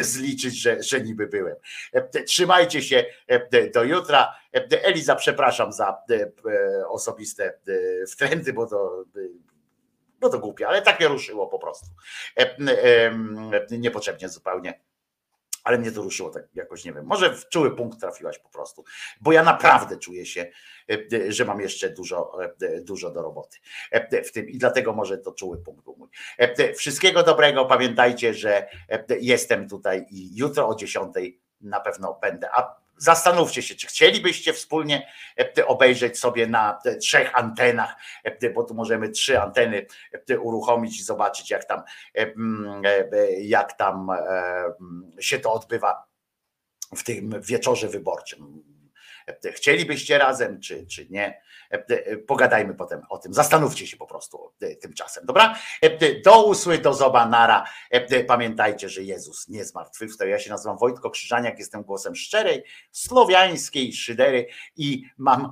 [0.00, 1.56] zliczyć, że, że niby byłem.
[2.26, 3.04] Trzymajcie się
[3.74, 4.34] do jutra.
[4.82, 5.96] Eliza, przepraszam za
[6.88, 7.58] osobiste
[8.12, 9.04] wtręty, bo to
[10.20, 11.86] no to głupie, ale tak mnie ruszyło po prostu.
[13.70, 14.80] Niepotrzebnie zupełnie.
[15.64, 18.84] Ale mnie to ruszyło tak jakoś, nie wiem, może w czuły punkt trafiłaś po prostu,
[19.20, 20.46] bo ja naprawdę czuję się,
[21.28, 22.38] że mam jeszcze dużo,
[22.82, 23.58] dużo do roboty
[24.24, 26.08] w tym i dlatego może to czuły punkt był mój.
[26.74, 28.68] Wszystkiego dobrego, pamiętajcie, że
[29.20, 31.14] jestem tutaj i jutro o 10
[31.60, 35.12] na pewno będę, a Zastanówcie się, czy chcielibyście wspólnie
[35.58, 39.86] e, obejrzeć sobie na trzech antenach, e, bo tu możemy trzy anteny
[40.30, 41.82] e, uruchomić i zobaczyć, jak tam,
[43.40, 44.08] jak tam
[45.20, 46.04] się to odbywa
[46.96, 48.62] w tym wieczorze wyborczym.
[49.52, 51.40] Chcielibyście razem, czy, czy nie?
[52.26, 53.34] Pogadajmy potem o tym.
[53.34, 55.54] Zastanówcie się po prostu tymczasem, dobra?
[56.24, 57.64] Do usły, do zoba, nara.
[58.26, 60.28] Pamiętajcie, że Jezus nie zmartwychwstał.
[60.28, 65.50] Ja się nazywam Wojtko Krzyżaniak, jestem głosem szczerej, słowiańskiej szydery i mam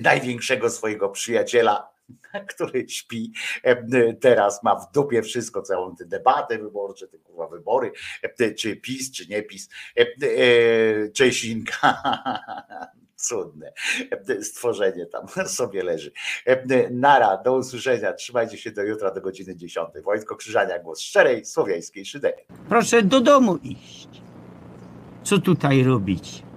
[0.00, 1.90] największego swojego przyjaciela,
[2.54, 3.32] który śpi
[4.20, 7.92] teraz, ma w dupie wszystko, całą tę debatę wyborczą, te kurwa wybory,
[8.58, 9.68] czy PiS, czy nie PiS,
[11.14, 12.02] Czesinka,
[13.28, 13.72] cudne
[14.42, 15.26] stworzenie tam
[15.58, 16.12] sobie leży.
[16.90, 19.88] Nara, do usłyszenia, trzymajcie się do jutra do godziny 10.
[20.04, 22.44] Wojtko Krzyżania, głos szczerej, słowiańskiej szydery.
[22.68, 24.08] Proszę do domu iść.
[25.22, 26.47] Co tutaj robić?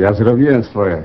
[0.00, 1.02] Ja zrobiłem swoje.